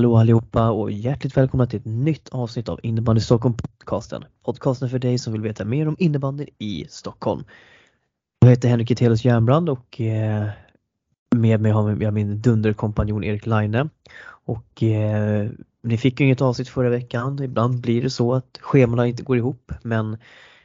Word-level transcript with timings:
Hallå 0.00 0.16
allihopa 0.16 0.70
och 0.70 0.90
hjärtligt 0.92 1.36
välkomna 1.36 1.66
till 1.66 1.78
ett 1.78 1.84
nytt 1.84 2.28
avsnitt 2.28 2.68
av 2.68 2.80
Innebandy 2.82 3.20
Stockholm 3.20 3.54
podcasten. 3.56 4.24
Podcasten 4.44 4.90
för 4.90 4.98
dig 4.98 5.18
som 5.18 5.32
vill 5.32 5.42
veta 5.42 5.64
mer 5.64 5.88
om 5.88 5.96
innebandyn 5.98 6.48
i 6.58 6.86
Stockholm. 6.88 7.44
Jag 8.40 8.50
heter 8.50 8.68
Henrik 8.68 8.90
Etelius 8.90 9.24
Järnbrand 9.24 9.68
och 9.68 10.00
eh, 10.00 10.48
med 11.36 11.60
mig 11.60 11.72
har 11.72 12.02
jag 12.02 12.14
min 12.14 12.40
dunderkompanjon 12.40 13.24
Erik 13.24 13.46
Laine. 13.46 13.90
Och 14.44 14.82
eh, 14.82 15.50
ni 15.82 15.98
fick 15.98 16.20
ju 16.20 16.26
inget 16.26 16.40
avsnitt 16.40 16.68
förra 16.68 16.90
veckan. 16.90 17.42
Ibland 17.42 17.80
blir 17.80 18.02
det 18.02 18.10
så 18.10 18.34
att 18.34 18.58
schemana 18.60 19.06
inte 19.06 19.22
går 19.22 19.36
ihop 19.36 19.72
men 19.82 20.18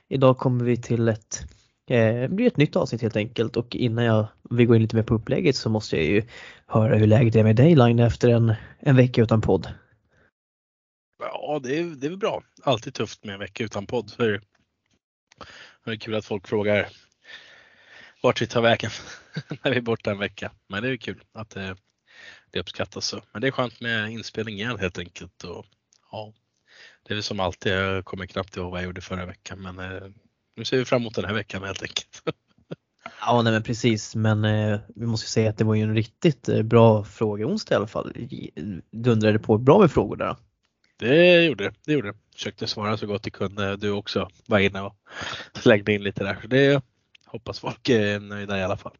idag 0.08 0.38
kommer 0.38 0.66
vi 0.66 0.78
till 0.78 1.08
ett 1.08 1.55
Eh, 1.88 2.22
det 2.22 2.30
blir 2.30 2.48
ett 2.48 2.58
nytt 2.58 2.76
avsnitt 2.76 3.02
helt 3.02 3.16
enkelt 3.16 3.58
och 3.58 3.76
innan 3.76 4.06
jag, 4.06 4.28
vi 4.50 4.66
går 4.66 4.76
in 4.76 4.82
lite 4.82 4.96
mer 4.96 5.04
på 5.04 5.14
upplägget 5.14 5.56
så 5.56 5.70
måste 5.70 5.96
jag 5.96 6.06
ju 6.06 6.24
höra 6.68 6.96
hur 6.96 7.08
läget 7.08 7.36
är 7.36 7.44
med 7.44 7.56
dig 7.56 7.76
Line 7.76 8.00
efter 8.00 8.30
en, 8.30 8.54
en 8.80 8.96
vecka 8.96 9.22
utan 9.22 9.42
podd. 9.42 9.74
Ja, 11.20 11.60
det 11.64 11.80
är, 11.80 11.84
det 11.84 12.08
är 12.08 12.10
väl 12.10 12.18
bra. 12.18 12.44
Alltid 12.64 12.94
tufft 12.94 13.24
med 13.24 13.34
en 13.34 13.40
vecka 13.40 13.64
utan 13.64 13.88
podd. 13.88 14.10
Så 14.10 14.22
det 14.24 15.92
är 15.92 15.96
kul 15.96 16.16
att 16.16 16.26
folk 16.26 16.48
frågar 16.48 16.88
vart 18.24 18.42
vi 18.42 18.48
tar 18.48 18.62
vägen 18.62 18.92
när 19.64 19.72
vi 19.72 19.78
är 19.78 19.82
borta 19.82 20.12
en 20.12 20.20
vecka. 20.20 20.52
Men 20.70 20.84
det 20.84 20.90
är 20.90 20.98
kul 20.98 21.24
att 21.34 21.50
det, 21.50 21.78
det 22.52 22.60
uppskattas 22.60 23.08
så. 23.08 23.22
Men 23.32 23.42
det 23.42 23.48
är 23.48 23.52
skönt 23.52 23.82
med 23.82 24.12
inspelning 24.12 24.56
igen 24.56 24.80
helt 24.80 25.00
enkelt. 25.00 25.44
Och, 25.44 25.66
ja, 26.12 26.34
det 27.04 27.14
är 27.14 27.16
väl 27.16 27.24
som 27.24 27.40
alltid, 27.40 27.74
jag 27.74 28.06
kommer 28.06 28.26
knappt 28.26 28.58
ihåg 28.58 28.72
vad 28.72 28.80
jag 28.80 28.86
gjorde 28.86 29.02
förra 29.02 29.26
veckan 29.26 29.62
men 29.62 29.80
eh, 29.80 30.10
nu 30.56 30.66
ser 30.66 30.78
vi 30.78 30.86
fram 30.86 31.02
emot 31.02 31.16
den 31.16 31.26
här 31.26 31.34
veckan 31.34 31.64
helt 31.64 31.82
enkelt. 31.82 32.24
Ja, 33.22 33.42
nej 33.42 33.54
men 33.54 33.64
precis, 33.64 34.16
men 34.16 34.46
eh, 34.46 34.80
vi 34.96 35.06
måste 35.06 35.30
säga 35.30 35.50
att 35.50 35.58
det 35.58 35.64
var 35.64 35.76
ju 35.76 35.82
en 35.82 35.96
riktigt 35.96 36.50
eh, 36.50 36.62
bra 36.62 37.04
frågeonsdag 37.04 37.76
i 37.76 37.78
alla 37.78 37.88
fall. 37.88 38.14
Dundrade 38.92 39.40
på 39.40 39.58
bra 39.58 39.80
med 39.80 39.92
frågor 39.92 40.16
där. 40.16 40.36
Det 40.98 41.44
gjorde 41.44 41.64
det. 41.64 41.74
det 41.86 41.94
gjorde 41.94 42.12
det. 42.12 42.18
Försökte 42.34 42.68
svara 42.68 42.98
så 42.98 43.08
gott 43.08 43.26
jag 43.26 43.34
kunde. 43.34 43.78
Du 43.78 43.92
också 43.92 44.30
var 44.46 44.60
inne 44.60 44.82
och 44.82 44.96
slängde 45.54 45.94
in 45.94 46.04
lite 46.04 46.24
där. 46.24 46.38
Så 46.42 46.48
det 46.48 46.84
hoppas 47.26 47.60
folk 47.60 47.90
är 47.90 48.20
nöjda 48.20 48.60
i 48.60 48.64
alla 48.64 48.78
fall. 48.78 48.94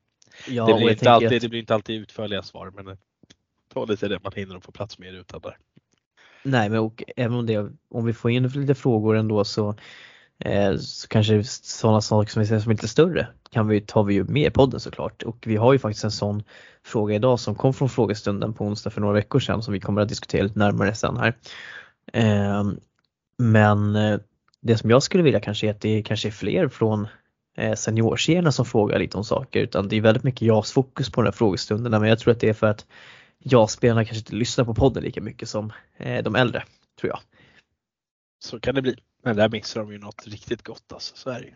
Ja, 0.48 0.66
det, 0.66 0.74
blir 0.74 0.92
inte 0.92 1.12
alltid, 1.12 1.34
att... 1.34 1.42
det 1.42 1.50
blir 1.50 1.60
inte 1.60 1.76
alltid 1.76 2.02
utförliga 2.02 2.44
svar 2.44 2.72
men 2.76 2.86
det 2.86 2.98
tar 3.74 3.88
lite 3.88 4.08
det 4.08 4.24
man 4.24 4.32
hinner 4.36 4.56
att 4.56 4.66
få 4.66 4.72
plats 4.72 5.00
med 5.00 5.16
utan 5.16 5.42
där. 5.42 5.58
Nej, 6.44 6.70
men 6.70 6.80
och, 6.80 7.04
även 7.16 7.38
om, 7.38 7.46
det, 7.46 7.72
om 7.90 8.06
vi 8.06 8.14
får 8.14 8.32
in 8.32 8.48
lite 8.48 8.76
frågor 8.76 9.16
ändå 9.16 9.46
så 9.46 9.70
Eh, 9.70 9.76
Eh, 10.40 10.78
så 10.78 11.08
kanske 11.08 11.44
sådana 11.44 12.02
saker 12.02 12.32
som 12.32 12.40
vi 12.40 12.48
ser 12.48 12.60
som 12.60 12.72
lite 12.72 12.88
större 12.88 13.28
kan 13.50 13.68
vi, 13.68 13.82
tar 13.82 14.04
vi 14.04 14.14
ju 14.14 14.24
med 14.24 14.48
i 14.48 14.52
podden 14.52 14.80
såklart 14.80 15.24
och 15.24 15.38
vi 15.46 15.56
har 15.56 15.74
ju 15.74 15.80
faktiskt 15.80 16.04
en 16.04 16.12
sån 16.12 16.44
fråga 16.84 17.16
idag 17.16 17.40
som 17.40 17.56
kom 17.56 17.74
från 17.74 17.90
frågestunden 17.90 18.54
på 18.54 18.66
onsdag 18.66 18.90
för 18.90 19.02
några 19.02 19.14
veckor 19.14 19.40
sedan 19.40 19.64
som 19.64 19.74
vi 19.74 19.80
kommer 19.80 20.02
att 20.02 20.10
diskutera 20.10 20.44
lite 20.44 20.60
närmare 20.60 20.96
sen 20.96 21.18
här. 21.18 21.38
Ehm, 22.14 22.80
men 23.38 23.96
eh, 23.96 24.20
det 24.62 24.78
som 24.78 24.90
jag 24.90 25.04
skulle 25.04 25.24
vilja 25.24 25.40
kanske 25.40 25.68
är 25.68 25.72
att 25.72 25.82
det 25.82 26.04
kanske 26.04 26.30
är 26.30 26.32
fler 26.32 26.68
från 26.68 27.08
eh, 27.58 27.74
seniorserierna 27.74 28.52
som 28.52 28.66
frågar 28.66 29.00
lite 29.00 29.18
om 29.18 29.24
saker 29.24 29.60
utan 29.60 29.88
det 29.88 29.96
är 29.96 30.02
väldigt 30.02 30.24
mycket 30.24 30.42
JAS-fokus 30.42 31.12
på 31.12 31.22
den 31.22 31.28
här 31.28 31.38
frågestunderna 31.38 32.00
men 32.00 32.10
jag 32.10 32.20
tror 32.20 32.32
att 32.32 32.40
det 32.40 32.50
är 32.50 32.54
för 32.54 32.68
att 32.68 32.86
JAS-spelarna 33.40 34.06
kanske 34.06 34.20
inte 34.20 34.36
lyssnar 34.36 34.66
på 34.66 34.74
podden 34.74 35.04
lika 35.04 35.22
mycket 35.22 35.50
som 35.50 35.74
de 35.98 36.36
äldre, 36.36 36.64
tror 37.00 37.10
jag. 37.10 37.20
Så 38.40 38.60
kan 38.60 38.76
det 38.76 38.82
bli. 38.82 38.96
Men 39.26 39.36
där 39.36 39.50
missar 39.50 39.82
de 39.82 39.92
ju 39.92 39.98
något 39.98 40.28
riktigt 40.28 40.64
gott 40.64 40.94
alltså, 40.94 41.16
så 41.16 41.30
är 41.30 41.40
det 41.40 41.46
ju. 41.46 41.56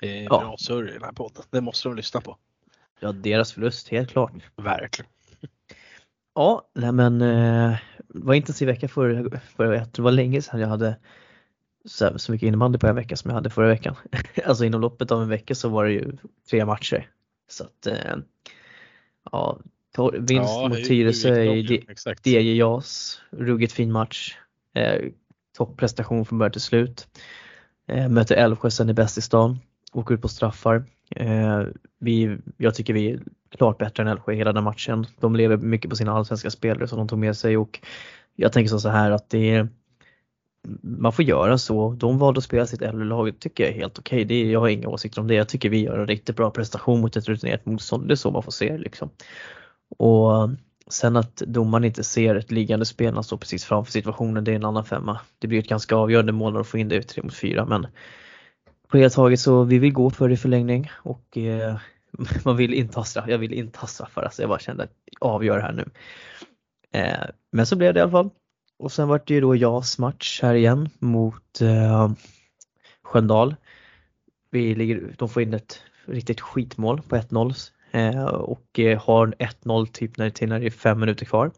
Det 0.00 0.18
är 0.18 0.22
ja. 0.22 0.28
bra 0.28 0.56
surr 0.58 0.88
i 0.88 0.92
den 0.92 1.02
här 1.02 1.12
podden. 1.12 1.42
Det 1.50 1.60
måste 1.60 1.88
de 1.88 1.96
lyssna 1.96 2.20
på. 2.20 2.36
Ja, 3.00 3.12
deras 3.12 3.52
förlust, 3.52 3.88
helt 3.88 4.10
klart. 4.10 4.32
Verkligen. 4.56 5.10
Ja, 6.36 6.68
nej 6.74 6.92
men 6.92 7.22
eh, 7.22 7.76
det 8.08 8.24
var 8.24 8.34
intensiv 8.34 8.68
vecka 8.68 8.88
för, 8.88 9.40
för 9.56 9.72
jag 9.72 9.92
tror 9.92 10.02
det 10.02 10.10
var 10.10 10.12
länge 10.12 10.42
sedan 10.42 10.60
jag 10.60 10.68
hade 10.68 10.96
så, 11.84 12.18
så 12.18 12.32
mycket 12.32 12.46
innebandy 12.46 12.78
på 12.78 12.86
en 12.86 12.94
vecka 12.94 13.16
som 13.16 13.28
jag 13.28 13.34
hade 13.34 13.50
förra 13.50 13.68
veckan. 13.68 13.94
alltså 14.44 14.64
inom 14.64 14.80
loppet 14.80 15.10
av 15.10 15.22
en 15.22 15.28
vecka 15.28 15.54
så 15.54 15.68
var 15.68 15.84
det 15.84 15.92
ju 15.92 16.16
tre 16.50 16.64
matcher. 16.64 17.10
Så 17.48 17.64
att 17.64 17.86
eh, 17.86 18.16
ja, 19.32 19.58
vinst 20.12 20.50
ja, 20.50 20.68
mot 20.68 20.84
Tyresö 20.84 21.42
i 21.42 21.84
DJ 22.24 22.56
JAS, 22.56 23.20
ruggigt 23.30 23.72
fin 23.72 23.92
match. 23.92 24.36
Eh, 24.74 25.10
topprestation 25.56 26.24
från 26.24 26.38
början 26.38 26.52
till 26.52 26.60
slut. 26.60 27.08
Eh, 27.88 28.08
möter 28.08 28.34
Älvsjö 28.34 28.70
sen 28.70 28.90
i 28.90 28.94
bäst 28.94 29.18
i 29.18 29.20
stan, 29.20 29.58
åker 29.92 30.14
ut 30.14 30.22
på 30.22 30.28
straffar. 30.28 30.84
Eh, 31.16 31.62
vi, 31.98 32.38
jag 32.56 32.74
tycker 32.74 32.92
vi 32.94 33.10
är 33.10 33.20
klart 33.50 33.78
bättre 33.78 34.02
än 34.02 34.08
Älvsjö 34.08 34.32
hela 34.32 34.52
den 34.52 34.64
matchen. 34.64 35.06
De 35.20 35.36
lever 35.36 35.56
mycket 35.56 35.90
på 35.90 35.96
sina 35.96 36.12
allsvenska 36.12 36.50
spelare 36.50 36.88
som 36.88 36.98
de 36.98 37.08
tog 37.08 37.18
med 37.18 37.36
sig 37.36 37.56
och 37.56 37.80
jag 38.36 38.52
tänker 38.52 38.78
så 38.78 38.88
här 38.88 39.10
att 39.10 39.30
det 39.30 39.50
är 39.50 39.68
man 40.82 41.12
får 41.12 41.24
göra 41.24 41.58
så. 41.58 41.92
De 41.92 42.18
valde 42.18 42.38
att 42.38 42.44
spela 42.44 42.66
sitt 42.66 42.82
äldre 42.82 43.04
lag 43.04 43.38
tycker 43.38 43.64
jag 43.64 43.72
är 43.72 43.76
helt 43.76 43.98
okej. 43.98 44.24
Okay. 44.24 44.50
jag 44.50 44.60
har 44.60 44.68
inga 44.68 44.88
åsikter 44.88 45.20
om 45.20 45.26
det. 45.26 45.34
Jag 45.34 45.48
tycker 45.48 45.68
vi 45.68 45.80
gör 45.80 45.98
en 45.98 46.06
riktigt 46.06 46.36
bra 46.36 46.50
prestation 46.50 47.00
mot 47.00 47.16
ett 47.16 47.28
rutinerat 47.28 47.66
motstånd. 47.66 48.08
Det 48.08 48.14
är 48.14 48.16
så 48.16 48.30
man 48.30 48.42
får 48.42 48.52
se 48.52 48.78
liksom. 48.78 49.10
Och 49.98 50.50
Sen 50.90 51.16
att 51.16 51.36
domaren 51.36 51.84
inte 51.84 52.04
ser 52.04 52.34
ett 52.34 52.50
liggande 52.50 52.86
spel 52.86 53.06
när 53.06 53.14
han 53.14 53.24
står 53.24 53.36
precis 53.36 53.64
framför 53.64 53.92
situationen, 53.92 54.44
det 54.44 54.52
är 54.52 54.56
en 54.56 54.64
annan 54.64 54.84
femma. 54.84 55.20
Det 55.38 55.48
blir 55.48 55.58
ett 55.58 55.68
ganska 55.68 55.96
avgörande 55.96 56.32
mål 56.32 56.52
när 56.52 56.58
de 56.58 56.64
får 56.64 56.80
in 56.80 56.88
det 56.88 57.02
3 57.02 57.22
mot 57.22 57.34
4 57.34 57.66
men 57.66 57.86
på 58.88 58.96
det 58.96 59.10
taget 59.10 59.40
så 59.40 59.64
vi 59.64 59.78
vill 59.78 59.92
gå 59.92 60.10
för 60.10 60.28
det 60.28 60.34
i 60.34 60.36
förlängning 60.36 60.90
och 60.94 61.36
eh, 61.38 61.76
man 62.44 62.56
vill 62.56 62.74
inte 62.74 62.98
ha 62.98 63.04
straff, 63.04 63.28
jag 63.28 63.38
vill 63.38 63.52
inte 63.52 63.78
ha 63.78 63.86
straffar 63.86 64.22
alltså 64.22 64.42
jag 64.42 64.48
bara 64.48 64.58
kände 64.58 64.82
att 64.82 64.92
avgör 65.20 65.60
här 65.60 65.72
nu. 65.72 65.84
Eh, 66.92 67.24
men 67.52 67.66
så 67.66 67.76
blev 67.76 67.94
det 67.94 67.98
i 67.98 68.02
alla 68.02 68.12
fall. 68.12 68.30
Och 68.78 68.92
sen 68.92 69.08
vart 69.08 69.28
det 69.28 69.34
ju 69.34 69.40
då 69.40 69.56
JAS 69.56 69.98
match 69.98 70.40
här 70.42 70.54
igen 70.54 70.88
mot 70.98 71.60
eh, 71.60 72.12
Sköndal. 73.02 73.56
Vi 74.50 74.74
ligger, 74.74 75.14
de 75.18 75.28
får 75.28 75.42
in 75.42 75.54
ett 75.54 75.80
riktigt 76.04 76.40
skitmål 76.40 77.02
på 77.02 77.16
1-0 77.16 77.54
och 78.30 78.78
eh, 78.78 79.02
har 79.02 79.26
1-0 79.26 79.86
typ 79.86 80.16
när 80.16 80.30
det, 80.30 80.46
när 80.46 80.60
det 80.60 80.66
är 80.66 80.70
fem 80.70 81.00
minuter 81.00 81.26
kvar. 81.26 81.50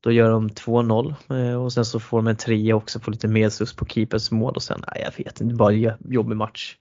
Då 0.00 0.12
gör 0.12 0.30
de 0.30 0.48
2-0 0.50 1.14
eh, 1.30 1.62
och 1.62 1.72
sen 1.72 1.84
så 1.84 2.00
får 2.00 2.18
de 2.18 2.26
en 2.26 2.36
trea 2.36 2.76
också, 2.76 3.00
får 3.00 3.12
lite 3.12 3.28
medsus 3.28 3.74
på 3.74 3.86
keepers 3.86 4.30
mål 4.30 4.54
och 4.54 4.62
sen, 4.62 4.84
nej 4.86 5.02
jag 5.04 5.24
vet 5.24 5.40
inte, 5.40 5.54
bara 5.54 5.72
jobbig 6.08 6.36
match. 6.36 6.76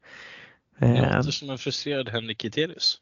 Det 0.79 1.15
låter 1.15 1.31
som 1.31 1.49
en 1.49 1.57
frustrerad 1.57 2.09
Henrik 2.09 2.45
Etelius. 2.45 2.97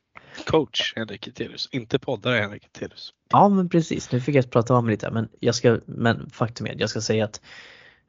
Coach 0.45 0.93
Henrik 0.95 1.27
Etelius, 1.27 1.69
inte 1.71 1.99
poddare 1.99 2.39
Henrik 2.39 2.65
Etelius. 2.65 3.13
Ja 3.31 3.49
men 3.49 3.69
precis, 3.69 4.11
nu 4.11 4.21
fick 4.21 4.35
jag 4.35 4.51
prata 4.51 4.75
om 4.75 4.89
lite 4.89 5.11
men 5.11 5.29
jag 5.39 5.55
ska, 5.55 5.79
men 5.85 6.29
faktum 6.29 6.67
är 6.67 6.75
jag 6.79 6.89
ska 6.89 7.01
säga 7.01 7.25
att 7.25 7.41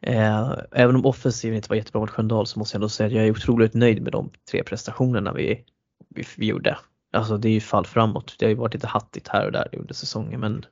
eh, 0.01 0.53
även 0.73 0.97
om 0.97 1.07
offensiven 1.07 1.57
inte 1.57 1.69
var 1.69 1.77
jättebra 1.77 2.01
mot 2.01 2.11
Sköndal 2.11 2.47
så 2.47 2.59
måste 2.59 2.75
jag 2.75 2.79
ändå 2.79 2.89
säga 2.89 3.07
att 3.07 3.13
jag 3.13 3.27
är 3.27 3.31
otroligt 3.31 3.75
nöjd 3.75 4.03
med 4.03 4.13
de 4.13 4.31
tre 4.51 4.63
prestationerna 4.63 5.33
vi, 5.33 5.65
vi, 6.09 6.25
vi 6.37 6.47
gjorde. 6.47 6.79
Alltså 7.13 7.37
det 7.37 7.49
är 7.49 7.53
ju 7.53 7.61
fall 7.61 7.87
framåt. 7.87 8.35
Det 8.39 8.45
har 8.45 8.51
ju 8.51 8.57
varit 8.57 8.75
lite 8.75 8.87
hattigt 8.87 9.29
här 9.29 9.47
och 9.47 9.53
där 9.53 9.69
under 9.73 9.95
säsongen 9.95 10.41
men 10.41 10.65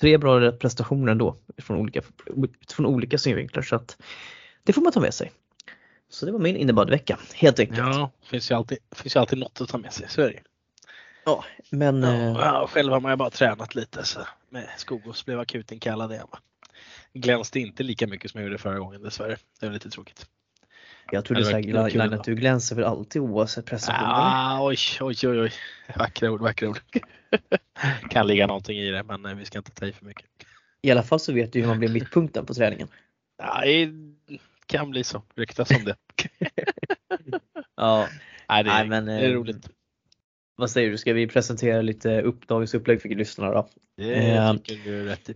tre 0.00 0.18
bra 0.18 0.52
prestationer 0.52 1.12
ändå 1.12 1.36
från 1.58 1.76
olika, 1.76 2.02
från 2.68 2.86
olika 2.86 3.18
synvinklar 3.18 3.62
så 3.62 3.76
att 3.76 4.02
det 4.62 4.72
får 4.72 4.82
man 4.82 4.92
ta 4.92 5.00
med 5.00 5.14
sig. 5.14 5.32
Så 6.08 6.26
det 6.26 6.32
var 6.32 6.38
min 6.38 6.56
innebandyvecka 6.56 7.18
helt 7.34 7.60
enkelt. 7.60 7.78
Ja, 7.78 8.10
det 8.20 8.28
finns 8.28 8.50
ju 8.50 8.54
alltid, 8.54 8.78
finns 8.92 9.16
ju 9.16 9.20
alltid 9.20 9.38
något 9.38 9.60
att 9.60 9.68
ta 9.68 9.78
med 9.78 9.92
sig, 9.92 10.06
så 10.08 10.22
är 10.22 10.28
det 10.28 10.40
Ja, 11.24 11.44
men... 11.70 12.02
Ja, 12.02 12.40
ja, 12.40 12.68
själv 12.72 12.92
har 12.92 13.00
man 13.00 13.12
ju 13.12 13.16
bara 13.16 13.30
tränat 13.30 13.74
lite 13.74 14.04
så 14.04 14.20
med 14.48 14.68
Skogås 14.76 15.24
blev 15.24 15.40
akuten 15.40 15.78
kallad 15.78 16.12
igen. 16.12 16.28
Glänste 17.12 17.60
inte 17.60 17.82
lika 17.82 18.06
mycket 18.06 18.30
som 18.30 18.40
jag 18.40 18.48
gjorde 18.48 18.58
förra 18.58 18.78
gången 18.78 19.02
dessvärre. 19.02 19.36
Det 19.60 19.66
var 19.66 19.72
lite 19.72 19.90
tråkigt. 19.90 20.26
Jag 21.10 21.24
tror 21.24 21.36
du 21.36 21.44
sa 21.44 22.14
att 22.16 22.24
du 22.24 22.34
glänser 22.34 22.76
för 22.76 22.82
alltid 22.82 23.22
oavsett 23.22 23.66
prestation. 23.66 24.08
Ah, 24.08 24.66
oj, 24.66 24.76
oj, 25.00 25.16
oj, 25.22 25.40
oj. 25.40 25.52
Vackra 25.96 26.30
ord, 26.30 26.40
vackra 26.40 26.68
ord. 26.68 26.78
kan 28.10 28.26
ligga 28.26 28.46
någonting 28.46 28.78
i 28.78 28.90
det 28.90 29.02
men 29.02 29.26
eh, 29.26 29.34
vi 29.34 29.44
ska 29.44 29.58
inte 29.58 29.70
ta 29.70 29.86
i 29.86 29.92
för 29.92 30.04
mycket. 30.04 30.26
I 30.82 30.90
alla 30.90 31.02
fall 31.02 31.20
så 31.20 31.32
vet 31.32 31.52
du 31.52 31.60
hur 31.60 31.66
man 31.66 31.78
blir 31.78 31.88
mittpunkten 31.88 32.46
på 32.46 32.54
träningen. 32.54 32.88
Det 33.62 33.90
kan 34.66 34.90
bli 34.90 35.04
så. 35.04 35.22
Ryktas 35.34 35.70
om 35.70 35.84
det. 35.84 35.96
ja, 37.76 38.08
Nej, 38.48 38.64
det, 38.64 38.70
är, 38.70 38.74
Nej, 38.74 38.88
men, 38.88 39.04
det 39.04 39.12
är 39.12 39.30
eh, 39.30 39.34
roligt. 39.34 39.70
Vad 40.56 40.70
säger 40.70 40.90
du, 40.90 40.98
ska 40.98 41.12
vi 41.12 41.26
presentera 41.26 41.82
lite 41.82 42.22
upp, 42.22 42.48
dagens 42.48 42.74
upplägg 42.74 43.02
för 43.02 43.08
lyssnarna 43.08 43.52
då? 43.52 43.68
Det 43.96 44.14
eh, 44.14 44.54
tycker 44.54 44.90
du 44.90 45.04
rätt 45.04 45.30
i. 45.30 45.34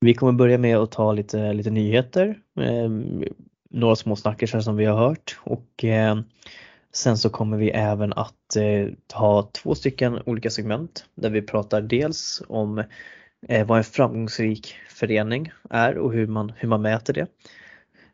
Vi 0.00 0.14
kommer 0.14 0.32
börja 0.32 0.58
med 0.58 0.76
att 0.76 0.92
ta 0.92 1.12
lite, 1.12 1.52
lite 1.52 1.70
nyheter 1.70 2.38
några 3.74 3.96
små 3.96 4.16
snackisar 4.16 4.60
som 4.60 4.76
vi 4.76 4.84
har 4.84 4.96
hört 4.96 5.38
och 5.40 5.84
eh, 5.84 6.18
sen 6.92 7.18
så 7.18 7.30
kommer 7.30 7.56
vi 7.56 7.70
även 7.70 8.12
att 8.12 8.56
eh, 8.56 8.88
ha 9.14 9.50
två 9.52 9.74
stycken 9.74 10.22
olika 10.26 10.50
segment 10.50 11.04
där 11.14 11.30
vi 11.30 11.42
pratar 11.42 11.82
dels 11.82 12.42
om 12.48 12.84
eh, 13.48 13.66
vad 13.66 13.78
en 13.78 13.84
framgångsrik 13.84 14.74
förening 14.88 15.52
är 15.70 15.98
och 15.98 16.12
hur 16.12 16.26
man, 16.26 16.52
hur 16.56 16.68
man 16.68 16.82
mäter 16.82 17.12
det. 17.12 17.26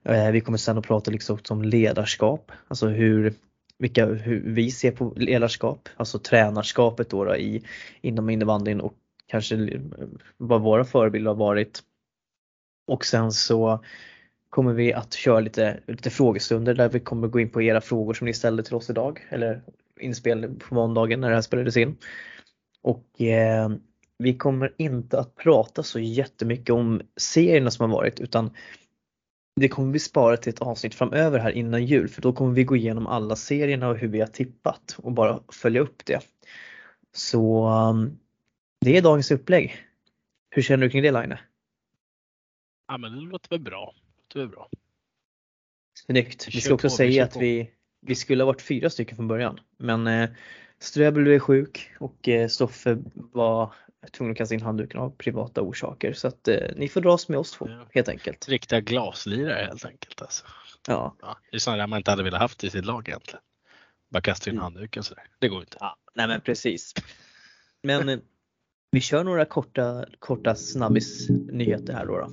Eh, 0.04 0.30
vi 0.30 0.40
kommer 0.40 0.58
sen 0.58 0.78
att 0.78 0.86
prata 0.86 1.10
liksom 1.10 1.38
om 1.50 1.62
ledarskap, 1.62 2.52
alltså 2.68 2.88
hur, 2.88 3.34
vilka, 3.78 4.06
hur 4.06 4.42
vi 4.46 4.70
ser 4.70 4.90
på 4.90 5.12
ledarskap, 5.16 5.88
alltså 5.96 6.18
tränarskapet 6.18 7.10
då, 7.10 7.24
då 7.24 7.36
i, 7.36 7.62
inom 8.00 8.30
innebandyn 8.30 8.80
och 8.80 8.94
kanske 9.26 9.56
eh, 9.56 9.80
vad 10.36 10.62
våra 10.62 10.84
förebilder 10.84 11.30
har 11.30 11.36
varit. 11.36 11.80
Och 12.86 13.04
sen 13.04 13.32
så 13.32 13.84
kommer 14.50 14.72
vi 14.72 14.92
att 14.92 15.14
köra 15.14 15.40
lite, 15.40 15.80
lite 15.86 16.10
frågestunder 16.10 16.74
där 16.74 16.88
vi 16.88 17.00
kommer 17.00 17.28
gå 17.28 17.40
in 17.40 17.50
på 17.50 17.62
era 17.62 17.80
frågor 17.80 18.14
som 18.14 18.24
ni 18.24 18.34
ställde 18.34 18.62
till 18.62 18.74
oss 18.74 18.90
idag 18.90 19.26
eller 19.28 19.62
inspel 20.00 20.54
på 20.68 20.74
måndagen 20.74 21.20
när 21.20 21.28
det 21.28 21.34
här 21.34 21.42
spelades 21.42 21.76
in. 21.76 21.96
Och 22.82 23.20
eh, 23.20 23.70
vi 24.18 24.36
kommer 24.36 24.74
inte 24.76 25.18
att 25.18 25.36
prata 25.36 25.82
så 25.82 26.00
jättemycket 26.00 26.70
om 26.70 27.00
serierna 27.16 27.70
som 27.70 27.90
har 27.90 27.96
varit 27.96 28.20
utan 28.20 28.50
det 29.60 29.68
kommer 29.68 29.92
vi 29.92 29.98
spara 29.98 30.36
till 30.36 30.52
ett 30.52 30.60
avsnitt 30.60 30.94
framöver 30.94 31.38
här 31.38 31.50
innan 31.50 31.86
jul 31.86 32.08
för 32.08 32.22
då 32.22 32.32
kommer 32.32 32.52
vi 32.52 32.64
gå 32.64 32.76
igenom 32.76 33.06
alla 33.06 33.36
serierna 33.36 33.88
och 33.88 33.96
hur 33.96 34.08
vi 34.08 34.20
har 34.20 34.26
tippat 34.26 34.96
och 34.98 35.12
bara 35.12 35.40
följa 35.52 35.80
upp 35.80 36.04
det. 36.04 36.20
Så 37.12 37.68
eh, 37.68 37.94
det 38.80 38.96
är 38.96 39.02
dagens 39.02 39.30
upplägg. 39.30 39.76
Hur 40.50 40.62
känner 40.62 40.84
du 40.84 40.90
kring 40.90 41.02
det 41.02 41.10
Line? 41.10 41.36
Ja 42.88 42.98
men 42.98 43.12
det 43.12 43.20
låter 43.20 43.50
väl 43.50 43.60
bra. 43.60 43.94
Låter 44.30 44.40
väl 44.40 44.48
bra. 44.48 44.68
Snyggt. 46.06 46.48
Vi 46.48 46.60
ska 46.60 46.74
också 46.74 46.88
på, 46.88 46.94
säga 46.94 47.24
att 47.24 47.36
vi, 47.36 47.70
vi 48.00 48.14
skulle 48.14 48.42
ha 48.42 48.46
varit 48.46 48.62
fyra 48.62 48.90
stycken 48.90 49.16
från 49.16 49.28
början 49.28 49.60
men 49.78 50.06
eh, 50.06 50.30
Ströbel 50.78 51.22
blev 51.22 51.38
sjuk 51.38 51.90
och 51.98 52.28
eh, 52.28 52.48
Stoffe 52.48 52.98
var 53.14 53.74
tvungen 54.12 54.32
att 54.32 54.38
kasta 54.38 54.54
in 54.54 54.62
handduken 54.62 55.00
av 55.00 55.10
privata 55.10 55.60
orsaker 55.60 56.12
så 56.12 56.28
att 56.28 56.48
eh, 56.48 56.56
ni 56.76 56.88
får 56.88 57.00
dras 57.00 57.28
med 57.28 57.38
oss 57.38 57.52
två 57.52 57.68
ja. 57.68 57.86
helt 57.90 58.08
enkelt. 58.08 58.48
Riktiga 58.48 58.80
glaslirare 58.80 59.64
helt 59.64 59.84
enkelt 59.84 60.22
alltså. 60.22 60.44
Ja. 60.88 61.16
ja 61.20 61.38
det 61.50 61.56
är 61.56 61.60
sådana 61.60 61.86
man 61.86 61.96
inte 61.96 62.10
hade 62.10 62.22
velat 62.22 62.40
haft 62.40 62.64
i 62.64 62.70
sitt 62.70 62.84
lag 62.84 63.08
egentligen. 63.08 63.40
Bara 64.10 64.20
kasta 64.20 64.50
in 64.50 64.56
mm. 64.56 64.62
handduken 64.62 65.02
sådär. 65.02 65.24
Det 65.38 65.48
går 65.48 65.60
inte. 65.60 65.76
Ja, 65.80 65.96
nej 66.14 66.28
men 66.28 66.40
precis. 66.40 66.94
Men 67.82 68.08
eh, 68.08 68.18
vi 68.90 69.00
kör 69.00 69.24
några 69.24 69.44
korta, 69.44 70.04
korta 70.18 70.54
snabbis 70.54 71.28
nyheter 71.30 71.92
här 71.92 72.06
då. 72.06 72.18
då. 72.18 72.30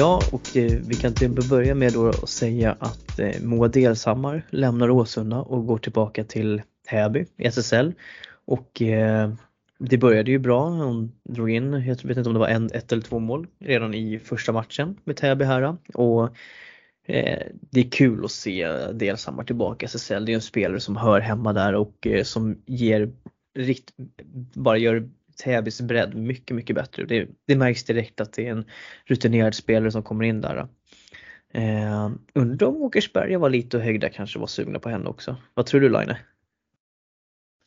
Ja, 0.00 0.28
och 0.32 0.56
eh, 0.56 0.78
vi 0.86 0.96
kan 0.96 1.14
till 1.14 1.30
börja 1.30 1.74
med 1.74 1.92
då 1.92 2.20
att 2.22 2.28
säga 2.28 2.76
att 2.80 3.18
eh, 3.18 3.40
Moa 3.40 3.68
Delshammar 3.68 4.46
lämnar 4.50 4.90
Åsunda 4.90 5.36
och 5.40 5.66
går 5.66 5.78
tillbaka 5.78 6.24
till 6.24 6.62
Täby 6.90 7.26
i 7.36 7.46
SSL. 7.46 7.92
Och 8.44 8.82
eh, 8.82 9.32
det 9.78 9.98
började 9.98 10.30
ju 10.30 10.38
bra. 10.38 10.68
Hon 10.68 11.12
drog 11.24 11.50
in, 11.50 11.72
jag 11.72 12.04
vet 12.04 12.16
inte 12.16 12.28
om 12.28 12.32
det 12.32 12.38
var 12.38 12.48
en, 12.48 12.70
ett 12.74 12.92
eller 12.92 13.02
två 13.02 13.18
mål 13.18 13.46
redan 13.58 13.94
i 13.94 14.18
första 14.18 14.52
matchen 14.52 14.96
med 15.04 15.16
Täby 15.16 15.44
här. 15.44 15.76
Och 15.94 16.24
eh, 17.06 17.42
det 17.70 17.80
är 17.80 17.90
kul 17.90 18.24
att 18.24 18.30
se 18.30 18.68
Delshammar 18.92 19.44
tillbaka 19.44 19.84
i 19.84 19.88
SSL. 19.88 20.24
Det 20.24 20.32
är 20.32 20.34
en 20.34 20.40
spelare 20.40 20.80
som 20.80 20.96
hör 20.96 21.20
hemma 21.20 21.52
där 21.52 21.74
och 21.74 22.06
eh, 22.06 22.22
som 22.22 22.62
ger 22.66 23.12
rikt, 23.58 23.92
bara 24.54 24.78
gör 24.78 25.08
Täbys 25.44 25.80
bredd 25.80 26.14
mycket, 26.14 26.56
mycket 26.56 26.76
bättre. 26.76 27.04
Det, 27.04 27.28
det 27.46 27.56
märks 27.56 27.84
direkt 27.84 28.20
att 28.20 28.32
det 28.32 28.46
är 28.46 28.50
en 28.50 28.64
rutinerad 29.04 29.54
spelare 29.54 29.90
som 29.90 30.02
kommer 30.02 30.24
in 30.24 30.40
där. 30.40 30.68
Eh, 31.52 32.10
undrar 32.34 32.66
om 32.66 32.82
Åkersberga 32.82 33.38
var 33.38 33.50
lite 33.50 33.76
och 33.76 33.82
högda 33.82 34.08
kanske 34.08 34.38
var 34.38 34.46
sugna 34.46 34.78
på 34.78 34.88
henne 34.88 35.08
också. 35.08 35.36
Vad 35.54 35.66
tror 35.66 35.80
du 35.80 35.88
Line? 35.88 36.14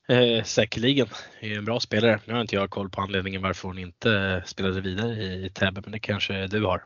Eh, 0.07 0.43
säkerligen, 0.43 1.07
är 1.39 1.57
en 1.57 1.65
bra 1.65 1.79
spelare. 1.79 2.19
Nu 2.25 2.33
har 2.33 2.41
inte 2.41 2.55
jag 2.55 2.69
koll 2.69 2.89
på 2.89 3.01
anledningen 3.01 3.41
varför 3.41 3.67
hon 3.67 3.77
inte 3.77 4.43
spelade 4.45 4.81
vidare 4.81 5.23
i 5.23 5.49
Täby, 5.53 5.81
men 5.83 5.91
det 5.91 5.99
kanske 5.99 6.47
du 6.47 6.65
har. 6.65 6.83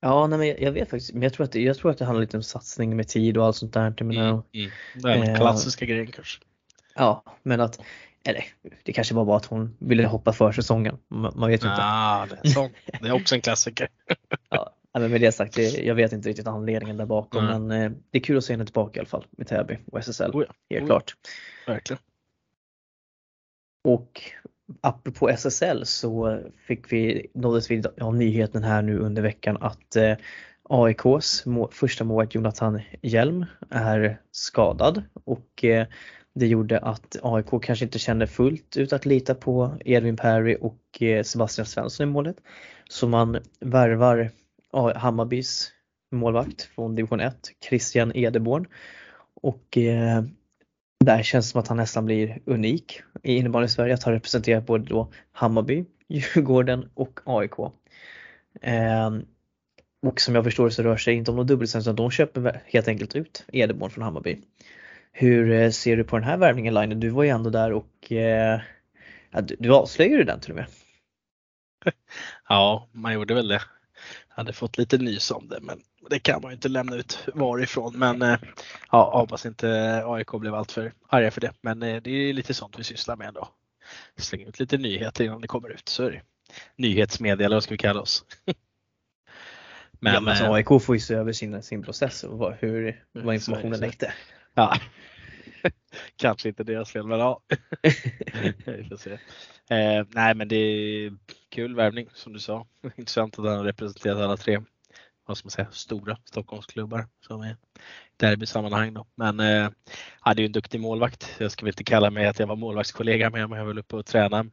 Ja, 0.00 0.26
nej, 0.26 0.38
men 0.38 0.64
jag, 0.64 0.72
vet 0.72 0.90
faktiskt, 0.90 1.12
men 1.12 1.22
jag 1.22 1.32
tror, 1.32 1.44
att 1.44 1.52
det, 1.52 1.60
jag 1.60 1.76
tror 1.76 1.90
att 1.90 1.98
det 1.98 2.04
handlar 2.04 2.20
lite 2.20 2.36
om 2.36 2.42
satsning 2.42 2.96
med 2.96 3.08
tid 3.08 3.36
och 3.36 3.44
allt 3.44 3.56
sånt 3.56 3.72
där. 3.72 3.94
Mm, 4.00 4.16
mm. 4.16 4.42
Den 4.94 5.22
eh, 5.22 5.36
klassiska 5.36 5.84
grejen 5.84 6.06
kanske. 6.06 6.42
Ja, 6.94 7.24
men 7.42 7.60
att 7.60 7.80
eller 8.26 8.44
det 8.82 8.92
kanske 8.92 9.14
var 9.14 9.24
bara 9.24 9.36
att 9.36 9.46
hon 9.46 9.76
ville 9.78 10.06
hoppa 10.06 10.32
för 10.32 10.52
säsongen. 10.52 10.98
Man 11.08 11.50
vet 11.50 11.64
ju 11.64 11.68
inte. 11.68 11.82
Ah, 11.82 12.26
det, 12.26 12.48
är 12.48 12.52
så. 12.52 12.70
det 13.00 13.08
är 13.08 13.12
också 13.12 13.34
en 13.34 13.40
klassiker. 13.40 13.88
ja, 14.50 14.72
men 14.92 15.10
med 15.10 15.20
det 15.20 15.32
sagt, 15.32 15.54
det, 15.54 15.84
jag 15.84 15.94
vet 15.94 16.12
inte 16.12 16.28
riktigt 16.28 16.46
anledningen 16.46 16.96
där 16.96 17.06
bakom 17.06 17.44
mm. 17.44 17.66
men 17.66 17.82
eh, 17.82 17.92
det 18.10 18.18
är 18.18 18.22
kul 18.22 18.38
att 18.38 18.44
se 18.44 18.52
henne 18.52 18.64
tillbaka 18.64 18.98
i 18.98 19.00
alla 19.00 19.08
fall 19.08 19.26
med 19.30 19.46
Täby 19.46 19.78
och 19.92 19.98
SSL. 19.98 20.30
Oh 20.30 20.44
ja. 20.48 20.54
Helt 20.70 20.82
oh 20.82 20.86
ja. 20.86 20.86
klart. 20.86 21.14
Verkligen. 21.66 22.02
Och 23.84 24.22
apropå 24.80 25.28
SSL 25.28 25.86
så 25.86 26.40
fick 26.66 26.92
vi, 26.92 27.26
nåddes 27.34 27.70
vi 27.70 27.82
av 28.00 28.16
nyheten 28.16 28.64
här 28.64 28.82
nu 28.82 28.98
under 28.98 29.22
veckan 29.22 29.56
att 29.60 29.96
eh, 29.96 30.16
AIKs 30.68 31.46
må, 31.46 31.68
första 31.72 32.04
målvakt 32.04 32.34
Jonathan 32.34 32.80
Hjelm 33.02 33.46
är 33.70 34.20
skadad 34.30 35.02
och 35.24 35.64
eh, 35.64 35.86
det 36.36 36.46
gjorde 36.46 36.78
att 36.78 37.16
AIK 37.22 37.62
kanske 37.62 37.84
inte 37.84 37.98
kände 37.98 38.26
fullt 38.26 38.76
ut 38.76 38.92
att 38.92 39.06
lita 39.06 39.34
på 39.34 39.78
Edvin 39.84 40.16
Perry 40.16 40.56
och 40.60 41.02
eh, 41.02 41.22
Sebastian 41.22 41.66
Svensson 41.66 42.08
i 42.08 42.12
målet. 42.12 42.36
Så 42.88 43.08
man 43.08 43.38
värvar 43.60 44.30
Hammarbys 44.94 45.72
målvakt 46.12 46.62
från 46.62 46.94
division 46.94 47.20
1, 47.20 47.36
Christian 47.68 48.12
Edeborn. 48.16 48.66
Och 49.42 49.78
eh, 49.78 50.22
där 51.04 51.22
känns 51.22 51.46
det 51.46 51.50
som 51.50 51.60
att 51.60 51.68
han 51.68 51.76
nästan 51.76 52.04
blir 52.04 52.38
unik 52.44 53.02
i 53.22 53.36
innebandy 53.36 53.68
Sverige 53.68 53.94
att 53.94 54.02
ha 54.02 54.12
representerat 54.12 54.66
både 54.66 54.84
då 54.84 55.12
Hammarby, 55.32 55.84
Djurgården 56.08 56.90
och 56.94 57.20
AIK. 57.24 57.58
Eh, 58.62 59.10
och 60.06 60.20
som 60.20 60.34
jag 60.34 60.44
förstår 60.44 60.70
så 60.70 60.82
rör 60.82 60.96
sig 60.96 61.14
inte 61.14 61.30
om 61.30 61.36
någon 61.36 61.46
dubbellicens 61.46 61.86
utan 61.86 61.96
de 61.96 62.10
köper 62.10 62.62
helt 62.66 62.88
enkelt 62.88 63.16
ut 63.16 63.44
Edeborn 63.52 63.90
från 63.90 64.04
Hammarby. 64.04 64.38
Hur 65.18 65.52
eh, 65.52 65.70
ser 65.70 65.96
du 65.96 66.04
på 66.04 66.16
den 66.16 66.24
här 66.24 66.36
värvningen 66.36 66.74
Line? 66.74 67.00
Du 67.00 67.08
var 67.08 67.24
ju 67.24 67.30
ändå 67.30 67.50
där 67.50 67.72
och 67.72 68.12
eh, 68.12 68.60
du, 69.42 69.56
du 69.58 69.74
avslöjade 69.74 70.24
den 70.24 70.40
till 70.40 70.50
och 70.50 70.56
med. 70.56 70.66
Ja, 72.48 72.88
man 72.92 73.14
gjorde 73.14 73.34
väl 73.34 73.48
det. 73.48 73.62
Jag 74.28 74.36
hade 74.36 74.52
fått 74.52 74.78
lite 74.78 74.98
nys 74.98 75.30
om 75.30 75.48
det 75.48 75.60
men 75.60 75.80
det 76.10 76.18
kan 76.18 76.42
man 76.42 76.50
ju 76.50 76.54
inte 76.54 76.68
lämna 76.68 76.96
ut 76.96 77.28
varifrån. 77.34 77.98
Men 77.98 78.22
eh, 78.22 78.38
ja, 78.90 79.18
hoppas 79.18 79.46
inte 79.46 80.02
AIK 80.06 80.32
blev 80.32 80.54
alltför 80.54 80.92
arga 81.08 81.30
för 81.30 81.40
det. 81.40 81.52
Men 81.60 81.80
det 81.80 82.08
är 82.10 82.32
lite 82.32 82.54
sånt 82.54 82.78
vi 82.78 82.84
sysslar 82.84 83.16
med 83.16 83.28
ändå. 83.28 83.48
Slänga 84.16 84.46
ut 84.46 84.60
lite 84.60 84.78
nyheter 84.78 85.24
innan 85.24 85.40
det 85.40 85.48
kommer 85.48 85.68
ut. 85.68 85.88
Så 85.88 86.02
är 86.02 86.10
det. 86.10 86.22
Nyhetsmedia 86.76 87.46
eller 87.46 87.56
vad 87.56 87.62
ska 87.62 87.74
vi 87.74 87.78
kalla 87.78 88.00
oss. 88.00 88.24
men, 90.00 90.14
ja, 90.14 90.20
men 90.20 90.28
alltså, 90.28 90.52
AIK 90.52 90.82
får 90.82 90.96
ju 90.96 91.00
se 91.00 91.14
över 91.14 91.32
sin, 91.32 91.62
sin 91.62 91.82
process 91.82 92.24
och 92.24 92.54
hur, 92.60 93.04
vad 93.12 93.34
informationen 93.34 93.80
läckte. 93.80 94.12
Ja. 94.56 94.76
Kanske 96.16 96.48
inte 96.48 96.64
deras 96.64 96.90
fel, 96.90 97.06
men 97.06 97.18
ja. 97.18 97.40
Vi 98.64 98.84
får 98.88 98.96
se. 98.96 99.12
Eh, 99.70 100.06
nej, 100.08 100.34
men 100.34 100.48
det 100.48 100.56
är 100.56 101.16
kul 101.48 101.74
värvning 101.74 102.08
som 102.12 102.32
du 102.32 102.38
sa. 102.38 102.66
Intressant 102.96 103.38
att 103.38 103.44
han 103.44 103.56
har 103.56 103.64
representerat 103.64 104.18
alla 104.18 104.36
tre 104.36 104.60
vad 105.26 105.38
ska 105.38 105.46
man 105.46 105.50
säga, 105.50 105.68
stora 105.70 106.18
Stockholmsklubbar 106.24 107.06
som 107.20 107.40
är 107.40 107.56
derbysammanhang. 108.16 108.94
Då. 108.94 109.06
Men 109.14 109.40
eh, 109.40 109.70
hade 110.20 110.42
ju 110.42 110.46
en 110.46 110.52
duktig 110.52 110.80
målvakt. 110.80 111.34
Jag 111.38 111.52
ska 111.52 111.64
väl 111.64 111.72
inte 111.72 111.84
kalla 111.84 112.10
mig 112.10 112.26
att 112.26 112.38
jag 112.38 112.46
var 112.46 112.56
målvaktskollega 112.56 113.30
med 113.30 113.50
men 113.50 113.58
jag 113.58 113.64
var 113.64 113.72
väl 113.72 113.78
uppe 113.78 113.96
och 113.96 114.06
tränade 114.06 114.50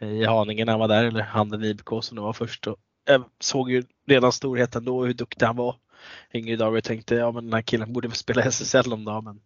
i 0.00 0.24
Haninge 0.24 0.64
när 0.64 0.72
han 0.72 0.80
var 0.80 0.88
där, 0.88 1.04
eller 1.04 1.22
Handen 1.22 1.64
IBK 1.64 1.88
som 2.00 2.16
det 2.16 2.20
var 2.20 2.32
först. 2.32 2.66
Och 2.66 2.76
jag 3.04 3.24
såg 3.40 3.70
ju 3.70 3.84
redan 4.06 4.32
storheten 4.32 4.84
då 4.84 5.04
hur 5.04 5.14
duktig 5.14 5.46
han 5.46 5.56
var 5.56 5.76
yngre 6.34 6.56
dagar 6.56 6.78
och 6.78 6.84
tänkte 6.84 7.14
ja 7.14 7.32
men 7.32 7.44
den 7.44 7.52
här 7.52 7.62
killen 7.62 7.92
borde 7.92 8.08
väl 8.08 8.16
spela 8.16 8.42
SSL 8.42 8.92
om 8.92 9.04
dagen 9.04 9.24
men 9.24 9.40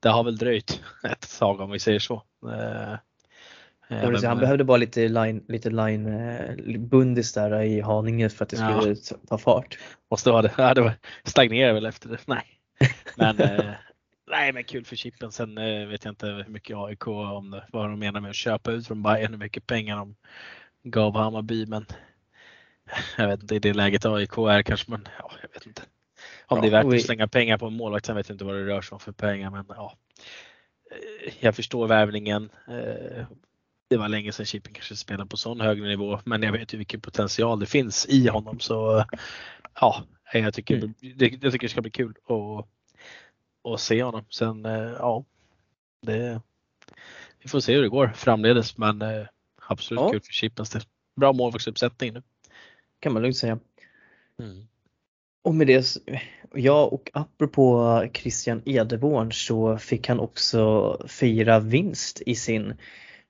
det 0.00 0.08
har 0.08 0.24
väl 0.24 0.36
dröjt 0.36 0.80
ett 1.04 1.38
tag 1.38 1.60
om 1.60 1.70
vi 1.70 1.78
säger 1.78 1.98
så. 1.98 2.22
Eh, 2.46 2.92
eh 2.92 4.10
men, 4.10 4.24
han 4.24 4.38
behövde 4.38 4.64
bara 4.64 4.76
lite 4.76 5.08
line, 5.08 5.44
lite 5.48 5.70
line 5.70 6.06
eh, 6.06 6.78
bundis 6.78 7.32
där 7.32 7.62
i 7.62 7.80
Haninge 7.80 8.28
för 8.28 8.44
att 8.44 8.48
det 8.48 8.56
skulle 8.56 8.96
ja. 9.10 9.16
ta 9.28 9.38
fart. 9.38 9.78
Måste 10.10 10.30
vara 10.30 10.42
det. 10.42 10.52
Ja, 10.56 10.74
det 10.74 10.96
stagnerade 11.24 11.74
väl 11.74 11.86
efter 11.86 12.08
det. 12.08 12.18
Nej. 12.26 12.44
Men, 13.16 13.36
nej, 14.30 14.52
men 14.52 14.64
kul 14.64 14.84
för 14.84 14.96
Chippen. 14.96 15.32
Sen 15.32 15.54
vet 15.88 16.04
jag 16.04 16.12
inte 16.12 16.26
hur 16.26 16.44
mycket 16.48 16.76
AIK 16.76 17.06
om 17.06 17.50
det, 17.50 17.64
vad 17.72 17.90
de 17.90 17.98
menar 17.98 18.20
med 18.20 18.30
att 18.30 18.36
köpa 18.36 18.72
ut 18.72 18.86
från 18.86 19.02
Bayern, 19.02 19.32
hur 19.32 19.38
mycket 19.38 19.66
pengar 19.66 19.96
de 19.96 20.16
gav 20.82 21.16
Hammarby. 21.16 21.66
Men 21.66 21.86
jag 23.16 23.28
vet 23.28 23.42
inte 23.42 23.54
i 23.54 23.58
det 23.58 23.72
läget 23.72 24.06
AIK 24.06 24.38
är 24.38 24.62
kanske 24.62 24.90
man, 24.90 25.08
ja, 25.18 25.30
jag 25.42 25.48
vet 25.48 25.66
inte. 25.66 25.82
Om 26.46 26.56
ja, 26.56 26.62
det 26.62 26.68
är 26.68 26.70
värt 26.70 26.92
vi... 26.92 26.96
att 26.96 27.02
slänga 27.02 27.28
pengar 27.28 27.58
på 27.58 27.66
en 27.66 27.76
målvakt, 27.76 28.06
sen 28.06 28.16
vet 28.16 28.28
jag 28.28 28.34
inte 28.34 28.44
vad 28.44 28.54
det 28.54 28.66
rör 28.66 28.82
sig 28.82 28.94
om 28.94 29.00
för 29.00 29.12
pengar 29.12 29.50
men 29.50 29.64
ja. 29.68 29.98
Eh, 30.90 31.32
jag 31.40 31.56
förstår 31.56 31.86
värvningen. 31.86 32.50
Eh, 32.68 33.26
det 33.90 33.96
var 33.96 34.08
länge 34.08 34.32
sedan 34.32 34.46
Chippen 34.46 34.74
kanske 34.74 34.96
spelade 34.96 35.28
på 35.28 35.36
sån 35.36 35.60
hög 35.60 35.82
nivå 35.82 36.20
men 36.24 36.42
jag 36.42 36.52
vet 36.52 36.74
ju 36.74 36.78
vilken 36.78 37.00
potential 37.00 37.60
det 37.60 37.66
finns 37.66 38.06
i 38.06 38.28
honom 38.28 38.60
så 38.60 39.04
ja, 39.80 40.04
jag 40.32 40.54
tycker, 40.54 40.76
mm. 40.76 40.94
det, 41.00 41.42
jag 41.42 41.52
tycker 41.52 41.58
det 41.58 41.68
ska 41.68 41.80
bli 41.80 41.90
kul 41.90 42.14
att, 42.26 42.68
att 43.72 43.80
se 43.80 44.02
honom. 44.02 44.24
Sen 44.30 44.64
ja, 44.98 45.24
det, 46.02 46.40
vi 47.42 47.48
får 47.48 47.60
se 47.60 47.74
hur 47.74 47.82
det 47.82 47.88
går 47.88 48.08
framledes 48.08 48.78
men 48.78 49.02
absolut 49.66 50.00
ja. 50.00 50.10
kul 50.10 50.20
för 50.20 50.32
Chippens 50.32 50.70
del. 50.70 50.82
Bra 51.16 51.32
målvaktsuppsättning 51.32 52.12
nu. 52.12 52.22
Kan 53.00 53.12
man 53.12 53.22
lugnt 53.22 53.36
säga. 53.36 53.58
Mm. 54.40 54.68
Och 55.42 55.54
med 55.54 55.66
det, 55.66 55.96
ja 56.54 56.84
och 56.84 57.10
apropå 57.12 58.04
Christian 58.14 58.62
Edeborn 58.64 59.32
så 59.32 59.78
fick 59.78 60.08
han 60.08 60.20
också 60.20 60.96
fira 61.08 61.60
vinst 61.60 62.22
i 62.26 62.34
sin 62.34 62.74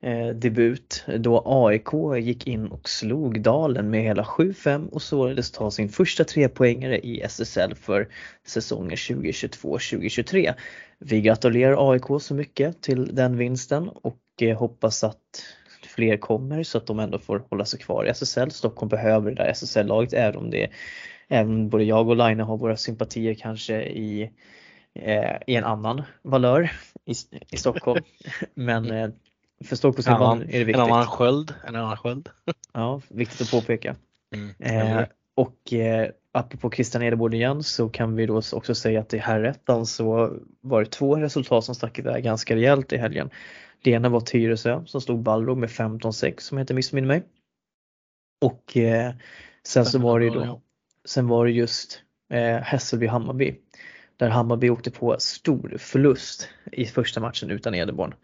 eh, 0.01 0.29
debut 0.29 1.05
då 1.19 1.43
AIK 1.47 2.25
gick 2.27 2.47
in 2.47 2.67
och 2.67 2.89
slog 2.89 3.41
Dalen 3.41 3.91
med 3.91 4.03
hela 4.03 4.23
7-5 4.23 4.89
och 4.89 5.03
således 5.03 5.51
ta 5.51 5.71
sin 5.71 5.89
första 5.89 6.25
trepoängare 6.25 6.99
i 6.99 7.21
SSL 7.21 7.75
för 7.75 8.09
säsongen 8.47 8.97
2022-2023. 8.97 10.55
Vi 10.99 11.21
gratulerar 11.21 11.93
AIK 11.93 12.23
så 12.23 12.35
mycket 12.35 12.83
till 12.83 13.15
den 13.15 13.37
vinsten 13.37 13.89
och 13.89 14.21
eh, 14.41 14.59
hoppas 14.59 15.05
att 15.05 15.43
fler 15.99 16.17
kommer 16.17 16.62
så 16.62 16.78
att 16.78 16.87
de 16.87 16.99
ändå 16.99 17.19
får 17.19 17.45
hålla 17.50 17.64
sig 17.64 17.81
kvar 17.81 18.05
i 18.05 18.09
SSL. 18.09 18.50
Stockholm 18.50 18.88
behöver 18.88 19.31
det 19.31 19.37
där 19.43 19.50
SSL-laget 19.50 20.12
även 20.12 20.37
om 20.37 20.50
det 20.50 20.71
även 21.28 21.69
både 21.69 21.85
jag 21.85 22.09
och 22.09 22.17
Line 22.17 22.40
har 22.40 22.57
våra 22.57 22.76
sympatier 22.76 23.35
kanske 23.35 23.83
i, 23.83 24.31
eh, 24.95 25.37
i 25.47 25.55
en 25.55 25.64
annan 25.64 26.02
valör 26.23 26.71
i, 27.05 27.14
i 27.50 27.57
Stockholm. 27.57 28.05
Men 28.55 28.90
eh, 28.90 29.11
för 29.64 29.76
Stockholmsklubban 29.76 30.43
är 30.43 30.59
det 30.59 30.64
viktigt. 30.64 30.75
En 30.76 30.93
annan 30.93 31.07
sköld. 31.07 31.55
En 31.67 31.76
annan 31.76 31.97
sköld. 31.97 32.28
ja, 32.73 33.00
viktigt 33.09 33.40
att 33.40 33.50
påpeka. 33.50 33.97
Mm. 34.35 34.55
Eh, 34.59 35.07
och 35.37 35.73
eh, 35.73 36.09
apropå 36.33 36.71
Christian 36.71 37.02
Edebord 37.02 37.35
igen 37.35 37.62
så 37.62 37.88
kan 37.88 38.17
vi 38.17 38.26
då 38.26 38.37
också 38.52 38.75
säga 38.75 39.00
att 39.00 39.14
i 39.14 39.19
herrettan 39.19 39.87
så 39.87 40.37
var 40.61 40.85
det 40.85 40.90
två 40.90 41.17
resultat 41.17 41.64
som 41.64 41.75
stack 41.75 41.99
iväg 41.99 42.25
ganska 42.25 42.57
rejält 42.57 42.93
i 42.93 42.97
helgen. 42.97 43.31
Det 43.82 43.90
ena 43.90 44.08
var 44.08 44.20
Tyresö 44.20 44.82
som 44.87 45.00
slog 45.00 45.23
Balrog 45.23 45.58
med 45.58 45.68
15-6 45.68 46.40
som 46.40 46.58
jag 46.58 46.62
inte 46.62 46.75
missminner 46.75 47.08
mig. 47.08 47.23
Och 48.40 48.76
eh, 48.76 49.12
sen 49.62 49.87
så 49.87 49.99
var 49.99 50.18
det 50.18 50.25
ju 50.25 50.30
då 50.30 50.61
Sen 51.04 51.28
var 51.28 51.47
det 51.47 51.52
just 51.52 52.02
eh, 52.30 52.58
Hässelby-Hammarby 52.62 53.54
där 54.16 54.28
Hammarby 54.28 54.70
åkte 54.70 54.90
på 54.90 55.16
stor 55.18 55.76
förlust 55.78 56.49
i 56.73 56.85
första 56.85 57.20
matchen 57.20 57.50
utan 57.50 57.75
Edeborn. 57.75 58.14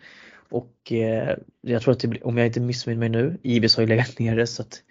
Och 0.50 0.92
eh, 0.92 1.36
jag 1.60 1.82
tror 1.82 1.92
att 1.92 2.00
det, 2.00 2.22
om 2.22 2.38
jag 2.38 2.46
inte 2.46 2.60
missminner 2.60 2.98
mig 3.00 3.08
nu, 3.08 3.38
Ibis 3.42 3.76
har 3.76 3.82
ju 3.82 3.88
legat 3.88 4.18
nere 4.18 4.46
så 4.46 4.62
att 4.62 4.82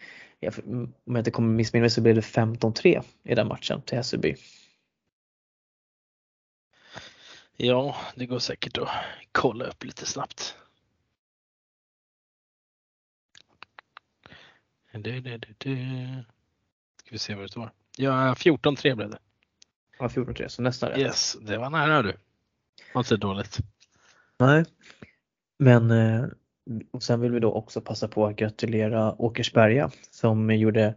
om 0.65 0.93
jag 1.05 1.17
inte 1.17 1.31
kommer 1.31 1.53
missminna 1.53 1.81
mig 1.81 1.89
så 1.89 2.01
blev 2.01 2.15
det 2.15 2.21
15-3 2.21 3.03
i 3.23 3.35
den 3.35 3.47
matchen 3.47 3.81
till 3.81 3.97
Hässelby. 3.97 4.35
Ja, 7.57 7.95
det 8.15 8.25
går 8.25 8.39
säkert 8.39 8.77
att 8.77 8.89
kolla 9.31 9.65
upp 9.65 9.83
lite 9.83 10.05
snabbt. 10.05 10.55
Du, 14.91 15.19
du, 15.21 15.37
du, 15.37 15.77
Ska 16.97 17.09
vi 17.11 17.17
se 17.17 17.35
vad 17.35 17.43
det 17.43 17.49
står. 17.49 17.71
Ja, 17.97 18.33
14-3 18.33 18.95
blev 18.95 19.09
det. 19.09 19.17
Ja, 19.99 20.07
14-3, 20.07 20.47
så 20.47 20.61
nästan 20.61 20.89
rätt. 20.89 20.99
Yes, 20.99 21.37
det 21.41 21.57
var 21.57 21.69
nära 21.69 22.01
du. 22.01 22.13
Var 22.93 23.01
inte 23.01 23.17
dåligt. 23.17 23.57
Nej, 24.39 24.65
men 25.59 25.91
eh, 25.91 26.25
och 26.91 27.03
sen 27.03 27.21
vill 27.21 27.31
vi 27.31 27.39
då 27.39 27.53
också 27.53 27.81
passa 27.81 28.07
på 28.07 28.25
att 28.25 28.35
gratulera 28.35 29.21
Åkersberga 29.21 29.91
som 30.11 30.49
gjorde 30.51 30.95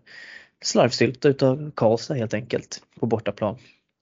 slarvsylta 0.60 1.28
utav 1.28 1.70
Karlstad 1.70 2.14
helt 2.14 2.34
enkelt 2.34 2.82
på 3.00 3.06
bortaplan 3.06 3.58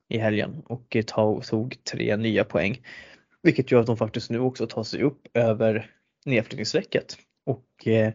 i 0.09 0.19
helgen 0.19 0.63
och 0.67 0.97
tog 1.43 1.85
tre 1.85 2.17
nya 2.17 2.45
poäng. 2.45 2.87
Vilket 3.43 3.71
gör 3.71 3.81
att 3.81 3.87
de 3.87 3.97
faktiskt 3.97 4.31
nu 4.31 4.39
också 4.39 4.67
tar 4.67 4.83
sig 4.83 5.03
upp 5.03 5.27
över 5.35 5.91
nedflyttningsstrecket. 6.25 7.19
Och 7.47 7.87
eh, 7.87 8.13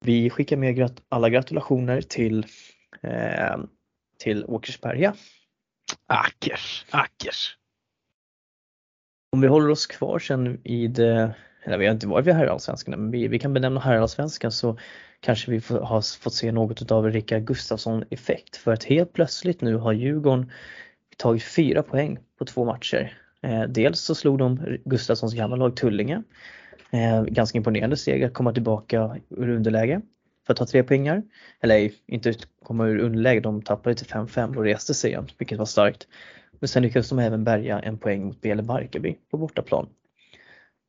vi 0.00 0.30
skickar 0.30 0.56
med 0.56 1.00
alla 1.08 1.28
gratulationer 1.28 2.00
till 2.00 2.46
eh, 3.02 3.56
till 4.18 4.44
Åkersberga. 4.44 5.14
Ackers, 6.06 6.86
Ackers. 6.90 7.56
Om 9.32 9.40
vi 9.40 9.46
håller 9.48 9.70
oss 9.70 9.86
kvar 9.86 10.18
sen 10.18 10.60
i 10.64 10.86
det, 10.86 11.34
eller 11.64 11.78
vi 11.78 11.86
har 11.86 11.94
inte 11.94 12.06
varit 12.06 12.26
vid 12.26 12.34
herrallsvenskan, 12.34 13.00
men 13.00 13.10
vi, 13.10 13.28
vi 13.28 13.38
kan 13.38 13.54
benämna 13.54 13.80
herrallsvenskan 13.80 14.52
så 14.52 14.78
kanske 15.20 15.50
vi 15.50 15.60
får, 15.60 15.80
har 15.80 16.18
fått 16.20 16.34
se 16.34 16.52
något 16.52 16.90
av 16.90 17.10
Rickard 17.10 17.44
Gustafsson 17.44 18.04
effekt 18.10 18.56
för 18.56 18.72
att 18.72 18.84
helt 18.84 19.12
plötsligt 19.12 19.60
nu 19.60 19.76
har 19.76 19.92
Djurgården 19.92 20.52
tagit 21.16 21.42
fyra 21.42 21.82
poäng 21.82 22.18
på 22.38 22.44
två 22.44 22.64
matcher. 22.64 23.18
Eh, 23.42 23.62
dels 23.62 24.00
så 24.00 24.14
slog 24.14 24.38
de 24.38 24.78
Gustafssons 24.84 25.34
gamla 25.34 25.56
lag 25.56 25.76
Tullinge. 25.76 26.22
Eh, 26.90 27.22
ganska 27.22 27.58
imponerande 27.58 27.96
steg 27.96 28.24
att 28.24 28.34
komma 28.34 28.52
tillbaka 28.52 29.16
ur 29.28 29.48
underläge 29.48 30.00
för 30.46 30.52
att 30.52 30.58
ta 30.58 30.66
tre 30.66 30.82
poängar. 30.82 31.22
Eller 31.60 31.90
inte 32.06 32.34
komma 32.62 32.86
ur 32.86 32.98
underläge, 32.98 33.40
de 33.40 33.62
tappade 33.62 33.94
till 33.94 34.06
5-5 34.06 34.56
och 34.56 34.64
reste 34.64 34.94
sig 34.94 35.10
igen, 35.10 35.26
vilket 35.38 35.58
var 35.58 35.66
starkt. 35.66 36.06
Men 36.60 36.68
sen 36.68 36.82
lyckades 36.82 37.08
de 37.08 37.18
även 37.18 37.44
bärga 37.44 37.80
en 37.80 37.98
poäng 37.98 38.24
mot 38.24 38.40
Bele 38.40 38.62
Barkarby 38.62 39.16
på 39.30 39.36
bortaplan. 39.36 39.88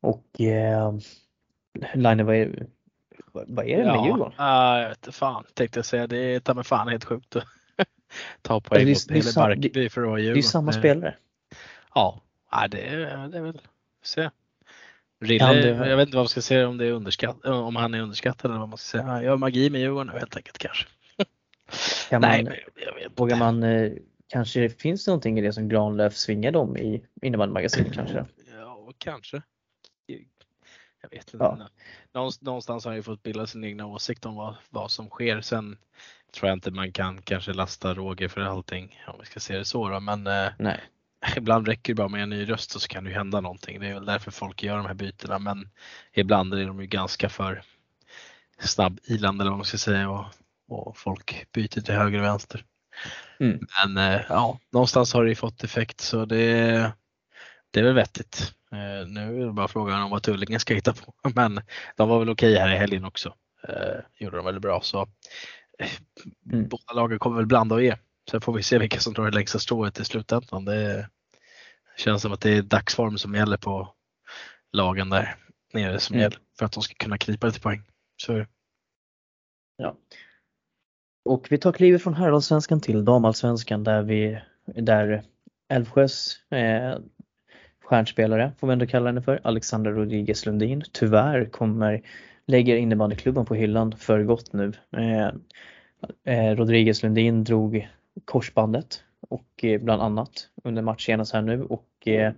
Och 0.01 0.41
eh, 0.41 0.93
Line, 1.93 2.25
vad 2.25 2.35
är, 2.35 2.67
vad 3.31 3.65
är 3.65 3.77
det 3.77 3.83
med 3.83 3.95
ja, 3.95 4.05
Djurgården? 4.05 4.33
Uh, 4.39 4.81
jag 4.81 4.89
vet 4.89 4.97
inte 4.97 5.11
fan, 5.11 5.43
tänkte 5.53 5.79
jag 5.79 5.85
säga. 5.85 6.07
Det 6.07 6.17
är 6.17 6.39
ta 6.39 6.53
mig 6.53 6.63
fan 6.63 6.87
helt 6.87 7.03
sjukt 7.03 7.35
ta 8.41 8.61
poäng 8.61 8.89
mot 8.89 9.07
Bele 9.07 9.31
Barkarby 9.35 9.89
för 9.89 10.01
att 10.01 10.07
vara 10.07 10.19
Djurgården. 10.19 10.33
Det 10.33 10.39
är 10.39 10.49
samma 10.49 10.71
spelare. 10.71 11.15
Ja, 11.95 12.21
det 12.71 12.81
är, 12.81 13.27
det 13.27 13.37
är 13.37 13.41
väl, 13.41 13.61
se. 14.03 14.29
Rille, 15.21 15.87
jag 15.87 15.97
vet 15.97 16.07
inte 16.07 16.17
vad 16.17 16.23
man 16.23 16.29
ska 16.29 16.41
säga 16.41 16.67
om 16.67 16.77
det 16.77 16.85
är 16.85 16.91
underskatt, 16.91 17.45
om 17.45 17.75
han 17.75 17.93
är 17.93 18.01
underskattad 18.01 18.51
eller 18.51 18.59
vad 18.59 18.69
man 18.69 18.77
ska 18.77 18.97
säga. 18.97 19.03
Han 19.03 19.23
gör 19.23 19.37
magi 19.37 19.69
med 19.69 19.81
Djurgården 19.81 20.13
nu 20.13 20.19
helt 20.19 20.37
enkelt 20.37 20.57
kanske. 20.57 20.87
Kan 22.09 22.21
man, 22.21 22.29
Nej, 22.29 22.43
men 22.43 22.53
jag 22.75 22.95
vet 22.95 23.19
vågar 23.19 23.37
man, 23.37 23.63
eh, 23.63 23.91
kanske 24.27 24.69
finns 24.69 25.05
det 25.05 25.11
någonting 25.11 25.39
i 25.39 25.41
det 25.41 25.53
som 25.53 25.69
Granlöf 25.69 26.15
svingar 26.15 26.51
dem 26.51 26.77
i 26.77 27.05
innebandymagasinet 27.21 27.93
kanske? 27.93 28.25
Ja, 28.51 28.91
kanske. 28.97 29.41
Jag 31.01 31.09
vet 31.09 31.33
inte. 31.33 31.67
Ja. 32.11 32.29
Någonstans 32.41 32.85
har 32.85 32.91
han 32.91 32.95
ju 32.95 33.03
fått 33.03 33.23
bilda 33.23 33.47
sin 33.47 33.63
egna 33.63 33.85
åsikt 33.85 34.25
om 34.25 34.35
vad, 34.35 34.55
vad 34.69 34.91
som 34.91 35.09
sker. 35.09 35.41
Sen 35.41 35.77
tror 36.35 36.49
jag 36.49 36.55
inte 36.55 36.71
man 36.71 36.91
kan 36.91 37.21
kanske 37.21 37.53
lasta 37.53 37.93
Roger 37.93 38.27
för 38.27 38.41
allting 38.41 38.99
om 39.07 39.15
vi 39.19 39.25
ska 39.25 39.39
se 39.39 39.57
det 39.57 39.65
så 39.65 39.89
då. 39.89 39.99
Men 39.99 40.27
eh, 40.27 40.51
ibland 41.35 41.67
räcker 41.67 41.93
det 41.93 41.97
bara 41.97 42.07
med 42.07 42.23
en 42.23 42.29
ny 42.29 42.49
röst 42.49 42.75
och 42.75 42.81
så 42.81 42.87
kan 42.87 43.03
det 43.03 43.09
ju 43.09 43.15
hända 43.15 43.41
någonting. 43.41 43.79
Det 43.79 43.87
är 43.87 43.93
väl 43.93 44.05
därför 44.05 44.31
folk 44.31 44.63
gör 44.63 44.77
de 44.77 44.85
här 44.85 44.93
bytena 44.93 45.39
men 45.39 45.69
ibland 46.13 46.53
är 46.53 46.65
de 46.65 46.81
ju 46.81 46.87
ganska 46.87 47.29
för 47.29 47.63
snabb 48.59 48.99
ilande 49.03 49.41
eller 49.41 49.51
vad 49.51 49.57
man 49.57 49.65
ska 49.65 49.77
säga 49.77 50.09
och, 50.09 50.25
och 50.67 50.97
folk 50.97 51.51
byter 51.51 51.81
till 51.81 51.93
höger 51.93 52.19
och 52.19 52.25
vänster. 52.25 52.65
Mm. 53.39 53.67
Men 53.85 54.13
eh, 54.13 54.21
ja, 54.29 54.59
någonstans 54.71 55.13
har 55.13 55.23
det 55.23 55.29
ju 55.29 55.35
fått 55.35 55.63
effekt 55.63 56.01
så 56.01 56.25
det, 56.25 56.91
det 57.71 57.79
är 57.79 57.83
väl 57.83 57.93
vettigt. 57.93 58.53
Eh, 58.71 59.07
nu 59.07 59.41
är 59.41 59.45
det 59.45 59.53
bara 59.53 59.67
frågan 59.67 60.01
om 60.01 60.11
vad 60.11 60.23
Tullinge 60.23 60.59
ska 60.59 60.73
hitta 60.73 60.93
på 60.93 61.13
men 61.35 61.61
de 61.95 62.09
var 62.09 62.19
väl 62.19 62.29
okej 62.29 62.55
här 62.55 62.73
i 62.73 62.77
helgen 62.77 63.05
också. 63.05 63.33
Eh, 63.67 63.99
gjorde 64.19 64.37
de 64.37 64.45
väldigt 64.45 64.61
bra 64.61 64.81
så 64.81 65.07
mm. 66.51 66.67
båda 66.67 66.93
lagen 66.93 67.19
kommer 67.19 67.37
väl 67.37 67.45
blanda 67.45 67.75
och 67.75 67.83
ge. 67.83 67.95
Sen 68.31 68.41
får 68.41 68.53
vi 68.53 68.63
se 68.63 68.77
vilka 68.77 68.99
som 68.99 69.13
drar 69.13 69.25
det 69.25 69.35
längsta 69.35 69.59
strået 69.59 69.99
i 69.99 70.05
slutändan. 70.05 70.65
Det 70.65 71.09
känns 71.97 72.21
som 72.21 72.31
att 72.31 72.41
det 72.41 72.49
är 72.49 72.61
dagsform 72.61 73.17
som 73.17 73.35
gäller 73.35 73.57
på 73.57 73.93
lagen 74.71 75.09
där 75.09 75.35
nere 75.73 75.99
som 75.99 76.13
mm. 76.13 76.23
gäller 76.23 76.39
för 76.57 76.65
att 76.65 76.71
de 76.71 76.83
ska 76.83 76.93
kunna 76.93 77.17
knipa 77.17 77.47
lite 77.47 77.59
poäng. 77.59 77.81
Så 78.17 78.45
Ja. 79.77 79.97
Och 81.25 81.47
vi 81.49 81.57
tar 81.57 81.71
klivet 81.71 82.03
från 82.03 82.13
herrallsvenskan 82.13 82.81
till 82.81 83.05
damallsvenskan 83.05 83.83
där 83.83 84.01
vi, 84.01 84.41
där 84.65 85.23
Älvsjös 85.69 86.39
eh, 86.51 86.99
stjärnspelare, 87.83 88.51
får 88.59 88.67
vi 88.67 88.73
ändå 88.73 88.87
kalla 88.87 89.09
henne 89.09 89.21
för, 89.21 89.41
Alexandra 89.43 89.91
Rodriguez 89.91 90.45
Lundin, 90.45 90.83
tyvärr 90.91 91.45
kommer, 91.45 92.01
lägger 92.47 92.75
innebandyklubban 92.75 93.45
på 93.45 93.55
hyllan 93.55 93.91
för 93.97 94.23
gott 94.23 94.53
nu. 94.53 94.71
Eh, 94.97 95.27
eh 96.33 96.55
Rodriguez 96.55 97.03
Lundin 97.03 97.43
drog 97.43 97.87
korsbandet 98.25 99.03
och 99.29 99.63
eh, 99.63 99.81
bland 99.81 100.01
annat 100.01 100.49
under 100.63 100.81
match 100.81 101.05
senast 101.05 101.33
här 101.33 101.41
nu 101.41 101.63
och 101.63 101.87
eh, 102.05 102.33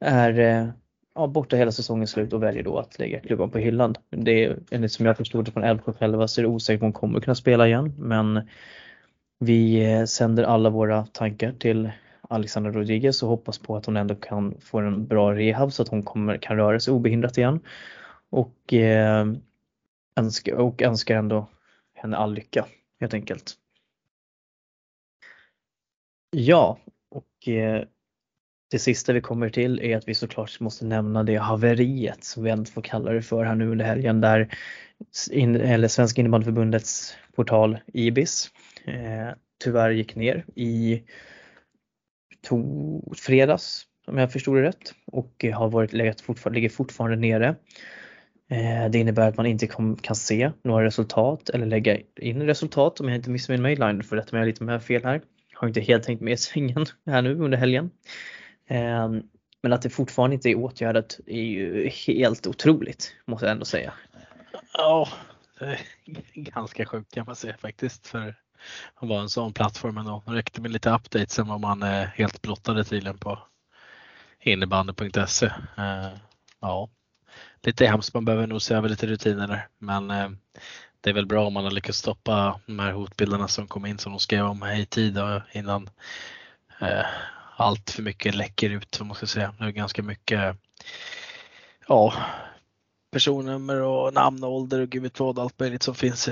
är 0.00 0.72
ja, 1.14 1.26
borta 1.26 1.56
hela 1.56 1.72
säsongen 1.72 2.06
slut 2.06 2.32
och 2.32 2.42
väljer 2.42 2.62
då 2.62 2.78
att 2.78 2.98
lägga 2.98 3.20
klubban 3.20 3.50
på 3.50 3.58
hyllan. 3.58 3.94
Det 4.10 4.44
är 4.44 4.58
enligt 4.70 4.92
som 4.92 5.06
jag 5.06 5.16
förstod 5.16 5.44
det 5.44 5.50
från 5.50 5.64
Älvsjö 5.64 5.92
själva 5.92 6.28
så 6.28 6.40
är 6.40 6.42
det 6.42 6.48
osäkert 6.48 6.82
om 6.82 6.86
hon 6.86 6.92
kommer 6.92 7.20
kunna 7.20 7.34
spela 7.34 7.66
igen 7.66 7.94
men 7.98 8.48
vi 9.38 9.86
sänder 10.06 10.44
alla 10.44 10.70
våra 10.70 11.06
tankar 11.06 11.52
till 11.52 11.90
Alexandra 12.20 12.72
Rodriguez 12.72 13.22
och 13.22 13.28
hoppas 13.28 13.58
på 13.58 13.76
att 13.76 13.86
hon 13.86 13.96
ändå 13.96 14.14
kan 14.14 14.54
få 14.60 14.78
en 14.78 15.06
bra 15.06 15.34
rehab 15.34 15.72
så 15.72 15.82
att 15.82 15.88
hon 15.88 16.02
kommer, 16.02 16.36
kan 16.36 16.56
röra 16.56 16.80
sig 16.80 16.94
obehindrat 16.94 17.38
igen 17.38 17.60
och, 18.32 18.72
eh, 18.72 19.26
önskar, 20.16 20.54
och 20.54 20.82
önskar 20.82 21.16
ändå 21.16 21.48
henne 21.94 22.16
all 22.16 22.34
lycka 22.34 22.66
helt 23.00 23.14
enkelt. 23.14 23.54
Ja, 26.30 26.78
och 27.10 27.48
eh, 27.48 27.84
det 28.70 28.78
sista 28.78 29.12
vi 29.12 29.20
kommer 29.20 29.48
till 29.48 29.80
är 29.82 29.96
att 29.96 30.08
vi 30.08 30.14
såklart 30.14 30.60
måste 30.60 30.84
nämna 30.84 31.22
det 31.22 31.36
haveriet 31.36 32.24
som 32.24 32.42
vi 32.42 32.50
ändå 32.50 32.64
får 32.64 32.82
kalla 32.82 33.12
det 33.12 33.22
för 33.22 33.44
här 33.44 33.54
nu 33.54 33.70
under 33.70 33.84
helgen 33.84 34.20
där 34.20 34.54
in, 35.30 35.56
eller 35.56 35.88
Svenska 35.88 36.20
innebandyförbundets 36.20 37.16
portal 37.34 37.78
IBIS 37.86 38.50
eh, 38.84 39.28
tyvärr 39.64 39.90
gick 39.90 40.14
ner 40.14 40.44
i 40.54 41.02
to, 42.42 42.62
fredags 43.14 43.86
om 44.06 44.18
jag 44.18 44.32
förstod 44.32 44.56
det 44.56 44.62
rätt 44.62 44.94
och 45.06 45.44
har 45.54 45.68
varit, 45.68 45.92
legat 45.92 46.20
fortfarande, 46.20 46.54
ligger 46.54 46.68
fortfarande 46.68 47.16
nere. 47.16 47.56
Eh, 48.52 48.90
det 48.90 48.98
innebär 48.98 49.28
att 49.28 49.36
man 49.36 49.46
inte 49.46 49.66
kan 50.02 50.16
se 50.16 50.52
några 50.64 50.84
resultat 50.84 51.48
eller 51.48 51.66
lägga 51.66 51.98
in 52.16 52.42
resultat 52.42 53.00
om 53.00 53.08
jag 53.08 53.16
inte 53.16 53.30
missminner 53.30 53.62
mig. 53.62 53.76
Line 53.76 54.02
för 54.02 54.16
rätta 54.16 54.36
mig 54.36 54.46
lite 54.46 54.64
med 54.64 54.82
fel 54.82 55.04
här. 55.04 55.22
Har 55.54 55.68
inte 55.68 55.80
helt 55.80 56.04
tänkt 56.04 56.20
med 56.20 56.38
svängen 56.40 56.86
här 57.06 57.22
nu 57.22 57.34
under 57.34 57.58
helgen. 57.58 57.90
Ehm, 58.66 59.22
men 59.62 59.72
att 59.72 59.82
det 59.82 59.90
fortfarande 59.90 60.34
inte 60.34 60.50
är 60.50 60.54
åtgärdat 60.54 61.20
är 61.26 61.42
ju 61.42 61.88
helt 61.88 62.46
otroligt 62.46 63.16
måste 63.24 63.46
jag 63.46 63.52
ändå 63.52 63.64
säga. 63.64 63.92
Ja, 64.72 65.08
det 65.58 65.66
är 65.66 65.78
ganska 66.34 66.86
sjukt 66.86 67.14
kan 67.14 67.26
man 67.26 67.36
säga 67.36 67.56
faktiskt 67.56 68.06
för 68.06 68.34
att 68.94 69.08
vara 69.08 69.20
en 69.20 69.28
sån 69.28 69.52
plattform 69.52 69.98
ändå. 69.98 70.22
Det 70.26 70.32
räckte 70.32 70.60
med 70.60 70.70
lite 70.70 70.90
updates 70.90 71.32
sen 71.32 71.48
var 71.48 71.58
man 71.58 71.82
eh, 71.82 71.88
helt 71.88 72.42
blottade 72.42 72.84
tydligen 72.84 73.18
på 73.18 73.38
innebandy.se. 74.40 75.46
Eh, 75.76 76.08
ja, 76.60 76.88
lite 77.62 77.86
hemskt. 77.86 78.14
Man 78.14 78.24
behöver 78.24 78.46
nog 78.46 78.62
se 78.62 78.74
över 78.74 78.88
lite 78.88 79.06
rutiner 79.06 79.48
där. 79.48 79.68
Men 79.78 80.10
eh, 80.10 80.30
det 81.00 81.10
är 81.10 81.14
väl 81.14 81.26
bra 81.26 81.46
om 81.46 81.52
man 81.52 81.64
har 81.64 81.70
lyckats 81.70 81.98
stoppa 81.98 82.60
de 82.66 82.78
här 82.78 82.92
hotbilderna 82.92 83.48
som 83.48 83.66
kom 83.66 83.86
in 83.86 83.98
som 83.98 84.12
de 84.12 84.18
skrev 84.18 84.44
om 84.44 84.64
i 84.64 84.86
tid 84.86 85.18
innan 85.52 85.90
eh, 86.80 87.06
allt 87.56 87.90
för 87.90 88.02
mycket 88.02 88.34
läcker 88.34 88.70
ut. 88.70 88.94
Som 88.94 89.06
man 89.06 89.16
ska 89.16 89.26
säga. 89.26 89.54
Det 89.58 89.64
är 89.64 89.70
ganska 89.70 90.02
mycket 90.02 90.56
ja, 91.88 92.14
personnummer 93.12 93.80
och 93.80 94.14
namn 94.14 94.44
och 94.44 94.52
ålder 94.52 94.80
och 94.80 94.88
gud 94.88 95.02
vet 95.02 95.20
vad 95.20 95.38
allt 95.38 95.60
möjligt 95.60 95.82
som 95.82 95.94
finns 95.94 96.28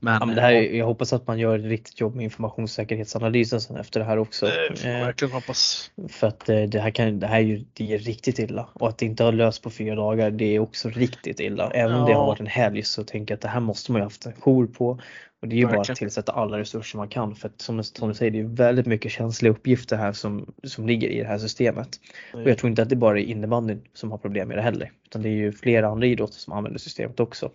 men, 0.00 0.14
ja, 0.20 0.26
men 0.26 0.34
det 0.34 0.40
här, 0.40 0.52
jag 0.52 0.86
hoppas 0.86 1.12
att 1.12 1.26
man 1.26 1.38
gör 1.38 1.58
ett 1.58 1.64
riktigt 1.64 2.00
jobb 2.00 2.14
med 2.14 2.24
informationssäkerhetsanalysen 2.24 3.60
sen 3.60 3.76
efter 3.76 4.00
det 4.00 4.06
här 4.06 4.18
också. 4.18 4.46
Det 4.46 4.76
får 4.76 4.88
man 4.88 5.00
verkligen 5.00 5.32
hoppas. 5.32 5.90
För 6.08 6.26
att 6.26 6.48
eh, 6.48 6.62
det 6.62 6.80
här, 6.80 6.90
kan, 6.90 7.20
det 7.20 7.26
här 7.26 7.36
är 7.36 7.44
ju 7.44 7.64
det 7.72 7.94
är 7.94 7.98
riktigt 7.98 8.38
illa 8.38 8.68
och 8.72 8.88
att 8.88 8.98
det 8.98 9.06
inte 9.06 9.24
har 9.24 9.32
löst 9.32 9.62
på 9.62 9.70
fyra 9.70 9.94
dagar 9.94 10.30
det 10.30 10.56
är 10.56 10.58
också 10.58 10.88
riktigt 10.88 11.40
illa. 11.40 11.70
Även 11.70 11.92
ja. 11.92 12.00
om 12.00 12.06
det 12.06 12.14
har 12.14 12.26
varit 12.26 12.40
en 12.40 12.46
helg 12.46 12.82
så 12.82 13.04
tänker 13.04 13.32
jag 13.32 13.36
att 13.36 13.42
det 13.42 13.48
här 13.48 13.60
måste 13.60 13.92
man 13.92 14.00
ju 14.00 14.04
haft 14.04 14.26
en 14.26 14.32
jour 14.32 14.66
på. 14.66 15.00
Och 15.42 15.48
det 15.48 15.54
är 15.54 15.56
ju 15.56 15.64
verkligen. 15.64 15.82
bara 15.82 15.92
att 15.92 15.98
tillsätta 15.98 16.32
alla 16.32 16.58
resurser 16.58 16.98
man 16.98 17.08
kan 17.08 17.34
för 17.34 17.48
att 17.48 17.60
som, 17.60 17.84
som 17.84 18.08
du 18.08 18.14
säger 18.14 18.30
det 18.30 18.40
är 18.40 18.44
väldigt 18.44 18.86
mycket 18.86 19.12
känsliga 19.12 19.52
uppgifter 19.52 19.96
här 19.96 20.12
som, 20.12 20.52
som 20.64 20.86
ligger 20.86 21.08
i 21.08 21.20
det 21.20 21.26
här 21.26 21.38
systemet. 21.38 21.88
Mm. 22.32 22.44
Och 22.44 22.50
jag 22.50 22.58
tror 22.58 22.70
inte 22.70 22.82
att 22.82 22.88
det 22.88 22.96
bara 22.96 23.20
är 23.20 23.24
innebandyn 23.24 23.82
som 23.94 24.10
har 24.10 24.18
problem 24.18 24.48
med 24.48 24.58
det 24.58 24.62
heller 24.62 24.92
utan 25.10 25.22
det 25.22 25.28
är 25.28 25.34
ju 25.34 25.52
flera 25.52 25.88
andra 25.88 26.06
idrotter 26.06 26.38
som 26.38 26.52
använder 26.52 26.78
systemet 26.78 27.20
också. 27.20 27.50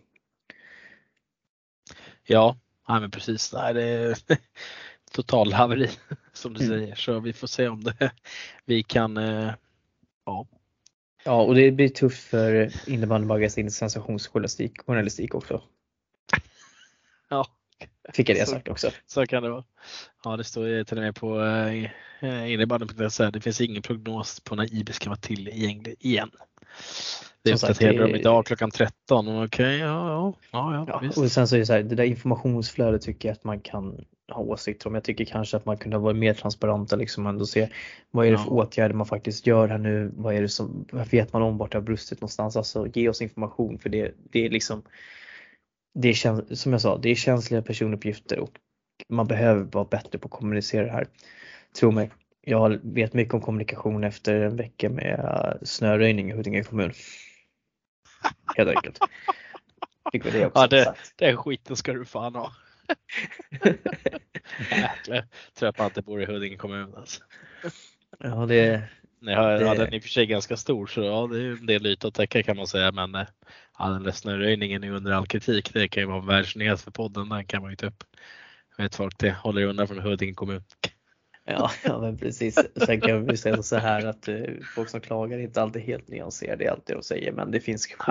Ja, 2.25 2.57
nej 2.89 3.01
men 3.01 3.11
precis. 3.11 3.53
Nej, 3.53 3.73
det 3.73 3.83
är 3.83 4.17
total 5.11 5.53
haveri 5.53 5.89
som 6.33 6.53
du 6.53 6.65
mm. 6.65 6.79
säger. 6.79 6.95
Så 6.95 7.19
vi 7.19 7.33
får 7.33 7.47
se 7.47 7.67
om 7.67 7.83
det, 7.83 8.11
vi 8.65 8.83
kan, 8.83 9.17
eh, 9.17 9.53
ja. 10.25 10.47
Ja, 11.23 11.41
och 11.41 11.55
det 11.55 11.71
blir 11.71 11.89
tufft 11.89 12.23
för 12.23 12.71
innebandymagasinets 12.89 13.77
sensationsjournalistik 13.77 15.35
också. 15.35 15.61
Ja. 17.29 17.47
Fick 18.13 18.29
jag 18.29 18.37
det 18.37 18.45
sagt 18.45 18.67
också. 18.67 18.91
Så 19.05 19.25
kan 19.25 19.43
det 19.43 19.49
vara. 19.49 19.63
Ja, 20.23 20.37
det 20.37 20.43
står 20.43 20.83
till 20.83 20.97
och 20.97 21.03
med 21.03 21.15
på 21.15 21.41
eh, 22.21 22.51
innebandyn.se. 22.51 23.29
Det 23.29 23.41
finns 23.41 23.61
ingen 23.61 23.81
prognos 23.81 24.39
på 24.39 24.55
när 24.55 24.73
IB 24.73 24.93
ska 24.93 25.09
vara 25.09 25.19
tillgänglig 25.19 25.95
igen. 25.99 26.31
Det 27.45 27.53
uppdaterade 27.53 28.07
de 28.07 28.15
idag 28.15 28.45
klockan 28.45 28.71
13. 28.71 29.27
Okej, 29.27 29.45
okay, 29.45 29.77
ja, 29.77 30.33
ja, 30.51 30.85
ja, 30.87 30.99
ja, 31.01 31.21
Och 31.21 31.31
sen 31.31 31.47
så 31.47 31.55
är 31.55 31.59
det 31.59 31.65
så 31.65 31.73
här, 31.73 31.83
det 31.83 31.95
där 31.95 32.03
informationsflödet 32.03 33.01
tycker 33.01 33.29
jag 33.29 33.33
att 33.33 33.43
man 33.43 33.59
kan 33.59 34.05
ha 34.31 34.41
åsikter 34.41 34.87
om. 34.87 34.95
Jag 34.95 35.03
tycker 35.03 35.25
kanske 35.25 35.57
att 35.57 35.65
man 35.65 35.77
kunde 35.77 35.97
vara 35.97 36.13
mer 36.13 36.33
transparenta 36.33 36.95
liksom 36.95 37.27
ändå 37.27 37.45
se 37.45 37.69
vad 38.11 38.27
är 38.27 38.31
det 38.31 38.37
för 38.37 38.45
ja. 38.45 38.51
åtgärder 38.51 38.95
man 38.95 39.05
faktiskt 39.05 39.47
gör 39.47 39.67
här 39.67 39.77
nu? 39.77 40.11
Vad 40.15 40.35
är 40.35 40.41
det 40.41 40.49
som, 40.49 40.85
vet 41.11 41.33
man 41.33 41.41
om 41.41 41.57
vart 41.57 41.71
det 41.71 41.77
har 41.77 41.83
brustit 41.83 42.21
någonstans? 42.21 42.55
Alltså 42.55 42.87
ge 42.93 43.09
oss 43.09 43.21
information 43.21 43.79
för 43.79 43.89
det, 43.89 44.11
det 44.31 44.45
är 44.45 44.49
liksom 44.49 44.83
det 45.99 46.09
är, 46.09 46.55
som 46.55 46.71
jag 46.71 46.81
sa, 46.81 46.97
det 46.97 47.09
är 47.09 47.15
känsliga 47.15 47.61
personuppgifter 47.61 48.39
och 48.39 48.51
man 49.09 49.27
behöver 49.27 49.63
vara 49.63 49.85
bättre 49.85 50.19
på 50.19 50.25
att 50.25 50.31
kommunicera 50.31 50.85
det 50.85 50.91
här. 50.91 51.07
Tro 51.79 51.91
mig, 51.91 52.11
jag 52.41 52.79
vet 52.83 53.13
mycket 53.13 53.33
om 53.33 53.41
kommunikation 53.41 54.03
efter 54.03 54.35
en 54.35 54.55
vecka 54.55 54.89
med 54.89 55.57
snöröjning 55.63 56.29
i 56.29 56.33
Huddinge 56.33 56.63
kommun. 56.63 56.91
Helt 58.57 58.69
enkelt. 58.69 58.99
Fick 60.11 60.25
vi 60.25 60.31
det 60.31 60.45
också. 60.45 60.61
Ja, 60.61 60.67
det, 60.67 60.95
den 61.15 61.37
skiten 61.37 61.75
ska 61.75 61.93
du 61.93 62.05
fan 62.05 62.35
ha. 62.35 62.51
Jäklar, 64.71 65.27
tror 65.53 65.73
jag 65.77 65.87
inte 65.87 66.01
bor 66.01 66.21
i 66.21 66.25
Huddinge 66.25 66.57
kommun 66.57 66.95
alltså. 66.95 67.23
Ja, 68.19 68.45
det, 68.45 68.81
har, 69.35 69.51
det... 69.51 69.61
ja, 69.61 69.73
den 69.73 69.87
är 69.87 69.95
i 69.95 69.99
och 69.99 70.03
för 70.03 70.09
sig 70.09 70.25
ganska 70.25 70.57
stor 70.57 70.87
så 70.87 71.01
ja, 71.03 71.27
det 71.27 71.41
är 71.41 71.51
en 71.51 71.65
del 71.65 71.85
yta 71.85 72.07
att 72.07 72.13
täcka 72.13 72.43
kan 72.43 72.57
man 72.57 72.67
säga 72.67 72.91
men 72.91 73.15
eh, 73.15 73.27
ja, 73.79 73.89
den 73.89 74.03
där 74.03 74.11
snöröjningen 74.11 74.83
är 74.83 74.91
under 74.91 75.11
all 75.11 75.27
kritik. 75.27 75.73
Det 75.73 75.87
kan 75.87 76.03
ju 76.03 76.07
vara 76.07 76.21
världsnyhet 76.21 76.81
för 76.81 76.91
podden, 76.91 77.29
den 77.29 77.45
kan 77.45 77.61
man 77.61 77.71
ju 77.71 77.75
ta 77.75 77.87
upp. 77.87 78.03
Vet 78.77 78.95
folk 78.95 79.17
det, 79.17 79.31
håller 79.31 79.65
undan 79.65 79.87
från 79.87 79.99
Huddinge 79.99 80.33
kommun. 80.33 80.63
Ja, 81.47 81.71
ja 81.83 82.01
men 82.01 82.17
precis. 82.17 82.59
Sen 82.85 83.01
kan 83.01 83.25
vi 83.25 83.37
säga 83.37 83.63
så 83.63 83.75
här 83.75 84.05
att 84.05 84.29
uh, 84.29 84.45
folk 84.75 84.89
som 84.89 85.01
klagar 85.01 85.37
är 85.37 85.41
inte 85.41 85.61
alltid 85.61 85.81
helt 85.81 86.07
nyanserade 86.07 86.63
i 86.63 86.67
allt 86.67 86.85
det 86.85 86.93
de 86.93 87.03
säger 87.03 87.31
men 87.31 87.51
det 87.51 87.59
finns 87.59 87.83
så, 87.83 88.07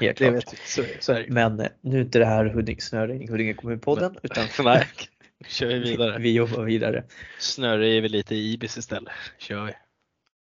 helt 0.00 0.18
klart. 0.18 0.34
Vet, 0.34 0.58
så, 0.66 0.82
så 1.00 1.24
men 1.28 1.60
uh, 1.60 1.66
nu 1.80 1.96
är 1.96 2.00
inte 2.00 2.18
det 2.18 2.26
här 2.26 2.44
Huddinge 2.44 2.80
snöröjning 2.80 3.30
Huddinge 3.30 3.54
kommunpodden 3.54 4.16
utan 4.22 4.46
nej, 4.64 4.86
kör 5.46 5.66
vi 5.66 5.78
vidare. 5.78 6.18
Vi, 6.18 6.32
jobbar 6.32 6.62
vidare. 6.62 7.04
Snöröjer 7.38 8.02
vi 8.02 8.08
lite 8.08 8.34
i 8.34 8.52
Ibis 8.52 8.76
istället. 8.76 9.12
Kör 9.38 9.64
vi. 9.64 9.72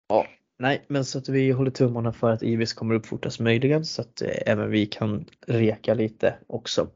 Ja, 0.08 0.26
nej 0.58 0.84
men 0.88 1.04
så 1.04 1.18
att 1.18 1.28
vi 1.28 1.50
håller 1.50 1.70
tummarna 1.70 2.12
för 2.12 2.30
att 2.30 2.42
Ibis 2.42 2.72
kommer 2.72 2.94
upp 2.94 3.06
fortast 3.06 3.40
möjligen 3.40 3.84
så 3.84 4.02
att 4.02 4.22
uh, 4.22 4.28
även 4.46 4.70
vi 4.70 4.86
kan 4.86 5.24
reka 5.46 5.94
lite 5.94 6.34
också. 6.46 6.88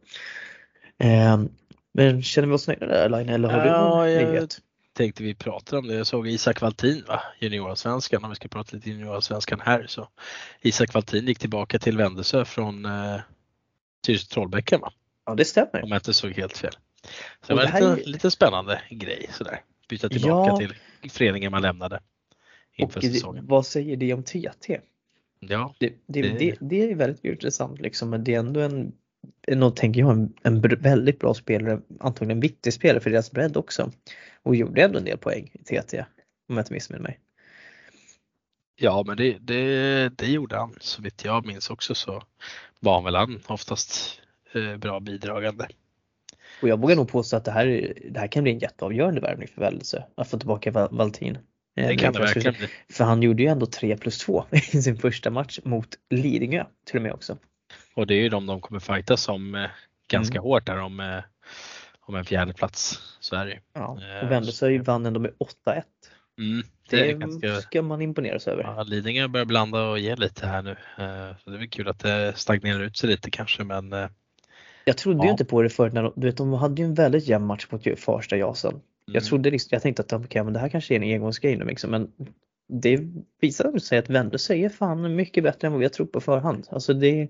Men 1.95 2.23
känner 2.23 2.49
vi 2.49 2.55
oss 2.55 2.69
nöjda 2.69 2.87
där 2.87 3.09
Line 3.09 3.29
eller 3.29 3.49
har 3.49 3.65
du 3.65 3.71
någon 3.71 4.11
ja, 4.11 4.31
nyhet? 4.31 4.59
Tänkte 4.93 5.23
vi 5.23 5.35
prata 5.35 5.79
om 5.79 5.87
det. 5.87 5.95
Jag 5.95 6.07
såg 6.07 6.29
Isak 6.29 6.61
Valtin, 6.61 7.05
va? 7.09 7.23
juniorsvenskan, 7.41 8.25
om 8.25 8.31
vi 8.31 8.37
ska 8.37 8.49
prata 8.49 8.77
lite 8.77 8.91
juniorsvenskan 8.91 9.61
här. 9.61 9.87
Så 9.87 10.09
Isak 10.61 10.95
Valtin 10.95 11.27
gick 11.27 11.39
tillbaka 11.39 11.79
till 11.79 11.97
Vändelsö 11.97 12.45
från 12.45 12.85
eh, 12.85 13.21
Tyresö 14.07 14.27
Trollbäcken 14.27 14.81
va? 14.81 14.93
Ja 15.27 15.35
det 15.35 15.45
stämmer. 15.45 15.83
Om 15.83 15.89
jag 15.89 15.99
inte 15.99 16.15
såg 16.15 16.33
helt 16.33 16.57
fel. 16.57 16.73
Så 17.41 17.47
det 17.47 17.55
var 17.55 17.63
en 17.63 17.97
lite, 17.97 18.03
är... 18.03 18.13
lite 18.13 18.31
spännande 18.31 18.83
grej 18.91 19.27
sådär. 19.33 19.61
Byta 19.89 20.09
tillbaka 20.09 20.51
ja. 20.51 20.57
till 20.57 21.11
föreningen 21.11 21.51
man 21.51 21.63
lämnade 21.63 22.01
inför 22.77 22.99
och 22.99 23.05
säsongen. 23.05 23.47
Vad 23.47 23.67
säger 23.67 23.97
det 23.97 24.15
om 24.15 24.23
TT? 24.23 24.81
Ja, 25.41 25.75
det, 25.79 25.95
det, 26.07 26.23
det, 26.23 26.57
det 26.61 26.83
är 26.91 26.95
väldigt 26.95 27.25
intressant 27.25 27.81
liksom 27.81 28.11
men 28.11 28.25
det 28.25 28.35
är 28.35 28.39
ändå 28.39 28.61
en 28.61 28.93
nog 29.49 29.77
tänker 29.77 30.01
jag 30.01 30.11
en, 30.11 30.33
en 30.43 30.61
väldigt 30.61 31.19
bra 31.19 31.35
spelare, 31.35 31.81
antagligen 32.01 32.37
en 32.37 32.41
viktig 32.41 32.73
spelare 32.73 33.01
för 33.01 33.11
deras 33.11 33.31
bredd 33.31 33.57
också. 33.57 33.93
Och 34.45 34.57
gjorde 34.57 34.83
ändå 34.83 34.99
en 34.99 35.05
del 35.05 35.19
poäng 35.19 35.51
i 35.53 35.59
TT 35.65 36.05
om 36.49 36.57
jag 36.57 36.63
inte 36.63 36.73
missminner 36.73 37.03
mig. 37.03 37.21
Ja 38.77 39.05
men 39.07 39.17
det, 39.17 39.39
det, 39.39 40.09
det 40.09 40.27
gjorde 40.27 40.57
han 40.57 40.75
så 40.81 41.03
vitt 41.03 41.25
jag 41.25 41.47
minns 41.47 41.71
också 41.71 41.95
så 41.95 42.23
var 42.81 42.95
han 42.95 43.05
väl 43.05 43.15
han 43.15 43.41
oftast 43.47 44.21
eh, 44.55 44.77
bra 44.77 45.01
bidragande. 45.01 45.69
Och 46.63 46.69
jag 46.69 46.81
vågar 46.81 46.97
nog 46.97 47.09
påstå 47.09 47.37
att 47.37 47.45
det 47.45 47.51
här, 47.51 47.95
det 48.11 48.21
här 48.21 48.27
kan 48.27 48.43
bli 48.43 48.53
en 48.53 48.59
jätteavgörande 48.59 49.21
värvning 49.21 49.49
för 49.49 49.61
Väldelse 49.61 50.05
att 50.15 50.29
få 50.29 50.39
tillbaka 50.39 50.89
Valtin. 50.91 51.39
Det 51.75 51.83
eh, 51.83 51.97
kan 51.97 52.13
det 52.13 52.19
verkligen 52.19 52.55
bli. 52.55 52.69
För 52.91 53.05
han 53.05 53.23
gjorde 53.23 53.43
ju 53.43 53.49
ändå 53.49 53.67
3 53.67 53.97
plus 53.97 54.19
2 54.19 54.45
i 54.51 54.83
sin 54.83 54.97
första 54.97 55.31
match 55.31 55.59
mot 55.65 55.89
Lidingö 56.11 56.65
till 56.85 56.97
och 56.97 57.03
med 57.03 57.13
också. 57.13 57.37
Och 57.95 58.07
det 58.07 58.15
är 58.15 58.21
ju 58.21 58.29
de 58.29 58.47
de 58.47 58.61
kommer 58.61 58.81
fightas 58.81 59.29
om 59.29 59.55
eh, 59.55 59.71
ganska 60.09 60.39
mm. 60.39 60.43
hårt 60.43 60.67
där 60.67 60.79
om, 60.79 61.01
eh, 61.01 61.23
om 62.13 62.19
en 62.19 62.25
fjärde 62.25 62.53
plats. 62.53 63.01
Så 63.21 63.37
är 63.37 63.47
det 63.47 63.59
Ja, 63.73 63.99
och 64.23 64.31
Vändelsö 64.31 64.79
vann 64.79 65.07
ändå 65.07 65.21
med 65.21 65.31
8-1. 65.67 65.83
Mm, 66.39 66.63
det, 66.91 66.97
det 66.97 67.13
ganska... 67.13 67.57
ska 67.57 67.83
man 67.83 68.03
imponeras 68.03 68.49
över. 68.49 68.63
Ja, 68.63 68.83
Lidingö 68.83 69.29
börjar 69.29 69.47
blanda 69.47 69.83
och 69.89 69.99
ge 69.99 70.17
lite 70.17 70.47
här 70.47 70.63
nu. 70.63 70.71
Eh, 70.71 71.37
så 71.45 71.51
det 71.51 71.57
är 71.57 71.59
väl 71.59 71.69
kul 71.69 71.89
att 71.89 71.99
det 71.99 72.33
stagnerar 72.37 72.81
ut 72.81 72.97
sig 72.97 73.09
lite 73.09 73.31
kanske 73.31 73.65
men 73.65 73.95
jag 74.85 74.97
trodde 74.97 75.19
ja. 75.19 75.25
ju 75.25 75.31
inte 75.31 75.45
på 75.45 75.63
det 75.63 75.71
förut 75.71 75.93
när 75.93 76.03
de, 76.03 76.13
du 76.17 76.27
vet, 76.27 76.37
de 76.37 76.53
hade 76.53 76.83
ju 76.83 76.87
en 76.87 76.95
väldigt 76.95 77.27
jämn 77.27 77.47
match 77.47 77.67
mot 77.71 78.01
Farsta 78.01 78.37
Jasen. 78.37 78.71
Mm. 78.73 78.83
Jag 79.05 79.25
trodde 79.25 79.51
liksom, 79.51 79.69
jag 79.71 79.83
tänkte 79.83 80.03
att 80.03 80.13
okay, 80.13 80.43
men 80.43 80.53
det 80.53 80.59
här 80.59 80.69
kanske 80.69 80.95
är 80.95 80.97
en 80.97 81.15
engångsgrej 81.15 81.57
nu 81.57 81.65
liksom, 81.65 81.91
men 81.91 82.13
det 82.69 83.01
visar 83.41 83.79
sig 83.79 83.99
att 83.99 84.11
Vändö 84.11 84.37
är 84.49 84.69
fan 84.69 85.15
mycket 85.15 85.45
bättre 85.45 85.67
än 85.67 85.73
vad 85.73 85.79
vi 85.79 85.85
har 85.85 85.91
trott 85.91 86.13
på 86.13 86.21
förhand. 86.21 86.69
Alltså 86.71 86.95
det, 86.95 87.29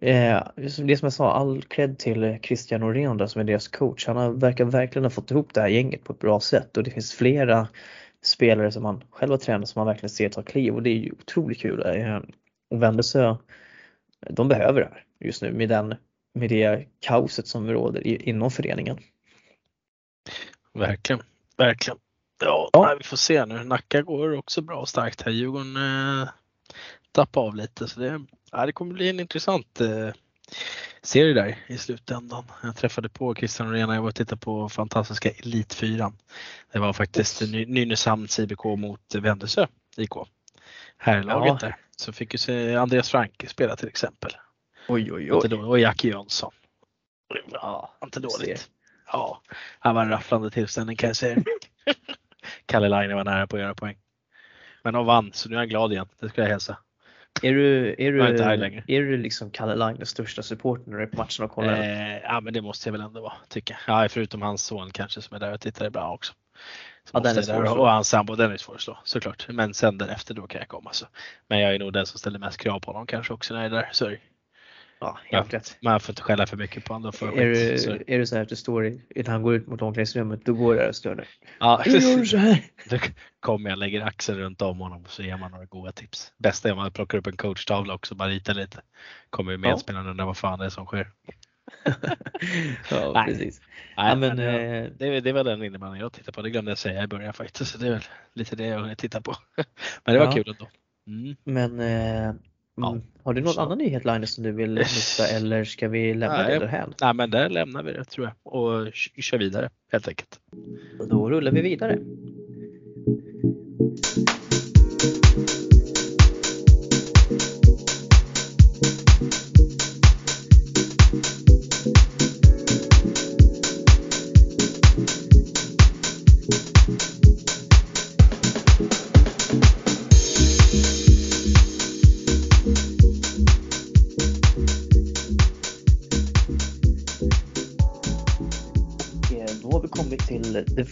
eh, 0.00 0.42
det 0.56 0.70
som 0.70 1.06
jag 1.06 1.12
sa, 1.12 1.32
all 1.32 1.62
cred 1.62 1.98
till 1.98 2.38
Christian 2.42 2.80
Norén 2.80 3.16
där 3.16 3.26
som 3.26 3.40
är 3.40 3.44
deras 3.44 3.68
coach. 3.68 4.06
Han 4.06 4.16
har, 4.16 4.30
verkar 4.30 4.64
verkligen 4.64 5.04
ha 5.04 5.10
fått 5.10 5.30
ihop 5.30 5.54
det 5.54 5.60
här 5.60 5.68
gänget 5.68 6.04
på 6.04 6.12
ett 6.12 6.18
bra 6.18 6.40
sätt 6.40 6.76
och 6.76 6.82
det 6.82 6.90
finns 6.90 7.14
flera 7.14 7.68
spelare 8.22 8.72
som 8.72 8.84
han 8.84 9.04
själv 9.10 9.30
har 9.30 9.38
tränat 9.38 9.68
som 9.68 9.80
han 9.80 9.86
verkligen 9.86 10.10
ser 10.10 10.28
ta 10.28 10.42
kliv 10.42 10.74
och 10.74 10.82
det 10.82 10.90
är 10.90 10.98
ju 10.98 11.12
otroligt 11.12 11.58
kul. 11.58 11.82
Eh, 11.86 12.20
och 12.70 12.82
Vändö 12.82 13.02
de 14.30 14.48
behöver 14.48 14.80
det 14.80 14.86
här 14.86 15.04
just 15.20 15.42
nu 15.42 15.52
med, 15.52 15.68
den, 15.68 15.94
med 16.34 16.50
det 16.50 16.86
kaoset 17.00 17.46
som 17.46 17.70
råder 17.70 18.06
inom 18.06 18.50
föreningen. 18.50 18.98
Verkligen, 20.72 21.22
verkligen. 21.56 21.98
Ja, 22.44 22.70
ja. 22.72 22.86
Nej, 22.86 22.96
vi 22.98 23.04
får 23.04 23.16
se 23.16 23.46
nu. 23.46 23.64
Nacka 23.64 24.02
går 24.02 24.38
också 24.38 24.62
bra 24.62 24.76
och 24.76 24.88
starkt 24.88 25.22
här. 25.22 25.32
Djurgården 25.32 25.76
eh, 25.76 26.28
tappar 27.12 27.40
av 27.40 27.54
lite 27.54 27.88
så 27.88 28.00
det, 28.00 28.20
ja, 28.52 28.66
det 28.66 28.72
kommer 28.72 28.94
bli 28.94 29.08
en 29.08 29.20
intressant 29.20 29.80
eh, 29.80 30.10
serie 31.02 31.34
där 31.34 31.58
i 31.66 31.78
slutändan. 31.78 32.44
Jag 32.62 32.76
träffade 32.76 33.08
på 33.08 33.34
Christian 33.34 33.68
Norén 33.68 33.90
jag 33.90 34.02
var 34.02 34.08
och 34.08 34.14
tittade 34.14 34.40
på 34.40 34.68
fantastiska 34.68 35.30
Elitfyran. 35.30 36.16
Det 36.72 36.78
var 36.78 36.92
faktiskt 36.92 37.42
Nynäshamns 37.50 38.38
IBK 38.38 38.64
mot 38.64 39.14
Vändösö 39.14 39.66
IK. 39.96 40.12
Herrlaget 40.96 41.62
ja. 41.62 41.68
där. 41.68 41.76
Så 41.96 42.12
fick 42.12 42.34
ju 42.34 42.38
se 42.38 42.74
Andreas 42.74 43.10
Franke 43.10 43.48
spela 43.48 43.76
till 43.76 43.88
exempel. 43.88 44.30
Oj 44.88 45.12
oj 45.12 45.32
oj. 45.32 45.54
Och 45.54 45.78
Jackie 45.78 46.10
Jönsson. 46.10 46.52
Ja, 47.52 47.98
inte 48.04 48.20
dåligt. 48.20 48.70
Ja, 49.12 49.42
han 49.78 49.94
var 49.94 50.02
en 50.02 50.08
rafflande 50.08 50.50
tillställning 50.50 50.96
kan 50.96 51.06
jag 51.06 51.16
säga. 51.16 51.36
Kalle 52.66 52.88
Laine 52.88 53.14
var 53.14 53.24
nära 53.24 53.46
på 53.46 53.56
att 53.56 53.62
göra 53.62 53.74
poäng. 53.74 53.98
Men 54.82 54.94
de 54.94 55.06
vann 55.06 55.32
så 55.32 55.48
nu 55.48 55.56
är 55.56 55.60
jag 55.60 55.68
glad 55.68 55.92
igen, 55.92 56.08
det 56.20 56.28
ska 56.28 56.42
jag 56.42 56.48
hälsa. 56.48 56.76
Är 57.42 57.52
du, 57.54 57.94
är 57.98 58.12
du, 58.12 58.22
är 58.86 59.00
du 59.02 59.16
liksom 59.16 59.50
Kalle 59.50 59.74
Laines 59.74 60.08
största 60.08 60.42
supporter 60.42 60.90
när 60.90 60.96
du 60.96 61.02
är 61.02 61.06
på 61.06 61.16
matchen 61.16 61.44
och 61.44 61.50
kollar? 61.50 61.80
Eh, 61.80 62.18
ja 62.22 62.40
men 62.40 62.52
det 62.52 62.62
måste 62.62 62.88
jag 62.88 62.92
väl 62.92 63.00
ändå 63.00 63.20
vara, 63.20 63.32
tycker 63.48 63.78
jag. 63.86 64.04
Ja, 64.04 64.08
förutom 64.08 64.42
hans 64.42 64.64
son 64.64 64.90
kanske 64.90 65.22
som 65.22 65.34
är 65.34 65.40
där 65.40 65.52
och 65.52 65.60
tittar 65.60 65.86
ibland 65.86 66.14
också. 66.14 66.32
Ja, 67.12 67.20
den 67.20 67.38
är 67.38 67.42
svår 67.42 67.78
och 67.78 67.90
hans 67.90 68.08
sambo, 68.08 68.34
den 68.34 68.52
är 68.52 68.56
svår 68.56 68.74
att 68.74 68.80
slå 68.80 68.98
såklart. 69.04 69.46
Men 69.48 69.74
sen 69.74 69.98
därefter 69.98 70.34
då 70.34 70.46
kan 70.46 70.58
jag 70.58 70.68
komma 70.68 70.92
så. 70.92 71.06
Men 71.48 71.60
jag 71.60 71.74
är 71.74 71.78
nog 71.78 71.92
den 71.92 72.06
som 72.06 72.18
ställer 72.18 72.38
mest 72.38 72.56
krav 72.56 72.80
på 72.80 72.92
honom 72.92 73.06
kanske 73.06 73.32
också 73.32 73.54
när 73.54 73.62
jag 73.62 73.72
är 73.72 73.76
där. 73.76 73.88
Så 73.92 74.10
Ja, 75.00 75.18
helt 75.24 75.54
rätt. 75.54 75.76
Man 75.82 76.00
får 76.00 76.12
inte 76.12 76.22
skälla 76.22 76.46
för 76.46 76.56
mycket 76.56 76.84
på 76.84 76.92
honom. 76.92 77.12
Är, 77.20 77.46
du, 77.46 77.78
så. 77.78 77.90
är 78.06 78.18
det 78.18 78.26
så 78.26 78.34
här 78.34 78.42
att 78.42 78.48
du 78.48 78.56
står 78.56 78.86
i, 78.86 79.02
när 79.14 79.30
han 79.30 79.42
går 79.42 79.54
ut 79.54 79.66
mot 79.66 79.82
omklädningsrummet, 79.82 80.44
då 80.44 80.54
går 80.54 80.74
du 80.74 80.80
där 80.80 80.88
och 80.88 80.96
stör 80.96 81.14
dig? 81.14 81.26
Ja, 81.60 81.82
Hur 81.84 82.00
gör 82.00 82.18
du 82.18 82.26
så 82.26 82.36
här? 82.36 82.64
Då 82.90 82.98
kommer 83.40 83.70
jag, 83.70 83.78
lägger 83.78 84.00
axeln 84.00 84.38
runt 84.38 84.62
om 84.62 84.80
honom 84.80 85.02
och 85.02 85.10
så 85.10 85.22
ger 85.22 85.36
man 85.36 85.50
några 85.50 85.64
goda 85.64 85.92
tips. 85.92 86.32
Bästa 86.38 86.68
är 86.68 86.72
om 86.72 86.78
man 86.78 86.92
plockar 86.92 87.18
upp 87.18 87.26
en 87.26 87.36
coachtavla 87.36 87.94
också 87.94 88.14
och 88.14 88.18
bara 88.18 88.28
ritar 88.28 88.54
lite. 88.54 88.80
Kommer 89.30 89.52
ju 89.52 89.58
medspelarna 89.58 90.10
undra 90.10 90.24
vad 90.26 90.36
fan 90.36 90.58
det 90.58 90.64
är 90.64 90.70
som 90.70 90.86
sker. 90.86 91.10
ja, 92.90 93.12
Nej. 93.14 93.26
precis. 93.26 93.60
Nej, 93.96 94.08
ja, 94.08 94.14
men, 94.14 94.36
men, 94.36 94.84
eh, 94.84 94.90
det, 94.98 95.20
det 95.20 95.32
var 95.32 95.44
den 95.44 95.62
innebandyn 95.62 96.00
jag 96.00 96.12
tittade 96.12 96.32
på. 96.32 96.42
Det 96.42 96.50
glömde 96.50 96.70
jag 96.70 96.78
säga 96.78 97.02
i 97.02 97.06
början 97.06 97.32
faktiskt. 97.32 97.70
Så 97.72 97.78
det 97.78 97.86
är 97.86 97.90
väl 97.90 98.04
lite 98.34 98.56
det 98.56 98.66
jag 98.66 98.98
tittar 98.98 99.20
på. 99.20 99.34
men 100.04 100.14
det 100.14 100.18
var 100.18 100.26
ja. 100.26 100.32
kul 100.32 100.48
ändå. 100.48 100.68
Mm. 101.06 101.36
Men 101.44 101.80
eh, 101.80 102.34
Ja. 102.34 102.34
Mm. 102.78 103.02
Har 103.22 103.34
du 103.34 103.40
någon 103.40 103.52
så. 103.52 103.60
annan 103.60 103.78
nyhet 103.78 104.04
Linus 104.04 104.34
som 104.34 104.44
du 104.44 104.52
vill 104.52 104.74
lyfta 104.74 105.26
eller 105.26 105.64
ska 105.64 105.88
vi 105.88 106.14
lämna 106.14 106.36
Nej, 106.36 106.52
det 106.52 106.58
därhän? 106.58 106.94
Nej 107.00 107.14
men 107.14 107.30
där 107.30 107.48
lämnar 107.48 107.82
vi 107.82 107.92
det 107.92 108.04
tror 108.04 108.26
jag 108.26 108.54
och 108.54 108.92
kör 108.94 109.38
vidare 109.38 109.70
helt 109.92 110.08
enkelt. 110.08 110.40
Då 111.10 111.30
rullar 111.30 111.52
vi 111.52 111.60
vidare. 111.62 111.98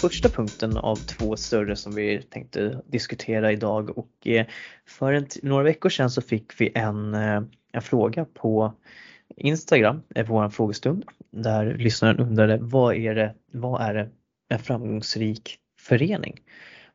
Första 0.08 0.28
punkten 0.28 0.76
av 0.76 0.96
två 0.96 1.36
större 1.36 1.76
som 1.76 1.94
vi 1.94 2.22
tänkte 2.22 2.82
diskutera 2.86 3.52
idag. 3.52 3.98
Och 3.98 4.26
eh, 4.26 4.46
för 4.86 5.12
en, 5.12 5.26
några 5.42 5.62
veckor 5.64 5.88
sedan 5.88 6.10
så 6.10 6.22
fick 6.22 6.60
vi 6.60 6.72
en, 6.74 7.14
eh, 7.14 7.42
en 7.72 7.82
fråga 7.82 8.24
på 8.24 8.72
Instagram, 9.36 10.02
på 10.14 10.22
vår 10.28 10.48
frågestund, 10.48 11.04
där 11.30 11.74
lyssnaren 11.74 12.18
undrade 12.18 12.58
vad 12.60 12.96
är 12.96 13.14
det, 13.14 13.34
vad 13.52 13.82
är 13.82 13.94
det 13.94 14.08
en 14.48 14.58
framgångsrik 14.58 15.58
förening? 15.80 16.40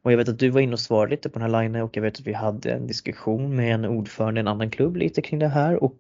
Och 0.02 0.12
jag 0.12 0.18
vet 0.18 0.30
att 0.30 0.40
du 0.40 0.50
var 0.50 0.62
inne 0.62 0.74
och 0.74 0.80
svarade 0.80 1.12
lite 1.12 1.30
på 1.30 1.40
den 1.40 1.52
här 1.52 1.64
linjen 1.64 1.84
och 1.84 1.98
jag 1.98 2.02
vet 2.02 2.20
att 2.20 2.28
vi 2.28 2.34
hade 2.34 2.72
en 2.72 2.88
diskussion 2.88 3.56
med 3.56 3.74
en 3.74 3.86
ordförande 3.86 4.40
i 4.40 4.42
en 4.42 4.48
annan 4.48 4.70
klubb 4.70 4.96
lite 4.96 5.22
kring 5.22 5.40
det 5.40 5.48
här. 5.48 5.84
Och 5.84 5.98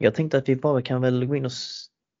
jag 0.00 0.14
tänkte 0.14 0.38
att 0.38 0.48
vi 0.48 0.56
bara 0.56 0.82
kan 0.82 1.00
väl 1.00 1.26
gå 1.26 1.36
in 1.36 1.44
och 1.44 1.52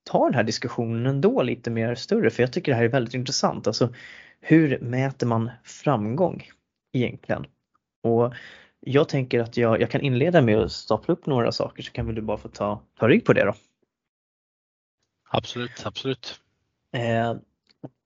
ta 0.06 0.24
den 0.24 0.34
här 0.34 0.42
diskussionen 0.42 1.06
ändå 1.06 1.42
lite 1.42 1.70
mer 1.70 1.94
större 1.94 2.30
för 2.30 2.42
jag 2.42 2.52
tycker 2.52 2.72
det 2.72 2.76
här 2.76 2.84
är 2.84 2.88
väldigt 2.88 3.14
intressant. 3.14 3.66
Alltså 3.66 3.94
hur 4.40 4.78
mäter 4.78 5.26
man 5.26 5.50
framgång 5.64 6.50
egentligen? 6.92 7.46
Och 8.02 8.34
jag 8.80 9.08
tänker 9.08 9.40
att 9.40 9.56
jag, 9.56 9.80
jag 9.80 9.90
kan 9.90 10.00
inleda 10.00 10.42
med 10.42 10.58
att 10.58 10.72
stapla 10.72 11.14
upp 11.14 11.26
några 11.26 11.52
saker 11.52 11.82
så 11.82 11.92
kan 11.92 12.06
väl 12.06 12.14
du 12.14 12.22
bara 12.22 12.38
få 12.38 12.48
ta, 12.48 12.80
ta 12.98 13.08
rygg 13.08 13.24
på 13.24 13.32
det 13.32 13.44
då. 13.44 13.54
Absolut, 15.30 15.86
absolut. 15.86 16.40
Eh, 16.92 17.34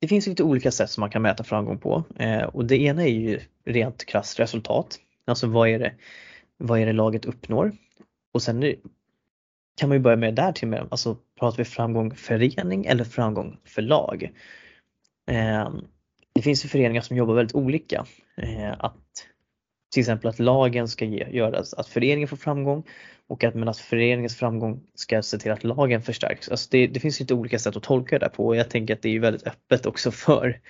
det 0.00 0.08
finns 0.08 0.26
lite 0.26 0.42
olika 0.42 0.70
sätt 0.70 0.90
som 0.90 1.00
man 1.00 1.10
kan 1.10 1.22
mäta 1.22 1.44
framgång 1.44 1.78
på 1.78 2.04
eh, 2.18 2.42
och 2.42 2.64
det 2.64 2.82
ena 2.82 3.02
är 3.02 3.08
ju 3.08 3.40
rent 3.64 4.04
krasst 4.04 4.40
resultat. 4.40 4.98
Alltså 5.24 5.46
vad 5.46 5.68
är 5.68 5.78
det, 5.78 5.94
vad 6.56 6.80
är 6.80 6.86
det 6.86 6.92
laget 6.92 7.24
uppnår? 7.24 7.72
Och 8.32 8.42
sen 8.42 8.74
kan 9.76 9.88
man 9.88 9.98
ju 9.98 10.02
börja 10.02 10.16
med 10.16 10.34
där 10.34 10.52
till 10.52 10.68
med, 10.68 10.88
alltså 10.90 11.16
pratar 11.40 11.58
vi 11.58 11.64
framgång 11.64 12.14
förening 12.14 12.86
eller 12.86 13.04
framgång 13.04 13.60
för 13.64 13.82
lag? 13.82 14.30
Ehm, 15.30 15.84
det 16.32 16.42
finns 16.42 16.64
ju 16.64 16.68
föreningar 16.68 17.02
som 17.02 17.16
jobbar 17.16 17.34
väldigt 17.34 17.54
olika. 17.54 18.06
Ehm, 18.36 18.74
att 18.78 19.26
till 19.92 20.00
exempel 20.00 20.28
att 20.28 20.38
lagen 20.38 20.88
ska 20.88 21.04
ge, 21.04 21.28
göras, 21.30 21.74
att 21.74 21.86
föreningen 21.86 22.28
får 22.28 22.36
framgång 22.36 22.84
och 23.26 23.44
att, 23.44 23.54
men 23.54 23.68
att 23.68 23.78
föreningens 23.78 24.36
framgång 24.36 24.80
ska 24.94 25.22
se 25.22 25.38
till 25.38 25.52
att 25.52 25.64
lagen 25.64 26.02
förstärks. 26.02 26.48
Alltså 26.48 26.68
det, 26.70 26.86
det 26.86 27.00
finns 27.00 27.20
lite 27.20 27.34
olika 27.34 27.58
sätt 27.58 27.76
att 27.76 27.82
tolka 27.82 28.18
det 28.18 28.24
där 28.24 28.30
på 28.30 28.46
och 28.46 28.56
jag 28.56 28.70
tänker 28.70 28.94
att 28.94 29.02
det 29.02 29.16
är 29.16 29.20
väldigt 29.20 29.46
öppet 29.46 29.86
också 29.86 30.10
för 30.10 30.60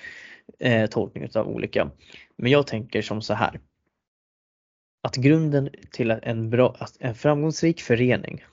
eh, 0.59 0.87
tolkning 0.87 1.29
av 1.35 1.49
olika. 1.49 1.91
Men 2.37 2.53
jag 2.53 2.67
tänker 2.67 3.03
som 3.03 3.23
så 3.23 3.35
här. 3.35 3.61
Att 5.03 5.17
grunden 5.17 5.71
till 5.93 6.11
en, 6.11 6.51
bra, 6.51 6.77
en 7.01 7.15
framgångsrik 7.15 7.81
förening 7.81 8.45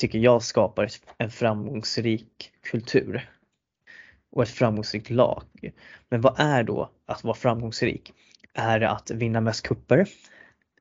tycker 0.00 0.18
jag 0.18 0.42
skapar 0.42 0.88
en 1.18 1.30
framgångsrik 1.30 2.52
kultur 2.62 3.30
och 4.30 4.42
ett 4.42 4.48
framgångsrikt 4.48 5.10
lag. 5.10 5.42
Men 6.08 6.20
vad 6.20 6.40
är 6.40 6.62
då 6.62 6.90
att 7.06 7.24
vara 7.24 7.34
framgångsrik? 7.34 8.12
Är 8.54 8.80
det 8.80 8.90
att 8.90 9.10
vinna 9.10 9.40
mest 9.40 9.66
kupper? 9.66 10.08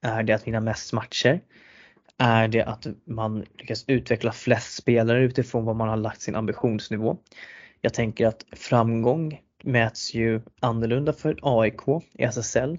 Är 0.02 0.24
det 0.24 0.34
att 0.34 0.48
vinna 0.48 0.60
mest 0.60 0.94
matcher? 0.94 1.42
Är 2.18 2.48
det 2.48 2.64
att 2.64 2.88
man 3.06 3.40
lyckas 3.40 3.86
utveckla 3.88 4.32
flest 4.32 4.76
spelare 4.76 5.24
utifrån 5.24 5.66
vad 5.66 5.76
man 5.76 5.90
har 5.90 5.98
lagt 5.98 6.22
sin 6.22 6.36
ambitionsnivå? 6.36 7.18
Jag 7.82 7.94
tänker 7.94 8.28
att 8.28 8.46
framgång 8.52 9.42
mäts 9.64 10.14
ju 10.14 10.42
annorlunda 10.60 11.14
för 11.14 11.40
AIK 11.42 12.04
i 12.14 12.24
SSL 12.24 12.78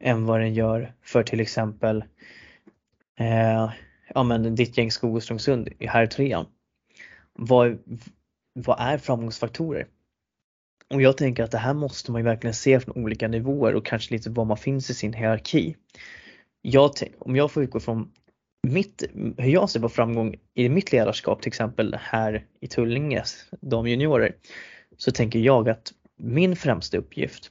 än 0.00 0.26
vad 0.26 0.40
den 0.40 0.54
gör 0.54 0.92
för 1.02 1.22
till 1.22 1.40
exempel 1.40 2.04
eh, 3.18 3.70
ja 4.16 4.22
men 4.22 4.54
ditt 4.54 4.78
gäng 4.78 4.90
Skog 4.90 5.16
och 5.16 5.22
i 5.78 5.86
här 5.86 6.06
trean. 6.06 6.46
Vad, 7.32 7.78
vad 8.54 8.80
är 8.80 8.98
framgångsfaktorer? 8.98 9.86
Och 10.94 11.02
jag 11.02 11.16
tänker 11.16 11.42
att 11.42 11.50
det 11.50 11.58
här 11.58 11.74
måste 11.74 12.12
man 12.12 12.20
ju 12.20 12.24
verkligen 12.24 12.54
se 12.54 12.80
från 12.80 13.04
olika 13.04 13.28
nivåer 13.28 13.74
och 13.74 13.86
kanske 13.86 14.14
lite 14.14 14.30
var 14.30 14.44
man 14.44 14.56
finns 14.56 14.90
i 14.90 14.94
sin 14.94 15.12
hierarki. 15.12 15.76
Jag, 16.62 16.90
om 17.18 17.36
jag 17.36 17.50
får 17.50 17.62
utgå 17.62 17.80
från 17.80 18.12
mitt, 18.68 19.04
hur 19.38 19.50
jag 19.50 19.70
ser 19.70 19.80
på 19.80 19.88
framgång 19.88 20.34
i 20.54 20.68
mitt 20.68 20.92
ledarskap 20.92 21.42
till 21.42 21.50
exempel 21.50 21.96
här 22.00 22.46
i 22.60 22.68
Tullinges, 22.68 23.46
de 23.60 23.86
juniorer, 23.86 24.36
så 24.96 25.12
tänker 25.12 25.38
jag 25.38 25.68
att 25.68 25.92
min 26.18 26.56
främsta 26.56 26.98
uppgift 26.98 27.50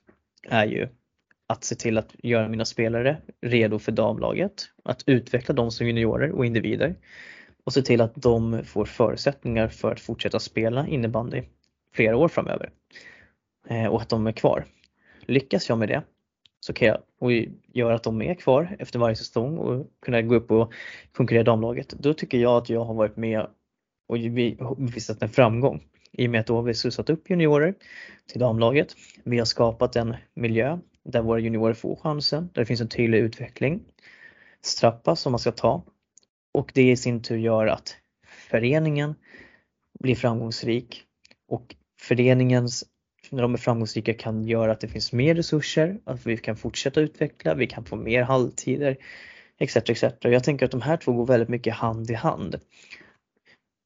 är 0.49 0.65
ju 0.65 0.88
att 1.47 1.63
se 1.63 1.75
till 1.75 1.97
att 1.97 2.15
göra 2.23 2.47
mina 2.47 2.65
spelare 2.65 3.17
redo 3.41 3.79
för 3.79 3.91
damlaget, 3.91 4.69
att 4.84 5.03
utveckla 5.05 5.55
dem 5.55 5.71
som 5.71 5.88
juniorer 5.88 6.31
och 6.31 6.45
individer 6.45 6.95
och 7.63 7.73
se 7.73 7.81
till 7.81 8.01
att 8.01 8.15
de 8.15 8.63
får 8.63 8.86
förutsättningar 8.86 9.67
för 9.67 9.91
att 9.91 9.99
fortsätta 9.99 10.39
spela 10.39 10.88
innebandy 10.88 11.43
flera 11.93 12.17
år 12.17 12.27
framöver 12.27 12.69
eh, 13.67 13.86
och 13.86 14.01
att 14.01 14.10
de 14.10 14.27
är 14.27 14.31
kvar. 14.31 14.65
Lyckas 15.21 15.69
jag 15.69 15.77
med 15.77 15.89
det 15.89 16.03
så 16.60 16.73
kan 16.73 16.88
jag 16.88 16.97
och 17.19 17.31
göra 17.73 17.95
att 17.95 18.03
de 18.03 18.21
är 18.21 18.36
kvar 18.36 18.75
efter 18.79 18.99
varje 18.99 19.15
säsong 19.15 19.58
och 19.58 19.88
kunna 20.01 20.21
gå 20.21 20.36
upp 20.36 20.51
och 20.51 20.73
konkurrera 21.12 21.41
i 21.41 21.45
damlaget. 21.45 21.89
Då 21.89 22.13
tycker 22.13 22.38
jag 22.38 22.58
att 22.58 22.69
jag 22.69 22.86
har 22.86 22.93
varit 22.93 23.17
med 23.17 23.47
och 24.08 24.17
visat 24.77 25.21
en 25.21 25.29
framgång 25.29 25.84
i 26.12 26.27
och 26.27 26.31
med 26.31 26.39
att 26.39 26.47
då 26.47 26.55
har 26.55 26.63
vi 26.63 26.73
slussat 26.73 27.10
upp 27.10 27.29
juniorer 27.29 27.75
till 28.31 28.39
damlaget. 28.39 28.95
Vi 29.23 29.38
har 29.38 29.45
skapat 29.45 29.95
en 29.95 30.15
miljö 30.34 30.79
där 31.05 31.21
våra 31.21 31.39
juniorer 31.39 31.73
får 31.73 31.95
chansen, 31.95 32.49
där 32.53 32.61
det 32.61 32.65
finns 32.65 32.81
en 32.81 32.89
tydlig 32.89 33.19
utveckling, 33.19 33.81
strappa 34.61 35.15
som 35.15 35.31
man 35.31 35.39
ska 35.39 35.51
ta 35.51 35.83
och 36.53 36.71
det 36.73 36.91
i 36.91 36.97
sin 36.97 37.21
tur 37.21 37.37
gör 37.37 37.67
att 37.67 37.97
föreningen 38.49 39.15
blir 39.99 40.15
framgångsrik 40.15 41.03
och 41.47 41.75
föreningens 42.01 42.85
när 43.29 43.41
de 43.41 43.53
är 43.53 43.57
framgångsrika 43.57 44.13
kan 44.13 44.43
göra 44.43 44.71
att 44.71 44.79
det 44.79 44.87
finns 44.87 45.13
mer 45.13 45.35
resurser, 45.35 45.99
att 46.03 46.25
vi 46.25 46.37
kan 46.37 46.55
fortsätta 46.55 47.01
utveckla, 47.01 47.55
vi 47.55 47.67
kan 47.67 47.85
få 47.85 47.95
mer 47.95 48.21
halvtider 48.21 48.97
etc. 49.57 49.75
etc. 49.75 50.03
Jag 50.21 50.43
tänker 50.43 50.65
att 50.65 50.71
de 50.71 50.81
här 50.81 50.97
två 50.97 51.13
går 51.13 51.25
väldigt 51.25 51.49
mycket 51.49 51.73
hand 51.73 52.11
i 52.11 52.13
hand. 52.13 52.59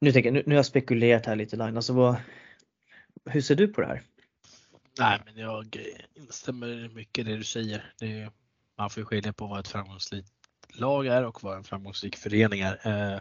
Nu, 0.00 0.12
tänker, 0.12 0.32
nu, 0.32 0.42
nu 0.46 0.54
har 0.54 0.58
jag 0.58 0.66
spekulerat 0.66 1.26
här 1.26 1.36
lite 1.36 1.56
Line, 1.56 1.76
alltså 1.76 1.92
vad, 1.92 2.16
hur 3.30 3.40
ser 3.40 3.54
du 3.54 3.68
på 3.68 3.80
det 3.80 3.86
här? 3.86 4.02
Nej 4.98 5.20
men 5.24 5.36
jag 5.36 5.76
instämmer 6.14 6.88
mycket 6.88 7.26
i 7.26 7.30
det 7.30 7.36
du 7.36 7.44
säger. 7.44 7.92
Det 7.98 8.20
är, 8.20 8.30
man 8.78 8.90
får 8.90 9.02
skilja 9.02 9.32
på 9.32 9.46
vad 9.46 9.60
ett 9.60 9.68
framgångsrikt 9.68 10.32
lag 10.74 11.06
är 11.06 11.24
och 11.24 11.42
vad 11.42 11.56
en 11.56 11.64
framgångsrik 11.64 12.16
förening 12.16 12.60
är. 12.60 12.80
Eh, 12.86 13.20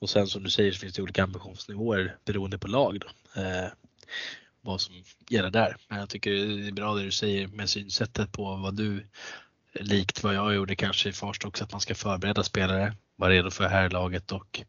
och 0.00 0.10
sen 0.10 0.26
som 0.26 0.42
du 0.42 0.50
säger 0.50 0.72
så 0.72 0.78
finns 0.78 0.94
det 0.94 1.02
olika 1.02 1.22
ambitionsnivåer 1.22 2.16
beroende 2.24 2.58
på 2.58 2.68
lag. 2.68 3.00
Då. 3.00 3.40
Eh, 3.40 3.68
vad 4.60 4.80
som 4.80 5.04
gäller 5.28 5.50
där. 5.50 5.76
Men 5.88 5.98
jag 5.98 6.08
tycker 6.08 6.30
det 6.30 6.68
är 6.68 6.72
bra 6.72 6.94
det 6.94 7.02
du 7.02 7.10
säger 7.10 7.48
med 7.48 7.70
synsättet 7.70 8.32
på 8.32 8.56
vad 8.56 8.76
du, 8.76 9.06
likt 9.72 10.22
vad 10.22 10.34
jag 10.34 10.54
gjorde 10.54 10.76
kanske 10.76 11.08
i 11.08 11.12
Farsta 11.12 11.48
också, 11.48 11.64
att 11.64 11.72
man 11.72 11.80
ska 11.80 11.94
förbereda 11.94 12.42
spelare, 12.42 12.96
vara 13.16 13.30
redo 13.30 13.50
för 13.50 13.68
herrlaget 13.68 14.32
och 14.32 14.62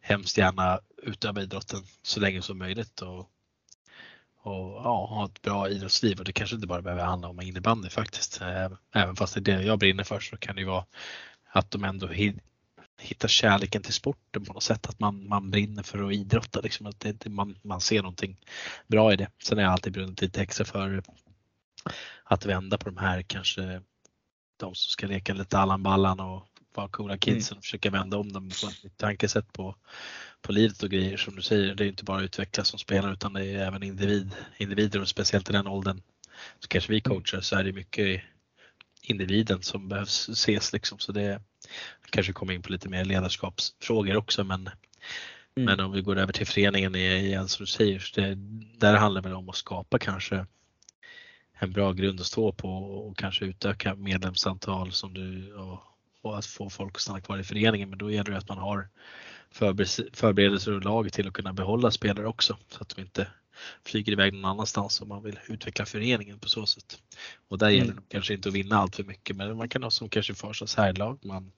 hemskt 0.00 0.38
gärna 0.38 0.80
utöva 1.02 1.42
idrotten 1.42 1.82
så 2.02 2.20
länge 2.20 2.42
som 2.42 2.58
möjligt 2.58 3.02
och, 3.02 3.30
och 4.42 4.72
ja, 4.84 5.06
ha 5.06 5.24
ett 5.24 5.42
bra 5.42 5.68
idrottsliv 5.68 6.18
och 6.18 6.24
det 6.24 6.32
kanske 6.32 6.56
inte 6.56 6.66
bara 6.66 6.82
behöver 6.82 7.04
handla 7.04 7.28
om 7.28 7.40
innebandy 7.40 7.88
faktiskt. 7.88 8.40
Även 8.94 9.16
fast 9.16 9.34
det 9.34 9.40
är 9.52 9.58
det 9.58 9.62
jag 9.62 9.78
brinner 9.78 10.04
för 10.04 10.20
så 10.20 10.36
kan 10.36 10.54
det 10.54 10.60
ju 10.60 10.66
vara 10.66 10.84
att 11.52 11.70
de 11.70 11.84
ändå 11.84 12.08
hitta 13.00 13.28
kärleken 13.28 13.82
till 13.82 13.92
sporten 13.92 14.44
på 14.44 14.52
något 14.52 14.62
sätt. 14.62 14.86
Att 14.86 15.00
man, 15.00 15.28
man 15.28 15.50
brinner 15.50 15.82
för 15.82 16.02
att 16.08 16.12
idrotta. 16.12 16.60
Liksom, 16.60 16.86
att 16.86 17.00
det, 17.00 17.26
man, 17.26 17.58
man 17.62 17.80
ser 17.80 18.02
någonting 18.02 18.36
bra 18.86 19.12
i 19.12 19.16
det. 19.16 19.28
Sen 19.42 19.58
har 19.58 19.64
jag 19.64 19.72
alltid 19.72 19.92
brunnit 19.92 20.20
lite 20.20 20.42
extra 20.42 20.64
för 20.64 21.02
att 22.24 22.46
vända 22.46 22.78
på 22.78 22.90
de 22.90 22.96
här 22.96 23.22
kanske 23.22 23.82
de 24.56 24.74
som 24.74 24.90
ska 24.90 25.06
leka 25.06 25.34
lite 25.34 25.58
Allan 25.58 25.82
Ballan 25.82 26.20
och 26.20 26.46
vara 26.74 26.88
coola 26.88 27.18
kidsen 27.18 27.54
mm. 27.54 27.58
och 27.58 27.64
försöka 27.64 27.90
vända 27.90 28.18
om 28.18 28.32
dem 28.32 28.50
på 28.62 28.86
ett 28.86 28.96
tankesätt 28.96 29.52
på, 29.52 29.76
på 30.42 30.52
livet 30.52 30.82
och 30.82 30.90
grejer 30.90 31.16
som 31.16 31.36
du 31.36 31.42
säger. 31.42 31.74
Det 31.74 31.84
är 31.84 31.88
inte 31.88 32.04
bara 32.04 32.18
att 32.18 32.24
utvecklas 32.24 32.68
som 32.68 32.78
spelare 32.78 33.12
utan 33.12 33.32
det 33.32 33.44
är 33.46 33.66
även 33.66 33.82
individ, 33.82 34.34
individer 34.56 35.00
och 35.00 35.08
speciellt 35.08 35.50
i 35.50 35.52
den 35.52 35.66
åldern 35.66 36.02
så 36.60 36.68
kanske 36.68 36.92
vi 36.92 37.00
coachar 37.00 37.40
så 37.40 37.56
är 37.56 37.64
det 37.64 37.72
mycket 37.72 38.22
individen 39.02 39.62
som 39.62 39.88
behövs 39.88 40.28
ses 40.28 40.72
liksom. 40.72 40.98
Så 40.98 41.12
det 41.12 41.42
kanske 42.10 42.32
kommer 42.32 42.52
in 42.52 42.62
på 42.62 42.72
lite 42.72 42.88
mer 42.88 43.04
ledarskapsfrågor 43.04 44.16
också 44.16 44.44
men, 44.44 44.60
mm. 44.60 44.74
men 45.54 45.80
om 45.80 45.92
vi 45.92 46.02
går 46.02 46.18
över 46.18 46.32
till 46.32 46.46
föreningen 46.46 46.94
igen 46.94 47.48
som 47.48 47.64
du 47.64 47.66
säger, 47.66 48.10
det, 48.14 48.34
där 48.78 48.96
handlar 48.96 49.22
det 49.22 49.34
om 49.34 49.48
att 49.48 49.56
skapa 49.56 49.98
kanske 49.98 50.46
en 51.52 51.72
bra 51.72 51.92
grund 51.92 52.20
att 52.20 52.26
stå 52.26 52.52
på 52.52 52.68
och 52.68 53.16
kanske 53.16 53.44
utöka 53.44 53.94
medlemsantal 53.94 54.92
som 54.92 55.14
du 55.14 55.54
och, 55.54 55.80
och 56.22 56.38
att 56.38 56.46
få 56.46 56.70
folk 56.70 56.94
att 56.94 57.00
stanna 57.00 57.20
kvar 57.20 57.38
i 57.38 57.44
föreningen. 57.44 57.90
Men 57.90 57.98
då 57.98 58.10
gäller 58.10 58.30
det 58.30 58.38
att 58.38 58.48
man 58.48 58.58
har 58.58 58.88
förberedelser 59.54 60.72
och 60.72 60.84
lag 60.84 61.12
till 61.12 61.28
att 61.28 61.34
kunna 61.34 61.52
behålla 61.52 61.90
spelare 61.90 62.26
också 62.26 62.56
så 62.68 62.82
att 62.82 62.88
de 62.88 63.00
inte 63.00 63.26
flyger 63.84 64.12
iväg 64.12 64.32
någon 64.32 64.44
annanstans 64.44 65.00
om 65.00 65.08
man 65.08 65.22
vill 65.22 65.38
utveckla 65.48 65.86
föreningen 65.86 66.38
på 66.38 66.48
så 66.48 66.66
sätt. 66.66 66.98
Och 67.48 67.58
där 67.58 67.68
gäller 67.68 67.92
mm. 67.92 67.96
det 67.96 68.14
kanske 68.14 68.34
inte 68.34 68.48
att 68.48 68.54
vinna 68.54 68.76
allt 68.76 68.96
för 68.96 69.04
mycket 69.04 69.36
men 69.36 69.56
man 69.56 69.68
kan 69.68 69.82
ha 69.82 69.90
som 69.90 70.08
kanske 70.08 70.34
Farsas 70.34 70.74
herrlag. 70.76 71.18
Man, 71.24 71.52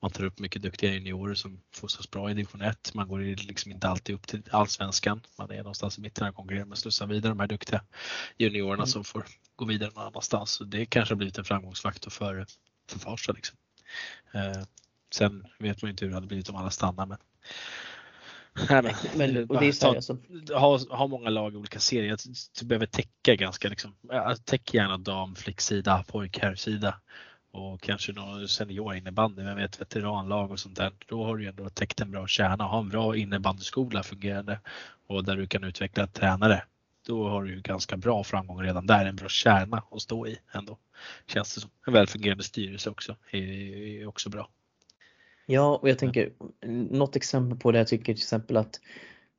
man 0.00 0.10
tar 0.10 0.24
upp 0.24 0.38
mycket 0.38 0.62
duktiga 0.62 0.92
juniorer 0.92 1.34
som 1.34 1.60
fostras 1.72 2.10
bra 2.10 2.30
i 2.30 2.34
division 2.34 2.60
1. 2.60 2.94
Man 2.94 3.08
går 3.08 3.46
liksom 3.46 3.72
inte 3.72 3.88
alltid 3.88 4.14
upp 4.14 4.26
till 4.26 4.42
allsvenskan. 4.50 5.20
Man 5.38 5.50
är 5.50 5.56
någonstans 5.56 5.98
i 5.98 6.00
mitten 6.00 6.28
och 6.28 6.34
konkurrerar 6.34 6.64
med 6.64 6.78
slussar 6.78 7.06
vidare 7.06 7.32
de 7.32 7.40
här 7.40 7.46
duktiga 7.46 7.82
juniorerna 8.38 8.74
mm. 8.74 8.86
som 8.86 9.04
får 9.04 9.26
gå 9.56 9.64
vidare 9.64 9.90
någon 9.94 10.06
annanstans. 10.06 10.50
Så 10.50 10.64
det 10.64 10.86
kanske 10.86 11.14
har 11.14 11.16
blivit 11.16 11.38
en 11.38 11.44
framgångsfaktor 11.44 12.10
för, 12.10 12.46
för 12.88 12.98
Farsta. 12.98 13.32
Liksom. 13.32 13.56
Eh, 14.34 14.62
sen 15.14 15.46
vet 15.58 15.82
man 15.82 15.90
inte 15.90 16.04
hur 16.04 16.10
det 16.10 16.16
hade 16.16 16.26
blivit 16.26 16.48
om 16.48 16.56
alla 16.56 16.70
stannar 16.70 17.06
men 17.06 17.18
Nej, 18.70 18.94
men, 19.16 19.50
och 19.50 19.60
det 19.60 19.66
är 19.66 19.72
så 19.72 19.88
alltså. 19.88 20.16
ha, 20.54 20.78
ha 20.90 21.06
många 21.06 21.30
lag 21.30 21.54
i 21.54 21.56
olika 21.56 21.78
serier. 21.78 22.18
Du 22.60 22.66
behöver 22.66 22.86
täcka 22.86 23.34
ganska 23.34 23.68
liksom, 23.68 23.94
täck 24.44 24.74
gärna 24.74 24.98
dam, 24.98 25.34
flicksida, 25.34 26.04
pojk, 26.08 26.38
herrsida 26.38 27.00
och 27.52 27.80
kanske 27.80 28.12
någon 28.12 28.48
senior 28.48 28.94
innebandy, 28.94 29.42
men 29.42 29.56
vet 29.56 29.80
veteranlag 29.80 30.50
och 30.50 30.58
sånt 30.60 30.76
där. 30.76 30.92
Då 31.06 31.24
har 31.24 31.36
du 31.36 31.48
ändå 31.48 31.70
täckt 31.70 32.00
en 32.00 32.10
bra 32.10 32.26
kärna, 32.26 32.64
ha 32.64 32.78
en 32.78 32.88
bra 32.88 33.16
innebandyskola 33.16 34.02
fungerande 34.02 34.60
och 35.06 35.24
där 35.24 35.36
du 35.36 35.46
kan 35.46 35.64
utveckla 35.64 36.06
tränare. 36.06 36.62
Då 37.06 37.28
har 37.28 37.42
du 37.42 37.50
ju 37.50 37.60
ganska 37.60 37.96
bra 37.96 38.24
framgång 38.24 38.62
redan 38.62 38.86
där, 38.86 39.06
en 39.06 39.16
bra 39.16 39.28
kärna 39.28 39.82
att 39.90 40.02
stå 40.02 40.26
i 40.26 40.38
ändå. 40.52 40.78
Känns 41.26 41.54
det 41.54 41.60
som. 41.60 41.70
En 41.86 41.92
väl 41.92 42.06
fungerande 42.06 42.44
styrelse 42.44 42.90
också 42.90 43.16
är 43.30 44.06
också 44.06 44.30
bra. 44.30 44.48
Ja, 45.46 45.78
och 45.82 45.88
jag 45.88 45.98
tänker 45.98 46.30
något 46.90 47.16
exempel 47.16 47.58
på 47.58 47.72
det 47.72 47.78
jag 47.78 47.88
tycker 47.88 48.04
till 48.04 48.12
exempel 48.12 48.56
att 48.56 48.80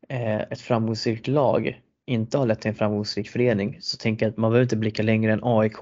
eh, 0.10 0.42
ett 0.42 0.62
framgångsrikt 0.62 1.28
lag 1.28 1.82
inte 2.06 2.38
har 2.38 2.46
lett 2.46 2.62
till 2.62 2.70
en 2.70 2.76
framgångsrik 2.76 3.30
förening 3.30 3.78
så 3.82 3.98
tänker 3.98 4.26
jag 4.26 4.32
att 4.32 4.38
man 4.38 4.52
behöver 4.52 4.64
inte 4.64 4.78
blicka 4.78 5.04
längre 5.04 5.34
än 5.34 5.44
AIK 5.44 5.80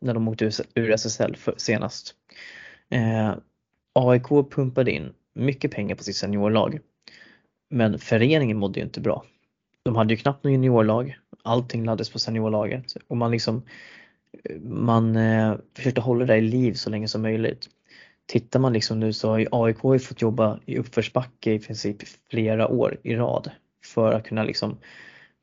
när 0.00 0.14
de 0.14 0.28
åkte 0.28 0.50
ur 0.74 0.90
SSL 0.90 1.36
för, 1.36 1.54
senast. 1.56 2.14
Eh, 2.90 3.34
AIK 3.92 4.28
pumpade 4.50 4.90
in 4.90 5.12
mycket 5.34 5.70
pengar 5.70 5.96
på 5.96 6.02
sitt 6.02 6.16
seniorlag 6.16 6.78
men 7.70 7.98
föreningen 7.98 8.56
mådde 8.56 8.80
ju 8.80 8.84
inte 8.84 9.00
bra. 9.00 9.24
De 9.82 9.96
hade 9.96 10.14
ju 10.14 10.16
knappt 10.16 10.44
något 10.44 10.52
juniorlag, 10.52 11.18
allting 11.42 11.84
laddades 11.84 12.10
på 12.10 12.18
seniorlaget 12.18 12.84
och 13.08 13.16
man 13.16 13.30
liksom 13.30 13.62
eh, 14.44 14.60
man 14.60 15.16
eh, 15.16 15.54
försökte 15.76 16.00
hålla 16.00 16.24
det 16.24 16.36
i 16.36 16.40
liv 16.40 16.72
så 16.72 16.90
länge 16.90 17.08
som 17.08 17.22
möjligt 17.22 17.68
tittar 18.30 18.60
man 18.60 18.72
liksom 18.72 19.00
nu 19.00 19.12
så 19.12 19.28
har 19.28 19.38
ju 19.38 19.46
AIK 19.52 19.78
fått 19.80 20.22
jobba 20.22 20.60
i 20.66 20.78
uppförsbacke 20.78 21.52
i 21.52 21.58
princip 21.58 21.96
flera 22.30 22.68
år 22.68 22.98
i 23.02 23.14
rad 23.16 23.50
för 23.84 24.12
att 24.12 24.24
kunna 24.24 24.44
liksom 24.44 24.78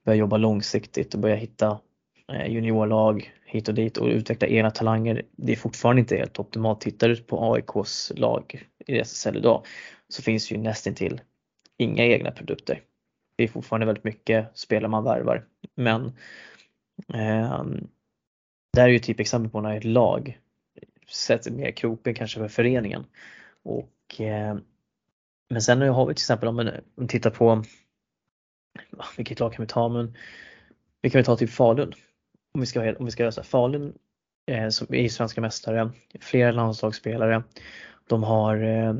börja 0.05 0.19
jobba 0.19 0.37
långsiktigt 0.37 1.13
och 1.13 1.19
börja 1.19 1.35
hitta 1.35 1.79
eh, 2.31 2.51
juniorlag 2.51 3.33
hit 3.45 3.67
och 3.67 3.73
dit 3.73 3.97
och 3.97 4.07
utveckla 4.07 4.47
egna 4.47 4.71
talanger. 4.71 5.21
Det 5.31 5.51
är 5.51 5.55
fortfarande 5.55 5.99
inte 5.99 6.15
helt 6.15 6.39
optimalt. 6.39 6.81
Tittar 6.81 7.09
du 7.09 7.15
på 7.15 7.53
AIKs 7.53 8.11
lag 8.15 8.65
i 8.87 8.99
SSL 8.99 9.37
idag 9.37 9.65
så 10.07 10.21
finns 10.21 10.51
ju 10.51 10.57
nästintill 10.57 11.21
inga 11.77 12.03
egna 12.03 12.31
produkter. 12.31 12.81
Det 13.37 13.43
är 13.43 13.47
fortfarande 13.47 13.85
väldigt 13.85 14.03
mycket 14.03 14.57
spelare 14.57 14.89
man 14.89 15.03
värvar 15.03 15.45
men 15.75 16.05
eh, 17.13 17.63
det 18.73 18.81
här 18.81 18.87
är 18.87 18.93
ju 18.93 18.99
typ 18.99 19.19
exempel 19.19 19.51
på 19.51 19.61
när 19.61 19.77
ett 19.77 19.83
lag 19.83 20.39
sätter 21.09 21.51
mer 21.51 21.71
kroppen 21.71 22.13
kanske 22.13 22.39
för 22.39 22.47
föreningen. 22.47 23.05
Och, 23.63 24.21
eh, 24.21 24.57
men 25.49 25.61
sen 25.61 25.81
har 25.81 26.05
vi 26.05 26.13
till 26.13 26.21
exempel 26.21 26.49
om 26.49 26.55
man 26.95 27.07
tittar 27.07 27.29
på 27.29 27.63
vilket 29.17 29.39
lag 29.39 29.53
kan 29.53 29.63
vi 29.63 29.67
ta? 29.67 29.89
Men 29.89 30.17
vi 31.01 31.09
kan 31.09 31.19
väl 31.19 31.25
ta 31.25 31.37
typ 31.37 31.49
Falun. 31.49 31.93
Om 32.53 32.59
vi 32.59 32.65
ska, 32.65 32.95
om 32.95 33.05
vi 33.05 33.11
ska 33.11 33.23
göra 33.23 33.31
så 33.31 33.41
här. 33.41 33.45
Falun 33.45 33.93
eh, 34.45 34.69
som 34.69 34.95
är 34.95 35.09
svenska 35.09 35.41
mästare, 35.41 35.91
flera 36.19 36.51
landslagsspelare. 36.51 37.43
De 38.07 38.23
har, 38.23 38.63
eh, 38.63 38.95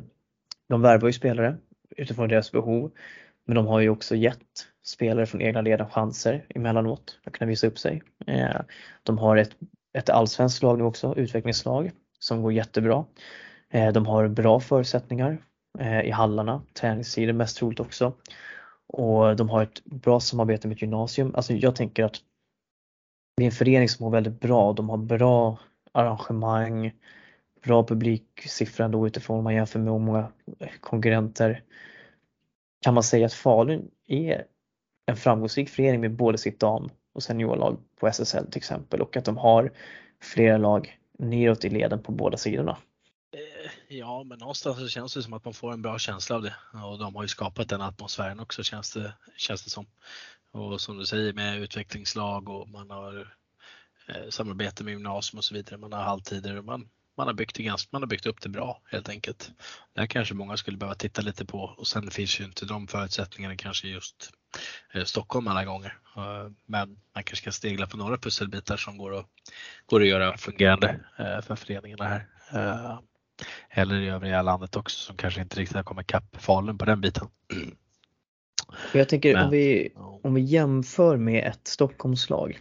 de 0.70 0.82
värvar 0.82 1.08
ju 1.08 1.14
spelare 1.14 1.58
utifrån 1.90 2.30
deras 2.30 2.52
behov. 2.52 2.92
Men 3.46 3.56
de 3.56 3.68
har 3.68 3.80
ju 3.80 3.90
också 3.90 4.16
gett 4.16 4.68
spelare 4.84 5.26
från 5.26 5.42
egna 5.42 5.62
leden 5.62 5.90
chanser 5.90 6.46
emellanåt 6.50 7.20
att 7.24 7.34
kunna 7.34 7.50
visa 7.50 7.68
upp 7.68 7.80
sig. 7.80 8.02
Eh, 8.28 8.62
de 9.04 9.18
har 9.18 9.38
ett 9.38 9.56
ett 9.98 10.10
allsvenskt 10.10 10.64
lag 10.64 10.78
nu 10.78 10.84
också, 10.84 11.16
utvecklingslag, 11.16 11.92
som 12.20 12.42
går 12.42 12.54
jättebra. 12.54 13.06
Eh, 13.70 13.92
de 13.92 14.06
har 14.06 14.28
bra 14.28 14.60
förutsättningar 14.60 15.38
eh, 15.80 16.02
i 16.02 16.12
hallarna, 16.12 16.62
träningstider 16.74 17.34
mest 17.34 17.58
troligt 17.58 17.80
också. 17.80 18.14
Och 18.88 19.36
de 19.36 19.50
har 19.50 19.64
ett 19.64 19.84
bra 19.86 20.20
samarbete 20.20 20.68
med 20.68 20.76
ett 20.76 20.82
gymnasium. 20.82 21.36
Alltså 21.36 21.54
jag 21.54 21.76
tänker 21.76 22.04
att 22.04 22.16
det 23.38 23.44
är 23.44 23.46
en 23.46 23.52
förening 23.52 23.90
som 23.90 24.04
mår 24.04 24.12
väldigt 24.12 24.40
bra. 24.40 24.74
De 24.74 24.90
har 24.90 24.98
bra 24.98 25.60
arrangemang, 25.92 26.92
bra 27.64 27.84
publiksiffra 27.88 28.86
ändå 28.86 29.08
utifrån 29.08 29.38
om 29.38 29.44
man 29.44 29.56
jämför 29.56 29.80
med 29.80 29.94
många 29.94 30.28
konkurrenter. 30.80 31.64
Kan 32.82 32.94
man 32.94 33.04
säga 33.04 33.26
att 33.26 33.34
Falun 33.34 33.92
är 34.08 34.46
en 35.06 35.18
framgångsrik 35.18 35.70
förening 35.70 36.02
med 36.02 36.16
både 36.16 36.38
sitt 36.38 36.60
dam 36.60 36.90
och 37.18 37.24
seniorlag 37.24 37.78
på 38.00 38.08
SSL 38.08 38.52
till 38.52 38.58
exempel 38.58 39.02
och 39.02 39.18
att 39.18 39.26
de 39.26 39.38
har 39.38 39.74
flera 40.22 40.58
lag 40.58 41.00
neråt 41.20 41.66
i 41.66 41.70
leden 41.70 42.04
på 42.04 42.12
båda 42.12 42.38
sidorna. 42.38 42.78
Eh, 43.32 43.98
ja, 43.98 44.24
men 44.24 44.40
någonstans 44.40 44.80
så 44.80 44.88
känns 44.88 45.14
det 45.14 45.24
som 45.24 45.34
att 45.34 45.46
man 45.46 45.54
får 45.54 45.74
en 45.74 45.82
bra 45.82 46.00
känsla 46.00 46.36
av 46.36 46.42
det 46.42 46.54
och 46.84 47.00
de 47.00 47.16
har 47.16 47.24
ju 47.24 47.28
skapat 47.28 47.70
den 47.70 47.82
atmosfären 47.82 48.40
också 48.40 48.64
känns 48.64 48.94
det, 48.94 49.14
känns 49.38 49.64
det 49.64 49.70
som. 49.70 49.86
Och 50.52 50.82
som 50.82 50.98
du 50.98 51.06
säger 51.06 51.34
med 51.34 51.60
utvecklingslag 51.60 52.50
och 52.50 52.70
man 52.70 52.90
har 52.90 53.36
eh, 54.08 54.30
samarbete 54.30 54.84
med 54.84 54.92
gymnasium 54.92 55.38
och 55.38 55.44
så 55.44 55.54
vidare. 55.54 55.78
Man 55.78 55.94
har 55.94 56.04
halvtider 56.04 56.58
och 56.58 56.66
man, 56.66 56.90
man, 57.18 57.28
har 57.28 57.34
byggt 57.34 57.58
ganska, 57.58 57.90
man 57.92 58.02
har 58.02 58.08
byggt 58.08 58.26
upp 58.26 58.42
det 58.42 58.50
bra 58.50 58.82
helt 58.92 59.10
enkelt. 59.10 59.52
Det 59.94 60.00
här 60.00 60.08
kanske 60.08 60.34
många 60.34 60.58
skulle 60.58 60.78
behöva 60.78 60.96
titta 60.96 61.22
lite 61.22 61.46
på 61.46 61.60
och 61.60 61.88
sen 61.88 62.12
finns 62.12 62.40
ju 62.40 62.44
inte 62.44 62.66
de 62.66 62.88
förutsättningarna 62.88 63.56
kanske 63.56 63.88
just 63.88 64.30
eh, 64.94 65.04
Stockholm 65.04 65.48
alla 65.48 65.66
gånger. 65.66 65.98
Eh, 66.18 66.52
men 66.66 66.90
man 67.16 67.24
kanske 67.24 67.44
kan 67.44 67.54
stegla 67.54 67.88
på 67.88 67.98
några 67.98 68.18
pusselbitar 68.18 68.78
som 68.78 68.98
går 68.98 69.20
att, 69.20 69.26
går 69.86 70.02
att 70.02 70.08
göra 70.08 70.38
fungerande 70.38 71.00
eh, 71.20 71.42
för 71.42 71.56
föreningarna 71.56 72.06
här. 72.06 72.28
Eh, 72.54 73.00
eller 73.70 74.02
i 74.02 74.10
övriga 74.10 74.42
landet 74.42 74.76
också 74.76 74.98
som 74.98 75.18
kanske 75.18 75.42
inte 75.42 75.60
riktigt 75.60 75.76
har 75.76 75.84
kommit 75.84 76.04
ikapp 76.04 76.42
Falun 76.42 76.78
på 76.78 76.86
den 76.86 77.02
biten. 77.02 77.28
Jag 78.94 79.10
tänker 79.10 79.34
Men, 79.34 79.46
om, 79.46 79.52
vi, 79.52 79.92
om 80.24 80.34
vi 80.34 80.42
jämför 80.42 81.18
med 81.18 81.48
ett 81.48 81.68
Stockholmslag. 81.68 82.60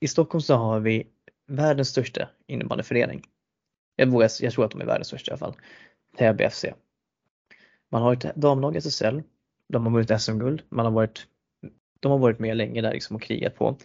I 0.00 0.08
Stockholm 0.08 0.42
så 0.42 0.54
har 0.54 0.80
vi 0.80 1.06
världens 1.46 1.88
största 1.88 2.28
innebandyförening. 2.46 3.22
Jag, 3.96 4.06
vågar, 4.06 4.30
jag 4.40 4.52
tror 4.52 4.64
att 4.64 4.70
de 4.70 4.80
är 4.80 4.86
världens 4.86 5.08
största 5.08 5.30
i 5.30 5.32
alla 5.32 5.38
fall. 5.38 5.54
Täby 6.18 6.50
FC. 6.50 6.64
Man 7.90 8.02
har 8.02 8.12
ett 8.12 8.34
damlag 8.34 8.76
i 8.76 8.78
SSL. 8.78 9.22
De 9.68 9.86
har 9.86 9.92
vunnit 9.92 10.20
SM-guld. 10.22 10.62
Man 10.68 10.86
har 10.86 10.92
varit, 10.92 11.26
de 12.00 12.12
har 12.12 12.18
varit 12.18 12.38
med 12.38 12.56
länge 12.56 12.80
där 12.80 12.92
liksom 12.92 13.16
och 13.16 13.22
krigat 13.22 13.54
på. 13.54 13.76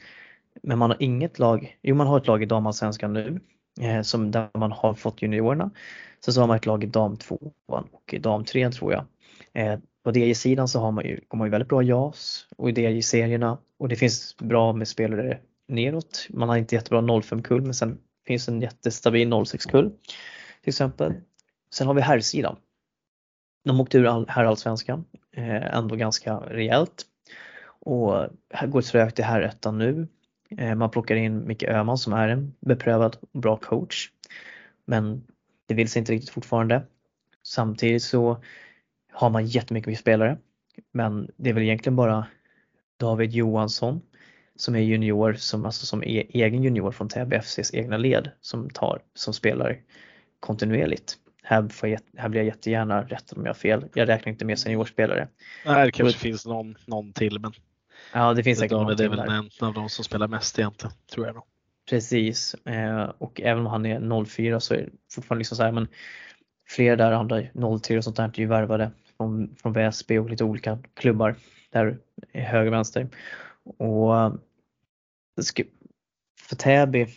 Men 0.63 0.78
man 0.78 0.89
har 0.89 0.98
inget 1.00 1.39
lag, 1.39 1.78
jo 1.82 1.95
man 1.95 2.08
har 2.08 2.17
ett 2.17 2.28
lag 2.28 2.43
i 2.43 2.45
damallsvenskan 2.45 3.13
nu 3.13 3.39
eh, 3.82 4.02
som 4.02 4.32
där 4.32 4.50
man 4.54 4.72
har 4.72 4.93
fått 4.93 5.22
juniorerna. 5.22 5.72
Sen 6.26 6.34
så 6.34 6.41
har 6.41 6.48
man 6.48 6.58
ett 6.58 6.65
lag 6.65 6.84
i 6.84 6.88
dam 6.88 7.17
2 7.17 7.54
och 7.65 8.13
i 8.13 8.17
dam 8.17 8.45
3 8.45 8.72
tror 8.72 8.93
jag. 8.93 9.06
Eh, 9.54 9.80
på 10.04 10.12
DJ-sidan 10.12 10.67
så 10.67 10.80
har 10.80 10.91
man 10.91 11.06
ju, 11.06 11.19
går 11.28 11.38
man 11.38 11.48
ju 11.48 11.52
väldigt 11.52 11.69
bra 11.69 11.84
JAS 11.84 12.48
och 12.58 12.69
i 12.69 12.74
DJ-serierna 12.74 13.58
och 13.78 13.89
det 13.89 13.95
finns 13.95 14.38
bra 14.38 14.74
med 14.74 14.88
spelare 14.88 15.39
neråt. 15.67 16.28
Man 16.30 16.50
har 16.50 16.58
inte 16.58 16.76
jättebra 16.76 17.02
05-kull 17.02 17.62
men 17.62 17.74
sen 17.74 17.98
finns 18.29 18.47
en 18.47 18.61
jättestabil 18.61 19.27
06-kull 19.27 19.89
till 20.61 20.69
exempel. 20.69 21.13
Sen 21.73 21.87
har 21.87 21.93
vi 21.93 22.01
herrsidan. 22.01 22.55
De 23.65 23.81
åkte 23.81 23.97
ur 23.97 24.29
herrallsvenskan, 24.29 25.05
eh, 25.31 25.75
ändå 25.75 25.95
ganska 25.95 26.35
rejält. 26.35 27.05
Och 27.65 28.27
här 28.53 28.67
går 28.67 28.81
trögt 28.81 29.19
i 29.19 29.21
herrettan 29.21 29.77
nu. 29.77 30.07
Eh, 30.57 30.75
man 30.75 30.91
plockar 30.91 31.15
in 31.15 31.47
Micke 31.47 31.63
Öhman 31.63 31.97
som 31.97 32.13
är 32.13 32.27
en 32.27 32.53
beprövad 32.59 33.17
och 33.21 33.39
bra 33.39 33.57
coach. 33.57 34.09
Men 34.85 35.23
det 35.65 35.73
vill 35.73 35.89
sig 35.89 35.99
inte 35.99 36.11
riktigt 36.11 36.29
fortfarande. 36.29 36.85
Samtidigt 37.43 38.03
så 38.03 38.43
har 39.11 39.29
man 39.29 39.45
jättemycket 39.45 39.99
spelare. 39.99 40.37
Men 40.91 41.31
det 41.37 41.49
är 41.49 41.53
väl 41.53 41.63
egentligen 41.63 41.95
bara 41.95 42.27
David 42.97 43.31
Johansson 43.31 44.01
som 44.60 44.76
är 44.76 44.80
junior, 44.80 45.34
som, 45.34 45.65
alltså 45.65 45.86
som 45.86 46.04
är 46.04 46.26
egen 46.30 46.63
junior 46.63 46.91
från 46.91 47.10
Täby 47.10 47.36
FCs 47.36 47.74
egna 47.74 47.98
led 47.98 48.32
som, 48.41 48.69
tar, 48.69 49.02
som 49.13 49.34
spelar 49.34 49.78
kontinuerligt. 50.39 51.17
Här, 51.43 51.67
får 51.67 51.89
jag, 51.89 52.00
här 52.17 52.30
blir 52.30 52.41
jag 52.41 52.48
jättegärna 52.48 53.04
rätt 53.04 53.32
om 53.32 53.45
jag 53.45 53.50
har 53.50 53.54
fel. 53.54 53.86
Jag 53.93 54.08
räknar 54.08 54.32
inte 54.32 54.45
med 54.45 54.60
seniorspelare. 54.60 55.28
Nej, 55.65 55.86
det 55.86 55.91
kanske 55.91 56.19
finns 56.19 56.45
någon, 56.45 56.76
någon 56.86 57.13
till 57.13 57.39
men 57.39 57.52
Ja, 58.13 58.34
det 58.34 58.43
finns 58.43 58.60
säkert 58.60 58.72
någon 58.72 58.95
Det 58.98 59.04
är 59.04 59.10
väl 59.10 59.19
en 59.19 59.50
av 59.62 59.74
de 59.74 59.89
som 59.89 60.06
spelar 60.06 60.28
mest 60.28 60.60
egentligen, 60.60 60.93
tror 61.13 61.26
jag 61.26 61.36
nog. 61.36 61.43
Precis, 61.89 62.54
eh, 62.54 63.12
och 63.17 63.41
även 63.41 63.65
om 63.65 63.72
han 63.72 63.86
är 63.86 64.26
04 64.26 64.60
så 64.60 64.74
är 64.74 64.78
det 64.78 64.89
fortfarande 65.12 65.39
liksom 65.39 65.58
så 65.58 65.63
här, 65.63 65.72
men 65.72 65.88
flera 66.67 66.95
där 66.95 67.12
andra 67.12 67.41
03 67.80 67.98
och 67.98 68.04
sånt 68.04 68.15
där 68.15 68.24
är 68.24 68.39
ju 68.39 68.45
värvade 68.45 68.91
från, 69.17 69.56
från 69.56 69.74
Väsby 69.74 70.17
och 70.17 70.30
lite 70.30 70.43
olika 70.43 70.80
klubbar 70.93 71.36
där 71.72 71.98
höger 72.34 72.67
och 72.67 72.74
vänster. 72.74 73.08
Och 73.78 74.39
för 76.41 76.56
Täby, 76.56 77.08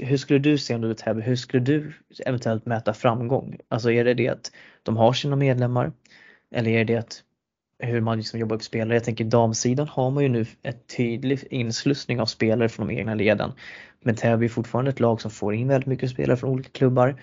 hur 0.00 0.16
skulle 0.16 0.38
du 0.38 0.58
se 0.58 0.74
om 0.74 0.80
du 0.80 0.90
är 0.90 0.94
Täby, 0.94 1.20
hur 1.20 1.36
skulle 1.36 1.62
du 1.62 1.92
eventuellt 2.26 2.66
mäta 2.66 2.94
framgång? 2.94 3.58
Alltså 3.68 3.90
är 3.90 4.04
det 4.04 4.14
det 4.14 4.28
att 4.28 4.52
de 4.82 4.96
har 4.96 5.12
sina 5.12 5.36
medlemmar 5.36 5.92
eller 6.50 6.70
är 6.70 6.84
det 6.84 6.96
att 6.96 7.22
hur 7.78 8.00
man 8.00 8.16
liksom 8.16 8.40
jobbar 8.40 8.56
upp 8.56 8.62
spelare. 8.62 8.94
Jag 8.94 9.04
tänker 9.04 9.24
damsidan 9.24 9.88
har 9.88 10.10
man 10.10 10.22
ju 10.22 10.28
nu 10.28 10.46
ett 10.62 10.96
tydlig 10.96 11.44
inslussning 11.50 12.20
av 12.20 12.26
spelare 12.26 12.68
från 12.68 12.86
de 12.86 12.94
egna 12.98 13.14
leden. 13.14 13.52
Men 14.00 14.14
Täby 14.14 14.44
är 14.44 14.48
fortfarande 14.48 14.90
ett 14.90 15.00
lag 15.00 15.20
som 15.20 15.30
får 15.30 15.54
in 15.54 15.68
väldigt 15.68 15.86
mycket 15.86 16.10
spelare 16.10 16.36
från 16.36 16.50
olika 16.50 16.70
klubbar. 16.70 17.20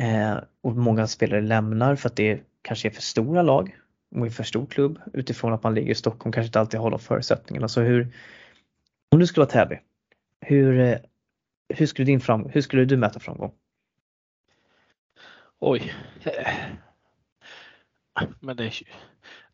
Eh, 0.00 0.36
och 0.62 0.76
många 0.76 1.06
spelare 1.06 1.40
lämnar 1.40 1.96
för 1.96 2.08
att 2.08 2.16
det 2.16 2.40
kanske 2.62 2.88
är 2.88 2.90
för 2.90 3.02
stora 3.02 3.42
lag 3.42 3.76
och 4.14 4.32
för 4.32 4.44
stor 4.44 4.66
klubb 4.66 4.98
utifrån 5.12 5.52
att 5.52 5.62
man 5.62 5.74
ligger 5.74 5.90
i 5.90 5.94
Stockholm 5.94 6.32
kanske 6.32 6.46
inte 6.46 6.60
alltid 6.60 6.80
har 6.80 6.90
de 6.90 6.98
förutsättningarna. 6.98 7.68
Så 7.68 7.80
hur, 7.80 8.12
om 9.12 9.18
du 9.18 9.26
skulle 9.26 9.44
vara 9.46 9.52
Täby, 9.52 9.80
hur, 10.40 10.80
eh, 10.80 10.98
hur, 11.68 11.86
skulle 11.86 12.06
din 12.06 12.20
fram, 12.20 12.48
hur 12.50 12.60
skulle 12.60 12.84
du 12.84 12.96
mäta 12.96 13.20
framgång? 13.20 13.52
Oj. 15.58 15.94
Men 18.40 18.56
det 18.56 18.64
är, 18.64 18.74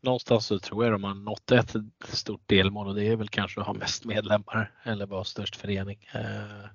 någonstans 0.01 0.45
så 0.45 0.59
tror 0.59 0.83
jag 0.83 0.93
de 0.93 1.03
har 1.03 1.13
nått 1.13 1.51
ett 1.51 1.75
stort 2.03 2.41
delmål 2.45 2.87
och 2.87 2.95
det 2.95 3.07
är 3.07 3.15
väl 3.15 3.29
kanske 3.29 3.61
att 3.61 3.67
ha 3.67 3.73
mest 3.73 4.05
medlemmar 4.05 4.71
eller 4.83 5.05
vara 5.05 5.23
störst 5.23 5.55
förening. 5.55 6.07
Eh, 6.13 6.69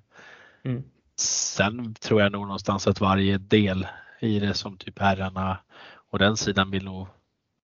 mm. 0.63 0.83
Sen 1.19 1.93
tror 1.93 2.21
jag 2.21 2.31
nog 2.31 2.41
någonstans 2.41 2.87
att 2.87 3.01
varje 3.01 3.37
del 3.37 3.87
i 4.19 4.39
det 4.39 4.53
som 4.53 4.77
typ 4.77 4.99
herrarna 4.99 5.57
och 6.09 6.19
den 6.19 6.37
sidan 6.37 6.71
vill 6.71 6.85
nog 6.85 7.07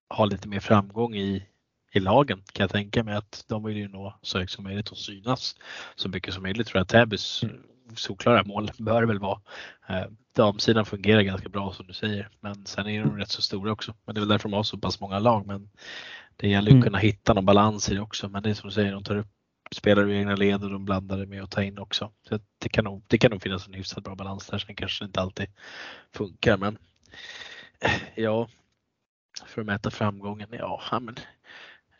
ha 0.09 0.25
lite 0.25 0.47
mer 0.47 0.59
framgång 0.59 1.15
i, 1.15 1.45
i 1.93 1.99
lagen 1.99 2.43
kan 2.53 2.63
jag 2.63 2.69
tänka 2.69 3.03
mig 3.03 3.15
att 3.15 3.45
de 3.47 3.63
vill 3.63 3.77
ju 3.77 3.87
nå 3.87 4.19
så 4.21 4.39
högt 4.39 4.51
som 4.51 4.63
möjligt 4.63 4.89
och 4.89 4.97
synas 4.97 5.55
så 5.95 6.09
mycket 6.09 6.33
som 6.33 6.43
möjligt 6.43 6.67
tror 6.67 6.79
jag 6.79 6.87
Täbys 6.87 7.43
solklara 7.95 8.43
mål 8.43 8.71
bör 8.77 9.03
väl 9.03 9.19
vara. 9.19 9.41
Eh, 9.89 10.05
damsidan 10.35 10.85
fungerar 10.85 11.21
ganska 11.21 11.49
bra 11.49 11.73
som 11.73 11.87
du 11.87 11.93
säger 11.93 12.29
men 12.39 12.65
sen 12.65 12.87
är 12.87 13.03
de 13.03 13.17
rätt 13.17 13.29
så 13.29 13.41
stora 13.41 13.71
också. 13.71 13.93
Men 14.05 14.15
det 14.15 14.19
är 14.19 14.21
väl 14.21 14.29
därför 14.29 14.49
de 14.49 14.55
har 14.55 14.63
så 14.63 14.77
pass 14.77 14.99
många 14.99 15.19
lag 15.19 15.47
men 15.47 15.69
det 16.35 16.49
gäller 16.49 16.71
att 16.71 16.73
mm. 16.73 16.83
kunna 16.83 16.97
hitta 16.97 17.33
någon 17.33 17.45
balans 17.45 17.89
i 17.89 17.93
det 17.93 18.01
också 18.01 18.29
men 18.29 18.43
det 18.43 18.49
är 18.49 18.53
som 18.53 18.69
du 18.69 18.73
säger, 18.73 18.91
de 18.91 19.03
tar 19.03 19.17
upp 19.17 19.27
spelare 19.71 20.13
i 20.13 20.17
egna 20.17 20.35
led 20.35 20.63
och 20.63 20.69
de 20.69 20.85
blandar 20.85 21.17
det 21.17 21.25
med 21.25 21.43
att 21.43 21.51
ta 21.51 21.63
in 21.63 21.79
också. 21.79 22.11
Så 22.29 22.39
det, 22.59 22.69
kan 22.69 22.83
nog, 22.83 23.03
det 23.07 23.17
kan 23.17 23.31
nog 23.31 23.41
finnas 23.41 23.67
en 23.67 23.73
hyfsat 23.73 24.03
bra 24.03 24.15
balans 24.15 24.47
där. 24.47 24.57
Sen 24.57 24.75
kanske 24.75 25.03
det 25.03 25.07
inte 25.07 25.21
alltid 25.21 25.47
funkar 26.11 26.57
men 26.57 26.77
ja, 28.15 28.47
för 29.45 29.61
att 29.61 29.67
mäta 29.67 29.91
framgången, 29.91 30.49
ja 30.51 30.99
men 31.01 31.15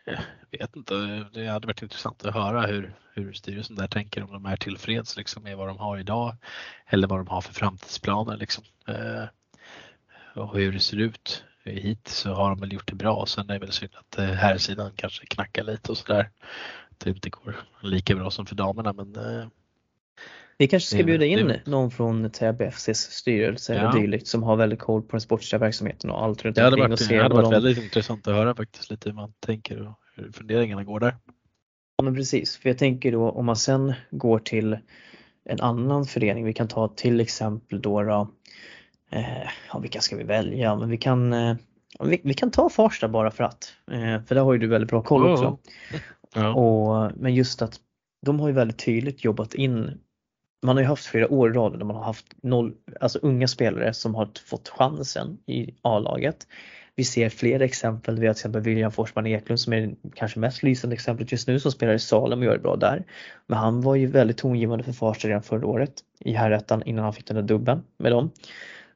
jag 0.04 0.58
vet 0.58 0.76
inte. 0.76 0.94
Det 1.32 1.46
hade 1.46 1.66
varit 1.66 1.82
intressant 1.82 2.24
att 2.24 2.34
höra 2.34 2.66
hur, 2.66 2.94
hur 3.14 3.32
styrelsen 3.32 3.76
där 3.76 3.88
tänker 3.88 4.22
om 4.22 4.32
de 4.32 4.46
är 4.46 4.56
tillfreds 4.56 5.16
liksom, 5.16 5.42
med 5.42 5.56
vad 5.56 5.68
de 5.68 5.78
har 5.78 5.98
idag 5.98 6.36
eller 6.86 7.08
vad 7.08 7.18
de 7.18 7.28
har 7.28 7.40
för 7.40 7.54
framtidsplaner. 7.54 8.36
Liksom. 8.36 8.64
Eh, 8.88 9.24
och 10.34 10.56
hur 10.56 10.72
det 10.72 10.80
ser 10.80 10.96
ut. 10.96 11.44
hit 11.64 12.08
så 12.08 12.32
har 12.34 12.50
de 12.50 12.60
väl 12.60 12.72
gjort 12.72 12.88
det 12.88 12.94
bra. 12.94 13.26
Sen 13.26 13.50
är 13.50 13.54
det 13.54 13.60
väl 13.60 13.72
synd 13.72 13.92
att 13.94 14.18
eh, 14.18 14.24
här 14.24 14.58
sidan 14.58 14.92
kanske 14.96 15.26
knackar 15.26 15.64
lite 15.64 15.90
och 15.92 15.98
sådär. 15.98 16.30
Att 16.90 17.00
Det 17.00 17.10
inte 17.10 17.30
går 17.30 17.56
lika 17.80 18.14
bra 18.14 18.30
som 18.30 18.46
för 18.46 18.54
damerna 18.54 18.92
men 18.92 19.16
eh, 19.16 19.46
vi 20.58 20.68
kanske 20.68 20.94
ska 20.94 21.04
bjuda 21.04 21.24
in 21.24 21.46
det, 21.46 21.60
någon 21.66 21.90
från 21.90 22.30
Täby 22.30 22.64
FCs 22.64 22.98
styrelse 22.98 23.74
ja. 23.74 23.80
eller 23.80 24.00
dylikt 24.00 24.26
som 24.26 24.42
har 24.42 24.56
väldigt 24.56 24.78
koll 24.78 25.02
på 25.02 25.08
den 25.10 25.20
sportsliga 25.20 25.60
verksamheten 25.60 26.10
och 26.10 26.24
allt 26.24 26.44
runt 26.44 26.56
det 26.56 26.62
hade 26.62 26.76
varit, 26.76 27.08
Det 27.08 27.22
hade 27.22 27.34
varit 27.34 27.44
de... 27.44 27.50
väldigt 27.50 27.84
intressant 27.84 28.28
att 28.28 28.34
höra 28.34 28.54
faktiskt 28.54 28.90
lite 28.90 29.08
hur 29.08 29.14
man 29.14 29.32
tänker 29.40 29.88
och 29.88 29.98
hur 30.16 30.32
funderingarna 30.32 30.84
går 30.84 31.00
där. 31.00 31.16
Ja 31.96 32.04
men 32.04 32.14
precis, 32.14 32.56
för 32.56 32.68
jag 32.68 32.78
tänker 32.78 33.12
då 33.12 33.30
om 33.30 33.46
man 33.46 33.56
sen 33.56 33.92
går 34.10 34.38
till 34.38 34.78
en 35.44 35.60
annan 35.60 36.04
förening, 36.04 36.44
vi 36.44 36.52
kan 36.52 36.68
ta 36.68 36.88
till 36.88 37.20
exempel 37.20 37.82
då, 37.82 38.02
då 38.02 38.28
eh, 39.10 39.48
ja 39.72 39.78
vilka 39.78 40.00
ska 40.00 40.16
vi 40.16 40.24
välja, 40.24 40.76
men 40.76 40.90
vi 40.90 40.96
kan 40.96 41.32
eh, 41.32 41.56
vi, 42.00 42.20
vi, 42.24 42.34
kan 42.34 42.50
ta 42.50 42.68
Farsta 42.68 43.08
bara 43.08 43.30
för 43.30 43.44
att, 43.44 43.74
eh, 43.90 44.24
för 44.26 44.34
där 44.34 44.42
har 44.42 44.52
ju 44.52 44.58
du 44.58 44.66
väldigt 44.66 44.90
bra 44.90 45.02
koll 45.02 45.32
också. 45.32 45.44
Oh. 45.44 45.58
Ja. 46.34 46.54
Och, 46.54 47.12
men 47.16 47.34
just 47.34 47.62
att 47.62 47.80
de 48.26 48.40
har 48.40 48.48
ju 48.48 48.54
väldigt 48.54 48.78
tydligt 48.78 49.24
jobbat 49.24 49.54
in 49.54 50.00
man 50.62 50.76
har 50.76 50.82
ju 50.82 50.88
haft 50.88 51.06
flera 51.06 51.32
år 51.32 51.50
i 51.50 51.52
rad 51.52 51.78
där 51.78 51.84
man 51.84 51.96
har 51.96 52.04
haft 52.04 52.26
noll, 52.42 52.72
alltså 53.00 53.18
unga 53.22 53.48
spelare 53.48 53.94
som 53.94 54.14
har 54.14 54.28
fått 54.46 54.68
chansen 54.68 55.38
i 55.46 55.74
A-laget. 55.82 56.46
Vi 56.94 57.04
ser 57.04 57.28
fler 57.28 57.60
exempel, 57.60 58.18
vi 58.18 58.26
har 58.26 58.34
till 58.34 58.40
exempel 58.40 58.62
William 58.62 58.92
Forsman 58.92 59.26
Eklund 59.26 59.60
som 59.60 59.72
är 59.72 59.94
kanske 60.14 60.38
mest 60.38 60.62
lysande 60.62 60.94
exemplet 60.94 61.32
just 61.32 61.48
nu 61.48 61.60
som 61.60 61.72
spelar 61.72 61.94
i 61.94 61.98
Salem 61.98 62.38
och 62.38 62.44
gör 62.44 62.52
det 62.52 62.62
bra 62.62 62.76
där. 62.76 63.04
Men 63.46 63.58
han 63.58 63.80
var 63.80 63.94
ju 63.94 64.06
väldigt 64.06 64.36
tongivande 64.38 64.84
för 64.84 64.92
Farsta 64.92 65.28
redan 65.28 65.42
förra 65.42 65.66
året 65.66 65.92
i 66.20 66.32
herrettan 66.32 66.82
innan 66.86 67.04
han 67.04 67.12
fick 67.12 67.26
den 67.26 67.36
där 67.36 67.42
dubben 67.42 67.82
med 67.98 68.12
dem. 68.12 68.30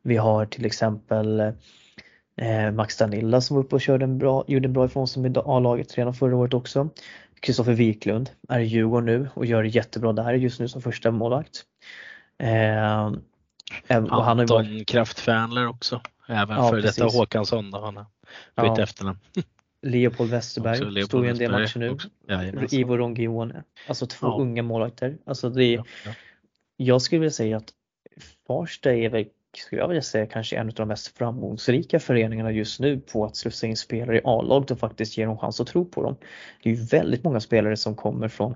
Vi 0.02 0.16
har 0.16 0.46
till 0.46 0.66
exempel 0.66 1.40
eh, 2.36 2.72
Max 2.72 2.96
Danilla 2.96 3.40
som 3.40 3.56
var 3.56 3.64
uppe 3.64 3.74
och 3.74 3.80
körde 3.80 4.04
en 4.04 4.18
bra, 4.18 4.44
gjorde 4.46 4.68
en 4.68 4.72
bra 4.72 4.84
ifrån 4.84 5.08
sig 5.08 5.22
med 5.22 5.38
A-laget 5.38 5.98
redan 5.98 6.14
förra 6.14 6.36
året 6.36 6.54
också. 6.54 6.88
Kristoffer 7.40 7.72
Wiklund 7.72 8.30
är 8.48 8.60
i 8.60 8.64
Djurgården 8.64 9.06
nu 9.06 9.28
och 9.34 9.46
gör 9.46 9.62
det 9.62 9.68
jättebra 9.68 10.12
där 10.12 10.32
just 10.32 10.60
nu 10.60 10.68
som 10.68 10.82
första 10.82 11.10
målvakt. 11.10 11.64
Eh, 12.38 13.06
och 13.06 13.94
han 13.94 14.08
har 14.10 14.24
Anton 14.30 14.56
varit... 14.56 14.88
Kraftfänler 14.88 15.66
också. 15.68 16.00
Även 16.28 16.56
ja, 16.56 16.68
för 16.68 16.80
precis. 16.80 16.96
detta 16.96 17.18
Håkansson 17.18 17.70
då. 17.70 17.80
Han 17.80 17.96
har 17.96 18.04
bytt 18.68 18.78
ja. 18.78 18.82
efternamn. 18.82 19.18
Leopold 19.82 20.30
Westerberg 20.30 21.04
stod 21.04 21.24
ju 21.24 21.30
en 21.30 21.38
del 21.38 21.52
matcher 21.52 21.78
nu. 21.78 21.98
Ja, 22.26 22.66
Ivo 22.70 22.96
Rongione. 22.96 23.62
Alltså 23.88 24.06
två 24.06 24.26
ja. 24.26 24.38
unga 24.40 24.62
målvakter. 24.62 25.16
Alltså 25.26 25.50
det 25.50 25.64
är, 25.64 25.84
Jag 26.76 27.02
skulle 27.02 27.18
vilja 27.20 27.30
säga 27.30 27.56
att 27.56 27.72
Farsta 28.46 28.94
är 28.94 29.08
väl, 29.08 29.26
skulle 29.58 29.80
jag 29.80 29.88
vilja 29.88 30.02
säga, 30.02 30.26
kanske 30.26 30.56
en 30.56 30.66
av 30.66 30.74
de 30.74 30.88
mest 30.88 31.18
framgångsrika 31.18 32.00
föreningarna 32.00 32.52
just 32.52 32.80
nu 32.80 33.00
på 33.00 33.24
att 33.24 33.36
slussa 33.36 33.66
in 33.66 33.76
spelare 33.76 34.18
i 34.18 34.20
A-laget 34.24 34.70
och 34.70 34.78
faktiskt 34.78 35.18
ge 35.18 35.24
dem 35.24 35.38
chans 35.38 35.60
att 35.60 35.66
tro 35.66 35.84
på 35.84 36.02
dem. 36.02 36.16
Det 36.62 36.70
är 36.70 36.74
ju 36.74 36.82
väldigt 36.84 37.24
många 37.24 37.40
spelare 37.40 37.76
som 37.76 37.94
kommer 37.94 38.28
från, 38.28 38.54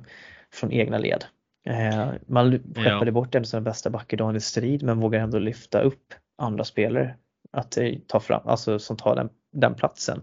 från 0.53 0.73
egna 0.73 0.99
led. 0.99 1.25
Eh, 1.67 2.09
man 2.27 2.51
skeppade 2.75 3.07
ja. 3.07 3.13
bort 3.13 3.35
en 3.35 3.43
av 3.43 3.45
sina 3.45 3.61
bästa 3.61 3.91
backar 3.91 4.17
Daniel 4.17 4.41
Strid 4.41 4.83
men 4.83 5.01
vågar 5.01 5.21
ändå 5.21 5.39
lyfta 5.39 5.81
upp 5.81 6.15
andra 6.39 6.65
spelare 6.65 7.15
att 7.53 7.77
eh, 7.77 7.93
ta 8.07 8.21
fram, 8.21 8.41
alltså 8.45 8.79
som 8.79 8.97
tar 8.97 9.17
den, 9.17 9.29
den 9.53 9.75
platsen. 9.75 10.23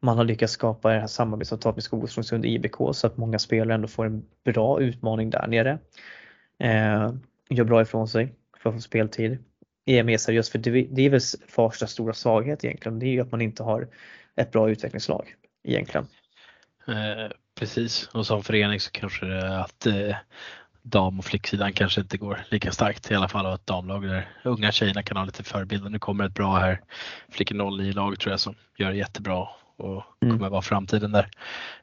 Man 0.00 0.16
har 0.16 0.24
lyckats 0.24 0.52
skapa 0.52 0.92
det 0.92 1.00
här 1.00 1.06
samarbetsavtalet 1.06 1.76
med 1.76 1.84
Skogsrungsund 1.84 2.46
IBK 2.46 2.76
så 2.92 3.06
att 3.06 3.16
många 3.16 3.38
spelare 3.38 3.74
ändå 3.74 3.88
får 3.88 4.06
en 4.06 4.24
bra 4.44 4.80
utmaning 4.80 5.30
där 5.30 5.46
nere. 5.46 5.78
Eh, 6.58 7.12
gör 7.48 7.64
bra 7.64 7.82
ifrån 7.82 8.08
sig 8.08 8.34
för 8.58 8.70
att 8.70 8.76
få 8.76 8.80
speltid. 8.80 9.38
Är 9.88 10.02
mer 10.02 10.18
seriöst 10.18 10.52
för 10.52 10.58
det, 10.58 11.06
är 11.06 11.10
väl 11.10 11.20
Farsta 11.48 11.86
stora 11.86 12.12
svaghet 12.12 12.64
egentligen. 12.64 12.98
Det 12.98 13.06
är 13.06 13.10
ju 13.10 13.20
att 13.20 13.30
man 13.30 13.40
inte 13.40 13.62
har 13.62 13.88
ett 14.36 14.52
bra 14.52 14.70
utvecklingslag 14.70 15.34
egentligen. 15.64 16.06
Eh, 16.88 17.30
precis 17.58 18.08
och 18.12 18.26
som 18.26 18.42
förening 18.42 18.80
så 18.80 18.90
kanske 18.90 19.26
det 19.26 19.36
är 19.36 19.58
att 19.58 19.86
eh, 19.86 20.16
dam 20.82 21.18
och 21.18 21.24
flicksidan 21.24 21.72
kanske 21.72 22.00
inte 22.00 22.18
går 22.18 22.44
lika 22.48 22.72
starkt 22.72 23.10
i 23.10 23.14
alla 23.14 23.28
fall 23.28 23.46
och 23.46 23.54
ett 23.54 23.66
damlag 23.66 24.02
där 24.02 24.28
unga 24.44 24.72
tjejerna 24.72 25.02
kan 25.02 25.16
ha 25.16 25.24
lite 25.24 25.44
förebilder. 25.44 25.90
Nu 25.90 25.98
kommer 25.98 26.24
ett 26.24 26.34
bra 26.34 26.56
här 26.58 26.80
flickor 27.28 27.78
09 27.78 27.92
lag 27.92 28.20
tror 28.20 28.32
jag 28.32 28.40
som 28.40 28.54
gör 28.76 28.90
det 28.90 28.96
jättebra 28.96 29.48
och 29.78 30.02
mm. 30.22 30.38
kommer 30.38 30.50
vara 30.50 30.62
framtiden 30.62 31.12
där. 31.12 31.28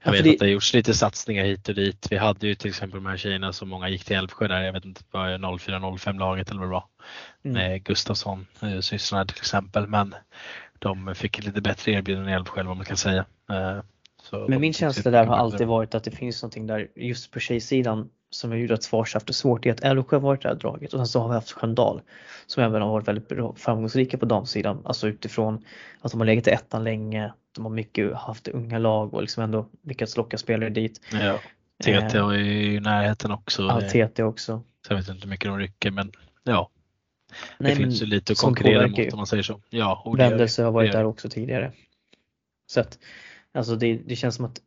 Jag 0.03 0.07
ja, 0.07 0.11
vet 0.11 0.23
det... 0.23 0.29
att 0.29 0.39
det 0.39 0.45
har 0.45 0.51
gjorts 0.51 0.73
lite 0.73 0.93
satsningar 0.93 1.43
hit 1.43 1.69
och 1.69 1.75
dit. 1.75 2.07
Vi 2.09 2.17
hade 2.17 2.47
ju 2.47 2.55
till 2.55 2.69
exempel 2.69 3.03
de 3.03 3.09
här 3.09 3.17
tjejerna 3.17 3.53
som 3.53 3.69
många 3.69 3.89
gick 3.89 4.05
till 4.05 4.15
Älvsjö 4.15 4.47
där. 4.47 4.61
Jag 4.61 4.73
vet 4.73 4.85
inte, 4.85 5.01
vad 5.11 5.29
04-05 5.29 6.19
laget 6.19 6.49
eller 6.49 6.59
vad 6.59 6.69
det 6.69 6.73
var. 6.73 6.85
Mm. 7.45 7.57
Med 7.57 7.83
Gustafsson, 7.83 8.47
eh, 8.61 8.79
systrarna 8.79 9.25
till 9.25 9.37
exempel. 9.37 9.87
Men 9.87 10.15
de 10.79 11.15
fick 11.15 11.39
ett 11.39 11.45
lite 11.45 11.61
bättre 11.61 11.91
erbjudande 11.91 12.31
i 12.31 12.33
Älvsjö 12.33 12.63
vad 12.63 12.77
man 12.77 12.85
kan 12.85 12.97
säga. 12.97 13.25
Eh, 13.49 13.79
så 14.21 14.45
Men 14.49 14.61
min 14.61 14.73
känsla 14.73 15.11
där 15.11 15.25
har 15.25 15.35
alltid 15.35 15.67
varit 15.67 15.95
att 15.95 16.03
det 16.03 16.11
finns 16.11 16.41
någonting 16.41 16.67
där 16.67 16.87
just 16.95 17.31
på 17.31 17.39
tjejsidan 17.39 18.09
som 18.29 18.51
har 18.51 18.57
gjort 18.57 18.71
att 18.71 18.85
Fars 18.85 19.13
haft 19.13 19.27
det 19.27 19.33
svårt 19.33 19.65
i 19.65 19.69
att 19.69 19.79
Älvsjö 19.79 20.15
har 20.15 20.21
varit 20.21 20.41
det 20.41 20.49
här 20.49 20.55
draget 20.55 20.93
och 20.93 20.99
sen 20.99 21.07
så 21.07 21.19
har 21.19 21.27
vi 21.27 21.33
haft 21.33 21.51
Sköndal 21.51 22.01
som 22.45 22.63
även 22.63 22.81
har 22.81 22.89
varit 22.89 23.07
väldigt 23.07 23.59
framgångsrika 23.59 24.17
på 24.17 24.25
damsidan. 24.25 24.81
Alltså 24.85 25.07
utifrån 25.07 25.65
att 26.01 26.11
de 26.11 26.19
har 26.19 26.25
legat 26.25 26.47
i 26.47 26.51
ettan 26.51 26.83
länge, 26.83 27.33
de 27.55 27.65
har 27.65 27.71
mycket 27.71 28.13
haft 28.13 28.47
unga 28.47 28.79
lag 28.79 29.13
och 29.13 29.21
liksom 29.21 29.43
ändå 29.43 29.69
lyckats 29.83 30.17
locka 30.17 30.37
spelare 30.37 30.69
dit. 30.69 31.01
Ja. 31.11 31.39
TT 31.83 32.17
är 32.17 32.33
i 32.33 32.79
närheten 32.79 33.31
också. 33.31 33.61
Ja, 33.61 33.81
TT 33.81 34.23
också. 34.23 34.63
Så 34.87 34.93
jag 34.93 34.97
vet 34.97 35.09
inte 35.09 35.21
hur 35.21 35.29
mycket 35.29 35.45
de 35.45 35.59
rycker 35.59 35.91
men 35.91 36.11
ja. 36.43 36.69
Nej, 37.57 37.71
det 37.71 37.75
finns 37.75 38.01
ju 38.01 38.05
lite 38.05 38.31
att 38.31 38.39
konkurrera 38.39 38.87
mot 38.87 39.13
om 39.13 39.17
man 39.17 39.27
säger 39.27 39.43
så. 39.43 39.61
Ja, 39.69 40.13
Vändelse 40.17 40.63
har 40.63 40.71
varit 40.71 40.91
där 40.91 41.03
också 41.03 41.29
tidigare. 41.29 41.71
Så 42.67 42.79
att, 42.79 42.99
alltså 43.53 43.75
det, 43.75 43.97
det 44.05 44.15
känns 44.15 44.35
som 44.35 44.45
att 44.45 44.59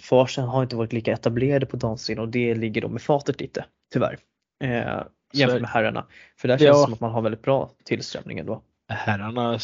Farsen 0.00 0.44
har 0.44 0.62
inte 0.62 0.76
varit 0.76 0.92
lika 0.92 1.12
etablerade 1.12 1.66
på 1.66 1.76
damsidan 1.76 2.24
och 2.24 2.28
det 2.28 2.54
ligger 2.54 2.80
då 2.80 2.88
med 2.88 3.02
fatet 3.02 3.40
lite, 3.40 3.64
tyvärr. 3.92 4.18
Eh, 4.64 5.02
jämfört 5.32 5.60
med 5.60 5.70
herrarna. 5.70 6.06
För 6.36 6.48
där 6.48 6.58
känns 6.58 6.78
det 6.78 6.84
som 6.84 6.92
att 6.92 7.00
man 7.00 7.12
har 7.12 7.22
väldigt 7.22 7.42
bra 7.42 7.70
tillströmning 7.84 8.38
ändå. 8.38 8.62
Herrarna 8.88 9.58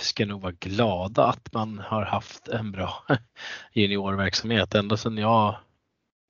ska 0.00 0.26
nog 0.26 0.40
vara 0.40 0.52
glada 0.52 1.26
att 1.26 1.52
man 1.52 1.78
har 1.78 2.02
haft 2.02 2.48
en 2.48 2.72
bra 2.72 3.04
juniorverksamhet. 3.72 4.74
Ända 4.74 4.96
sedan 4.96 5.18
jag 5.18 5.56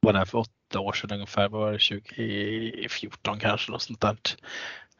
var 0.00 0.12
där 0.12 0.24
för 0.24 0.38
åtta 0.38 0.80
år 0.80 0.92
sedan 0.92 1.12
ungefär, 1.12 1.48
var 1.48 1.72
det 1.72 1.78
2014 1.78 3.40
kanske 3.40 3.72
något 3.72 3.82
sånt 3.82 4.00
där. 4.00 4.16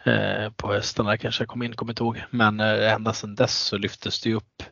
Eh, 0.05 0.51
på 0.51 0.72
hösten 0.72 1.07
där 1.07 1.16
kanske 1.16 1.42
jag 1.42 1.49
kom 1.49 1.62
in, 1.62 1.74
kommer 1.74 1.92
inte 1.92 2.03
ihåg. 2.03 2.24
Men 2.30 2.61
eh, 2.61 2.92
ända 2.92 3.12
sedan 3.12 3.34
dess 3.34 3.59
så 3.59 3.78
lyftes 3.78 4.20
det 4.20 4.34
upp. 4.34 4.62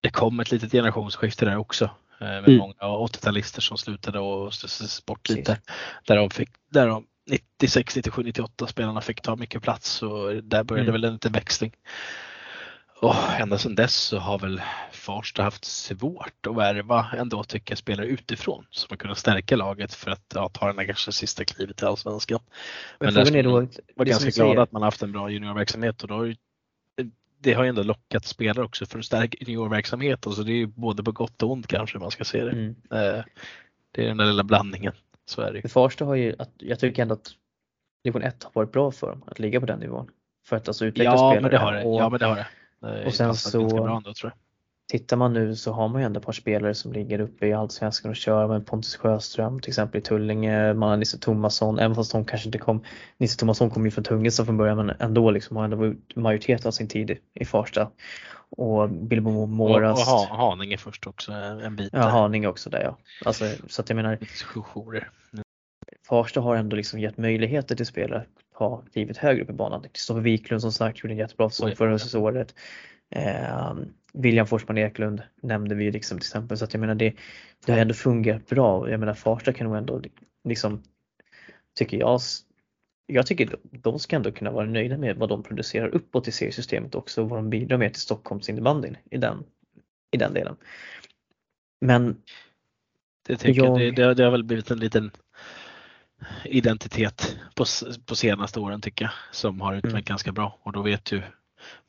Det 0.00 0.10
kom 0.10 0.40
ett 0.40 0.50
litet 0.50 0.72
generationsskifte 0.72 1.44
där 1.44 1.56
också 1.56 1.90
Eh, 2.22 2.28
med 2.28 2.48
mm. 2.48 2.58
många 2.58 3.06
80-talister 3.06 3.60
som 3.60 3.78
slutade 3.78 4.18
och 4.18 4.54
stöttes 4.54 5.06
bort 5.06 5.28
lite. 5.28 5.58
Där 6.06 6.16
de, 6.16 6.30
fick, 6.30 6.48
där 6.70 6.86
de 6.86 7.06
96, 7.30 7.96
97, 7.96 8.22
98 8.22 8.66
spelarna 8.66 9.00
fick 9.00 9.20
ta 9.20 9.36
mycket 9.36 9.62
plats 9.62 10.02
och 10.02 10.34
där 10.34 10.64
började 10.64 10.88
mm. 10.88 10.92
väl 10.92 11.04
en 11.04 11.12
liten 11.12 11.32
växling. 11.32 11.72
Och 13.02 13.14
ända 13.40 13.58
sedan 13.58 13.74
dess 13.74 13.94
så 13.94 14.18
har 14.18 14.38
väl 14.38 14.60
Farsta 14.92 15.42
haft 15.42 15.64
svårt 15.64 16.46
att 16.46 16.56
värva 16.56 17.06
ändå 17.16 17.44
tycker 17.44 17.72
jag 17.72 17.78
spelare 17.78 18.06
utifrån 18.06 18.66
som 18.70 18.86
har 18.90 18.96
kunnat 18.96 19.18
stärka 19.18 19.56
laget 19.56 19.94
för 19.94 20.10
att 20.10 20.32
ja, 20.34 20.48
ta 20.48 20.66
den 20.66 20.76
där 20.76 20.84
kanske 20.84 21.12
sista 21.12 21.44
klivet 21.44 21.82
i 21.82 21.84
Allsvenskan. 21.84 22.40
Men, 22.98 23.14
Men 23.14 23.24
där 23.24 23.36
är 23.36 23.42
då, 23.42 23.66
var 23.96 24.04
ganska 24.04 24.30
glada 24.30 24.62
att 24.62 24.72
man 24.72 24.82
haft 24.82 25.02
en 25.02 25.12
bra 25.12 25.30
juniorverksamhet 25.30 26.02
och 26.02 26.08
då 26.08 26.32
det 27.38 27.52
har 27.52 27.62
ju 27.62 27.68
ändå 27.68 27.82
lockat 27.82 28.24
spelare 28.24 28.64
också 28.64 28.86
för 28.86 28.98
att 28.98 29.04
stärka 29.04 29.38
juniorverksamheten 29.40 30.32
så 30.32 30.42
det 30.42 30.52
är 30.52 30.56
ju 30.56 30.66
både 30.66 31.02
på 31.02 31.12
gott 31.12 31.42
och 31.42 31.50
ont 31.50 31.66
kanske 31.66 31.98
man 31.98 32.10
ska 32.10 32.24
se 32.24 32.44
det. 32.44 32.50
Mm. 32.50 32.68
Eh, 32.68 33.24
det 33.92 34.04
är 34.04 34.08
den 34.08 34.16
där 34.16 34.26
lilla 34.26 34.44
blandningen. 34.44 34.92
Så 35.24 35.42
är 35.42 35.52
det. 35.52 35.68
Farsta 35.68 36.04
har 36.04 36.14
ju, 36.14 36.36
jag 36.58 36.78
tycker 36.78 37.02
ändå 37.02 37.14
att 37.14 37.30
division 38.04 38.22
1 38.22 38.44
har 38.44 38.50
varit 38.54 38.72
bra 38.72 38.90
för 38.90 39.06
dem 39.06 39.22
att 39.26 39.38
ligga 39.38 39.60
på 39.60 39.66
den 39.66 39.80
nivån. 39.80 40.10
För 40.46 40.56
att 40.56 40.68
alltså 40.68 40.84
utveckla 40.84 41.12
ja, 41.12 41.16
spelare. 41.16 41.40
Men 41.40 41.50
det 41.50 41.58
har 41.58 41.72
det. 41.72 41.84
Och, 41.84 42.00
ja 42.00 42.08
men 42.08 42.18
det 42.18 42.26
har 42.26 42.36
det. 42.36 42.46
Och 43.06 43.14
sen 43.14 43.34
så 43.34 43.66
bra 43.66 43.96
ändå, 43.96 44.14
tror 44.14 44.30
jag. 44.30 44.32
Tittar 44.88 45.16
man 45.16 45.32
nu 45.32 45.56
så 45.56 45.72
har 45.72 45.88
man 45.88 46.00
ju 46.00 46.06
ändå 46.06 46.20
ett 46.20 46.26
par 46.26 46.32
spelare 46.32 46.74
som 46.74 46.92
ligger 46.92 47.20
uppe 47.20 47.46
i 47.46 47.52
Allsvenskan 47.52 48.10
och 48.10 48.16
kör 48.16 48.48
med 48.48 48.66
Pontus 48.66 48.96
Sjöström 48.96 49.60
till 49.60 49.70
exempel 49.70 49.98
i 49.98 50.02
Tullinge, 50.02 50.74
man 50.74 50.88
har 50.88 50.96
Nisse 50.96 51.18
Tomasson, 51.18 51.78
även 51.78 51.94
fast 51.94 52.12
de 52.12 52.24
kanske 52.24 52.48
inte 52.48 52.58
kom, 52.58 52.84
Nisse 53.18 53.38
Tomasson 53.38 53.70
kom 53.70 53.84
ju 53.84 53.90
från 53.90 54.04
Tungelsta 54.04 54.44
från 54.44 54.56
början 54.56 54.76
men 54.76 54.90
ändå 54.98 55.30
liksom 55.30 55.56
har 55.56 55.64
ändå 55.64 55.76
varit 55.76 56.16
majoritet 56.16 56.66
av 56.66 56.70
sin 56.70 56.88
tid 56.88 57.16
i 57.34 57.44
Farsta. 57.44 57.90
Och 58.56 58.90
Bilbo 58.90 59.46
Moras. 59.46 60.12
Och, 60.12 60.14
och 60.14 60.36
Haninge 60.36 60.78
först 60.78 61.06
också 61.06 61.32
en 61.32 61.76
bit. 61.76 61.90
Ja, 61.92 62.08
Haninge 62.08 62.46
också 62.46 62.70
där 62.70 62.82
ja. 62.82 62.96
Alltså, 63.24 63.44
så 63.68 63.82
att 63.82 63.88
jag 63.88 63.96
menar. 63.96 64.18
Farsta 66.08 66.40
har 66.40 66.56
ändå 66.56 66.76
liksom 66.76 67.00
gett 67.00 67.18
möjligheter 67.18 67.76
till 67.76 67.86
spelare 67.86 68.26
ha 68.52 68.82
klivet 68.92 69.16
högre 69.16 69.42
upp 69.42 69.50
i 69.50 69.52
banan. 69.52 69.82
Kristoffer 69.82 70.20
Wiklund 70.20 70.62
som 70.62 70.72
sagt 70.72 71.02
gjorde 71.02 71.14
en 71.14 71.18
jättebra 71.18 71.50
säsong 71.50 71.76
förra 71.76 72.20
året. 72.20 72.54
Eh, 73.10 73.74
William 74.12 74.46
Forsman 74.46 74.78
Eklund 74.78 75.22
nämnde 75.42 75.74
vi 75.74 75.90
liksom 75.90 76.18
till 76.18 76.26
exempel 76.26 76.58
så 76.58 76.64
att 76.64 76.74
jag 76.74 76.80
menar 76.80 76.94
det, 76.94 77.14
det 77.66 77.72
har 77.72 77.78
ändå 77.78 77.94
fungerat 77.94 78.46
bra. 78.46 78.90
Jag 78.90 79.00
menar 79.00 79.14
Farsta 79.14 79.52
kan 79.52 79.66
nog 79.66 79.76
ändå 79.76 80.02
liksom 80.44 80.82
tycker 81.74 81.96
jag 81.96 82.20
jag 83.06 83.26
tycker 83.26 83.56
de 83.62 83.98
ska 83.98 84.16
ändå 84.16 84.32
kunna 84.32 84.50
vara 84.50 84.66
nöjda 84.66 84.96
med 84.96 85.16
vad 85.16 85.28
de 85.28 85.42
producerar 85.42 85.88
uppåt 85.88 86.28
i 86.28 86.32
seriesystemet 86.32 86.94
också 86.94 87.22
och 87.22 87.28
vad 87.28 87.38
de 87.38 87.50
bidrar 87.50 87.78
med 87.78 87.92
till 87.92 88.02
Stockholms 88.02 88.48
innebandyn 88.48 88.96
i 89.10 89.16
den, 89.16 89.44
i 90.10 90.16
den 90.16 90.34
delen. 90.34 90.56
Men 91.80 92.22
det, 93.26 93.36
tycker 93.36 93.64
jag... 93.64 93.94
det, 93.94 94.14
det 94.14 94.24
har 94.24 94.30
väl 94.30 94.44
blivit 94.44 94.70
en 94.70 94.78
liten 94.78 95.10
identitet 96.44 97.36
på, 97.54 97.64
på 98.06 98.16
senaste 98.16 98.60
åren 98.60 98.80
tycker 98.80 99.04
jag 99.04 99.12
som 99.30 99.60
har 99.60 99.74
utmärkt 99.74 99.94
mm. 99.94 100.04
ganska 100.04 100.32
bra 100.32 100.58
och 100.62 100.72
då 100.72 100.82
vet 100.82 101.12
ju 101.12 101.22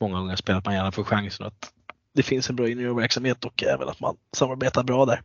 många 0.00 0.18
unga 0.18 0.36
spelare 0.36 0.58
att 0.58 0.64
man 0.64 0.74
gärna 0.74 0.92
får 0.92 1.04
chansen 1.04 1.46
att 1.46 1.72
det 2.14 2.22
finns 2.22 2.50
en 2.50 2.56
bra 2.56 2.68
juniorverksamhet 2.68 3.44
och 3.44 3.62
även 3.62 3.88
att 3.88 4.00
man 4.00 4.16
samarbetar 4.32 4.82
bra 4.82 5.06
där. 5.06 5.22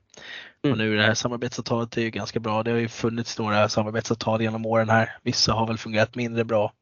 Mm. 0.64 0.72
Och 0.72 0.78
nu 0.78 0.98
det 0.98 1.04
här 1.04 1.14
samarbetsavtalet 1.14 1.98
är 1.98 2.02
ju 2.02 2.10
ganska 2.10 2.40
bra. 2.40 2.64
Det 2.64 2.72
har 2.72 2.78
ju 2.78 2.88
funnits 2.88 3.40
några 3.40 3.70
samarbetsavtal 3.70 4.42
genom 4.42 4.66
åren 4.66 4.90
här. 4.90 5.18
Vissa 5.24 5.54
har 5.54 5.68
väl 5.68 5.78
fungerat 5.78 6.16
mindre 6.16 6.44
bra 6.46 6.74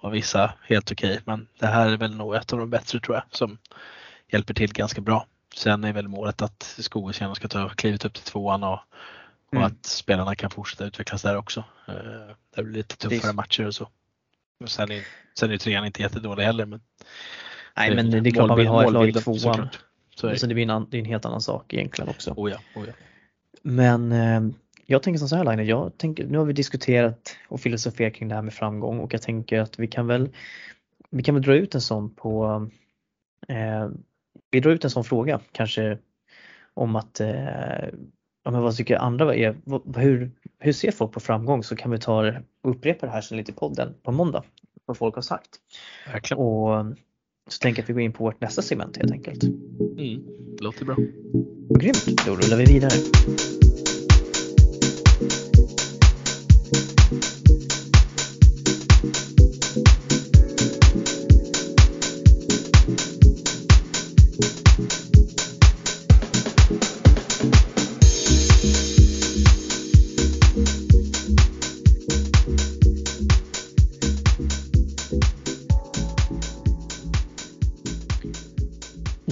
och 0.00 0.14
vissa 0.14 0.52
helt 0.62 0.92
okej. 0.92 1.10
Okay. 1.10 1.22
Men 1.24 1.46
det 1.58 1.66
här 1.66 1.88
är 1.90 1.96
väl 1.96 2.16
nog 2.16 2.34
ett 2.34 2.52
av 2.52 2.58
de 2.58 2.70
bättre 2.70 3.00
tror 3.00 3.16
jag 3.16 3.24
som 3.30 3.58
hjälper 4.32 4.54
till 4.54 4.72
ganska 4.72 5.00
bra. 5.00 5.26
Sen 5.54 5.84
är 5.84 5.92
väl 5.92 6.08
målet 6.08 6.42
att 6.42 6.62
Skogås 6.78 7.16
ska 7.34 7.48
ta 7.48 7.68
klivet 7.68 8.04
upp 8.04 8.14
till 8.14 8.24
tvåan 8.24 8.64
och, 8.64 8.80
och 9.48 9.54
mm. 9.54 9.66
att 9.66 9.86
spelarna 9.86 10.34
kan 10.34 10.50
fortsätta 10.50 10.84
utvecklas 10.84 11.22
där 11.22 11.36
också. 11.36 11.64
Eh, 11.88 11.94
det 12.56 12.62
blir 12.62 12.74
lite 12.74 12.96
tuffare 12.96 13.18
Visst. 13.18 13.34
matcher 13.34 13.66
och 13.66 13.74
så. 13.74 13.88
Sen 14.66 14.90
är, 14.90 15.02
sen 15.38 15.50
är 15.50 15.56
trean 15.56 15.86
inte 15.86 16.02
jättedålig 16.02 16.44
heller. 16.44 16.66
Men 16.66 16.80
Nej 17.76 17.94
men 17.94 18.10
det 18.10 18.30
är 18.30 18.30
klart 18.30 18.48
man 18.48 18.58
vill 18.58 18.66
ha 18.66 18.84
ett 18.84 18.92
lag 18.92 19.08
i 19.08 19.12
tvåan. 19.12 19.68
Så, 20.14 20.36
så 20.36 20.46
det 20.46 20.54
blir 20.54 20.70
en, 20.70 20.90
det 20.90 20.96
är 20.96 20.98
en 20.98 21.04
helt 21.04 21.24
annan 21.24 21.40
sak 21.40 21.74
egentligen 21.74 22.10
också. 22.10 22.34
Oh 22.36 22.50
ja, 22.50 22.58
oh 22.76 22.86
ja. 22.86 22.92
Men 23.62 24.12
eh, 24.12 24.40
jag 24.86 25.02
tänker 25.02 25.18
som 25.18 25.28
så 25.28 25.36
här 25.36 25.44
Line, 25.44 25.66
jag 25.66 25.98
tänker, 25.98 26.26
nu 26.26 26.38
har 26.38 26.44
vi 26.44 26.52
diskuterat 26.52 27.36
och 27.48 27.60
filosoferat 27.60 28.14
kring 28.14 28.28
det 28.28 28.34
här 28.34 28.42
med 28.42 28.54
framgång 28.54 28.98
och 29.00 29.14
jag 29.14 29.22
tänker 29.22 29.60
att 29.60 29.78
vi 29.78 29.86
kan 29.86 30.06
väl 30.06 30.28
vi 31.10 31.22
kan 31.22 31.34
väl 31.34 31.44
dra 31.44 31.54
ut 31.54 31.74
en 31.74 31.80
sån 31.80 32.14
på 32.14 32.68
eh, 33.48 33.88
vi 34.50 34.60
drar 34.60 34.70
ut 34.70 34.84
en 34.84 34.90
sån 34.90 35.04
fråga 35.04 35.40
kanske 35.52 35.98
om 36.74 36.96
att 36.96 37.20
eh, 37.20 37.88
ja, 38.48 38.52
men 38.52 38.62
vad 38.62 38.76
tycker 38.76 38.96
andra 38.96 39.34
är, 39.34 39.56
hur, 39.96 40.30
hur 40.58 40.72
ser 40.72 40.90
folk 40.90 41.12
på 41.12 41.20
framgång 41.20 41.62
så 41.62 41.76
kan 41.76 41.90
vi 41.90 41.98
ta 41.98 42.32
och 42.62 42.70
upprepa 42.70 43.06
det 43.06 43.12
här 43.12 43.20
sen 43.20 43.38
lite 43.38 43.52
i 43.52 43.54
podden 43.54 43.94
på 44.02 44.12
måndag. 44.12 44.44
Vad 44.86 44.96
folk 44.96 45.14
har 45.14 45.22
sagt. 45.22 45.48
Verkligen. 46.12 46.42
Och 46.42 46.86
så 47.48 47.58
tänker 47.60 47.82
jag 47.82 47.84
att 47.84 47.90
vi 47.90 47.92
går 47.92 48.02
in 48.02 48.12
på 48.12 48.24
vårt 48.24 48.40
nästa 48.40 48.62
segment 48.62 48.96
helt 48.96 49.12
enkelt. 49.12 49.42
Mm, 49.42 50.22
det 50.56 50.64
låter 50.64 50.84
bra. 50.84 50.96
Grymt, 51.78 52.26
då 52.26 52.34
rullar 52.34 52.56
vi 52.56 52.64
vidare. 52.64 53.57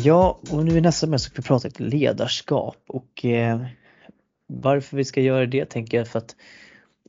Ja, 0.06 0.40
och 0.50 0.64
nu 0.64 0.78
i 0.78 0.80
nästa 0.80 1.06
möte 1.06 1.22
ska 1.22 1.42
vi 1.42 1.48
prata 1.48 1.68
lite 1.68 1.82
ledarskap 1.82 2.76
och 2.88 3.24
eh, 3.24 3.66
varför 4.46 4.96
vi 4.96 5.04
ska 5.04 5.20
göra 5.20 5.46
det 5.46 5.64
tänker 5.64 5.98
jag 5.98 6.08
för 6.08 6.18
att 6.18 6.36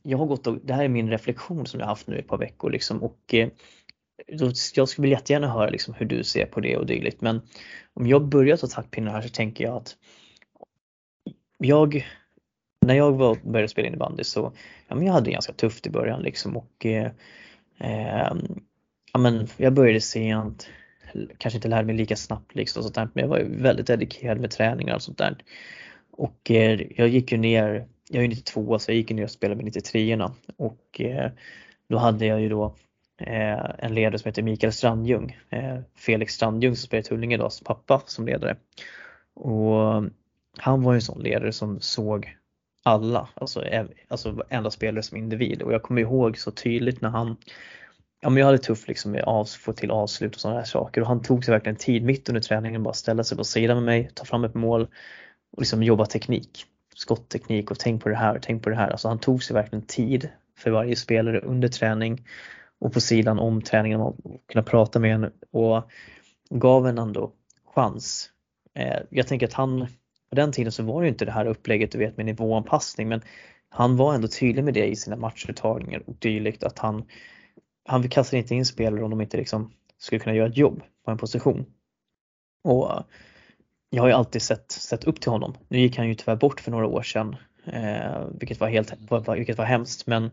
jag 0.02 0.18
har 0.18 0.26
gått 0.26 0.46
och, 0.46 0.58
det 0.62 0.74
här 0.74 0.84
är 0.84 0.88
min 0.88 1.10
reflektion 1.10 1.66
som 1.66 1.80
jag 1.80 1.86
haft 1.86 2.06
nu 2.06 2.16
i 2.16 2.18
ett 2.18 2.28
par 2.28 2.38
veckor 2.38 2.70
liksom 2.70 3.02
och 3.02 3.34
eh, 3.34 3.48
jag 4.74 4.88
skulle 4.88 5.08
jättegärna 5.08 5.52
höra 5.52 5.70
liksom 5.70 5.94
hur 5.94 6.06
du 6.06 6.24
ser 6.24 6.46
på 6.46 6.60
det 6.60 6.76
och 6.76 6.86
dylikt 6.86 7.20
men 7.20 7.40
om 7.94 8.06
jag 8.06 8.28
börjar 8.28 8.56
ta 8.56 8.66
taktpinnen 8.66 9.14
här 9.14 9.22
så 9.22 9.28
tänker 9.28 9.64
jag 9.64 9.76
att 9.76 9.96
jag 11.58 12.06
när 12.86 12.94
jag 12.94 13.12
var, 13.12 13.38
började 13.44 13.68
spela 13.68 13.88
innebandy 13.88 14.24
så 14.24 14.52
ja, 14.88 14.94
men 14.94 15.06
jag 15.06 15.12
hade 15.12 15.24
det 15.24 15.32
ganska 15.32 15.52
tufft 15.52 15.86
i 15.86 15.90
början 15.90 16.22
liksom 16.22 16.56
och 16.56 16.86
eh, 16.86 17.10
eh, 17.78 18.32
ja, 19.12 19.18
men 19.18 19.48
jag 19.56 19.72
började 19.72 20.00
sent 20.00 20.68
kanske 21.38 21.56
inte 21.56 21.68
lärde 21.68 21.86
mig 21.86 21.96
lika 21.96 22.16
snabbt 22.16 22.54
liksom, 22.54 22.82
sånt 22.82 22.94
där, 22.94 23.08
men 23.12 23.22
jag 23.22 23.28
var 23.28 23.40
väldigt 23.48 23.86
dedikerad 23.86 24.40
med 24.40 24.50
träningar 24.50 24.94
och 24.94 25.02
sånt 25.02 25.18
där. 25.18 25.36
Och 26.10 26.50
eh, 26.50 26.80
jag 26.96 27.08
gick 27.08 27.32
ju 27.32 27.38
ner, 27.38 27.86
jag 28.08 28.24
är 28.24 28.28
92 28.28 28.78
så 28.78 28.90
jag 28.90 28.96
gick 28.96 29.10
ju 29.10 29.16
ner 29.16 29.24
och 29.24 29.30
spelade 29.30 29.56
med 29.56 29.64
93 29.64 30.12
erna 30.12 30.32
och 30.56 31.00
eh, 31.00 31.30
då 31.88 31.98
hade 31.98 32.26
jag 32.26 32.40
ju 32.40 32.48
då 32.48 32.74
eh, 33.20 33.70
en 33.78 33.94
ledare 33.94 34.18
som 34.18 34.28
heter 34.28 34.42
Mikael 34.42 34.72
Strandjung, 34.72 35.38
eh, 35.50 35.78
Felix 35.96 36.34
Strandjung 36.34 36.76
som 36.76 36.86
spelar 36.86 37.00
i 37.00 37.04
Tullinge 37.04 37.34
idag, 37.34 37.50
pappa 37.64 38.02
som 38.06 38.26
ledare. 38.26 38.56
Och 39.34 40.04
han 40.58 40.82
var 40.82 40.92
ju 40.92 40.96
en 40.96 41.02
sån 41.02 41.22
ledare 41.22 41.52
som 41.52 41.80
såg 41.80 42.36
alla, 42.82 43.28
alltså, 43.34 43.64
eh, 43.64 43.86
alltså 44.08 44.30
varenda 44.30 44.70
spelare 44.70 45.02
som 45.02 45.18
individ 45.18 45.62
och 45.62 45.72
jag 45.72 45.82
kommer 45.82 46.00
ihåg 46.00 46.38
så 46.38 46.50
tydligt 46.50 47.00
när 47.00 47.08
han 47.08 47.36
ja, 48.20 48.30
men 48.30 48.36
jag 48.36 48.46
hade 48.46 48.58
tufft 48.58 48.88
liksom 48.88 49.10
med 49.12 49.24
att 49.24 49.50
få 49.50 49.72
till 49.72 49.90
avslut 49.90 50.34
och 50.34 50.40
sådana 50.40 50.58
här 50.58 50.66
saker 50.66 51.00
och 51.00 51.06
han 51.06 51.22
tog 51.22 51.44
sig 51.44 51.52
verkligen 51.52 51.76
tid 51.76 52.04
mitt 52.04 52.28
under 52.28 52.40
träningen 52.40 52.82
bara 52.82 52.94
ställa 52.94 53.24
sig 53.24 53.36
på 53.36 53.44
sidan 53.44 53.76
med 53.76 53.84
mig, 53.84 54.10
ta 54.14 54.24
fram 54.24 54.44
ett 54.44 54.54
mål 54.54 54.88
och 55.52 55.62
liksom 55.62 55.82
jobba 55.82 56.06
teknik, 56.06 56.64
skottteknik 56.94 57.70
och 57.70 57.78
tänk 57.78 58.02
på 58.02 58.08
det 58.08 58.16
här, 58.16 58.38
tänk 58.42 58.62
på 58.62 58.70
det 58.70 58.76
här. 58.76 58.90
Alltså 58.90 59.08
han 59.08 59.18
tog 59.18 59.42
sig 59.42 59.54
verkligen 59.54 59.86
tid 59.86 60.28
för 60.58 60.70
varje 60.70 60.96
spelare 60.96 61.40
under 61.40 61.68
träning 61.68 62.26
och 62.78 62.92
på 62.92 63.00
sidan 63.00 63.38
om 63.38 63.62
träningen 63.62 64.00
och 64.00 64.16
kunna 64.52 64.62
prata 64.62 64.98
med 64.98 65.14
en 65.14 65.30
och 65.50 65.90
gav 66.50 66.86
en 66.86 66.98
ändå 66.98 67.32
chans. 67.74 68.30
Eh, 68.74 68.98
jag 69.10 69.26
tänker 69.26 69.46
att 69.46 69.52
han, 69.52 69.86
på 70.30 70.36
den 70.36 70.52
tiden 70.52 70.72
så 70.72 70.82
var 70.82 71.02
det 71.02 71.08
inte 71.08 71.24
det 71.24 71.32
här 71.32 71.46
upplägget 71.46 71.92
du 71.92 71.98
vet 71.98 72.16
med 72.16 72.26
nivåanpassning 72.26 73.08
men 73.08 73.20
han 73.68 73.96
var 73.96 74.14
ändå 74.14 74.28
tydlig 74.28 74.64
med 74.64 74.74
det 74.74 74.86
i 74.86 74.96
sina 74.96 75.16
matchuttagningar 75.16 76.02
och 76.06 76.14
dylikt 76.18 76.64
att 76.64 76.78
han 76.78 77.04
han 77.88 78.08
kastar 78.08 78.38
inte 78.38 78.54
in 78.54 78.66
spelare 78.66 79.04
om 79.04 79.10
de 79.10 79.20
inte 79.20 79.36
liksom 79.36 79.72
skulle 79.98 80.18
kunna 80.18 80.36
göra 80.36 80.48
ett 80.48 80.56
jobb 80.56 80.82
på 81.04 81.10
en 81.10 81.18
position. 81.18 81.66
Och 82.64 82.92
eh, 82.92 83.02
jag 83.90 84.02
har 84.02 84.08
ju 84.08 84.14
alltid 84.14 84.42
sett, 84.42 84.70
sett 84.70 85.04
upp 85.04 85.20
till 85.20 85.30
honom. 85.30 85.54
Nu 85.68 85.78
gick 85.78 85.96
han 85.96 86.08
ju 86.08 86.14
tyvärr 86.14 86.36
bort 86.36 86.60
för 86.60 86.70
några 86.70 86.86
år 86.86 87.02
sedan, 87.02 87.36
eh, 87.66 88.26
vilket, 88.38 88.60
var 88.60 88.68
helt, 88.68 88.94
vilket 89.36 89.58
var 89.58 89.64
hemskt 89.64 90.06
men 90.06 90.30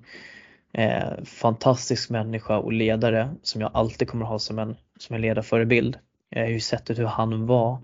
eh, 0.74 1.24
fantastisk 1.24 2.10
människa 2.10 2.58
och 2.58 2.74
ledare 2.74 3.36
som 3.42 3.62
jag 3.62 3.72
alltid 3.74 4.08
kommer 4.08 4.26
ha 4.26 4.40
som 4.40 4.60
en, 4.60 4.76
som 5.00 5.16
en 5.16 5.22
ledarförebild. 5.22 6.00
Jag 6.30 6.42
har 6.42 6.50
ju 6.50 6.60
sett 6.60 6.90
hur 6.90 7.06
han 7.06 7.46
var 7.46 7.82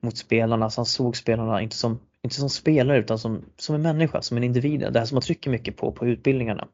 mot 0.00 0.16
spelarna, 0.16 0.70
så 0.70 0.80
han 0.80 0.86
såg 0.86 1.16
spelarna 1.16 1.62
inte 1.62 1.76
som, 1.76 2.00
inte 2.22 2.36
som 2.36 2.50
spelare 2.50 2.98
utan 2.98 3.18
som, 3.18 3.44
som 3.56 3.74
en 3.74 3.82
människa, 3.82 4.22
som 4.22 4.36
en 4.36 4.44
individ. 4.44 4.80
Det 4.80 4.98
här 4.98 5.06
som 5.06 5.14
man 5.14 5.22
trycker 5.22 5.50
mycket 5.50 5.76
på 5.76 5.92
på 5.92 6.06
utbildningarna. 6.06 6.68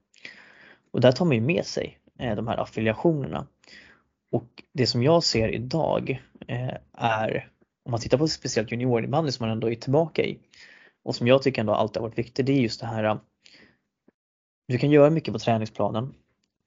Och 0.90 1.00
där 1.00 1.12
tar 1.12 1.24
man 1.24 1.34
ju 1.34 1.40
med 1.40 1.66
sig 1.66 1.99
Eh, 2.20 2.36
de 2.36 2.48
här 2.48 2.56
affiliationerna. 2.56 3.46
Och 4.32 4.62
det 4.72 4.86
som 4.86 5.02
jag 5.02 5.24
ser 5.24 5.48
idag 5.48 6.22
eh, 6.48 6.74
är, 6.92 7.48
om 7.84 7.90
man 7.90 8.00
tittar 8.00 8.18
på 8.18 8.28
speciellt 8.28 8.72
juniorinbandy 8.72 9.32
som 9.32 9.46
man 9.46 9.52
ändå 9.52 9.70
är 9.70 9.74
tillbaka 9.74 10.22
i 10.22 10.38
och 11.04 11.14
som 11.14 11.26
jag 11.26 11.42
tycker 11.42 11.60
ändå 11.60 11.74
alltid 11.74 11.96
har 11.96 12.08
varit 12.08 12.18
viktigt, 12.18 12.46
det 12.46 12.52
är 12.52 12.60
just 12.60 12.80
det 12.80 12.86
här 12.86 13.04
eh, 13.04 13.16
du 14.68 14.78
kan 14.78 14.90
göra 14.90 15.10
mycket 15.10 15.32
på 15.32 15.38
träningsplanen 15.38 16.14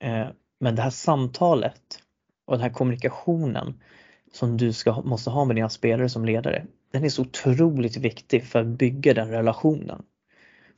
eh, 0.00 0.26
men 0.60 0.76
det 0.76 0.82
här 0.82 0.90
samtalet 0.90 2.02
och 2.44 2.54
den 2.54 2.62
här 2.62 2.70
kommunikationen 2.70 3.80
som 4.32 4.56
du 4.56 4.72
ska, 4.72 5.02
måste 5.02 5.30
ha 5.30 5.44
med 5.44 5.56
dina 5.56 5.68
spelare 5.68 6.08
som 6.08 6.24
ledare, 6.24 6.66
den 6.92 7.04
är 7.04 7.08
så 7.08 7.22
otroligt 7.22 7.96
viktig 7.96 8.44
för 8.44 8.60
att 8.60 8.66
bygga 8.66 9.14
den 9.14 9.30
relationen. 9.30 10.02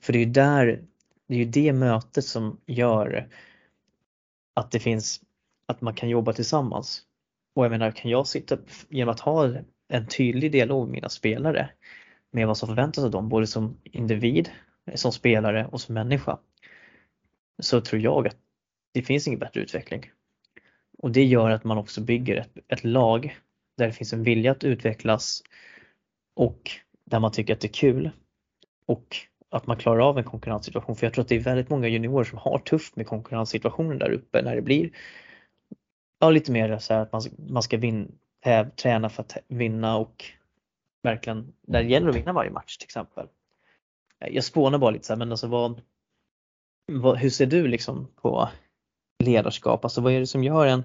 För 0.00 0.12
det 0.12 0.18
är 0.18 0.24
ju 0.24 0.32
där, 0.32 0.82
det 1.28 1.34
är 1.34 1.38
ju 1.38 1.44
det 1.44 1.72
mötet 1.72 2.24
som 2.24 2.60
gör 2.66 3.28
att 4.56 4.70
det 4.70 4.80
finns, 4.80 5.20
att 5.66 5.80
man 5.80 5.94
kan 5.94 6.08
jobba 6.08 6.32
tillsammans. 6.32 7.02
Och 7.54 7.64
jag 7.64 7.70
menar, 7.70 7.90
kan 7.90 8.10
jag 8.10 8.26
sitta 8.26 8.58
genom 8.88 9.12
att 9.12 9.20
ha 9.20 9.54
en 9.88 10.06
tydlig 10.06 10.52
dialog 10.52 10.86
med 10.86 10.92
mina 10.92 11.08
spelare 11.08 11.70
med 12.32 12.46
vad 12.46 12.58
som 12.58 12.68
förväntas 12.68 13.04
av 13.04 13.10
dem, 13.10 13.28
både 13.28 13.46
som 13.46 13.80
individ, 13.84 14.50
som 14.94 15.12
spelare 15.12 15.66
och 15.66 15.80
som 15.80 15.94
människa, 15.94 16.38
så 17.62 17.80
tror 17.80 18.02
jag 18.02 18.26
att 18.26 18.36
det 18.94 19.02
finns 19.02 19.26
ingen 19.26 19.40
bättre 19.40 19.60
utveckling. 19.60 20.10
Och 20.98 21.10
det 21.10 21.24
gör 21.24 21.50
att 21.50 21.64
man 21.64 21.78
också 21.78 22.00
bygger 22.00 22.36
ett, 22.36 22.58
ett 22.68 22.84
lag 22.84 23.36
där 23.76 23.86
det 23.86 23.92
finns 23.92 24.12
en 24.12 24.22
vilja 24.22 24.52
att 24.52 24.64
utvecklas 24.64 25.42
och 26.34 26.70
där 27.04 27.20
man 27.20 27.32
tycker 27.32 27.54
att 27.54 27.60
det 27.60 27.68
är 27.68 27.72
kul 27.72 28.10
och 28.86 29.16
att 29.56 29.66
man 29.66 29.76
klarar 29.76 30.08
av 30.08 30.18
en 30.18 30.24
konkurrenssituation. 30.24 30.96
För 30.96 31.06
jag 31.06 31.14
tror 31.14 31.22
att 31.22 31.28
det 31.28 31.36
är 31.36 31.40
väldigt 31.40 31.70
många 31.70 31.88
juniorer 31.88 32.24
som 32.24 32.38
har 32.38 32.58
tufft 32.58 32.96
med 32.96 33.06
konkurrenssituationen 33.06 33.98
där 33.98 34.10
uppe 34.10 34.42
när 34.42 34.56
det 34.56 34.62
blir 34.62 34.90
ja, 36.18 36.30
lite 36.30 36.52
mer 36.52 36.78
så 36.78 36.94
att 36.94 37.12
man, 37.12 37.22
man 37.48 37.62
ska 37.62 37.76
vin, 37.76 38.18
eh, 38.44 38.68
träna 38.68 39.08
för 39.08 39.22
att 39.22 39.36
vinna 39.48 39.96
och 39.96 40.24
verkligen, 41.02 41.52
där 41.62 41.82
det 41.82 41.88
gäller 41.88 42.08
att 42.08 42.16
vinna 42.16 42.32
varje 42.32 42.50
match 42.50 42.76
till 42.76 42.86
exempel. 42.86 43.26
Eh, 44.20 44.28
jag 44.34 44.44
spånar 44.44 44.78
bara 44.78 44.90
lite 44.90 45.06
så 45.06 45.12
här, 45.12 45.18
men 45.18 45.30
alltså 45.30 45.46
vad, 45.46 45.80
vad, 46.92 47.18
hur 47.18 47.30
ser 47.30 47.46
du 47.46 47.66
liksom 47.66 48.08
på 48.16 48.48
ledarskap? 49.24 49.84
Alltså 49.84 50.00
vad 50.00 50.12
är 50.12 50.20
det 50.20 50.26
som 50.26 50.44
gör 50.44 50.66
en, 50.66 50.84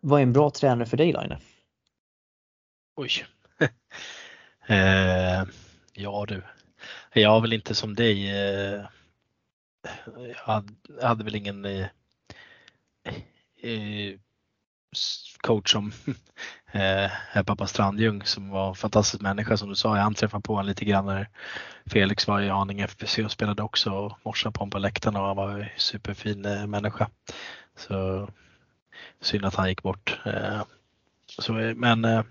vad 0.00 0.20
är 0.20 0.22
en 0.22 0.32
bra 0.32 0.50
tränare 0.50 0.86
för 0.86 0.96
dig 0.96 1.12
Laine? 1.12 1.36
Oj. 2.96 3.10
eh, 4.66 5.44
ja 5.92 6.24
du, 6.28 6.42
jag 7.12 7.30
har 7.30 7.40
väl 7.40 7.52
inte 7.52 7.74
som 7.74 7.94
dig. 7.94 8.30
Eh, 8.30 8.84
jag 10.46 10.64
hade 11.02 11.24
väl 11.24 11.34
ingen 11.34 11.64
eh, 11.64 11.86
eh, 13.62 14.18
coach 15.40 15.72
som 15.72 15.92
pappa 17.46 17.66
Strandjung 17.66 18.22
som 18.22 18.50
var 18.50 18.68
en 18.68 18.74
fantastisk 18.74 19.22
människa 19.22 19.56
som 19.56 19.68
du 19.68 19.74
sa. 19.74 19.96
Jag 19.96 20.04
anträffade 20.04 20.42
på 20.42 20.52
honom 20.52 20.66
lite 20.66 20.84
grann 20.84 21.06
när 21.06 21.28
Felix 21.86 22.26
var 22.26 22.40
i 22.40 22.48
Haninge 22.48 22.84
FBC 22.84 23.18
och 23.18 23.32
spelade 23.32 23.62
också 23.62 23.90
och 23.90 24.18
morsade 24.22 24.52
på 24.52 24.60
honom 24.60 24.70
på 24.70 24.78
läktaren 24.78 25.16
och 25.16 25.26
han 25.26 25.36
var 25.36 25.58
en 25.58 25.68
superfin 25.76 26.40
människa. 26.70 27.10
Så 27.76 28.28
synd 29.20 29.44
att 29.44 29.54
han 29.54 29.68
gick 29.68 29.82
bort. 29.82 30.20
Så, 31.38 31.52
men 31.52 32.24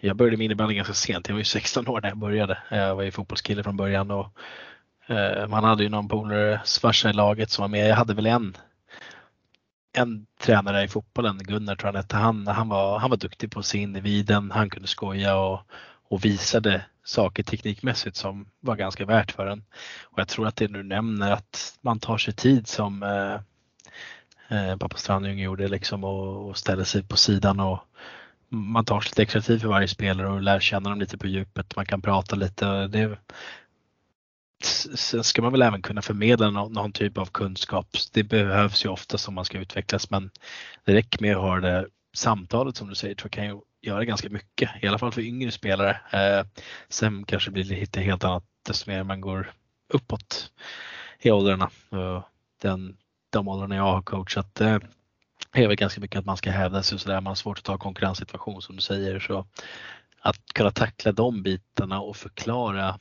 jag 0.00 0.16
började 0.16 0.36
med 0.36 0.44
innebandy 0.44 0.74
ganska 0.74 0.94
sent. 0.94 1.28
Jag 1.28 1.34
var 1.34 1.38
ju 1.38 1.44
16 1.44 1.88
år 1.88 2.00
när 2.00 2.08
jag 2.08 2.18
började. 2.18 2.58
Jag 2.70 2.96
var 2.96 3.02
ju 3.02 3.10
fotbollskille 3.10 3.62
från 3.62 3.76
början 3.76 4.10
och 4.10 4.26
eh, 5.06 5.48
man 5.48 5.64
hade 5.64 5.82
ju 5.82 5.88
någon 5.88 6.08
polares 6.08 6.78
farsa 6.78 7.10
i 7.10 7.12
laget 7.12 7.50
som 7.50 7.62
var 7.62 7.68
med. 7.68 7.88
Jag 7.88 7.96
hade 7.96 8.14
väl 8.14 8.26
en, 8.26 8.56
en 9.92 10.26
tränare 10.40 10.82
i 10.82 10.88
fotbollen, 10.88 11.38
Gunnar 11.38 11.76
tror 11.76 11.88
jag 11.88 11.92
han 11.92 12.02
hette. 12.02 12.16
Han, 12.16 12.46
han, 12.46 12.68
var, 12.68 12.98
han 12.98 13.10
var 13.10 13.16
duktig 13.16 13.50
på 13.50 13.58
att 13.58 13.66
se 13.66 13.78
individen. 13.78 14.50
Han 14.50 14.70
kunde 14.70 14.88
skoja 14.88 15.36
och, 15.36 15.60
och 16.08 16.24
visade 16.24 16.84
saker 17.04 17.42
teknikmässigt 17.42 18.16
som 18.16 18.48
var 18.60 18.76
ganska 18.76 19.06
värt 19.06 19.32
för 19.32 19.46
en. 19.46 19.64
Och 20.04 20.18
jag 20.18 20.28
tror 20.28 20.46
att 20.46 20.56
det 20.56 20.66
du 20.66 20.82
nämner 20.82 21.30
att 21.30 21.78
man 21.80 22.00
tar 22.00 22.18
sig 22.18 22.34
tid 22.34 22.68
som 22.68 23.02
eh, 23.02 23.34
eh, 24.58 24.76
pappa 24.76 24.96
Strandjung 24.96 25.38
gjorde 25.38 25.68
liksom 25.68 26.04
och, 26.04 26.48
och 26.48 26.56
ställer 26.56 26.84
sig 26.84 27.02
på 27.02 27.16
sidan 27.16 27.60
och 27.60 27.78
man 28.48 28.84
tar 28.84 29.00
sig 29.00 29.10
lite 29.10 29.22
extra 29.22 29.40
tid 29.40 29.60
för 29.60 29.68
varje 29.68 29.88
spelare 29.88 30.28
och 30.28 30.42
lär 30.42 30.60
känna 30.60 30.90
dem 30.90 31.00
lite 31.00 31.18
på 31.18 31.26
djupet. 31.26 31.76
Man 31.76 31.86
kan 31.86 32.02
prata 32.02 32.36
lite. 32.36 32.86
Det, 32.86 33.18
sen 34.94 35.24
ska 35.24 35.42
man 35.42 35.52
väl 35.52 35.62
även 35.62 35.82
kunna 35.82 36.02
förmedla 36.02 36.50
någon, 36.50 36.72
någon, 36.72 36.92
typ 36.92 37.18
av 37.18 37.26
kunskap. 37.26 37.86
Det 38.12 38.22
behövs 38.22 38.84
ju 38.84 38.88
ofta 38.88 39.18
som 39.18 39.34
man 39.34 39.44
ska 39.44 39.58
utvecklas 39.58 40.10
men 40.10 40.30
det 40.84 40.94
räcker 40.94 41.22
med 41.22 41.36
att 41.36 41.42
ha 41.42 41.60
det 41.60 41.86
samtalet 42.14 42.76
som 42.76 42.88
du 42.88 42.94
säger 42.94 43.14
tror 43.14 43.26
jag 43.26 43.32
kan 43.32 43.46
ju 43.46 43.60
göra 43.82 44.04
ganska 44.04 44.28
mycket. 44.28 44.70
I 44.82 44.86
alla 44.86 44.98
fall 44.98 45.12
för 45.12 45.22
yngre 45.22 45.50
spelare. 45.50 46.00
Eh, 46.12 46.46
sen 46.88 47.24
kanske 47.24 47.50
det 47.50 47.52
blir 47.52 47.64
lite 47.64 48.00
helt 48.00 48.24
annat 48.24 48.44
desto 48.66 48.90
mer 48.90 49.02
man 49.02 49.20
går 49.20 49.52
uppåt 49.88 50.52
i 51.20 51.30
åldrarna. 51.30 51.70
Den, 52.62 52.96
de 53.30 53.48
åldrarna 53.48 53.76
jag 53.76 53.82
har 53.82 54.02
coachat 54.02 54.60
eh, 54.60 54.78
är 55.52 55.66
väl 55.68 55.76
ganska 55.76 56.00
mycket 56.00 56.18
att 56.18 56.26
man 56.26 56.36
ska 56.36 56.50
hävda 56.50 56.82
sig 56.82 56.94
och 56.94 57.00
sådär. 57.00 57.20
Man 57.20 57.30
har 57.30 57.34
svårt 57.34 57.58
att 57.58 57.64
ta 57.64 57.78
konkurrenssituation 57.78 58.62
som 58.62 58.76
du 58.76 58.82
säger. 58.82 59.20
Så 59.20 59.46
att 60.20 60.52
kunna 60.54 60.70
tackla 60.70 61.12
de 61.12 61.42
bitarna 61.42 62.00
och 62.00 62.16
förklara 62.16 62.98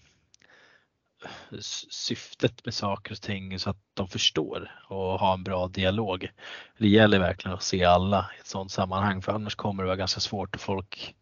syftet 1.89 2.65
med 2.65 2.73
saker 2.73 3.11
och 3.11 3.21
ting 3.21 3.59
så 3.59 3.69
att 3.69 3.77
de 3.93 4.07
förstår 4.07 4.71
och 4.89 5.19
ha 5.19 5.33
en 5.33 5.43
bra 5.43 5.67
dialog. 5.67 6.31
Det 6.77 6.87
gäller 6.87 7.19
verkligen 7.19 7.55
att 7.55 7.63
se 7.63 7.83
alla 7.83 8.29
i 8.37 8.39
ett 8.39 8.47
sådant 8.47 8.71
sammanhang 8.71 9.21
för 9.21 9.31
annars 9.31 9.55
kommer 9.55 9.83
det 9.83 9.87
vara 9.87 9.97
ganska 9.97 10.19
svårt 10.19 10.55
och 10.55 10.61
folk 10.61 11.15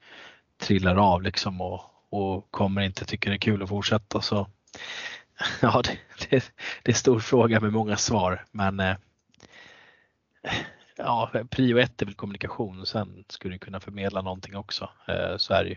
trillar 0.57 0.95
av 0.95 1.21
liksom 1.21 1.61
och, 1.61 1.81
och 2.09 2.51
kommer 2.51 2.81
inte 2.81 3.05
tycka 3.05 3.29
det 3.29 3.35
är 3.35 3.39
kul 3.39 3.63
att 3.63 3.69
fortsätta. 3.69 4.21
Så 4.21 4.47
ja, 5.61 5.81
det, 5.81 5.99
det, 6.19 6.51
det 6.83 6.91
är 6.91 6.93
en 6.93 6.95
stor 6.95 7.19
fråga 7.19 7.59
med 7.59 7.73
många 7.73 7.97
svar 7.97 8.45
men 8.51 8.79
eh, 8.79 8.95
ja, 10.97 11.31
prio 11.49 11.77
ett 11.77 12.01
är 12.01 12.05
väl 12.05 12.15
kommunikation. 12.15 12.85
Sen 12.85 13.25
skulle 13.29 13.55
du 13.55 13.59
kunna 13.59 13.79
förmedla 13.79 14.21
någonting 14.21 14.55
också. 14.55 14.89
Eh, 15.07 15.37
så 15.37 15.53
är 15.53 15.63
det 15.63 15.69
ju. 15.69 15.75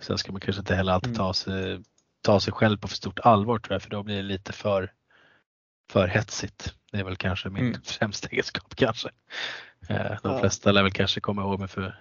Sen 0.00 0.18
ska 0.18 0.32
man 0.32 0.40
kanske 0.40 0.60
inte 0.60 0.74
heller 0.74 0.92
alltid 0.92 1.08
mm. 1.08 1.18
ta 1.18 1.34
sig, 1.34 1.80
ta 2.20 2.40
sig 2.40 2.52
själv 2.52 2.78
på 2.78 2.88
för 2.88 2.96
stort 2.96 3.18
allvar 3.18 3.58
tror 3.58 3.74
jag, 3.74 3.82
för 3.82 3.90
då 3.90 4.02
blir 4.02 4.16
det 4.16 4.22
lite 4.22 4.52
för, 4.52 4.92
för 5.90 6.08
hetsigt. 6.08 6.74
Det 6.92 6.98
är 6.98 7.04
väl 7.04 7.16
kanske 7.16 7.50
min 7.50 7.66
mm. 7.66 7.82
främsta 7.84 8.28
egenskap 8.28 8.74
kanske. 8.74 9.08
Eh, 9.88 10.16
de 10.22 10.32
ja. 10.32 10.40
flesta 10.40 10.72
lär 10.72 10.82
väl 10.82 10.92
kanske 10.92 11.20
komma 11.20 11.42
ihåg 11.42 11.58
mig 11.58 11.68
för 11.68 12.00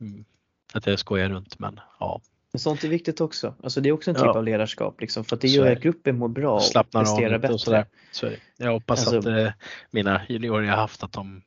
mm, 0.00 0.24
att 0.72 0.86
jag 0.86 0.98
skojar 0.98 1.28
runt 1.28 1.58
men 1.58 1.80
ja. 2.00 2.20
Men 2.52 2.60
sånt 2.60 2.84
är 2.84 2.88
viktigt 2.88 3.20
också. 3.20 3.54
Alltså 3.62 3.80
det 3.80 3.88
är 3.88 3.92
också 3.92 4.10
en 4.10 4.14
typ 4.14 4.24
ja. 4.24 4.38
av 4.38 4.44
ledarskap 4.44 5.00
liksom, 5.00 5.24
för 5.24 5.36
att 5.36 5.40
det 5.40 5.48
gör 5.48 5.72
att 5.72 5.82
gruppen 5.82 6.18
mår 6.18 6.28
bra 6.28 6.54
och 6.54 6.90
presterar 6.90 7.38
bättre. 7.38 7.54
Och 7.54 7.60
sådär. 7.60 7.86
Så 8.10 8.30
jag 8.56 8.72
hoppas 8.72 9.06
alltså, 9.06 9.30
att 9.30 9.38
eh, 9.38 9.52
mina 9.90 10.22
juniorer 10.28 10.66
jag 10.66 10.76
haft 10.76 11.02
att 11.02 11.12
de 11.12 11.42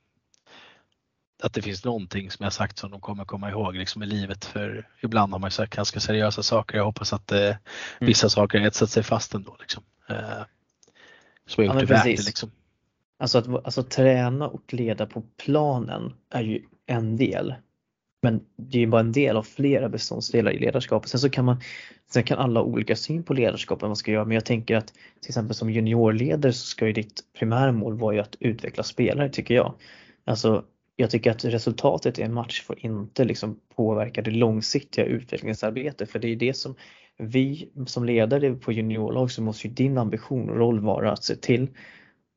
att 1.43 1.53
det 1.53 1.61
finns 1.61 1.85
någonting 1.85 2.31
som 2.31 2.43
jag 2.43 2.53
sagt 2.53 2.77
som 2.77 2.91
de 2.91 3.01
kommer 3.01 3.25
komma 3.25 3.49
ihåg 3.49 3.75
liksom 3.75 4.03
i 4.03 4.05
livet. 4.05 4.45
För 4.45 4.87
ibland 5.01 5.31
har 5.31 5.39
man 5.39 5.51
sagt 5.51 5.75
ganska 5.75 5.99
seriösa 5.99 6.43
saker. 6.43 6.77
Jag 6.77 6.85
hoppas 6.85 7.13
att 7.13 7.31
eh, 7.31 7.39
mm. 7.39 7.57
vissa 7.99 8.25
mm. 8.25 8.29
saker 8.29 8.61
etsat 8.61 8.89
sig 8.89 9.03
fast 9.03 9.33
ändå. 9.33 9.55
Liksom. 9.59 9.83
Eh, 10.09 10.15
jag 11.57 11.57
har 11.57 11.63
gjort 11.63 11.73
ja, 11.73 11.79
det 11.79 11.85
värt 11.85 12.03
det 12.03 12.25
liksom. 12.25 12.51
Alltså 13.19 13.37
att 13.37 13.47
alltså, 13.47 13.83
träna 13.83 14.47
och 14.47 14.73
leda 14.73 15.05
på 15.05 15.23
planen 15.37 16.13
är 16.29 16.43
ju 16.43 16.61
en 16.85 17.17
del. 17.17 17.55
Men 18.21 18.41
det 18.55 18.77
är 18.77 18.81
ju 18.81 18.87
bara 18.87 19.01
en 19.01 19.11
del 19.11 19.37
av 19.37 19.43
flera 19.43 19.89
beståndsdelar 19.89 20.51
i 20.51 20.59
ledarskapet. 20.59 21.09
Sen 21.09 21.19
så 21.19 21.29
kan 21.29 21.45
man, 21.45 21.61
sen 22.11 22.23
kan 22.23 22.39
alla 22.39 22.61
olika 22.61 22.95
syn 22.95 23.23
på 23.23 23.33
ledarskap 23.33 23.81
vad 23.81 23.89
man 23.89 23.95
ska 23.95 24.11
göra. 24.11 24.25
Men 24.25 24.35
jag 24.35 24.45
tänker 24.45 24.75
att 24.75 24.87
till 24.87 25.29
exempel 25.29 25.55
som 25.55 25.69
juniorledare 25.69 26.53
så 26.53 26.65
ska 26.65 26.87
ju 26.87 26.93
ditt 26.93 27.23
primärmål 27.39 27.97
vara 27.97 28.15
ju 28.15 28.21
att 28.21 28.35
utveckla 28.39 28.83
spelare 28.83 29.29
tycker 29.29 29.53
jag. 29.53 29.73
Alltså 30.25 30.63
jag 30.99 31.11
tycker 31.11 31.31
att 31.31 31.45
resultatet 31.45 32.19
i 32.19 32.21
en 32.21 32.33
match 32.33 32.61
får 32.61 32.85
inte 32.85 33.25
liksom 33.25 33.59
påverka 33.75 34.21
det 34.21 34.31
långsiktiga 34.31 35.05
utvecklingsarbetet 35.05 36.11
för 36.11 36.19
det 36.19 36.27
är 36.27 36.35
det 36.35 36.53
som 36.53 36.75
vi 37.17 37.69
som 37.87 38.05
ledare 38.05 38.53
på 38.53 38.71
juniorlag 38.71 39.31
så 39.31 39.41
måste 39.41 39.67
ju 39.67 39.73
din 39.73 39.97
ambition 39.97 40.49
och 40.49 40.55
roll 40.55 40.79
vara 40.79 41.11
att 41.11 41.23
se 41.23 41.35
till 41.35 41.67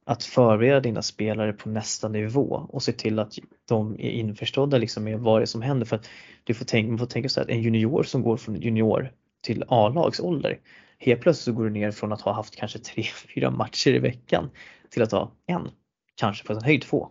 att 0.06 0.24
förbereda 0.24 0.80
dina 0.80 1.02
spelare 1.02 1.52
på 1.52 1.68
nästa 1.68 2.08
nivå 2.08 2.66
och 2.68 2.82
se 2.82 2.92
till 2.92 3.18
att 3.18 3.34
de 3.68 3.94
är 3.94 4.10
införstådda 4.10 4.78
liksom 4.78 5.04
med 5.04 5.18
vad 5.18 5.40
det 5.40 5.44
är 5.44 5.46
som 5.46 5.62
händer. 5.62 5.86
För 5.86 5.96
att 5.96 6.08
du 6.44 6.54
får 6.54 6.64
tänka, 6.64 6.88
man 6.88 6.98
får 6.98 7.06
tänka 7.06 7.28
så 7.28 7.40
att 7.40 7.48
en 7.48 7.62
junior 7.62 8.02
som 8.02 8.22
går 8.22 8.36
från 8.36 8.60
junior 8.60 9.12
till 9.40 9.64
A-lagsålder 9.68 10.58
helt 10.98 11.20
plötsligt 11.20 11.44
så 11.44 11.52
går 11.52 11.64
du 11.64 11.70
ner 11.70 11.90
från 11.90 12.12
att 12.12 12.20
ha 12.20 12.32
haft 12.32 12.56
kanske 12.56 12.78
tre, 12.78 13.02
fyra 13.02 13.50
matcher 13.50 13.90
i 13.90 13.98
veckan 13.98 14.50
till 14.90 15.02
att 15.02 15.12
ha 15.12 15.32
en, 15.46 15.68
kanske 16.14 16.46
på 16.46 16.54
sin 16.54 16.64
höjd 16.64 16.82
två. 16.82 17.08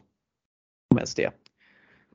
Om 0.92 0.98
ens 0.98 1.16
det. 1.16 1.41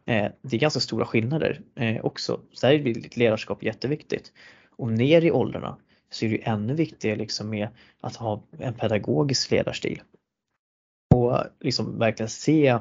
Eh, 0.06 0.32
det 0.42 0.56
är 0.56 0.60
ganska 0.60 0.80
stora 0.80 1.06
skillnader 1.06 1.60
eh, 1.74 2.04
också. 2.04 2.40
Så 2.52 2.66
där 2.66 2.74
är 2.74 2.78
ditt 2.78 3.16
ledarskap 3.16 3.62
jätteviktigt. 3.62 4.32
Och 4.76 4.92
ner 4.92 5.24
i 5.24 5.30
åldrarna 5.30 5.76
så 6.10 6.24
är 6.24 6.30
det 6.30 6.42
ännu 6.42 6.74
viktigare 6.74 7.16
liksom 7.16 7.50
med 7.50 7.68
att 8.00 8.16
ha 8.16 8.42
en 8.58 8.74
pedagogisk 8.74 9.50
ledarstil. 9.50 10.02
Och 11.14 11.38
liksom 11.60 11.98
verkligen 11.98 12.28
se 12.30 12.78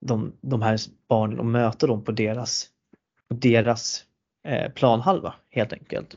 de, 0.00 0.32
de 0.40 0.62
här 0.62 0.78
barnen 1.08 1.38
och 1.38 1.46
möta 1.46 1.86
dem 1.86 2.04
på 2.04 2.12
deras, 2.12 2.68
på 3.28 3.34
deras 3.34 4.04
eh, 4.44 4.72
planhalva 4.72 5.34
helt 5.50 5.72
enkelt. 5.72 6.16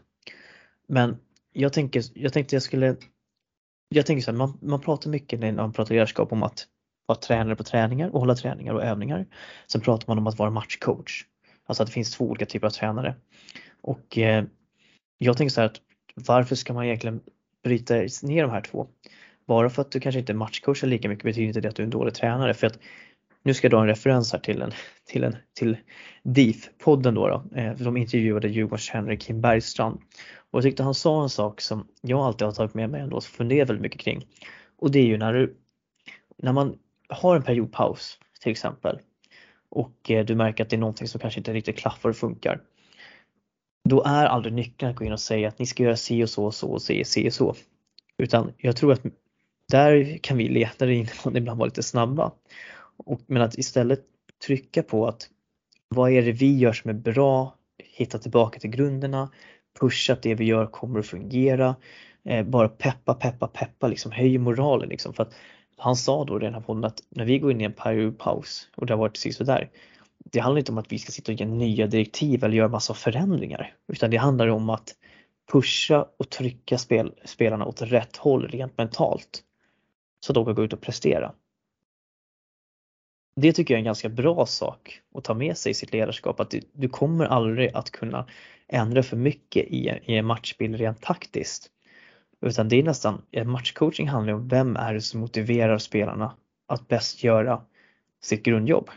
Men 0.88 1.18
jag 1.54 1.74
tänker, 1.74 2.04
jag 2.14 2.34
tänkte 2.34 2.56
jag 2.56 2.64
skulle, 2.64 2.96
jag 3.90 4.06
tänker 4.06 4.24
så 4.24 4.32
här, 4.32 4.38
man, 4.38 4.58
man 4.62 4.82
pratar 4.82 5.10
mycket 5.10 5.40
när 5.40 5.52
man 5.52 5.74
pratar 5.74 5.94
ledarskap 5.94 6.32
om 6.32 6.44
att 6.44 6.68
vara 7.06 7.18
tränare 7.20 7.56
på 7.56 7.64
träningar 7.64 8.10
och 8.10 8.20
hålla 8.20 8.36
träningar 8.36 8.74
och 8.74 8.84
övningar. 8.84 9.26
Sen 9.68 9.82
pratar 9.82 10.08
man 10.08 10.18
om 10.18 10.28
att 10.28 10.38
vara 10.38 10.50
matchcoach. 10.50 11.26
Alltså 11.66 11.84
att 11.84 11.88
det 11.88 11.94
finns 11.94 12.12
två 12.12 12.26
olika 12.26 12.46
typer 12.46 12.68
av 12.68 12.72
tränare. 12.72 13.16
Och 13.82 14.18
eh, 14.18 14.44
jag 15.18 15.38
tänker 15.38 15.54
så 15.54 15.62
här 15.62 15.68
att 15.68 15.82
varför 16.16 16.56
ska 16.56 16.74
man 16.74 16.86
egentligen 16.86 17.22
bryta 17.64 17.94
ner 18.24 18.42
de 18.42 18.52
här 18.52 18.62
två? 18.62 18.88
Bara 19.48 19.70
för 19.70 19.82
att 19.82 19.92
du 19.92 20.00
kanske 20.00 20.20
inte 20.20 20.34
matchcoachar 20.34 20.88
lika 20.88 21.10
mycket 21.10 21.24
betyder 21.24 21.48
inte 21.48 21.62
det 21.62 21.70
att 21.70 21.76
du 21.76 21.84
är 21.84 21.86
en 21.86 21.92
dålig 21.92 22.14
tränare. 22.14 22.54
För 22.54 22.68
att 22.68 22.80
nu 23.44 23.54
ska 23.54 23.66
jag 23.66 23.72
dra 23.72 23.82
en 23.82 23.88
referens 23.88 24.32
här 24.34 24.40
till 24.40 24.62
en 24.62 24.72
till 25.06 25.24
en 25.24 25.36
till 25.54 25.78
DIF-podden 26.24 27.16
då. 27.16 27.28
då. 27.28 27.60
Eh, 27.60 27.74
de 27.74 27.98
intervjuade 27.98 28.48
Djurgårdens 28.48 28.88
tränare 28.88 29.18
Kim 29.18 29.42
Bergstrand. 29.42 30.00
Och 30.52 30.58
jag 30.58 30.64
tyckte 30.64 30.84
han 30.84 30.94
sa 30.94 31.24
en 31.24 31.30
sak 31.30 31.62
som 31.62 31.88
jag 32.02 32.20
alltid 32.20 32.46
har 32.46 32.54
tagit 32.54 32.74
med 32.74 32.90
mig 32.90 33.02
ändå 33.02 33.18
och 33.18 33.24
funderat 33.24 33.70
väldigt 33.70 33.82
mycket 33.82 34.02
kring. 34.02 34.28
Och 34.78 34.92
det 34.92 35.00
är 35.00 35.06
ju 35.06 35.18
när 35.18 35.34
du 35.34 35.56
när 36.38 36.54
man 36.54 36.78
har 37.14 37.36
en 37.36 37.44
periodpaus 37.44 38.20
till 38.42 38.52
exempel 38.52 39.00
och 39.70 40.12
eh, 40.12 40.26
du 40.26 40.36
märker 40.36 40.64
att 40.64 40.70
det 40.70 40.76
är 40.76 40.80
någonting 40.80 41.08
som 41.08 41.20
kanske 41.22 41.40
inte 41.40 41.54
riktigt 41.54 41.78
klaffar 41.78 42.10
och 42.10 42.16
funkar. 42.16 42.62
Då 43.90 44.04
är 44.04 44.26
aldrig 44.26 44.54
nyckeln 44.54 44.92
att 44.92 44.98
gå 44.98 45.06
in 45.06 45.12
och 45.12 45.20
säga 45.20 45.48
att 45.48 45.60
ni 45.60 45.66
ska 45.66 45.84
göra 45.84 45.96
si 45.96 46.24
och 46.24 46.30
så 46.30 46.46
och 46.46 46.54
så 46.54 46.72
och 46.72 46.82
se 46.82 47.06
si 47.06 47.30
och 47.30 47.34
så. 47.34 47.56
Utan 48.18 48.54
jag 48.58 48.76
tror 48.76 48.94
att 48.94 49.02
där 49.72 50.18
kan 50.18 50.38
vi 50.38 50.50
ledare 50.50 50.96
ibland 51.36 51.60
vara 51.60 51.66
lite 51.66 51.84
snabba. 51.84 52.32
Och, 52.98 53.22
men 53.28 53.42
att 53.42 53.58
istället 53.58 54.00
trycka 54.48 54.84
på 54.84 55.08
att 55.08 55.30
vad 55.90 56.12
är 56.12 56.22
det 56.22 56.32
vi 56.32 56.58
gör 56.58 56.74
som 56.74 56.90
är 56.90 56.94
bra, 56.94 57.56
hitta 57.78 58.20
tillbaka 58.20 58.60
till 58.60 58.70
grunderna, 58.70 59.30
pusha 59.80 60.14
att 60.14 60.22
det 60.22 60.36
vi 60.36 60.46
gör 60.46 60.66
kommer 60.66 61.00
att 61.00 61.06
fungera, 61.06 61.76
eh, 62.26 62.46
bara 62.46 62.70
peppa, 62.70 63.14
peppa, 63.14 63.48
peppa, 63.48 63.88
liksom 63.88 64.12
höj 64.12 64.38
moralen 64.38 64.90
liksom. 64.90 65.14
För 65.14 65.24
att 65.24 65.36
han 65.78 65.96
sa 65.96 66.26
då 66.26 66.38
i 66.38 66.44
den 66.44 66.54
här 66.54 66.62
podden 66.62 66.84
att 66.84 67.04
när 67.10 67.26
vi 67.26 67.40
går 67.40 67.52
in 67.52 67.62
i 67.62 67.64
en 67.64 67.74
periodpaus 67.74 68.68
och 68.76 68.86
det 68.86 68.94
har 68.94 69.00
varit 69.00 69.14
precis 69.14 69.38
där. 69.38 69.70
Det 70.18 70.40
handlar 70.40 70.60
inte 70.60 70.72
om 70.72 70.78
att 70.78 70.92
vi 70.92 71.00
ska 71.00 71.12
sitta 71.12 71.32
och 71.32 71.40
ge 71.40 71.46
nya 71.46 71.88
direktiv 71.88 72.44
eller 72.44 72.58
göra 72.58 72.68
massa 72.68 72.94
förändringar 72.94 73.76
utan 73.88 74.12
det 74.12 74.18
handlar 74.18 74.48
om 74.48 74.70
att 74.70 74.96
pusha 75.52 76.08
och 76.18 76.30
trycka 76.30 76.78
spel, 76.78 77.14
spelarna 77.26 77.66
åt 77.66 77.82
rätt 77.82 78.18
håll 78.18 78.48
rent 78.48 78.78
mentalt 78.78 79.44
så 80.20 80.32
att 80.32 80.36
de 80.36 80.46
kan 80.46 80.56
gå 80.56 80.64
ut 80.64 80.74
och 80.74 80.82
prestera. 80.82 81.34
Det 83.36 83.54
tycker 83.54 83.74
jag 83.74 83.78
är 83.78 83.82
en 83.82 83.86
ganska 83.86 84.10
bra 84.10 84.46
sak 84.46 85.02
att 85.16 85.24
ta 85.24 85.34
med 85.34 85.58
sig 85.58 85.72
i 85.72 85.74
sitt 85.74 85.94
ledarskap 85.94 86.40
att 86.40 86.50
du, 86.50 86.62
du 86.74 86.90
kommer 86.90 87.26
aldrig 87.26 87.72
att 87.74 87.92
kunna 87.92 88.28
ändra 88.68 89.04
för 89.04 89.18
mycket 89.18 89.66
i, 89.66 90.00
i 90.06 90.16
en 90.16 90.26
matchbild 90.26 90.76
rent 90.76 91.02
taktiskt. 91.02 91.70
Utan 92.44 92.70
det 92.70 92.76
är 92.76 92.84
nästan, 92.84 93.22
matchcoaching 93.46 94.08
handlar 94.08 94.34
om 94.34 94.48
vem 94.48 94.76
är 94.76 94.94
det 94.94 95.02
som 95.02 95.20
motiverar 95.20 95.78
spelarna 95.78 96.36
att 96.68 96.88
bäst 96.88 97.24
göra 97.24 97.62
sitt 98.22 98.44
grundjobb. 98.44 98.90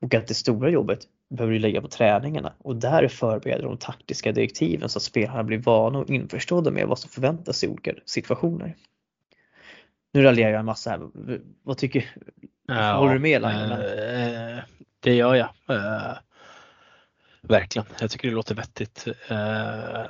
Och 0.00 0.14
att 0.14 0.26
det 0.26 0.34
stora 0.34 0.70
jobbet 0.70 0.98
behöver 1.30 1.52
du 1.52 1.58
lägga 1.58 1.80
på 1.80 1.88
träningarna 1.88 2.52
och 2.58 2.76
där 2.76 3.08
förbereder 3.08 3.64
de 3.64 3.76
taktiska 3.76 4.32
direktiven 4.32 4.88
så 4.88 4.98
att 4.98 5.02
spelarna 5.02 5.44
blir 5.44 5.58
vana 5.58 5.98
och 5.98 6.10
införstådda 6.10 6.70
med 6.70 6.86
vad 6.86 6.98
som 6.98 7.10
förväntas 7.10 7.64
i 7.64 7.68
olika 7.68 7.92
situationer. 8.04 8.76
Nu 10.12 10.22
raljerar 10.22 10.50
jag 10.50 10.60
en 10.60 10.66
massa 10.66 10.90
här. 10.90 11.08
Vad 11.62 11.78
tycker 11.78 12.14
ja, 12.66 12.94
Håller 12.94 13.14
du 13.14 13.20
med 13.20 13.42
Line? 13.42 13.72
Äh, 13.72 14.64
det 15.00 15.14
gör 15.14 15.34
jag. 15.34 15.48
Äh, 15.68 16.16
verkligen. 17.40 17.86
Jag 18.00 18.10
tycker 18.10 18.28
det 18.28 18.34
låter 18.34 18.54
vettigt. 18.54 19.06
Äh, 19.28 20.06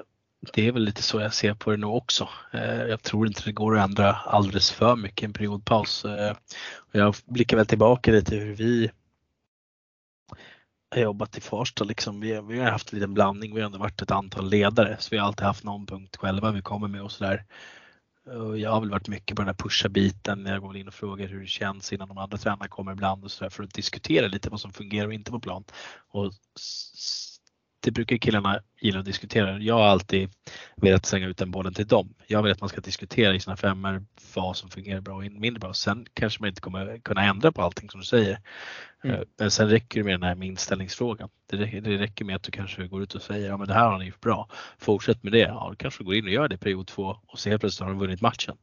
det 0.53 0.67
är 0.67 0.73
väl 0.73 0.83
lite 0.83 1.03
så 1.03 1.21
jag 1.21 1.35
ser 1.35 1.55
på 1.55 1.71
det 1.71 1.77
nu 1.77 1.87
också. 1.87 2.29
Eh, 2.53 2.83
jag 2.83 3.03
tror 3.03 3.27
inte 3.27 3.43
det 3.45 3.53
går 3.53 3.79
att 3.79 3.89
ändra 3.89 4.13
alldeles 4.13 4.71
för 4.71 4.97
mycket 4.97 5.23
i 5.23 5.25
en 5.25 5.33
periodpaus. 5.33 6.05
Eh, 6.05 6.37
jag 6.93 7.15
blickar 7.25 7.57
väl 7.57 7.67
tillbaka 7.67 8.11
lite 8.11 8.37
hur 8.37 8.55
vi 8.55 8.91
har 10.91 11.03
jobbat 11.03 11.39
i 11.39 11.41
Farsta 11.41 11.85
liksom. 11.85 12.21
Vi, 12.21 12.41
vi 12.41 12.59
har 12.59 12.71
haft 12.71 12.93
en 12.93 12.99
liten 12.99 13.15
blandning. 13.15 13.55
Vi 13.55 13.61
har 13.61 13.67
ändå 13.67 13.79
varit 13.79 14.03
ett 14.03 14.11
antal 14.11 14.51
ledare 14.51 14.97
så 14.99 15.09
vi 15.11 15.19
har 15.19 15.27
alltid 15.27 15.47
haft 15.47 15.65
någon 15.65 15.87
punkt 15.87 16.17
själva 16.17 16.53
vi 16.53 16.63
kommer 16.63 16.89
med 16.89 17.03
och 17.03 17.13
sådär. 17.13 17.45
Jag 18.57 18.71
har 18.71 18.81
väl 18.81 18.91
varit 18.91 19.09
mycket 19.09 19.37
på 19.37 19.43
den 19.43 19.49
här 19.49 19.55
pusha-biten. 19.55 20.47
Jag 20.47 20.61
går 20.61 20.69
väl 20.69 20.77
in 20.77 20.89
och 20.89 20.95
frågar 20.95 21.29
hur 21.29 21.41
det 21.41 21.47
känns 21.47 21.93
innan 21.93 22.09
de 22.09 22.19
andra 22.19 22.39
tränarna 22.39 22.69
kommer 22.69 22.93
ibland 22.93 23.25
och 23.25 23.31
sådär 23.31 23.51
för 23.51 23.63
att 23.63 23.75
diskutera 23.75 24.27
lite 24.27 24.51
vad 24.51 24.61
som 24.61 24.73
fungerar 24.73 25.07
och 25.07 25.15
inte 25.15 25.31
på 25.31 25.41
plan. 25.41 25.65
Och 26.11 26.33
det 27.83 27.91
brukar 27.91 28.17
killarna 28.17 28.61
gilla 28.81 28.99
att 28.99 29.05
diskutera. 29.05 29.59
Jag 29.59 29.75
har 29.75 29.85
alltid 29.85 30.31
velat 30.77 31.07
slänga 31.07 31.27
ut 31.27 31.37
den 31.37 31.51
bollen 31.51 31.75
till 31.75 31.87
dem. 31.87 32.15
Jag 32.27 32.43
vill 32.43 32.53
att 32.53 32.61
man 32.61 32.69
ska 32.69 32.81
diskutera 32.81 33.35
i 33.35 33.41
sina 33.41 33.57
femmor 33.57 34.05
vad 34.35 34.57
som 34.57 34.71
fungerar 34.71 35.01
bra 35.01 35.15
och 35.15 35.23
mindre 35.23 35.61
bra. 35.61 35.75
Sen 35.75 36.07
kanske 36.15 36.43
man 36.43 36.49
inte 36.49 36.61
kommer 36.61 36.99
kunna 36.99 37.25
ändra 37.25 37.53
på 37.53 37.63
allting 37.63 37.91
som 37.91 38.01
du 38.01 38.07
säger. 38.07 38.39
Mm. 39.05 39.17
Eh, 39.17 39.23
men 39.39 39.51
sen 39.51 39.69
räcker 39.69 40.01
det 40.01 40.05
med 40.05 40.15
den 40.15 40.23
här 40.23 40.35
med 40.35 40.49
inställningsfrågan. 40.49 41.29
Det 41.51 41.57
räcker, 41.57 41.81
det 41.81 41.99
räcker 41.99 42.25
med 42.25 42.37
att 42.37 42.43
du 42.43 42.51
kanske 42.51 42.87
går 42.87 43.03
ut 43.03 43.15
och 43.15 43.23
säger 43.23 43.49
ja 43.49 43.57
men 43.57 43.69
det 43.69 43.75
här 43.75 43.91
har 43.91 43.99
ni 43.99 44.05
gjort 44.05 44.21
bra. 44.21 44.49
Fortsätt 44.79 45.23
med 45.23 45.33
det. 45.33 45.39
Ja, 45.39 45.67
då 45.71 45.77
kanske 45.77 46.01
du 46.01 46.05
går 46.05 46.15
in 46.15 46.25
och 46.25 46.31
gör 46.31 46.49
det 46.49 46.59
period 46.59 46.87
två 46.87 47.17
och 47.27 47.39
så 47.39 47.49
helt 47.49 47.61
plötsligt 47.61 47.81
har 47.81 47.95
de 47.95 47.99
vunnit 47.99 48.21
matchen. 48.21 48.57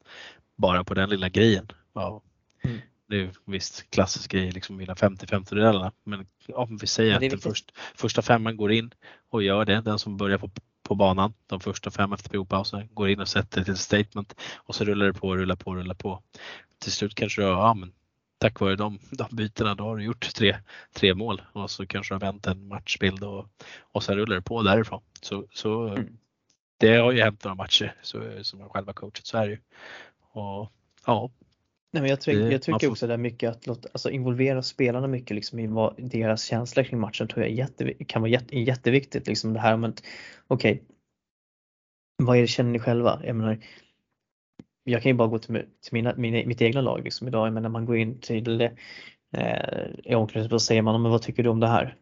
Bara 0.58 0.84
på 0.84 0.94
den 0.94 1.10
lilla 1.10 1.30
grejen. 1.30 1.72
Ja. 1.94 2.22
Mm 2.64 2.80
det 3.10 3.22
är 3.22 3.32
visst 3.46 3.90
klassisk 3.90 4.32
grej, 4.32 4.52
liksom 4.52 4.78
vinna 4.78 4.94
50-50 4.94 5.56
duellerna. 5.56 5.92
Men 6.04 6.28
om 6.54 6.78
vi 6.78 6.88
säger 6.88 7.16
att 7.16 7.22
den 7.22 7.40
först, 7.40 7.72
första 7.96 8.22
femman 8.22 8.58
går 8.58 8.72
in 8.72 8.94
och 9.30 9.44
gör 9.44 9.66
det, 9.66 9.82
den 9.82 10.00
som 10.00 10.18
börjar 10.18 10.38
på, 10.38 10.50
på 10.84 10.96
banan, 10.96 11.34
de 11.48 11.60
första 11.60 11.92
fem 11.92 12.14
efter 12.14 12.30
periodpausen, 12.30 12.88
går 12.94 13.10
in 13.10 13.20
och 13.20 13.28
sätter 13.28 13.64
till 13.64 13.78
statement 13.78 14.36
och 14.56 14.76
så 14.76 14.84
rullar 14.84 15.06
det 15.06 15.14
på, 15.14 15.36
rullar 15.36 15.56
på, 15.56 15.76
rullar 15.76 15.96
på. 15.96 16.24
Till 16.80 16.92
slut 16.92 17.16
kanske 17.16 17.42
du, 17.42 17.48
ja 17.48 17.74
men 17.74 17.94
tack 18.38 18.60
vare 18.60 18.76
de, 18.76 19.00
de 19.12 19.36
bytena 19.36 19.76
då 19.76 19.84
har 19.84 19.98
du 19.98 20.04
gjort 20.04 20.34
tre, 20.34 20.58
tre 20.94 21.14
mål 21.14 21.42
och 21.54 21.72
så 21.72 21.86
kanske 21.86 22.14
du 22.14 22.16
har 22.16 22.32
vänt 22.32 22.48
en 22.48 22.68
matchbild 22.68 23.24
och, 23.24 23.48
och 23.82 24.04
sen 24.04 24.16
rullar 24.16 24.36
det 24.36 24.42
på 24.42 24.62
därifrån. 24.62 25.02
Så, 25.22 25.46
så 25.54 25.88
mm. 25.88 26.18
det 26.78 26.96
har 26.96 27.12
ju 27.12 27.22
hänt 27.22 27.44
några 27.44 27.56
matcher 27.56 27.96
så, 28.02 28.44
som 28.44 28.60
jag 28.60 28.72
själv 28.72 28.88
har 28.88 28.94
coachat, 28.94 29.26
så 29.26 29.38
är 29.38 29.48
det 29.48 29.52
ju. 29.52 29.60
Och 30.32 30.72
ja, 31.06 31.32
Nej, 31.92 32.02
men 32.02 32.10
jag, 32.10 32.22
tyck, 32.22 32.36
jag 32.36 32.62
tycker 32.62 32.80
får... 32.80 32.92
också 32.92 33.08
det 33.08 33.14
är 33.14 33.18
mycket 33.18 33.50
att 33.50 33.68
låta, 33.68 33.90
alltså 33.92 34.10
involvera 34.10 34.64
spelarna 34.64 35.08
mycket 35.08 35.36
liksom 35.36 35.60
i 35.60 35.68
vad 35.68 35.94
deras 35.98 36.44
känslor 36.44 36.84
kring 36.84 37.00
matchen 37.00 37.28
tror 37.28 37.46
jag 37.46 37.54
jätte, 37.54 37.94
kan 37.94 38.22
vara 38.22 38.32
jätte, 38.32 38.60
jätteviktigt. 38.60 39.28
Liksom 39.28 39.54
det 39.54 39.60
här 39.60 39.74
om 39.74 39.84
att 39.84 40.04
okej, 40.48 40.72
okay, 40.72 40.86
vad 42.24 42.38
är 42.38 42.42
det 42.42 42.48
känner 42.48 42.72
ni 42.72 42.80
själva? 42.80 43.22
Jag 43.26 43.36
menar, 43.36 43.60
jag 44.84 45.02
kan 45.02 45.10
ju 45.10 45.16
bara 45.16 45.28
gå 45.28 45.40
till, 45.40 45.54
till 45.56 45.94
mina, 45.94 46.14
mina, 46.18 46.48
mitt 46.48 46.62
egna 46.62 46.82
lag 46.82 47.04
liksom 47.04 47.28
idag. 47.28 47.48
Jag 47.48 47.54
menar, 47.54 47.70
man 47.70 47.86
går 47.86 47.98
in 47.98 48.20
till 48.20 48.62
eh, 48.62 48.70
i 50.04 50.16
omklädningsrummet 50.16 50.54
och 50.54 50.62
säger 50.62 50.82
man, 50.82 51.02
men 51.02 51.12
vad 51.12 51.22
tycker 51.22 51.44
du 51.44 51.50
om 51.50 51.60
det 51.60 51.68
här? 51.68 51.96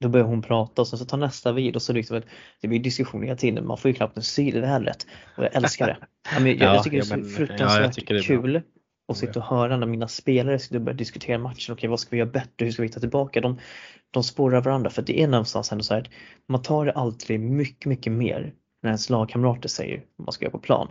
Då 0.00 0.08
börjar 0.08 0.26
hon 0.26 0.42
prata 0.42 0.82
och 0.82 0.88
sen 0.88 0.98
så 0.98 1.04
tar 1.04 1.18
nästa 1.18 1.52
vid 1.52 1.76
och 1.76 1.82
så 1.82 1.92
liksom, 1.92 2.22
det 2.60 2.68
blir 2.68 2.80
diskussion 2.80 3.22
hela 3.22 3.36
tiden. 3.36 3.66
Man 3.66 3.78
får 3.78 3.90
ju 3.90 3.94
knappt 3.94 4.16
en 4.16 4.22
syl 4.22 4.56
i 4.56 4.60
rätt. 4.60 5.06
Och 5.36 5.44
jag 5.44 5.56
älskar 5.56 5.86
det. 5.86 5.96
Jag, 6.32 6.48
jag, 6.48 6.74
jag 6.74 6.84
tycker 6.84 6.96
det 6.96 7.02
är 7.02 7.22
så 7.22 7.36
fruktansvärt 7.36 7.96
ja, 7.96 8.04
det 8.08 8.14
är 8.14 8.22
kul 8.22 8.62
och 9.10 9.16
sitta 9.16 9.38
och 9.38 9.44
höra 9.44 9.76
när 9.76 9.86
mina 9.86 10.08
spelare 10.08 10.58
ska 10.58 10.80
börja 10.80 10.96
diskutera 10.96 11.38
matchen. 11.38 11.72
Okej, 11.72 11.88
vad 11.90 12.00
ska 12.00 12.10
vi 12.10 12.16
göra 12.16 12.30
bättre? 12.30 12.64
Hur 12.64 12.72
ska 12.72 12.82
vi 12.82 12.88
ta 12.88 13.00
tillbaka? 13.00 13.40
De, 13.40 13.58
de 14.10 14.22
spårar 14.24 14.62
varandra 14.62 14.90
för 14.90 15.02
det 15.02 15.22
är 15.22 15.28
någonstans 15.28 15.72
ändå 15.72 15.84
så 15.84 15.94
här 15.94 16.10
man 16.46 16.62
tar 16.62 16.86
det 16.86 16.92
alltid 16.92 17.40
mycket, 17.40 17.86
mycket 17.86 18.12
mer 18.12 18.52
när 18.82 18.90
ens 18.90 19.10
lagkamrater 19.10 19.68
säger 19.68 20.04
vad 20.16 20.26
man 20.26 20.32
ska 20.32 20.44
göra 20.44 20.52
på 20.52 20.58
plan. 20.58 20.88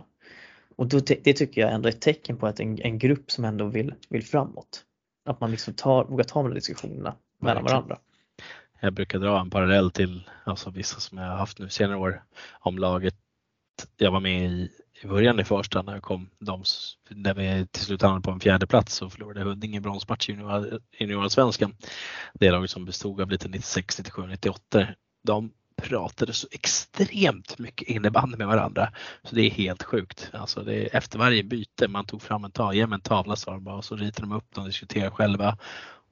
Och 0.76 0.86
då, 0.86 1.00
det 1.00 1.32
tycker 1.32 1.60
jag 1.60 1.72
ändå 1.72 1.88
är 1.88 1.92
ett 1.92 2.00
tecken 2.00 2.36
på 2.36 2.46
att 2.46 2.60
en, 2.60 2.80
en 2.82 2.98
grupp 2.98 3.30
som 3.30 3.44
ändå 3.44 3.64
vill, 3.64 3.94
vill 4.08 4.24
framåt. 4.24 4.84
Att 5.24 5.40
man 5.40 5.50
liksom 5.50 5.74
tar, 5.74 6.04
vågar 6.04 6.24
ta 6.24 6.42
de 6.42 6.54
diskussionerna 6.54 7.14
mellan 7.40 7.64
varandra. 7.64 7.98
Jag 8.80 8.92
brukar 8.92 9.18
dra 9.18 9.40
en 9.40 9.50
parallell 9.50 9.90
till 9.90 10.30
alltså 10.44 10.70
vissa 10.70 11.00
som 11.00 11.18
jag 11.18 11.28
har 11.28 11.36
haft 11.36 11.58
nu 11.58 11.68
senare 11.68 11.98
år 11.98 12.22
om 12.60 12.78
laget 12.78 13.14
jag 13.96 14.10
var 14.10 14.20
med 14.20 14.44
i 14.44 14.70
i 15.02 15.06
början 15.06 15.40
i 15.40 15.44
första 15.44 15.82
när 15.82 15.92
jag 15.92 16.02
kom, 16.02 16.30
de, 16.38 16.64
när 17.10 17.34
vi 17.34 17.66
till 17.66 17.82
slut 17.82 18.02
hamnade 18.02 18.22
på 18.22 18.30
en 18.30 18.40
fjärde 18.40 18.66
plats 18.66 19.02
och 19.02 19.12
förlorade 19.12 19.44
Huddinge 19.44 19.80
bronsmatch 19.80 20.28
i 20.28 20.32
juniorallsvenskan. 20.98 21.76
Det 22.34 22.50
laget 22.50 22.70
som 22.70 22.84
bestod 22.84 23.20
av 23.20 23.30
lite 23.30 23.48
96, 23.48 23.98
97, 23.98 24.26
98. 24.26 24.86
De 25.24 25.52
pratade 25.82 26.32
så 26.32 26.48
extremt 26.50 27.58
mycket 27.58 27.88
innebandy 27.88 28.36
med 28.36 28.46
varandra. 28.46 28.92
Så 29.22 29.34
det 29.34 29.42
är 29.42 29.50
helt 29.50 29.82
sjukt. 29.82 30.30
Alltså 30.32 30.62
det 30.62 30.74
är, 30.74 30.96
efter 30.96 31.18
varje 31.18 31.42
byte 31.42 31.88
man 31.88 32.06
tog 32.06 32.22
fram 32.22 32.44
en 32.44 32.52
tavla, 32.52 32.94
en 32.94 33.00
tavla 33.00 33.36
sa 33.36 33.50
de 33.50 33.64
bara 33.64 33.76
och 33.76 33.84
så 33.84 33.96
ritade 33.96 34.28
de 34.28 34.32
upp 34.36 34.54
dem 34.54 34.62
och 34.62 34.68
diskuterade 34.68 35.10
själva. 35.10 35.58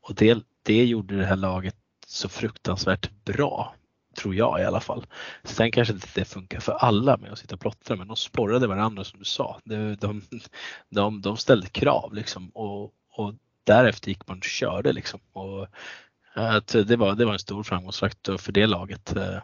Och 0.00 0.14
det, 0.14 0.38
det 0.62 0.84
gjorde 0.84 1.16
det 1.16 1.26
här 1.26 1.36
laget 1.36 1.76
så 2.06 2.28
fruktansvärt 2.28 3.10
bra 3.24 3.74
tror 4.18 4.34
jag 4.34 4.60
i 4.60 4.64
alla 4.64 4.80
fall. 4.80 5.06
Sen 5.44 5.70
kanske 5.70 5.94
inte 5.94 6.08
det 6.14 6.24
funkar 6.24 6.60
för 6.60 6.72
alla 6.72 7.16
med 7.16 7.32
att 7.32 7.38
sitta 7.38 7.54
och 7.54 7.60
plottra 7.60 7.96
men 7.96 8.08
de 8.08 8.16
sporrade 8.16 8.66
varandra 8.66 9.04
som 9.04 9.18
du 9.18 9.24
sa. 9.24 9.60
De, 9.64 9.96
de, 9.96 10.22
de, 10.90 11.20
de 11.20 11.36
ställde 11.36 11.66
krav 11.66 12.14
liksom 12.14 12.48
och, 12.48 12.82
och 13.12 13.34
därefter 13.64 14.08
gick 14.08 14.28
man 14.28 14.38
och 14.38 14.44
körde 14.44 14.92
liksom. 14.92 15.20
Och, 15.32 15.66
att 16.34 16.66
det, 16.66 16.96
var, 16.96 17.14
det 17.14 17.24
var 17.24 17.32
en 17.32 17.38
stor 17.38 17.62
framgångsfaktor 17.62 18.38
för 18.38 18.52
det 18.52 18.66
laget. 18.66 19.16
Eh, 19.16 19.38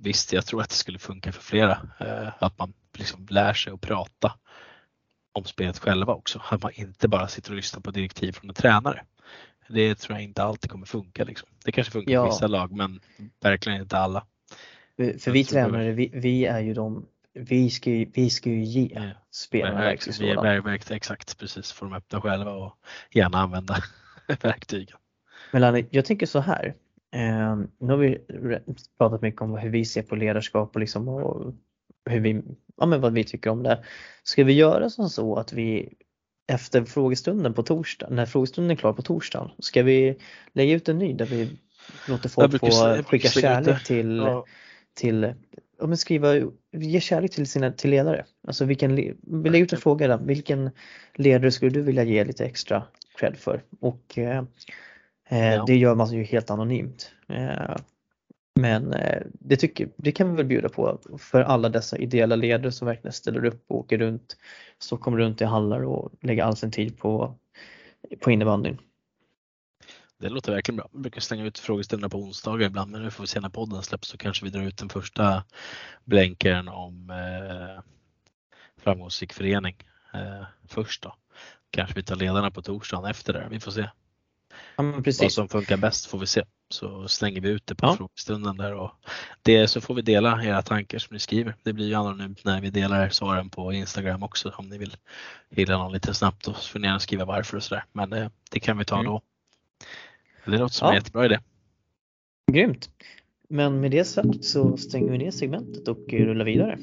visst, 0.00 0.32
jag 0.32 0.46
tror 0.46 0.62
att 0.62 0.68
det 0.68 0.74
skulle 0.74 0.98
funka 0.98 1.32
för 1.32 1.42
flera. 1.42 1.78
Eh, 2.00 2.28
att 2.38 2.58
man 2.58 2.72
liksom 2.94 3.26
lär 3.30 3.54
sig 3.54 3.72
att 3.72 3.80
prata 3.80 4.32
om 5.32 5.44
spelet 5.44 5.78
själva 5.78 6.12
också. 6.12 6.42
Att 6.48 6.62
man 6.62 6.72
inte 6.74 7.08
bara 7.08 7.28
sitter 7.28 7.50
och 7.50 7.56
lyssnar 7.56 7.80
på 7.80 7.90
direktiv 7.90 8.32
från 8.32 8.50
en 8.50 8.54
tränare. 8.54 9.02
Det 9.68 9.94
tror 9.94 10.16
jag 10.18 10.24
inte 10.24 10.42
alltid 10.42 10.70
kommer 10.70 10.86
funka. 10.86 11.24
Liksom. 11.24 11.48
Det 11.64 11.72
kanske 11.72 11.92
funkar 11.92 12.12
ja. 12.12 12.22
på 12.22 12.30
vissa 12.30 12.46
lag 12.46 12.72
men 12.72 13.00
verkligen 13.42 13.80
inte 13.80 13.98
alla. 13.98 14.26
För 14.96 15.30
vi 15.30 15.44
tränare, 15.44 15.92
vi, 15.92 16.10
vi, 16.14 16.44
är 16.44 16.60
ju 16.60 16.74
de, 16.74 17.06
vi 17.32 17.70
ska 17.70 17.90
ju, 17.90 18.10
vi 18.14 18.30
ska 18.30 18.50
ju 18.50 18.64
ge 18.64 18.90
ja. 18.94 19.10
spelarna 19.30 19.80
verktyg. 19.80 20.14
Vi 20.20 20.30
är 20.30 20.60
verktyg, 20.60 20.96
exakt 20.96 21.38
precis, 21.38 21.72
får 21.72 21.86
de 21.86 21.94
öppna 21.94 22.20
själva 22.20 22.52
och 22.52 22.78
gärna 23.10 23.38
använda 23.38 23.76
verktygen. 24.42 24.96
Men 25.52 25.86
jag 25.90 26.04
tänker 26.04 26.26
så 26.26 26.40
här. 26.40 26.74
Eh, 27.14 27.56
nu 27.78 27.92
har 27.92 27.96
vi 27.96 28.18
pratat 28.98 29.22
mycket 29.22 29.40
om 29.40 29.58
hur 29.58 29.70
vi 29.70 29.84
ser 29.84 30.02
på 30.02 30.16
ledarskap 30.16 30.74
och, 30.74 30.80
liksom, 30.80 31.08
och 31.08 31.54
hur 32.10 32.20
vi, 32.20 32.42
ja, 32.76 32.86
men 32.86 33.00
vad 33.00 33.12
vi 33.12 33.24
tycker 33.24 33.50
om 33.50 33.62
det. 33.62 33.84
Ska 34.22 34.44
vi 34.44 34.52
göra 34.52 34.90
som 34.90 35.08
så 35.08 35.36
att 35.36 35.52
vi 35.52 35.94
efter 36.46 36.84
frågestunden 36.84 37.54
på 37.54 37.62
torsdag, 37.62 38.08
när 38.10 38.26
frågestunden 38.26 38.70
är 38.70 38.76
klar 38.76 38.92
på 38.92 39.02
torsdagen, 39.02 39.50
ska 39.58 39.82
vi 39.82 40.18
lägga 40.52 40.74
ut 40.74 40.88
en 40.88 40.98
ny 40.98 41.12
där 41.12 41.26
vi 41.26 41.50
låter 42.08 42.28
folk 42.28 42.60
få 42.60 43.02
skicka 43.02 43.28
kärlek 43.28 43.84
till, 43.84 44.16
ja. 44.16 44.44
till 44.94 45.34
ja, 45.78 45.86
men 45.86 45.96
skriva, 45.96 46.34
ge 46.72 47.00
kärlek 47.00 47.30
till 47.30 47.46
sina 47.46 47.72
till 47.72 47.90
ledare. 47.90 48.24
Alltså 48.46 48.64
vilken, 48.64 48.96
vi 48.96 49.50
lägger 49.50 49.64
ut 49.64 49.72
en 49.72 49.80
fråga 49.80 50.08
där, 50.08 50.18
vilken 50.18 50.70
ledare 51.14 51.50
skulle 51.50 51.70
du 51.70 51.82
vilja 51.82 52.04
ge 52.04 52.24
lite 52.24 52.44
extra 52.44 52.82
cred 53.18 53.36
för? 53.36 53.62
Och 53.80 54.18
eh, 54.18 54.44
eh 55.28 55.54
ja. 55.54 55.64
det 55.66 55.76
gör 55.76 55.94
man 55.94 56.12
ju 56.12 56.22
helt 56.22 56.50
anonymt. 56.50 57.12
Eh, 57.28 57.76
men 58.56 58.92
eh, 58.92 59.22
det, 59.32 59.56
tycker, 59.56 59.88
det 59.96 60.12
kan 60.12 60.30
vi 60.30 60.36
väl 60.36 60.46
bjuda 60.46 60.68
på 60.68 61.00
för 61.18 61.40
alla 61.40 61.68
dessa 61.68 61.98
ideella 61.98 62.36
ledare 62.36 62.72
som 62.72 62.86
verkligen 62.86 63.12
ställer 63.12 63.44
upp 63.44 63.64
och 63.68 63.76
åker 63.78 63.98
runt 63.98 64.36
Stockholm 64.78 65.16
runt 65.16 65.40
i 65.40 65.44
hallar 65.44 65.84
och 65.84 66.12
lägger 66.20 66.44
all 66.44 66.56
sin 66.56 66.70
tid 66.70 66.98
på, 66.98 67.38
på 68.20 68.30
innebandyn. 68.30 68.78
Det 70.18 70.28
låter 70.28 70.52
verkligen 70.52 70.76
bra. 70.76 70.88
Vi 70.92 70.98
brukar 70.98 71.20
slänga 71.20 71.44
ut 71.44 71.58
frågestunderna 71.58 72.08
på 72.08 72.18
onsdagar 72.18 72.66
ibland 72.66 72.90
men 72.90 73.02
nu 73.02 73.10
får 73.10 73.22
vi 73.22 73.28
se 73.28 73.40
när 73.40 73.48
podden 73.48 73.82
släpps 73.82 74.08
så 74.08 74.18
kanske 74.18 74.44
vi 74.44 74.50
drar 74.50 74.62
ut 74.62 74.78
den 74.78 74.88
första 74.88 75.44
blänkaren 76.04 76.68
om 76.68 77.10
eh, 77.10 77.82
framgångsrik 78.76 79.32
förening 79.32 79.76
eh, 80.14 80.46
först 80.68 81.02
då. 81.02 81.14
Kanske 81.70 81.94
vi 81.94 82.02
tar 82.02 82.16
ledarna 82.16 82.50
på 82.50 82.62
torsdagen 82.62 83.10
efter 83.10 83.32
det. 83.32 83.48
Vi 83.50 83.60
får 83.60 83.70
se. 83.70 83.90
Ja, 84.76 85.02
Vad 85.20 85.32
som 85.32 85.48
funkar 85.48 85.76
bäst 85.76 86.06
får 86.06 86.18
vi 86.18 86.26
se. 86.26 86.42
Så 86.68 87.08
slänger 87.08 87.40
vi 87.40 87.48
ut 87.48 87.66
det 87.66 87.74
på 87.74 87.86
ja. 87.86 87.96
frågestunden 87.96 88.56
där 88.56 88.74
och 88.74 88.90
det 89.42 89.68
så 89.68 89.80
får 89.80 89.94
vi 89.94 90.02
dela 90.02 90.44
era 90.44 90.62
tankar 90.62 90.98
som 90.98 91.14
ni 91.14 91.20
skriver. 91.20 91.54
Det 91.62 91.72
blir 91.72 91.86
ju 91.86 91.94
anonymt 91.94 92.44
när 92.44 92.60
vi 92.60 92.70
delar 92.70 93.08
svaren 93.08 93.50
på 93.50 93.72
Instagram 93.72 94.22
också 94.22 94.52
om 94.56 94.68
ni 94.68 94.78
vill 94.78 94.96
hylla 95.50 95.78
någon 95.78 95.92
lite 95.92 96.14
snabbt 96.14 96.44
så 96.44 96.52
får 96.52 96.78
ni 96.78 96.86
gärna 96.86 97.00
skriva 97.00 97.24
varför 97.24 97.56
och 97.56 97.62
sådär. 97.62 97.84
Men 97.92 98.10
det, 98.10 98.30
det, 98.50 98.60
kan 98.60 98.78
vi 98.78 98.84
ta 98.84 98.94
mm. 98.94 99.06
då. 99.06 99.22
Det 100.44 100.58
låter 100.58 100.74
som 100.74 100.86
ja. 100.86 100.92
en 100.92 100.98
jättebra 100.98 101.24
idé. 101.24 101.38
Grymt. 102.52 102.90
Men 103.48 103.80
med 103.80 103.90
det 103.90 104.04
sagt 104.04 104.44
så 104.44 104.76
stänger 104.76 105.12
vi 105.12 105.18
ner 105.18 105.30
segmentet 105.30 105.88
och 105.88 106.12
rullar 106.12 106.44
vidare. 106.44 106.78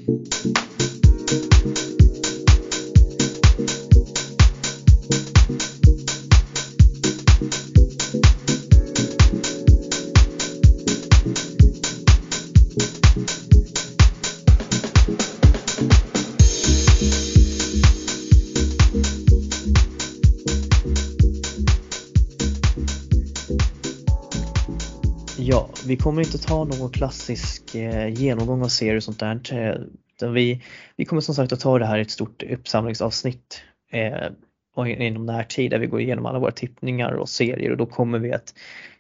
Vi 25.94 25.98
kommer 25.98 26.22
inte 26.22 26.38
ta 26.38 26.64
någon 26.64 26.92
klassisk 26.92 27.76
eh, 27.76 28.08
genomgång 28.08 28.64
av 28.64 28.68
serier 28.68 28.96
och 28.96 29.04
sånt 29.04 29.20
där. 29.20 29.54
Eh, 29.54 29.76
utan 30.16 30.34
vi, 30.34 30.62
vi 30.96 31.06
kommer 31.06 31.22
som 31.22 31.36
sagt 31.36 31.54
att 31.54 31.60
ta 31.60 31.80
det 31.80 31.86
här 31.86 31.98
i 31.98 32.02
ett 32.02 32.12
stort 32.12 32.44
uppsamlingsavsnitt 32.44 33.62
eh, 33.92 34.28
och 34.76 34.88
inom 34.88 35.26
närtid 35.26 35.72
där 35.72 35.80
vi 35.80 35.88
går 35.88 36.02
igenom 36.02 36.26
alla 36.26 36.40
våra 36.40 36.52
tippningar 36.52 37.12
och 37.12 37.30
serier 37.30 37.72
och 37.72 37.78
då 37.78 37.86
kommer 37.86 38.20
vi 38.20 38.34
att 38.34 38.54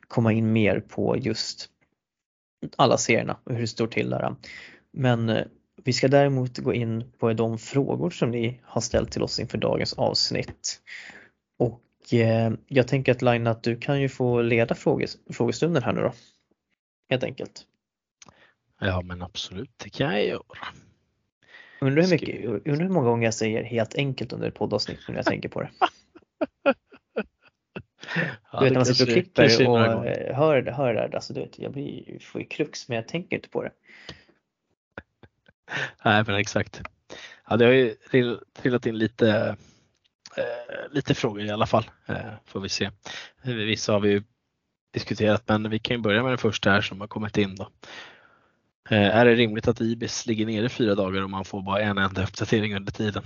komma 0.07 0.33
in 0.33 0.53
mer 0.53 0.79
på 0.79 1.17
just 1.17 1.65
alla 2.75 2.97
serierna 2.97 3.37
och 3.43 3.53
hur 3.53 3.61
det 3.61 3.67
står 3.67 3.87
till 3.87 4.09
där. 4.09 4.35
Men 4.91 5.29
eh, 5.29 5.43
vi 5.83 5.93
ska 5.93 6.07
däremot 6.07 6.57
gå 6.57 6.73
in 6.73 7.03
på 7.19 7.33
de 7.33 7.57
frågor 7.57 8.09
som 8.09 8.31
ni 8.31 8.59
har 8.63 8.81
ställt 8.81 9.11
till 9.11 9.23
oss 9.23 9.39
inför 9.39 9.57
dagens 9.57 9.93
avsnitt. 9.93 10.81
Och 11.59 12.13
eh, 12.13 12.53
jag 12.67 12.87
tänker 12.87 13.11
att 13.11 13.21
Laina, 13.21 13.51
att 13.51 13.63
du 13.63 13.75
kan 13.75 14.01
ju 14.01 14.09
få 14.09 14.41
leda 14.41 14.75
frågestunden 15.29 15.83
här 15.83 15.93
nu 15.93 16.01
då. 16.01 16.13
Helt 17.09 17.23
enkelt. 17.23 17.65
Ja 18.79 19.01
men 19.01 19.21
absolut, 19.21 19.71
det 19.77 19.89
kan 19.89 20.11
jag 20.11 20.25
göra. 20.25 20.43
Undrar 21.81 22.03
hur, 22.03 22.09
mycket, 22.09 22.45
undrar 22.45 22.83
hur 22.83 22.89
många 22.89 23.09
gånger 23.09 23.25
jag 23.25 23.33
säger 23.33 23.63
helt 23.63 23.95
enkelt 23.95 24.33
under 24.33 24.47
ett 24.47 24.55
poddavsnitt 24.55 24.99
när 25.07 25.15
jag 25.15 25.25
tänker 25.25 25.49
på 25.49 25.61
det. 25.61 25.69
Ja, 28.51 28.59
du 28.59 28.65
vet 28.65 28.73
när 28.73 28.79
man 28.79 28.85
sitter 28.85 29.05
och 29.05 29.13
klipper 29.13 29.69
och 29.69 29.79
hör, 29.79 30.73
hör 30.73 30.93
det 30.93 31.01
där, 31.01 31.15
alltså 31.15 31.33
du 31.33 31.39
vet, 31.39 31.59
jag 31.59 31.71
blir, 31.71 32.19
får 32.19 32.41
ju 32.41 32.47
krux 32.47 32.89
men 32.89 32.95
jag 32.95 33.07
tänker 33.07 33.35
inte 33.35 33.49
på 33.49 33.63
det. 33.63 33.71
Nej 36.05 36.23
men 36.27 36.35
exakt. 36.35 36.81
Ja, 37.49 37.57
det 37.57 37.65
har 37.65 37.71
ju 37.71 37.95
trillat 38.53 38.85
in 38.85 38.97
lite, 38.97 39.55
eh, 40.37 40.91
lite 40.91 41.15
frågor 41.15 41.43
i 41.43 41.49
alla 41.49 41.65
fall, 41.65 41.91
eh, 42.05 42.33
får 42.45 42.59
vi 42.59 42.69
se. 42.69 42.91
Vissa 43.43 43.93
har 43.93 43.99
vi 43.99 44.09
ju 44.09 44.23
diskuterat 44.93 45.43
men 45.47 45.69
vi 45.69 45.79
kan 45.79 45.97
ju 45.97 46.01
börja 46.01 46.23
med 46.23 46.31
den 46.31 46.37
första 46.37 46.71
här 46.71 46.81
som 46.81 47.01
har 47.01 47.07
kommit 47.07 47.37
in 47.37 47.55
då. 47.55 47.69
Eh, 48.89 49.15
är 49.15 49.25
det 49.25 49.35
rimligt 49.35 49.67
att 49.67 49.81
Ibis 49.81 50.25
ligger 50.25 50.45
nere 50.45 50.69
fyra 50.69 50.95
dagar 50.95 51.21
och 51.21 51.29
man 51.29 51.45
får 51.45 51.61
bara 51.61 51.81
en 51.81 51.97
enda 51.97 52.23
uppdatering 52.23 52.75
under 52.75 52.91
tiden? 52.91 53.23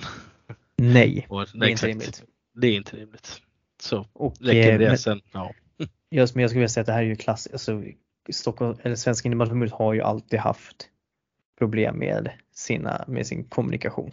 Nej, 0.76 1.26
och, 1.30 1.48
det 1.54 1.66
är 1.66 1.70
inte 1.70 1.88
rimligt. 1.88 2.24
Det 2.54 2.68
är 2.68 2.76
inte 2.76 2.98
rimligt. 2.98 3.42
Så 3.82 4.08
och, 4.14 4.34
räcker 4.40 4.74
eh, 4.74 4.80
det 4.80 4.88
men, 4.88 4.98
sen, 4.98 5.22
ja. 5.32 5.52
Just, 6.12 6.36
men 6.36 6.42
jag 6.42 6.50
skulle 6.50 6.60
vilja 6.60 6.70
säga 6.70 6.82
att 6.82 6.88
det 6.88 6.94
här 6.94 7.02
är 7.02 7.06
ju 7.06 7.16
klassiskt, 7.16 7.54
alltså, 7.54 7.84
Stockholm, 8.30 8.78
eller 8.84 8.96
Svenska 8.96 9.28
innebandyförbundet 9.28 9.74
har 9.74 9.94
ju 9.94 10.02
alltid 10.02 10.40
haft 10.40 10.90
problem 11.58 12.00
med, 12.00 12.30
sina, 12.54 13.06
med 13.08 13.28
sin 13.28 13.44
kommunikation. 13.44 14.12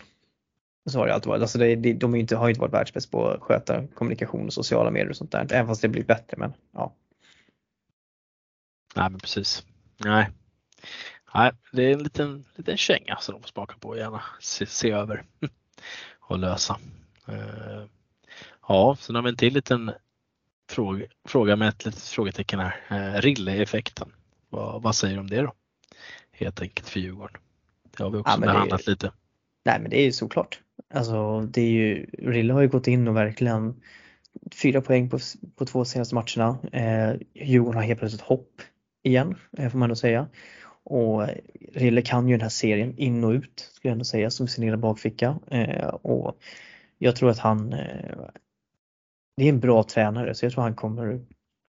Så 0.90 0.98
har 0.98 1.07
det 1.07 1.14
alltid 1.14 1.28
varit. 1.28 1.42
Alltså 1.42 1.59
det, 1.59 1.92
de 1.92 2.14
inte, 2.14 2.36
har 2.36 2.48
inte 2.48 2.61
varit 2.61 2.72
världsbäst 2.72 3.11
på 3.11 3.28
att 3.28 3.40
sköta 3.40 3.86
kommunikation 3.86 4.46
och 4.46 4.52
sociala 4.52 4.90
medier 4.90 5.11
och 5.11 5.16
sånt 5.16 5.32
där. 5.32 5.52
Även 5.52 5.66
fast 5.66 5.82
det 5.82 5.88
blir 5.88 6.05
bättre 6.05 6.36
men 6.36 6.52
ja. 6.72 6.94
Nej 8.95 9.11
men 9.11 9.20
precis. 9.20 9.66
Nej. 10.05 10.30
Nej, 11.34 11.53
det 11.72 11.82
är 11.82 11.92
en 11.92 12.03
liten, 12.03 12.45
liten 12.55 12.76
känga 12.76 13.16
som 13.16 13.34
de 13.34 13.42
får 13.42 13.49
smaka 13.49 13.74
på 13.80 13.88
och 13.88 13.99
gärna 13.99 14.22
se, 14.40 14.66
se 14.66 14.90
över 14.90 15.24
och 16.20 16.38
lösa. 16.38 16.78
Uh, 17.28 17.84
ja, 18.68 18.97
sen 19.01 19.14
har 19.14 19.22
vi 19.22 19.28
en 19.28 19.36
till 19.36 19.55
liten 19.55 19.92
fråga, 20.70 21.07
fråga 21.28 21.57
med 21.57 21.68
ett 21.68 21.84
litet 21.84 22.03
frågetecken 22.03 22.61
här. 22.61 22.74
Uh, 22.92 23.20
Rille-effekten. 23.20 24.12
Vad, 24.51 24.82
vad 24.82 24.95
säger 24.95 25.14
du 25.14 25.20
om 25.20 25.30
det 25.30 25.42
då? 25.42 25.53
Helt 26.32 26.62
enkelt 26.62 26.88
för 26.88 27.01
Djurgården. 27.01 27.40
Det 27.97 28.03
har 28.03 28.11
vi 28.11 28.18
också 28.18 28.32
ja, 28.32 28.38
behandlat 28.38 28.86
är, 28.86 28.90
lite. 28.90 29.12
Nej 29.64 29.80
men 29.80 29.90
det 29.90 30.01
är 30.01 30.05
ju 30.05 30.12
såklart. 30.12 30.61
Alltså 30.95 31.40
det 31.40 31.61
är 31.61 31.70
ju, 31.70 32.07
Rille 32.18 32.53
har 32.53 32.61
ju 32.61 32.68
gått 32.68 32.86
in 32.86 33.09
och 33.09 33.16
verkligen 33.16 33.80
fyra 34.62 34.80
poäng 34.80 35.11
på, 35.11 35.18
på 35.57 35.66
två 35.66 35.84
senaste 35.84 36.14
matcherna. 36.14 36.59
Eh, 36.72 37.16
Djurgården 37.34 37.76
har 37.76 37.82
helt 37.82 38.01
plötsligt 38.01 38.22
hopp 38.22 38.62
igen, 39.05 39.34
eh, 39.59 39.70
får 39.70 39.78
man 39.78 39.88
nog 39.88 39.98
säga. 39.98 40.28
Och 40.84 41.28
Rille 41.72 42.02
kan 42.02 42.28
ju 42.28 42.34
den 42.34 42.42
här 42.42 42.48
serien 42.48 42.98
in 42.98 43.24
och 43.24 43.30
ut, 43.30 43.70
skulle 43.72 43.90
jag 43.90 43.92
ändå 43.92 44.05
säga, 44.05 44.30
som 44.30 44.48
sin 44.48 44.64
egna 44.64 44.76
bakficka. 44.76 45.38
Eh, 45.50 45.88
och 45.88 46.36
jag 46.98 47.16
tror 47.16 47.30
att 47.30 47.38
han 47.38 47.72
eh, 47.72 48.18
det 49.36 49.44
är 49.44 49.48
en 49.48 49.61
bra 49.61 49.82
tränare 49.82 50.34
så 50.34 50.44
jag 50.44 50.52
tror 50.52 50.62
han 50.62 50.74
kommer 50.74 51.20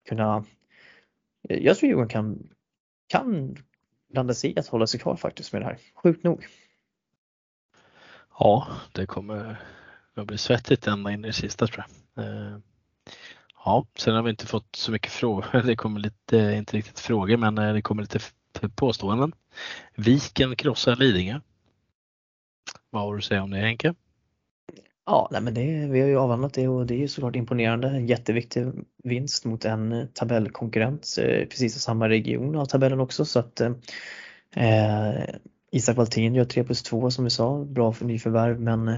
kunna 0.09 0.45
eh, 1.49 1.57
jag 1.57 1.77
tror 1.77 1.87
Djurgården 1.87 2.09
kan, 2.09 2.49
kan 3.07 3.55
landa 4.13 4.33
sig 4.33 4.51
i 4.51 4.59
att 4.59 4.67
hålla 4.67 4.87
sig 4.87 4.99
kvar 4.99 5.15
faktiskt 5.15 5.53
med 5.53 5.61
det 5.61 5.65
här, 5.65 5.77
sjukt 5.93 6.23
nog. 6.23 6.45
Ja, 8.39 8.67
det 8.91 9.05
kommer 9.05 9.61
att 10.15 10.27
bli 10.27 10.37
svettigt 10.37 10.87
ända 10.87 11.11
in 11.11 11.25
i 11.25 11.27
det 11.27 11.33
sista 11.33 11.67
tror 11.67 11.85
jag. 12.15 12.25
Eh, 12.25 12.57
ja, 13.65 13.85
sen 13.95 14.15
har 14.15 14.23
vi 14.23 14.29
inte 14.29 14.45
fått 14.45 14.75
så 14.75 14.91
mycket 14.91 15.11
frågor. 15.11 15.61
Det 15.65 15.75
kommer 15.75 15.99
lite, 15.99 16.37
inte 16.37 16.77
riktigt 16.77 16.99
frågor, 16.99 17.37
men 17.37 17.57
eh, 17.57 17.73
det 17.73 17.81
kommer 17.81 18.01
lite 18.03 18.19
påståenden. 18.75 19.33
Viken 19.95 20.55
krossar 20.55 20.95
Lidingö. 20.95 21.39
Vad 22.89 23.03
har 23.03 23.13
du 23.13 23.17
att 23.17 23.23
säga 23.23 23.43
om 23.43 23.51
det 23.51 23.57
Henke? 23.57 23.93
Ja, 25.05 25.27
nej 25.31 25.41
men 25.41 25.53
det, 25.53 25.87
vi 25.91 26.01
har 26.01 26.07
ju 26.07 26.17
avhandlat 26.17 26.53
det 26.53 26.67
och 26.67 26.85
det 26.85 26.93
är 26.95 26.99
ju 26.99 27.07
såklart 27.07 27.35
imponerande. 27.35 27.87
En 27.87 28.07
jätteviktig 28.07 28.65
vinst 29.03 29.45
mot 29.45 29.65
en 29.65 29.91
eh, 29.91 30.05
tabellkonkurrent 30.05 31.15
eh, 31.21 31.45
precis 31.47 31.75
i 31.75 31.79
samma 31.79 32.09
region 32.09 32.55
av 32.55 32.65
tabellen 32.65 32.99
också 32.99 33.25
så 33.25 33.39
att 33.39 33.61
eh, 34.55 35.23
Isak 35.71 35.97
Valtin 35.97 36.35
gör 36.35 36.45
3 36.45 36.63
plus 36.63 36.83
2 36.83 37.11
som 37.11 37.23
vi 37.23 37.29
sa, 37.29 37.65
bra 37.65 37.93
för 37.93 38.05
nyförvärv 38.05 38.59
men 38.59 38.87
eh, 38.87 38.97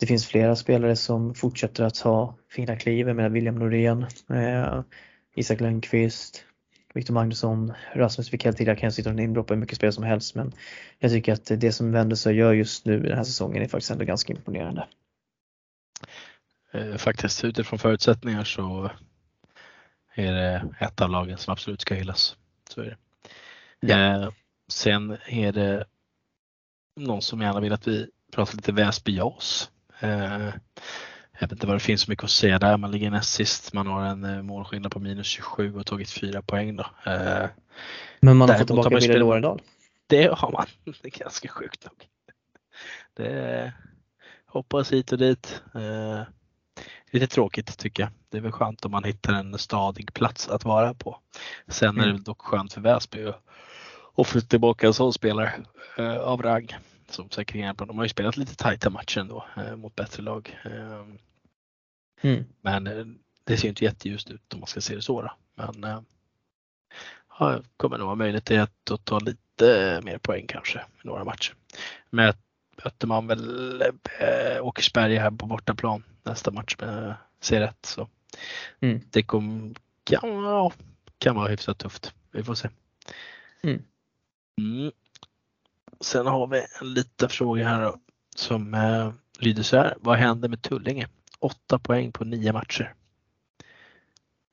det 0.00 0.06
finns 0.06 0.26
flera 0.26 0.56
spelare 0.56 0.96
som 0.96 1.34
fortsätter 1.34 1.84
att 1.84 1.98
ha 1.98 2.34
fina 2.50 2.76
kliv. 2.76 3.08
Jag 3.08 3.16
menar 3.16 3.28
William 3.28 3.58
Norén, 3.58 4.06
eh, 4.30 4.82
Isak 5.34 5.60
Lundqvist, 5.60 6.44
Victor 6.94 7.14
Magnusson, 7.14 7.72
Rasmus 7.94 8.30
tidigare 8.30 8.76
kan 8.76 8.86
jag 8.86 8.94
sitta 8.94 9.10
och 9.10 9.20
inbrott 9.20 9.50
mycket 9.50 9.76
spel 9.76 9.92
som 9.92 10.04
helst 10.04 10.34
men 10.34 10.52
jag 10.98 11.10
tycker 11.10 11.32
att 11.32 11.50
det 11.60 11.72
som 11.72 11.92
Wendersö 11.92 12.32
gör 12.32 12.52
just 12.52 12.86
nu 12.86 13.00
den 13.00 13.16
här 13.16 13.24
säsongen 13.24 13.62
är 13.62 13.68
faktiskt 13.68 13.90
ändå 13.90 14.04
ganska 14.04 14.32
imponerande. 14.32 14.86
Eh, 16.72 16.96
faktiskt 16.96 17.44
utifrån 17.44 17.78
förutsättningar 17.78 18.44
så 18.44 18.90
är 20.14 20.32
det 20.32 20.74
ett 20.80 21.00
av 21.00 21.10
lagen 21.10 21.38
som 21.38 21.52
absolut 21.52 21.80
ska 21.80 21.94
hyllas. 21.94 22.36
Så 22.70 22.80
är 22.80 22.84
det. 22.84 22.96
Ja. 23.80 24.22
Eh, 24.22 24.30
sen 24.68 25.16
är 25.26 25.52
det 25.52 25.84
någon 26.96 27.22
som 27.22 27.40
gärna 27.40 27.60
vill 27.60 27.72
att 27.72 27.88
vi 27.88 28.10
pratar 28.32 28.56
lite 28.56 28.72
Väsby 28.72 29.16
JAS. 29.16 29.70
Eh, 30.04 30.54
jag 31.32 31.40
vet 31.40 31.52
inte 31.52 31.66
vad 31.66 31.76
det 31.76 31.80
finns 31.80 32.00
så 32.00 32.10
mycket 32.10 32.24
att 32.24 32.30
säga 32.30 32.58
där. 32.58 32.76
Man 32.76 32.90
ligger 32.90 33.10
näst 33.10 33.32
sist. 33.32 33.72
Man 33.72 33.86
har 33.86 34.04
en 34.04 34.24
eh, 34.24 34.42
målskillnad 34.42 34.92
på 34.92 35.00
minus 35.00 35.26
27 35.26 35.74
och 35.74 35.86
tagit 35.86 36.10
fyra 36.10 36.42
poäng 36.42 36.76
då. 36.76 36.86
Eh, 37.06 37.46
Men 38.20 38.36
man 38.36 38.48
har 38.48 38.58
fått 38.58 38.66
tillbaka 38.66 38.96
Wille 38.96 39.18
Låredal? 39.18 39.62
Det 40.06 40.38
har 40.38 40.52
man. 40.52 40.66
Det 41.02 41.08
är 41.08 41.18
ganska 41.18 41.48
sjukt 41.48 41.84
nog. 41.84 42.08
Det 43.14 43.72
hoppas 44.46 44.92
hit 44.92 45.12
och 45.12 45.18
dit. 45.18 45.62
Lite 47.10 47.26
tråkigt 47.26 47.78
tycker 47.78 48.02
jag. 48.02 48.12
Det 48.28 48.38
är 48.38 48.42
väl 48.42 48.52
skönt 48.52 48.84
om 48.84 48.90
man 48.90 49.04
hittar 49.04 49.32
en 49.32 49.58
stadig 49.58 50.14
plats 50.14 50.48
att 50.48 50.64
vara 50.64 50.94
på. 50.94 51.18
Sen 51.68 51.88
mm. 51.88 52.00
är 52.00 52.04
det 52.04 52.10
mm. 52.10 52.22
dock 52.22 52.40
skönt 52.42 52.72
för 52.72 52.80
Väsby 52.80 53.26
att 54.16 54.26
få 54.26 54.40
tillbaka 54.40 54.86
en 54.86 54.94
sån 54.94 55.12
spelare 55.12 55.52
av 56.20 56.42
rang 56.42 56.76
som 57.14 57.30
säkert 57.30 57.56
hjälper. 57.56 57.86
De 57.86 57.98
har 57.98 58.04
ju 58.04 58.08
spelat 58.08 58.36
lite 58.36 58.56
tajta 58.56 58.90
matcher 58.90 59.20
ändå 59.20 59.46
eh, 59.56 59.76
mot 59.76 59.94
bättre 59.94 60.22
lag. 60.22 60.58
Eh, 60.64 61.04
mm. 62.22 62.44
Men 62.60 62.86
eh, 62.86 63.04
det 63.44 63.56
ser 63.56 63.68
inte 63.68 63.84
jätteljust 63.84 64.30
ut 64.30 64.54
om 64.54 64.60
man 64.60 64.66
ska 64.66 64.80
se 64.80 64.94
det 64.94 65.02
så. 65.02 65.22
Då. 65.22 65.32
Men 65.54 65.84
eh, 65.84 66.00
ja, 67.38 67.60
kommer 67.76 67.98
nog 67.98 68.06
vara 68.06 68.16
möjligt 68.16 68.50
att, 68.50 68.90
att 68.90 69.04
ta 69.04 69.18
lite 69.18 70.00
mer 70.04 70.18
poäng 70.18 70.46
kanske 70.46 70.78
i 70.78 71.06
några 71.06 71.24
matcher. 71.24 71.54
Men 72.10 72.34
möter 72.84 73.06
man 73.06 73.26
väl 73.26 73.82
eh, 74.20 74.66
Åkersberga 74.66 75.20
här 75.20 75.30
på 75.30 75.46
bortaplan 75.46 76.04
nästa 76.22 76.50
match 76.50 76.76
med 76.80 77.14
C1 77.40 77.72
så 77.82 78.08
mm. 78.80 79.00
det 79.10 79.22
kom, 79.22 79.74
kan, 80.04 80.70
kan 81.18 81.36
vara 81.36 81.48
hyfsat 81.48 81.78
tufft. 81.78 82.14
Vi 82.30 82.44
får 82.44 82.54
se. 82.54 82.68
Mm. 83.62 84.92
Sen 86.04 86.26
har 86.26 86.46
vi 86.46 86.66
en 86.80 86.94
liten 86.94 87.28
fråga 87.28 87.68
här 87.68 87.82
då, 87.82 87.98
som 88.36 88.74
eh, 88.74 89.12
lyder 89.38 89.62
så 89.62 89.76
här. 89.76 89.96
Vad 90.00 90.18
händer 90.18 90.48
med 90.48 90.62
Tullinge? 90.62 91.08
Åtta 91.38 91.78
poäng 91.78 92.12
på 92.12 92.24
nio 92.24 92.52
matcher. 92.52 92.94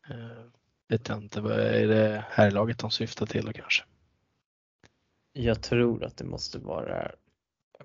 Eh, 0.09 0.45
vet 0.87 1.09
jag 1.09 1.17
inte, 1.17 1.41
vad 1.41 1.59
är 1.59 1.87
det 1.87 2.25
här 2.29 2.51
laget 2.51 2.79
de 2.79 2.91
syftar 2.91 3.25
till 3.25 3.45
då 3.45 3.53
kanske? 3.53 3.83
Jag 5.33 5.63
tror 5.63 6.03
att 6.03 6.17
det 6.17 6.25
måste 6.25 6.59
vara, 6.59 7.11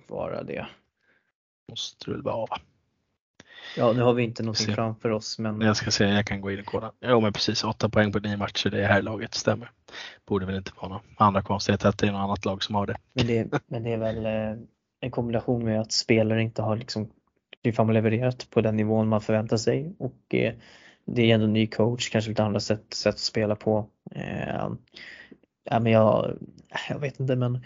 vara 0.08 0.42
det. 0.42 0.66
Måste 1.68 2.04
det 2.04 2.12
väl 2.12 2.22
vara 2.22 2.46
va? 2.46 2.60
Ja, 3.76 3.92
nu 3.92 4.02
har 4.02 4.14
vi 4.14 4.22
inte 4.22 4.42
någonting 4.42 4.74
framför 4.74 5.10
oss 5.10 5.38
men. 5.38 5.60
Jag 5.60 5.76
ska 5.76 5.90
se, 5.90 6.04
jag 6.04 6.26
kan 6.26 6.40
gå 6.40 6.50
in 6.50 6.60
och 6.60 6.66
kolla. 6.66 6.92
Jo 7.00 7.20
men 7.20 7.32
precis, 7.32 7.64
åtta 7.64 7.88
poäng 7.88 8.12
på 8.12 8.18
nio 8.18 8.36
matcher, 8.36 8.70
det 8.70 8.84
är 8.84 8.88
här 8.88 9.02
laget 9.02 9.34
stämmer. 9.34 9.70
Borde 10.26 10.46
väl 10.46 10.56
inte 10.56 10.72
vara 10.76 10.88
några 10.88 11.02
andra 11.16 11.42
konstigheter 11.42 11.88
att 11.88 11.98
det 11.98 12.06
är 12.06 12.12
något 12.12 12.24
annat 12.24 12.44
lag 12.44 12.62
som 12.62 12.74
har 12.74 12.86
det. 12.86 12.96
Men 13.12 13.26
det, 13.26 13.60
men 13.66 13.82
det 13.82 13.92
är 13.92 13.98
väl 13.98 14.26
eh, 14.26 14.62
en 15.00 15.10
kombination 15.10 15.64
med 15.64 15.80
att 15.80 15.92
spelare 15.92 16.42
inte 16.42 16.62
har 16.62 16.76
liksom 16.76 17.10
man 17.78 17.94
levererat 17.94 18.50
på 18.50 18.60
den 18.60 18.76
nivån 18.76 19.08
man 19.08 19.20
förväntar 19.20 19.56
sig 19.56 19.94
och 19.98 20.34
eh, 20.34 20.54
det 21.04 21.30
är 21.30 21.34
ändå 21.34 21.46
ny 21.46 21.66
coach, 21.66 22.10
kanske 22.10 22.30
lite 22.30 22.44
andra 22.44 22.60
sätt, 22.60 22.94
sätt 22.94 23.14
att 23.14 23.20
spela 23.20 23.56
på. 23.56 23.86
Eh, 24.10 24.68
ja, 25.64 25.80
men 25.80 25.92
jag, 25.92 26.38
jag 26.88 26.98
vet 26.98 27.20
inte 27.20 27.36
men 27.36 27.64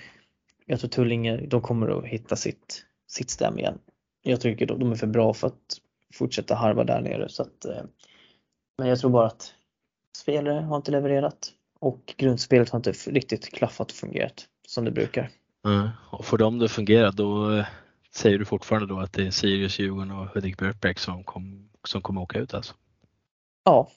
jag 0.66 0.80
tror 0.80 0.90
Tullinge, 0.90 1.36
de 1.36 1.60
kommer 1.60 1.98
att 1.98 2.04
hitta 2.04 2.36
sitt, 2.36 2.84
sitt 3.06 3.30
stäm 3.30 3.58
igen. 3.58 3.78
Jag 4.22 4.40
tycker 4.40 4.66
de 4.66 4.92
är 4.92 4.96
för 4.96 5.06
bra 5.06 5.34
för 5.34 5.46
att 5.46 5.76
fortsätta 6.14 6.54
harva 6.54 6.84
där 6.84 7.00
nere 7.00 7.28
så 7.28 7.42
att 7.42 7.64
eh, 7.64 7.82
men 8.78 8.88
jag 8.88 8.98
tror 8.98 9.10
bara 9.10 9.26
att 9.26 9.54
spelare 10.16 10.60
har 10.60 10.76
inte 10.76 10.90
levererat 10.90 11.52
och 11.80 12.14
grundspelet 12.16 12.70
har 12.70 12.78
inte 12.78 12.92
riktigt 12.92 13.52
klaffat 13.52 13.90
och 13.90 13.96
fungerat 13.96 14.48
som 14.66 14.84
det 14.84 14.90
brukar. 14.90 15.30
Mm. 15.64 15.88
Och 16.10 16.24
för 16.24 16.38
dem 16.38 16.58
det 16.58 16.68
fungerar 16.68 17.12
då 17.12 17.56
eh, 17.56 17.66
säger 18.14 18.38
du 18.38 18.44
fortfarande 18.44 18.88
då 18.88 19.00
att 19.00 19.12
det 19.12 19.26
är 19.26 19.30
Sirius, 19.30 19.78
Djurgården 19.78 20.10
och 20.10 20.26
Hudik 20.26 20.58
Björkbäck 20.58 20.98
som, 20.98 21.24
kom, 21.24 21.70
som 21.84 22.02
kommer 22.02 22.20
åka 22.20 22.38
ut 22.38 22.54
alltså? 22.54 22.74
Ja, 23.64 23.90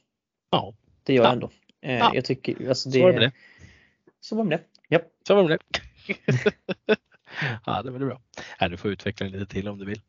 ja. 0.51 0.73
det 1.03 1.13
gör 1.13 1.23
jag 1.23 1.33
ändå. 1.33 1.49
Eh, 1.81 1.97
ja. 1.97 2.11
Jag 2.15 2.25
tycker, 2.25 2.69
alltså 2.69 2.89
det, 2.89 2.99
så 2.99 3.03
var 3.03 3.13
det 3.13 3.19
med 3.19 3.23
det. 3.29 3.31
Så 4.19 4.35
var 4.35 4.43
det 4.43 4.49
med 4.49 4.59
det. 4.59 4.95
Japp. 4.95 5.03
Så 5.27 5.35
var 5.35 5.43
det 5.43 5.49
med 5.49 5.59
det. 5.59 6.95
ja, 7.65 7.81
det 7.81 7.91
var 7.91 7.99
det 7.99 8.05
bra. 8.05 8.21
Du 8.69 8.77
får 8.77 8.91
utveckla 8.91 9.27
lite 9.27 9.45
till 9.45 9.67
om 9.67 9.77
du 9.77 9.85
vill. 9.85 10.01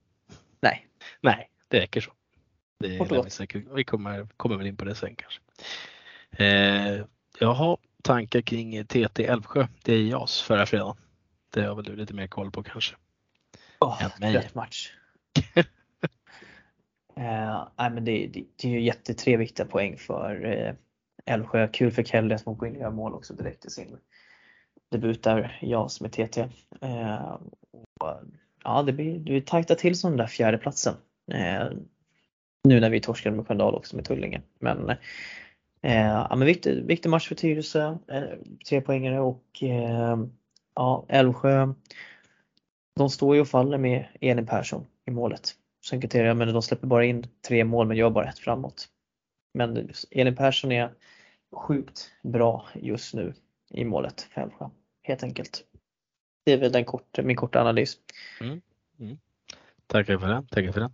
Nej. 0.60 0.86
Nej, 1.20 1.48
det 1.74 1.80
räcker 1.80 2.00
så. 2.00 2.12
Det 2.78 2.98
gott. 2.98 3.40
vi 3.74 3.84
kommer, 3.84 4.28
kommer 4.36 4.56
väl 4.56 4.66
in 4.66 4.76
på 4.76 4.84
det 4.84 4.94
sen 4.94 5.16
kanske. 5.16 5.40
Eh, 6.30 7.04
jag 7.38 7.54
har 7.54 7.78
tankar 8.02 8.40
kring 8.40 8.86
TT 8.86 9.24
Älvsjö. 9.24 9.66
Det 9.82 9.92
är 9.92 10.02
JAS 10.02 10.42
förra 10.42 10.66
fredagen. 10.66 10.96
Det 11.50 11.62
har 11.62 11.74
väl 11.74 11.84
du 11.84 11.96
lite 11.96 12.14
mer 12.14 12.26
koll 12.26 12.50
på 12.50 12.62
kanske? 12.62 12.96
Oh, 13.80 14.08
trött 14.18 14.54
match. 14.54 14.92
eh, 17.16 17.68
nej, 17.76 17.90
men 17.90 18.04
det, 18.04 18.26
det, 18.26 18.44
det 18.56 18.68
är 18.68 18.72
ju 18.72 18.80
jättetre 18.80 19.36
viktiga 19.36 19.66
poäng 19.66 19.96
för 19.96 20.44
eh, 20.44 20.74
Älvsjö. 21.26 21.68
Kul 21.68 21.90
för 21.90 22.02
Kelly 22.02 22.34
att 22.34 22.44
gå 22.44 22.66
in 22.66 22.74
och 22.74 22.80
göra 22.80 22.90
mål 22.90 23.14
också 23.14 23.34
direkt 23.34 23.64
i 23.64 23.70
sin 23.70 23.98
debut 24.90 25.22
där, 25.22 25.58
JAS 25.62 26.00
med 26.00 26.12
TT. 26.12 26.40
Eh, 26.80 27.38
och, 27.72 28.22
ja, 28.64 28.82
det 28.82 28.92
blir, 28.92 29.12
det 29.12 29.20
blir 29.20 29.40
tajta 29.40 29.74
till 29.74 29.98
som 29.98 30.10
den 30.10 30.18
där 30.18 30.26
fjärdeplatsen. 30.26 30.94
Eh, 30.94 31.00
Eh, 31.32 31.68
nu 32.64 32.80
när 32.80 32.90
vi 32.90 33.00
torskade 33.00 33.36
med 33.36 33.46
Sköndal 33.46 33.74
också 33.74 33.96
med 33.96 34.04
Tullinge. 34.04 34.42
Men, 34.58 34.90
eh, 35.82 36.06
ja, 36.06 36.36
men 36.36 36.46
viktig, 36.46 36.84
viktig 36.84 37.10
match 37.10 37.28
för 37.28 37.34
Tyresö, 37.34 37.96
eh, 38.08 38.22
tre 38.68 38.80
poängare 38.80 39.20
och 39.20 39.62
eh, 39.62 40.18
ja, 40.74 41.04
Älvsjö. 41.08 41.74
De 42.96 43.10
står 43.10 43.34
ju 43.34 43.40
och 43.40 43.48
faller 43.48 43.78
med 43.78 44.06
Elin 44.20 44.46
Persson 44.46 44.86
i 45.06 45.10
målet. 45.10 45.54
Sen 45.84 46.02
jag 46.12 46.36
men 46.36 46.52
de 46.52 46.62
släpper 46.62 46.86
bara 46.86 47.04
in 47.04 47.26
tre 47.48 47.64
mål 47.64 47.86
men 47.86 47.96
gör 47.96 48.10
bara 48.10 48.28
ett 48.28 48.38
framåt. 48.38 48.88
Men 49.54 49.90
Elin 50.10 50.36
Persson 50.36 50.72
är 50.72 50.90
sjukt 51.52 52.10
bra 52.22 52.68
just 52.74 53.14
nu 53.14 53.34
i 53.70 53.84
målet 53.84 54.20
för 54.20 54.40
Älvsjö, 54.40 54.68
helt 55.02 55.22
enkelt. 55.22 55.64
Det 56.44 56.52
är 56.52 56.58
väl 56.58 56.72
den 56.72 56.84
kort, 56.84 57.18
min 57.22 57.36
korta 57.36 57.60
analys. 57.60 57.98
Mm. 58.40 58.60
Mm. 58.98 59.18
Tackar 59.86 60.18
för 60.18 60.28
den. 60.28 60.46
Tackar 60.46 60.72
för 60.72 60.80
den. 60.80 60.92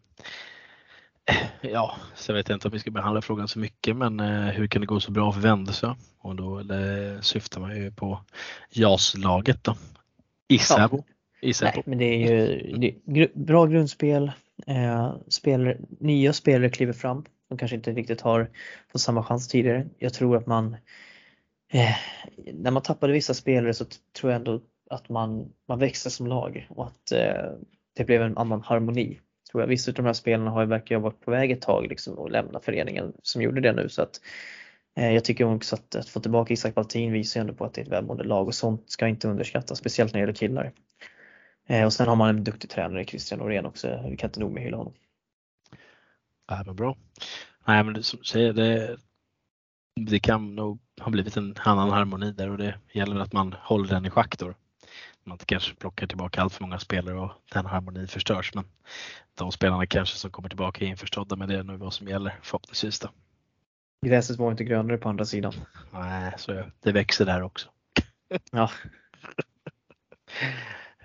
Ja, 1.61 1.97
så 2.14 2.32
jag 2.32 2.36
vet 2.36 2.51
inte 2.51 2.68
om 2.68 2.72
vi 2.72 2.78
ska 2.78 2.91
behandla 2.91 3.22
frågan 3.22 3.49
så 3.49 3.59
mycket 3.59 3.97
men 3.97 4.20
eh, 4.20 4.47
hur 4.47 4.66
kan 4.66 4.80
det 4.80 4.86
gå 4.86 5.01
så 5.01 5.11
bra 5.11 5.32
för 5.32 5.41
Vändelsö? 5.41 5.95
Och 6.18 6.36
då 6.36 6.62
det 6.62 7.18
syftar 7.22 7.61
man 7.61 7.76
ju 7.76 7.93
på 7.93 8.20
JAS-laget 8.70 9.64
då. 9.64 9.76
Isabo. 10.49 11.05
Ja. 11.41 11.53
Nej, 11.62 11.82
men 11.86 11.99
det 11.99 12.05
är 12.05 12.18
ju 12.18 12.72
det 13.05 13.20
är 13.20 13.30
bra 13.34 13.66
grundspel. 13.66 14.32
Eh, 14.66 15.12
spelare, 15.28 15.78
nya 16.01 16.32
spelare 16.32 16.70
kliver 16.70 16.93
fram. 16.93 17.24
De 17.49 17.59
kanske 17.59 17.76
inte 17.76 17.93
riktigt 17.93 18.20
har 18.20 18.51
fått 18.93 19.01
samma 19.01 19.24
chans 19.24 19.49
tidigare. 19.49 19.86
Jag 19.99 20.14
tror 20.14 20.36
att 20.36 20.47
man 20.47 20.76
eh, 21.72 21.97
när 22.55 22.70
man 22.70 22.82
tappade 22.82 23.12
vissa 23.12 23.34
spelare 23.34 23.74
så 23.74 23.84
tror 24.20 24.32
jag 24.32 24.38
ändå 24.38 24.61
att 24.91 25.09
man, 25.09 25.53
man 25.68 25.78
växte 25.78 26.11
som 26.11 26.26
lag 26.26 26.66
och 26.70 26.86
att 26.86 27.12
eh, 27.12 27.53
det 27.97 28.05
blev 28.05 28.22
en 28.22 28.38
annan 28.38 28.62
harmoni 28.62 29.20
tror 29.51 29.62
jag. 29.62 29.68
Vissa 29.68 29.91
av 29.91 29.95
de 29.95 30.05
här 30.05 30.12
spelarna 30.12 30.51
har 30.51 30.61
ju 30.61 30.66
verkar 30.66 30.95
ha 30.95 31.03
varit 31.03 31.20
på 31.20 31.30
väg 31.30 31.51
ett 31.51 31.62
tag 31.62 31.86
liksom 31.88 32.18
och 32.18 32.30
lämna 32.30 32.61
föreningen 32.61 33.12
som 33.22 33.43
gjorde 33.43 33.61
det 33.61 33.72
nu 33.72 33.88
så 33.88 34.03
att 34.03 34.20
eh, 34.97 35.12
jag 35.12 35.24
tycker 35.24 35.55
också 35.55 35.76
att, 35.76 35.95
att 35.95 36.09
få 36.09 36.20
tillbaka 36.20 36.55
Isak 36.55 36.74
Baltin 36.74 37.12
visar 37.12 37.41
ju 37.41 37.43
ändå 37.43 37.55
på 37.55 37.64
att 37.64 37.74
det 37.74 37.80
är 37.80 37.82
ett 37.82 37.93
välmående 37.93 38.24
lag 38.24 38.47
och 38.47 38.55
sånt 38.55 38.91
ska 38.91 39.09
inte 39.09 39.28
underskattas, 39.28 39.78
speciellt 39.78 40.12
när 40.12 40.20
det 40.20 40.22
gäller 40.22 40.34
killar. 40.34 40.72
Eh, 41.66 41.84
och 41.84 41.93
sen 41.93 42.09
har 42.09 42.16
man 42.16 42.28
en 42.28 42.45
duktig 42.45 42.70
tränare, 42.70 43.05
Christian 43.05 43.38
Norén 43.38 43.66
också, 43.66 44.05
vi 44.11 44.16
kan 44.16 44.28
inte 44.28 44.41
nog 44.41 44.53
med 44.53 44.62
hylla 44.62 44.76
honom. 44.76 44.95
Ja, 46.49 46.62
men 46.66 46.76
bra. 46.76 46.97
Nej 47.66 47.84
men 47.84 48.03
som 48.03 48.18
du 48.18 48.24
säger, 48.24 48.53
det, 48.53 48.97
det 50.01 50.20
kan 50.20 50.55
nog 50.55 50.80
ha 51.01 51.11
blivit 51.11 51.36
en 51.36 51.55
annan 51.59 51.91
harmoni 51.91 52.32
där 52.32 52.51
och 52.51 52.59
det 52.59 52.74
gäller 52.93 53.20
att 53.20 53.32
man 53.32 53.55
håller 53.59 53.88
den 53.88 54.07
i 54.07 54.11
schack 54.11 54.38
då 54.38 54.55
man 55.25 55.35
inte 55.35 55.45
kanske 55.45 55.75
plockar 55.75 56.07
tillbaka 56.07 56.43
allt 56.43 56.53
för 56.53 56.62
många 56.62 56.79
spelare 56.79 57.18
och 57.18 57.33
den 57.53 57.66
harmonin 57.66 58.09
förstörs. 58.09 58.55
Men 58.55 58.64
de 59.35 59.53
spelarna 59.53 59.87
kanske 59.87 60.18
som 60.18 60.31
kommer 60.31 60.49
tillbaka 60.49 60.85
är 60.85 60.89
införstådda 60.89 61.37
med 61.37 61.49
det 61.49 61.62
nu 61.62 61.77
vad 61.77 61.93
som 61.93 62.09
gäller 62.09 62.39
förhoppningsvis. 62.43 62.99
Då. 62.99 63.09
Gräset 64.07 64.39
var 64.39 64.51
inte 64.51 64.64
grönare 64.64 64.99
på 64.99 65.09
andra 65.09 65.25
sidan. 65.25 65.53
Nej, 65.91 66.33
så 66.37 66.62
det 66.83 66.93
växer 66.93 67.27
där 67.27 67.43
också. 67.43 67.68
Ja. 68.53 68.71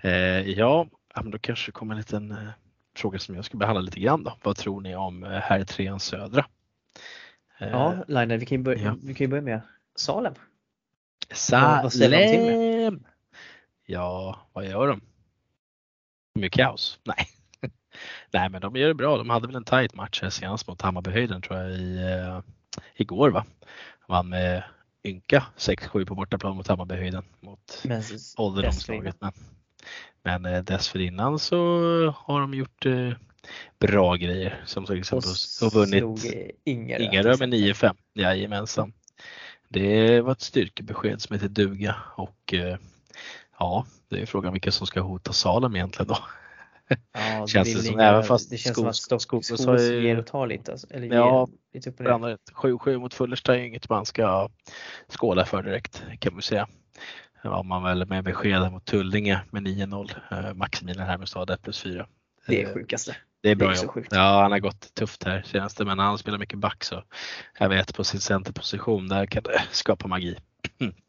eh, 0.02 0.40
ja, 0.50 0.86
men 1.14 1.30
då 1.30 1.38
kanske 1.38 1.72
kommer 1.72 1.94
en 1.94 1.98
liten 1.98 2.30
eh, 2.30 2.48
fråga 2.96 3.18
som 3.18 3.34
jag 3.34 3.44
ska 3.44 3.56
behandla 3.56 3.80
lite 3.80 4.00
grann 4.00 4.24
då. 4.24 4.36
Vad 4.42 4.56
tror 4.56 4.80
ni 4.80 4.96
om 4.96 5.24
eh, 5.24 5.30
här 5.30 5.64
trean 5.64 6.00
södra? 6.00 6.46
Eh, 7.58 7.68
ja, 7.68 8.04
Line, 8.08 8.38
vi 8.38 8.46
kan 8.46 8.58
ju 8.58 8.64
börja, 8.64 8.82
ja. 8.82 8.96
vi 9.02 9.14
kan 9.14 9.30
börja 9.30 9.42
med 9.42 9.60
Salem. 9.96 10.34
Salem! 11.34 11.90
Ja, 13.86 14.38
vad 14.52 14.66
gör 14.66 14.88
de? 14.88 15.00
Med 16.34 16.52
kaos? 16.52 16.98
Nej. 17.04 17.28
Nej 18.32 18.48
men 18.48 18.60
de 18.60 18.76
gör 18.76 18.88
det 18.88 18.94
bra. 18.94 19.16
De 19.16 19.30
hade 19.30 19.46
väl 19.46 19.56
en 19.56 19.64
tight 19.64 19.94
match 19.94 20.22
här 20.22 20.30
senast 20.30 20.68
mot 20.68 20.82
Hammarbyhöjden 20.82 21.42
tror 21.42 21.58
jag 21.58 21.70
i, 21.70 21.98
uh, 21.98 22.40
igår 22.94 23.30
va? 23.30 23.44
Vann 24.08 24.28
med 24.28 24.64
ynka 25.04 25.46
6-7 25.56 26.04
på 26.06 26.14
bortaplan 26.14 26.56
mot 26.56 26.68
Hammarbyhöjden 26.68 27.24
mot 27.40 27.82
ålderdomslaget. 28.36 29.16
Men, 29.20 29.32
men 30.22 30.46
uh, 30.46 30.62
dessförinnan 30.62 31.38
så 31.38 31.56
har 32.16 32.40
de 32.40 32.54
gjort 32.54 32.86
uh, 32.86 33.14
bra 33.78 34.14
grejer. 34.14 34.62
Som 34.66 34.86
till 34.86 34.98
exempel 34.98 35.30
och 35.62 35.72
vunnit 35.72 36.04
Ingerö, 36.64 37.02
Ingerö 37.02 37.36
med 37.38 37.54
9-5. 37.54 37.96
Jajamensan. 38.14 38.92
Det 39.68 40.20
var 40.20 40.32
ett 40.32 40.40
styrkebesked 40.40 41.22
som 41.22 41.34
heter 41.34 41.48
duga 41.48 41.96
och 42.16 42.54
Ja, 43.58 43.86
det 44.08 44.22
är 44.22 44.26
frågan 44.26 44.52
vilka 44.52 44.70
som 44.70 44.86
ska 44.86 45.00
hota 45.00 45.32
Salem 45.32 45.76
egentligen 45.76 46.08
då. 46.08 46.18
Ja, 47.12 47.46
känns 47.48 47.74
det, 47.74 47.82
som, 47.82 47.98
även 47.98 48.22
fast 48.22 48.50
det 48.50 48.56
känns 48.56 48.76
skos, 48.76 49.06
som 49.06 49.16
att 49.16 49.22
Skogås 49.22 49.46
skos, 49.46 49.62
skos 49.62 49.82
ger 49.82 50.18
och 50.18 50.26
tar 50.26 50.46
lite. 50.46 50.72
Alltså, 50.72 50.86
eller 50.90 51.16
ja, 51.16 51.48
lite 51.74 51.90
upp 51.90 52.00
7-7 52.54 52.98
mot 52.98 53.14
Fullersta 53.14 53.56
är 53.56 53.60
inget 53.60 53.88
man 53.88 54.06
ska 54.06 54.48
skåla 55.08 55.44
för 55.44 55.62
direkt 55.62 56.02
kan 56.18 56.32
man 56.32 56.42
säga. 56.42 56.68
Ja, 57.42 57.62
man 57.62 57.82
väl 57.82 58.06
med 58.06 58.24
besked 58.24 58.72
mot 58.72 58.84
Tullinge 58.84 59.40
med 59.50 59.62
9-0. 59.62 60.10
Eh, 60.30 60.54
Maximilian 60.54 61.06
Hermestad 61.06 61.50
1 61.50 61.62
plus 61.62 61.82
4. 61.82 62.06
Det 62.46 62.62
är 62.62 62.74
sjukaste. 62.74 63.16
Det 63.42 63.50
är 63.50 63.54
bra 63.54 63.68
det 63.68 63.78
är 63.78 63.84
jobb. 63.84 64.06
Ja, 64.10 64.42
han 64.42 64.52
har 64.52 64.58
gått 64.58 64.94
tufft 64.94 65.24
här 65.24 65.42
senaste 65.42 65.84
men 65.84 65.98
han 65.98 66.18
spelar 66.18 66.38
mycket 66.38 66.58
back 66.58 66.84
så 66.84 67.02
jag 67.58 67.68
vet 67.68 67.96
på 67.96 68.04
sin 68.04 68.20
centerposition 68.20 69.08
där 69.08 69.26
kan 69.26 69.42
det 69.42 69.62
skapa 69.70 70.08
magi. 70.08 70.36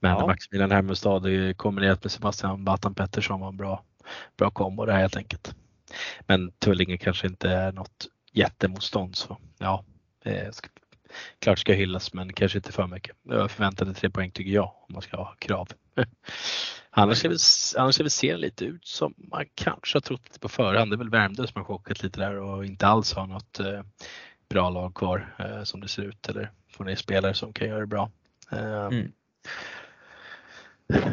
Men 0.00 0.10
ja. 0.10 0.26
Maximilian 0.26 0.70
Hermestad 0.70 1.22
kombinerat 1.56 2.04
med 2.04 2.12
Sebastian 2.12 2.64
Batan 2.64 2.94
Pettersson 2.94 3.40
var 3.40 3.48
en 3.48 3.56
bra, 3.56 3.82
bra 4.36 4.50
kombo 4.50 4.84
där 4.84 4.96
helt 4.96 5.16
enkelt. 5.16 5.54
Men 6.26 6.52
Tullinge 6.52 6.96
kanske 6.96 7.26
inte 7.26 7.50
är 7.50 7.72
något 7.72 8.06
jättemotstånd 8.32 9.16
så 9.16 9.38
ja, 9.58 9.84
ska, 10.52 10.68
klart 11.38 11.58
ska 11.58 11.72
hyllas 11.72 12.14
men 12.14 12.32
kanske 12.32 12.58
inte 12.58 12.72
för 12.72 12.86
mycket. 12.86 13.16
Jag 13.22 13.50
förväntade 13.50 13.94
tre 13.94 14.10
poäng 14.10 14.30
tycker 14.30 14.50
jag 14.50 14.72
om 14.88 14.92
man 14.92 15.02
ska 15.02 15.16
ha 15.16 15.34
krav. 15.38 15.68
annars, 16.90 17.18
ser 17.18 17.28
det, 17.28 17.80
annars 17.82 17.94
ser 17.94 18.04
det 18.04 18.10
ser 18.10 18.36
lite 18.36 18.64
ut 18.64 18.86
som 18.86 19.14
man 19.16 19.44
kanske 19.54 19.96
har 19.96 20.00
trott 20.00 20.22
lite 20.24 20.38
på 20.38 20.48
förhand. 20.48 20.90
Det 20.90 20.94
är 20.94 20.98
väl 20.98 21.10
Värmdö 21.10 21.46
som 21.46 21.60
har 21.60 21.64
chockat 21.64 22.02
lite 22.02 22.20
där 22.20 22.36
och 22.36 22.66
inte 22.66 22.86
alls 22.86 23.12
har 23.12 23.26
något 23.26 23.60
eh, 23.60 23.82
bra 24.48 24.70
lag 24.70 24.94
kvar 24.94 25.34
eh, 25.38 25.62
som 25.62 25.80
det 25.80 25.88
ser 25.88 26.02
ut 26.02 26.28
eller 26.28 26.50
får 26.70 26.84
ni 26.84 26.96
spelare 26.96 27.34
som 27.34 27.52
kan 27.52 27.68
göra 27.68 27.80
det 27.80 27.86
bra. 27.86 28.10
Eh, 28.52 28.86
mm. 28.86 29.12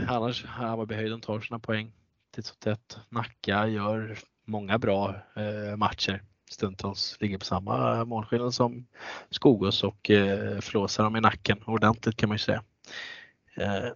Annars 0.07 0.45
Hammarbyhöjden 0.45 1.21
tar 1.21 1.39
sina 1.39 1.59
poäng 1.59 1.91
titt 2.35 2.45
som 2.45 2.57
tätt. 2.59 2.97
Nacka 3.09 3.67
gör 3.67 4.17
många 4.45 4.79
bra 4.79 5.15
eh, 5.35 5.77
matcher. 5.77 6.23
Stundtals 6.51 7.17
ligger 7.19 7.37
på 7.37 7.45
samma 7.45 8.05
målskillnad 8.05 8.53
som 8.53 8.87
Skogås 9.29 9.83
och 9.83 10.09
eh, 10.09 10.59
flåsar 10.59 11.03
dem 11.03 11.15
i 11.15 11.21
nacken 11.21 11.63
ordentligt 11.65 12.17
kan 12.17 12.29
man 12.29 12.35
ju 12.35 12.39
säga. 12.39 12.63
Eh, 13.55 13.89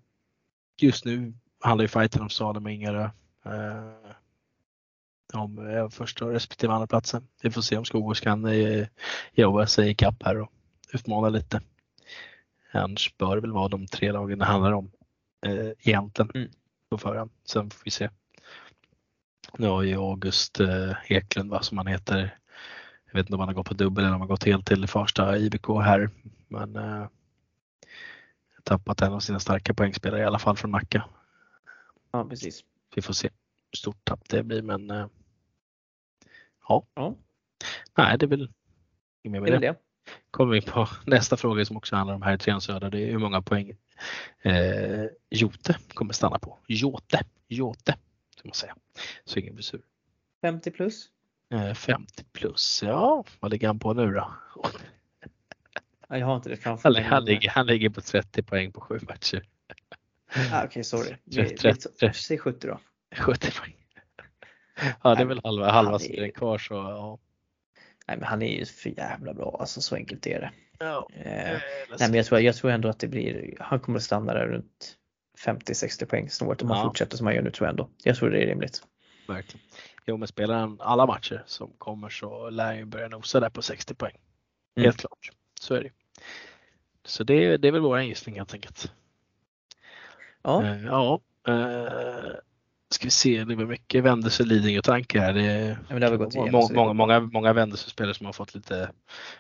just 0.82 1.06
nu 1.06 1.34
handlar 1.62 1.84
ju 1.84 1.88
fighten 1.88 2.22
om 2.22 2.30
Salem 2.30 2.66
och 2.66 2.72
Ingarö. 2.72 3.10
Eh, 3.46 4.12
om 5.34 5.70
eh, 5.70 5.90
första 5.90 6.26
respektive 6.26 6.74
andra 6.74 6.88
platsen. 6.88 7.28
Vi 7.42 7.52
får 7.52 7.62
se 7.62 7.78
om 7.78 7.86
Skogås 7.86 8.20
kan 8.20 8.46
eh, 8.46 8.88
jobba 9.34 9.68
sig 9.68 9.90
ikapp 9.90 10.24
här 10.24 10.42
och 10.42 10.52
utmana 10.94 11.30
lite. 11.30 11.62
Annars 12.80 13.18
bör 13.18 13.38
väl 13.38 13.52
vara 13.52 13.68
de 13.68 13.88
tre 13.88 14.12
lagen 14.12 14.40
det 14.40 14.46
handlar 14.46 14.72
om 14.72 14.92
eh, 15.46 15.72
egentligen 15.80 16.32
Mm. 16.36 16.50
på 16.90 16.98
förhand. 16.98 17.32
Sen 17.46 17.70
får 17.70 17.82
vi 17.86 17.92
se. 17.92 18.10
Nu 19.58 19.68
har 19.68 19.84
ju 19.84 19.96
August 19.96 20.60
eh, 20.60 20.92
Eklund 21.12 21.50
va, 21.52 21.62
som 21.62 21.78
han 21.78 21.88
heter. 21.88 22.38
Jag 23.06 23.14
vet 23.14 23.26
inte 23.26 23.34
om 23.34 23.40
han 23.40 23.50
har 23.50 23.54
gått 23.56 23.68
på 23.68 23.74
dubbel 23.74 24.04
eller 24.04 24.14
om 24.16 24.22
han 24.22 24.30
har 24.30 24.36
gått 24.36 24.44
helt 24.44 24.68
till 24.68 24.88
Farsta 24.88 25.38
IBK 25.38 25.68
här. 25.68 26.10
Men 26.48 26.76
eh, 26.76 27.08
tappat 28.64 29.02
en 29.02 29.14
av 29.14 29.20
sina 29.20 29.40
starka 29.40 29.74
poängspelare 29.74 30.22
i 30.22 30.26
alla 30.26 30.40
fall 30.40 30.58
från 30.58 30.72
Nacka. 30.72 31.10
Ja, 32.12 32.26
precis. 32.26 32.64
Vi 32.96 33.02
får 33.02 33.14
se 33.14 33.28
hur 33.72 33.78
stort 33.78 34.06
tapp 34.06 34.30
det 34.30 34.44
blir 34.44 34.62
men 34.62 34.92
eh, 34.92 35.08
ja, 36.68 36.86
Ja, 36.94 37.16
nej 37.98 38.18
det 38.18 38.26
är 38.26 38.28
väl 38.28 38.52
inget 39.24 39.42
mer 39.42 39.52
med 39.52 39.62
det. 39.62 39.68
det. 39.68 39.76
Kommer 40.32 40.54
vi 40.54 40.62
på 40.62 40.88
nästa 41.06 41.38
fråga 41.38 41.66
som 41.66 41.78
också 41.78 41.96
handlar 41.96 42.16
om 42.16 42.22
här 42.22 42.34
i 42.34 42.38
Trean 42.38 42.62
Södra. 42.62 42.90
Det 42.90 43.00
är 43.00 43.12
hur 43.12 43.18
många 43.20 43.42
poäng 43.42 43.72
eh, 44.42 45.06
Jote 45.30 45.78
kommer 45.94 46.14
stanna 46.14 46.40
på. 46.40 46.60
Jote, 46.68 47.20
Jote 47.48 47.96
ska 48.38 48.48
man 48.48 48.54
säga. 48.54 48.76
Så 49.26 49.40
ingen 49.40 49.54
blir 49.56 49.64
sur. 49.64 49.82
50 50.42 50.72
plus. 50.72 51.06
Eh, 51.54 51.74
50 51.74 52.24
plus, 52.34 52.84
ja 52.84 53.24
vad 53.40 53.52
ligger 53.52 53.68
han 53.68 53.80
på 53.80 53.94
nu 53.94 54.12
då? 54.12 54.32
Ja, 56.10 56.18
jag 56.18 56.26
har 56.28 56.36
inte 56.36 56.50
det 56.50 56.58
framför 56.58 56.84
Han, 56.90 56.94
mig. 56.94 57.04
han, 57.04 57.24
men- 57.24 57.26
ligger, 57.34 57.50
han 57.50 57.68
ligger 57.68 57.90
på 57.90 58.02
30 58.02 58.44
poäng 58.44 58.72
på 58.72 58.82
sju 58.82 59.00
matcher. 59.10 59.44
Ah, 60.54 60.64
Okej, 60.66 60.84
sorry. 60.84 61.16
Vi- 61.24 61.58
trett- 61.58 62.16
Säg 62.16 62.38
70 62.38 62.68
då. 62.68 62.80
70 63.18 63.52
poäng. 63.52 63.76
Ja 65.04 65.16
det 65.16 65.22
är 65.22 65.26
väl 65.26 65.42
halva, 65.44 65.72
halva 65.72 65.92
Han 65.92 66.00
serien 66.00 66.32
kvar 66.32 66.58
så 66.58 66.74
ja. 66.74 67.20
Nej, 68.08 68.18
men 68.18 68.24
han 68.24 68.42
är 68.42 68.60
ju 68.60 68.66
för 68.66 68.90
jävla 69.00 69.34
bra. 69.34 69.58
Alltså 69.60 69.82
så 69.82 69.96
enkelt 69.96 70.28
är 70.28 70.40
det. 70.40 70.52
ja. 70.80 71.08
Eh, 71.14 71.24
nej, 71.90 72.00
men 72.00 72.14
jag 72.14 72.26
tror, 72.26 72.40
jag 72.42 72.56
tror 72.56 72.72
ändå 72.72 72.90
att 72.90 73.00
det 73.00 73.08
blir, 73.08 73.58
han 73.60 73.80
kommer 73.80 73.98
att 74.00 74.04
stanna 74.04 74.34
där 74.34 74.48
runt 74.48 74.96
50-60 75.46 76.06
poäng 76.06 76.30
snåret 76.30 76.62
om 76.62 76.70
han 76.70 76.78
Ja. 76.80 76.84
fortsätter 76.86 77.18
som 77.18 77.26
han 77.28 77.36
gör 77.36 77.42
nu 77.42 77.52
tror 77.52 77.66
jag 77.68 77.72
ändå. 77.72 77.90
Jag 78.04 78.16
tror 78.16 78.30
det 78.30 78.44
är 78.44 78.48
rimligt. 78.48 78.84
Verkligen. 79.28 79.66
Jo 80.06 80.18
men 80.18 80.28
spelar 80.28 80.56
han 80.60 80.78
alla 80.82 81.06
matcher 81.06 81.44
som 81.46 81.72
kommer 81.78 82.10
så 82.10 82.50
lär 82.50 82.66
han 82.66 82.78
ju 82.78 82.86
börja 82.86 83.08
nosa 83.08 83.40
där 83.40 83.50
på 83.50 83.62
60 83.62 83.94
poäng. 83.96 84.16
Mm. 84.78 84.86
Helt 84.88 84.98
klart. 84.98 85.30
Så 85.60 85.76
är 85.76 85.82
det. 85.84 85.90
Så 87.06 87.24
det, 87.24 87.58
det 87.58 87.68
är 87.68 87.72
väl 87.72 87.82
vår 87.82 88.02
gissning 88.02 88.36
helt 88.36 88.54
enkelt. 88.54 88.92
Ja, 90.42 90.64
Eh, 90.64 90.86
ja. 90.86 91.20
Eh, 91.48 92.32
ska 92.96 93.06
vi 93.06 93.12
se, 93.12 93.44
det 93.44 93.56
var 93.56 93.66
mycket 93.66 94.04
Vändelse, 94.04 94.44
Lidingö 94.44 94.78
och 94.80 94.84
tanke 94.86 95.20
här. 95.20 95.34
Det 95.34 95.78
men 95.90 96.00
det 96.02 96.06
har 96.08 96.12
vi 96.12 96.18
gått 96.18 96.36
igenom. 96.36 96.52
många, 96.52 96.74
många, 96.74 96.94
många, 96.94 97.20
många 97.20 97.54
Vändelse-spelare 97.54 98.14
som 98.14 98.26
har 98.26 98.34
fått 98.34 98.56
lite 98.56 98.92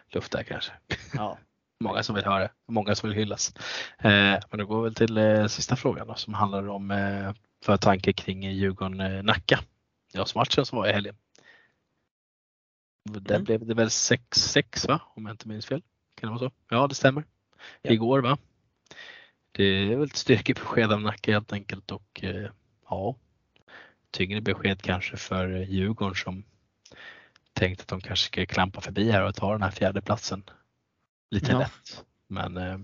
luft 0.09 0.31
där 0.31 0.43
kanske. 0.43 0.71
Ja. 1.13 1.37
Många 1.83 2.03
som 2.03 2.15
vill 2.15 2.25
höra, 2.25 2.49
många 2.67 2.95
som 2.95 3.09
vill 3.09 3.17
hyllas. 3.17 3.53
Eh, 3.97 4.39
men 4.49 4.59
då 4.59 4.65
går 4.65 4.77
vi 4.77 4.83
väl 4.83 4.95
till 4.95 5.17
eh, 5.17 5.47
sista 5.47 5.75
frågan 5.75 6.07
då, 6.07 6.15
som 6.15 6.33
handlar 6.33 6.67
om 6.67 6.91
eh, 6.91 7.33
för 7.65 7.77
tanke 7.77 8.13
kring 8.13 8.43
Djurgården-Nacka. 8.43 9.59
Ja, 10.13 10.25
matchen 10.35 10.65
som 10.65 10.77
var 10.77 10.87
i 10.87 10.91
helgen. 10.93 11.15
Där 13.09 13.35
Mm. 13.35 13.43
blev 13.43 13.65
det 13.65 13.73
väl 13.73 13.87
6-6 13.87 14.87
va? 14.87 15.01
Om 15.15 15.25
jag 15.25 15.33
inte 15.33 15.47
minns 15.47 15.65
fel. 15.65 15.81
Kan 16.19 16.27
det 16.29 16.39
vara 16.39 16.49
så? 16.49 16.55
Ja, 16.69 16.87
det 16.87 16.95
stämmer. 16.95 17.23
Ja. 17.81 17.91
Igår 17.91 18.19
va? 18.19 18.37
Det 19.51 19.63
är 19.63 19.95
väl 19.95 20.07
ett 20.07 20.15
styrkebesked 20.15 20.91
av 20.91 21.01
Nacka 21.01 21.31
helt 21.31 21.53
enkelt 21.53 21.91
och 21.91 22.23
eh, 22.23 22.49
ja, 22.89 23.15
tyngre 24.15 24.41
besked 24.41 24.81
kanske 24.81 25.17
för 25.17 25.47
Djurgården 25.47 26.15
som 26.15 26.43
tänkte 27.53 27.81
att 27.81 27.87
de 27.87 28.01
kanske 28.01 28.25
ska 28.25 28.45
klampa 28.45 28.81
förbi 28.81 29.11
här 29.11 29.23
och 29.23 29.35
ta 29.35 29.51
den 29.51 29.61
här 29.63 29.71
fjärde 29.71 30.01
platsen 30.01 30.43
lite 31.31 31.51
Ja. 31.51 31.59
lätt. 31.59 32.03
Men 32.27 32.57
eh, 32.57 32.77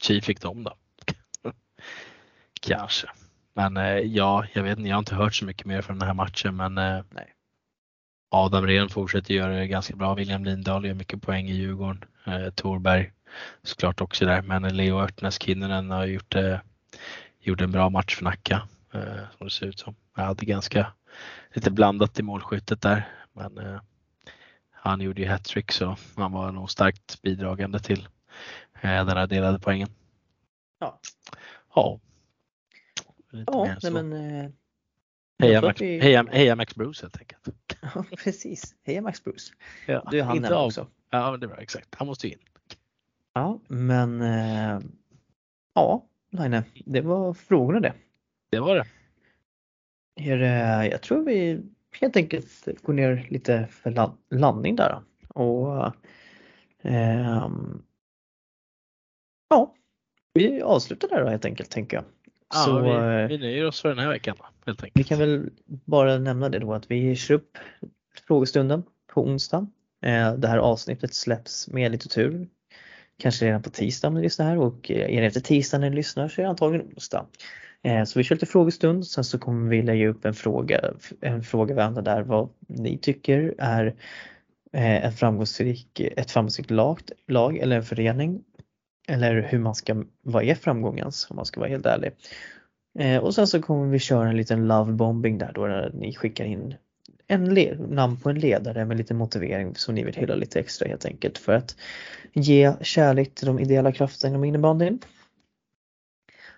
Chi 0.00 0.20
fick 0.20 0.40
dem 0.40 0.64
då. 0.64 0.76
kanske. 2.60 3.08
Men 3.54 3.76
eh, 3.76 3.98
ja, 3.98 4.44
jag 4.52 4.62
vet 4.62 4.78
inte, 4.78 4.88
jag 4.88 4.96
har 4.96 4.98
inte 4.98 5.14
hört 5.14 5.34
så 5.34 5.44
mycket 5.44 5.66
mer 5.66 5.82
från 5.82 5.98
den 5.98 6.06
här 6.08 6.14
matchen 6.14 6.56
men 6.56 6.78
eh, 6.78 7.02
Nej. 7.10 7.32
Adam 8.30 8.66
Rehn 8.66 8.88
fortsätter 8.88 9.34
göra 9.34 9.54
det 9.56 9.66
ganska 9.66 9.96
bra. 9.96 10.14
William 10.14 10.44
Lindahl 10.44 10.84
gör 10.86 10.94
mycket 10.94 11.22
poäng 11.22 11.48
i 11.48 11.52
Djurgården. 11.54 12.04
Eh, 12.26 12.50
Torberg 12.50 13.12
såklart 13.62 14.00
också 14.00 14.24
där. 14.26 14.42
Men 14.42 14.76
Leo 14.76 15.00
Örtnäs 15.00 15.42
Kinnunen 15.42 15.90
har 15.90 16.06
gjort, 16.06 16.34
eh, 16.34 16.58
gjort 17.40 17.60
en 17.60 17.72
bra 17.72 17.90
match 17.90 18.16
för 18.16 18.24
Nacka. 18.24 18.68
Eh, 18.92 19.24
som 19.38 19.46
det 19.46 19.50
ser 19.50 19.66
ut 19.66 19.78
som. 19.78 19.94
Jag 20.16 20.22
hade 20.24 20.46
ganska 20.46 20.92
lite 21.54 21.70
blandat 21.70 22.18
i 22.18 22.22
målskyttet 22.22 22.80
där. 22.82 23.08
Men 23.32 23.58
eh, 23.58 23.80
han 24.70 25.00
gjorde 25.00 25.22
ju 25.22 25.28
hattrick 25.28 25.72
så 25.72 25.96
han 26.16 26.32
var 26.32 26.52
nog 26.52 26.70
starkt 26.70 27.22
bidragande 27.22 27.78
till 27.78 28.08
eh, 28.80 29.04
den 29.06 29.08
här 29.16 29.26
delade 29.26 29.58
poängen. 29.58 29.88
Ja. 30.78 31.00
Ja. 31.74 32.00
Lite 33.30 33.52
Ja, 33.52 33.64
nej 33.64 33.76
så. 33.80 33.90
men. 33.90 34.12
Eh, 34.12 34.50
heja, 35.38 35.62
Max, 35.62 35.80
vi- 35.80 36.00
heja, 36.00 36.26
heja 36.30 36.56
Max 36.56 36.74
Bruce 36.74 37.04
helt 37.04 37.18
enkelt. 37.18 37.48
ja, 37.94 38.04
precis. 38.24 38.74
Heja 38.84 39.02
Max 39.02 39.24
Bruce. 39.24 39.54
Ja, 39.86 40.08
Du 40.10 40.18
är 40.18 40.22
han 40.24 40.36
inte 40.36 40.54
av- 40.56 40.66
också. 40.66 40.86
Ja, 41.10 41.30
men 41.30 41.40
det 41.40 41.46
är 41.46 41.48
bra, 41.48 41.56
exakt. 41.58 41.94
Han 41.94 42.06
måste 42.06 42.26
ju 42.26 42.32
in. 42.32 42.38
Ja, 43.32 43.60
men. 43.68 44.20
Eh, 44.22 44.80
ja, 45.74 46.04
Line, 46.30 46.62
det 46.86 47.00
var 47.00 47.34
frågorna 47.34 47.80
det. 47.80 47.92
Det 48.50 48.60
var 48.60 48.74
det. 48.76 48.84
Jag 50.90 51.02
tror 51.02 51.24
vi 51.24 51.62
helt 52.00 52.16
enkelt 52.16 52.68
går 52.82 52.92
ner 52.92 53.26
lite 53.30 53.66
för 53.70 53.90
la- 53.90 54.16
landning 54.30 54.76
där. 54.76 55.02
Och 55.28 55.92
ehm, 56.82 57.82
ja, 59.50 59.74
vi 60.34 60.62
avslutar 60.62 61.08
där 61.08 61.24
då 61.24 61.28
helt 61.30 61.44
enkelt 61.44 61.70
tänker 61.70 61.96
jag. 61.96 62.04
Ja, 62.54 62.56
Så 62.64 62.80
vi, 62.80 62.90
eh, 62.90 63.28
vi 63.28 63.38
nöjer 63.38 63.66
oss 63.66 63.80
för 63.82 63.88
den 63.88 63.98
här 63.98 64.08
veckan 64.08 64.36
helt 64.66 64.82
vi 64.82 64.86
enkelt. 64.86 65.08
kan 65.08 65.18
väl 65.18 65.50
bara 65.66 66.18
nämna 66.18 66.48
det 66.48 66.58
då 66.58 66.74
att 66.74 66.90
vi 66.90 67.16
kör 67.16 67.34
upp 67.34 67.58
frågestunden 68.28 68.82
på 69.12 69.22
onsdag. 69.22 69.66
Eh, 70.04 70.34
Det 70.34 70.48
här 70.48 70.58
avsnittet 70.58 71.14
släpps 71.14 71.68
med 71.68 71.92
lite 71.92 72.08
tur. 72.08 72.48
Kanske 73.18 73.46
redan 73.46 73.62
på 73.62 73.70
tisdag 73.70 74.08
om 74.08 74.14
ni 74.14 74.22
lyssnar 74.22 74.46
här 74.46 74.58
och 74.58 74.90
eh, 74.90 75.16
är 75.16 75.20
det 75.20 75.26
efter 75.26 75.40
tisdag 75.40 75.78
när 75.78 75.90
ni 75.90 75.96
lyssnar 75.96 76.28
så 76.28 76.40
är 76.40 76.42
det 76.42 76.50
antagligen 76.50 76.86
onsdag. 76.86 77.26
Eh, 77.84 78.04
så 78.04 78.18
vi 78.18 78.24
kör 78.24 78.34
lite 78.34 78.46
frågestund, 78.46 79.06
sen 79.06 79.24
så 79.24 79.38
kommer 79.38 79.70
vi 79.70 79.82
lägga 79.82 80.08
upp 80.08 80.24
en 80.24 80.34
fråga, 80.34 80.80
en 81.20 81.42
fråga 81.42 81.74
varandra 81.74 82.02
där 82.02 82.22
vad 82.22 82.48
ni 82.68 82.98
tycker 82.98 83.54
är 83.58 83.86
eh, 84.72 85.04
en 85.04 85.12
framgångsrik, 85.12 86.00
ett 86.00 86.30
framgångsrikt 86.30 86.70
lag, 86.70 87.00
lag 87.28 87.56
eller 87.56 87.76
en 87.76 87.82
förening. 87.82 88.44
Eller 89.08 89.42
hur 89.42 89.58
man 89.58 89.74
ska, 89.74 90.04
vad 90.22 90.44
är 90.44 90.54
framgångens 90.54 91.26
om 91.30 91.36
man 91.36 91.44
ska 91.44 91.60
vara 91.60 91.70
helt 91.70 91.86
ärlig. 91.86 92.10
Eh, 92.98 93.18
och 93.18 93.34
sen 93.34 93.46
så 93.46 93.62
kommer 93.62 93.86
vi 93.86 93.98
köra 93.98 94.28
en 94.28 94.36
liten 94.36 94.66
love 94.66 94.92
bombing 94.92 95.38
där 95.38 95.52
då 95.54 95.66
där 95.66 95.90
ni 95.94 96.14
skickar 96.14 96.44
in 96.44 96.74
en 97.26 97.54
namn 97.94 98.16
på 98.16 98.30
en 98.30 98.38
ledare 98.38 98.84
med 98.84 98.96
lite 98.96 99.14
motivering 99.14 99.74
som 99.74 99.94
ni 99.94 100.04
vill 100.04 100.14
hylla 100.14 100.34
lite 100.34 100.60
extra 100.60 100.88
helt 100.88 101.04
enkelt 101.04 101.38
för 101.38 101.52
att 101.52 101.76
ge 102.32 102.72
kärlek 102.80 103.34
till 103.34 103.46
de 103.46 103.58
ideella 103.58 103.92
krafterna 103.92 104.30
inom 104.30 104.44
innebandyn. 104.44 104.98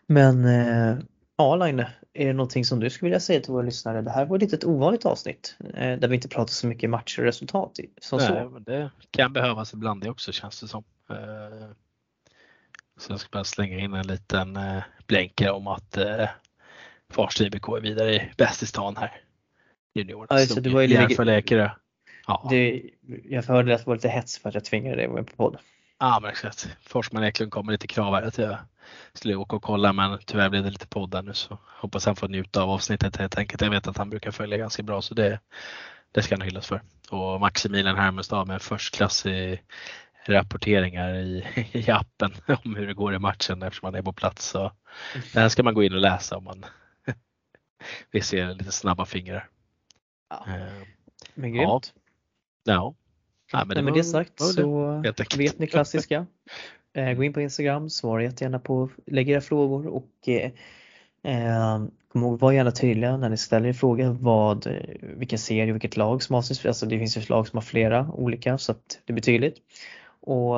Men 0.07 0.45
eh, 0.45 0.99
ja 1.41 1.57
Line, 1.57 1.85
är 2.13 2.27
det 2.27 2.33
någonting 2.33 2.65
som 2.65 2.81
du 2.81 2.91
skulle 2.91 3.07
vilja 3.07 3.21
säga 3.21 3.41
till 3.41 3.53
våra 3.53 3.63
lyssnare? 3.63 4.03
Det 4.03 4.11
här 4.11 4.25
var 4.25 4.37
ett 4.37 4.43
litet 4.43 4.65
ovanligt 4.65 5.07
avsnitt 5.07 5.57
eh, 5.75 5.99
där 5.99 6.09
vi 6.09 6.15
inte 6.15 6.29
pratar 6.29 6.53
så 6.53 6.67
mycket 6.67 6.91
matcher 6.91 7.21
och 7.21 7.25
resultat 7.25 7.79
som 8.01 8.19
Nej, 8.19 8.29
så. 8.29 8.51
men 8.51 8.63
det 8.63 8.91
kan 9.11 9.33
behövas 9.33 9.73
ibland 9.73 10.03
det 10.03 10.11
också 10.11 10.33
känns 10.33 10.61
det 10.61 10.69
som. 10.69 10.85
Eh, 11.11 11.69
Så 12.99 13.13
jag 13.13 13.21
ska 13.21 13.29
bara 13.33 13.45
slänga 13.45 13.79
in 13.79 13.95
en 13.95 14.07
liten 14.07 14.57
eh, 14.57 14.83
blänkare 15.07 15.51
om 15.51 15.67
att 15.67 15.99
Farsta 17.13 17.45
IBK 17.45 17.69
är 17.69 17.81
vidare 17.81 18.15
i 18.15 18.31
bäst 18.37 18.63
i 18.63 18.67
stan 18.67 18.97
här. 18.97 19.21
Junior. 19.95 20.27
Ja, 20.31 20.41
just 20.41 20.55
det, 20.63 20.71
var 20.71 20.81
ju. 20.81 20.89
Ja, 22.27 22.47
Det, 22.51 22.83
jag 23.25 23.43
hörde 23.43 23.75
att 23.75 23.81
det 23.81 23.87
var 23.87 23.95
lite 23.95 24.09
hets 24.09 24.39
för 24.39 24.49
att 24.49 24.55
jag 24.55 24.65
tvingade 24.65 24.97
dig 24.97 25.05
att 25.05 25.11
vara 25.11 25.23
med 25.23 25.31
på 25.31 25.37
podd. 25.37 25.59
Ja 26.01 26.19
men 26.21 26.31
exakt. 26.31 26.69
Forsman 26.83 27.25
Eklund 27.25 27.53
kommer 27.53 27.73
lite 27.73 27.87
krav 27.87 28.15
här 28.15 28.23
att 28.23 28.39
jag 28.39 28.59
skulle 29.13 29.35
åka 29.35 29.57
och 29.57 29.63
kolla 29.63 29.93
men 29.93 30.19
tyvärr 30.27 30.49
blev 30.49 30.65
det 30.65 30.71
lite 30.71 30.87
podd 30.87 31.11
där 31.11 31.23
nu 31.23 31.35
så 31.35 31.59
hoppas 31.67 32.07
han 32.07 32.17
får 32.17 32.29
njuta 32.29 32.63
av 32.63 32.71
avsnittet 32.71 33.17
helt 33.17 33.39
enkelt. 33.39 33.63
Jag 33.63 33.71
vet 33.71 33.87
att 33.87 33.97
han 33.97 34.11
brukar 34.11 34.31
följa 34.31 34.57
ganska 34.57 34.83
bra 34.83 35.03
så 35.03 35.15
det, 35.15 35.41
det 36.13 36.23
ska 36.23 36.35
han 36.35 36.43
hyllas 36.43 36.67
för. 36.67 36.83
Och 37.11 37.41
Maximilian 37.41 37.97
Hermestad 37.97 38.49
med 38.49 38.63
förstklassig 38.63 39.63
rapporteringar 40.27 41.15
i, 41.15 41.45
i 41.73 41.91
appen 41.91 42.33
om 42.65 42.77
hur 42.77 42.87
det 42.87 42.95
går 42.95 43.15
i 43.15 43.19
matchen 43.19 43.63
eftersom 43.63 43.87
man 43.87 43.95
är 43.95 44.03
på 44.03 44.13
plats. 44.13 44.49
Så 44.49 44.73
det 45.33 45.41
här 45.41 45.49
ska 45.49 45.63
man 45.63 45.75
gå 45.75 45.83
in 45.83 45.95
och 45.95 46.01
läsa 46.01 46.37
om 46.37 46.45
man 46.45 46.65
vill 48.11 48.25
se 48.25 48.55
lite 48.55 48.73
snabba 48.73 49.05
fingrar. 49.05 49.49
Ja. 50.31 50.45
Eh, 50.49 50.87
Men 51.35 51.53
grymt. 51.53 51.93
Ja. 52.65 52.73
Ja, 52.73 52.95
men 53.53 53.77
det 53.77 53.83
med 53.83 53.91
var- 53.93 53.99
det 53.99 54.05
sagt 54.05 54.41
var 54.41 54.47
det, 54.49 54.53
så 54.55 54.89
enkelt. 55.21 55.37
vet 55.41 55.59
ni 55.59 55.67
klassiska. 55.67 56.27
Eh, 56.95 57.13
Gå 57.13 57.25
in 57.25 57.33
på 57.33 57.41
Instagram, 57.41 57.91
svara 57.91 58.23
jättegärna 58.23 58.59
på, 58.59 58.89
lägg 59.07 59.31
era 59.31 59.41
frågor 59.41 59.87
och 59.87 60.29
eh, 60.29 60.51
Eh, 61.23 61.85
kom 62.09 62.23
ihåg, 62.23 62.41
var 62.41 62.53
gärna 62.53 62.71
tydliga 62.71 63.17
när 63.17 63.29
ni 63.29 63.37
ställer 63.37 63.69
er 63.69 63.73
fråga 63.73 64.11
vad, 64.11 64.67
eh, 64.67 64.73
vilken 65.03 65.39
serie, 65.39 65.73
vilket 65.73 65.97
lag 65.97 66.23
som 66.23 66.37
avses. 66.37 66.67
Alltså 66.67 66.87
det 66.87 66.99
finns 66.99 67.17
ju 67.17 67.21
lag 67.29 67.49
som 67.49 67.57
har 67.57 67.63
flera 67.63 68.11
olika 68.13 68.59
så 68.59 68.73
att 68.73 68.99
det 69.05 69.13
blir 69.13 69.23
tydligt. 69.23 69.57
Och 70.21 70.57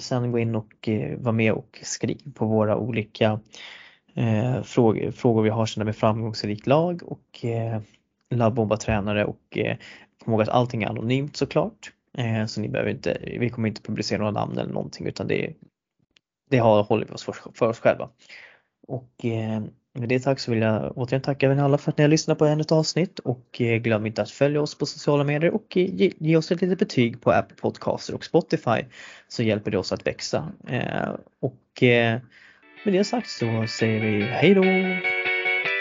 sen 0.00 0.32
gå 0.32 0.38
in 0.38 0.54
och 0.54 0.88
vara 1.16 1.32
med 1.32 1.52
och 1.52 1.78
skriva 1.82 2.20
på 2.34 2.46
våra 2.46 2.76
olika 2.76 3.40
eh, 4.14 4.62
frågor, 4.62 5.10
frågor 5.10 5.42
vi 5.42 5.50
har 5.50 5.66
sedan 5.66 5.84
med 5.86 5.96
framgångsrikt 5.96 6.66
lag 6.66 7.02
och 7.04 7.44
eh, 7.44 7.80
labbomba 8.30 8.76
tränare 8.76 9.24
och 9.24 9.58
eh, 9.58 9.76
kom 10.24 10.32
ihåg 10.32 10.42
att 10.42 10.48
allting 10.48 10.82
är 10.82 10.88
anonymt 10.88 11.36
såklart. 11.36 11.92
Eh, 12.18 12.46
så 12.46 12.60
ni 12.60 12.68
behöver 12.68 12.90
inte, 12.90 13.18
vi 13.40 13.50
kommer 13.50 13.68
inte 13.68 13.82
publicera 13.82 14.18
några 14.18 14.30
namn 14.30 14.58
eller 14.58 14.72
någonting 14.72 15.06
utan 15.06 15.26
det, 15.26 15.52
det 16.50 16.58
har, 16.58 16.82
håller 16.82 17.06
vi 17.06 17.12
oss 17.12 17.24
för, 17.24 17.36
för 17.54 17.68
oss 17.68 17.80
själva. 17.80 18.10
Och 18.86 19.24
eh, 19.24 19.62
med 19.98 20.08
det 20.08 20.20
tack 20.20 20.40
så 20.40 20.50
vill 20.50 20.60
jag 20.60 20.98
återigen 20.98 21.22
tacka 21.22 21.46
er 21.46 21.56
alla 21.56 21.78
för 21.78 21.90
att 21.90 21.98
ni 21.98 22.04
har 22.04 22.08
lyssnat 22.08 22.38
på 22.38 22.46
ännu 22.46 22.60
ett 22.60 22.72
avsnitt 22.72 23.18
och 23.18 23.60
eh, 23.60 23.76
glöm 23.76 24.06
inte 24.06 24.22
att 24.22 24.30
följa 24.30 24.60
oss 24.60 24.78
på 24.78 24.86
sociala 24.86 25.24
medier 25.24 25.54
och 25.54 25.76
eh, 25.76 25.94
ge, 25.94 26.12
ge 26.18 26.36
oss 26.36 26.52
ett 26.52 26.62
litet 26.62 26.78
betyg 26.78 27.20
på 27.20 27.32
Apple 27.32 27.56
Podcaster 27.56 28.14
och 28.14 28.24
Spotify 28.24 28.84
så 29.28 29.42
hjälper 29.42 29.70
det 29.70 29.78
oss 29.78 29.92
att 29.92 30.06
växa. 30.06 30.52
Eh, 30.68 31.08
och 31.40 31.82
eh, 31.82 32.20
med 32.84 32.94
det 32.94 33.04
sagt 33.04 33.28
så 33.28 33.66
säger 33.66 34.00
vi 34.00 34.22
hej 34.22 34.54
då! 34.54 34.62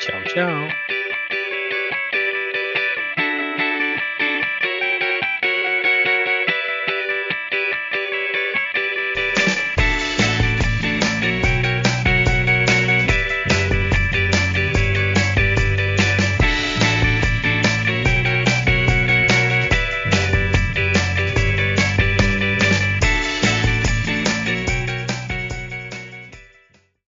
Ciao 0.01 0.27
ciao! 0.33 1.02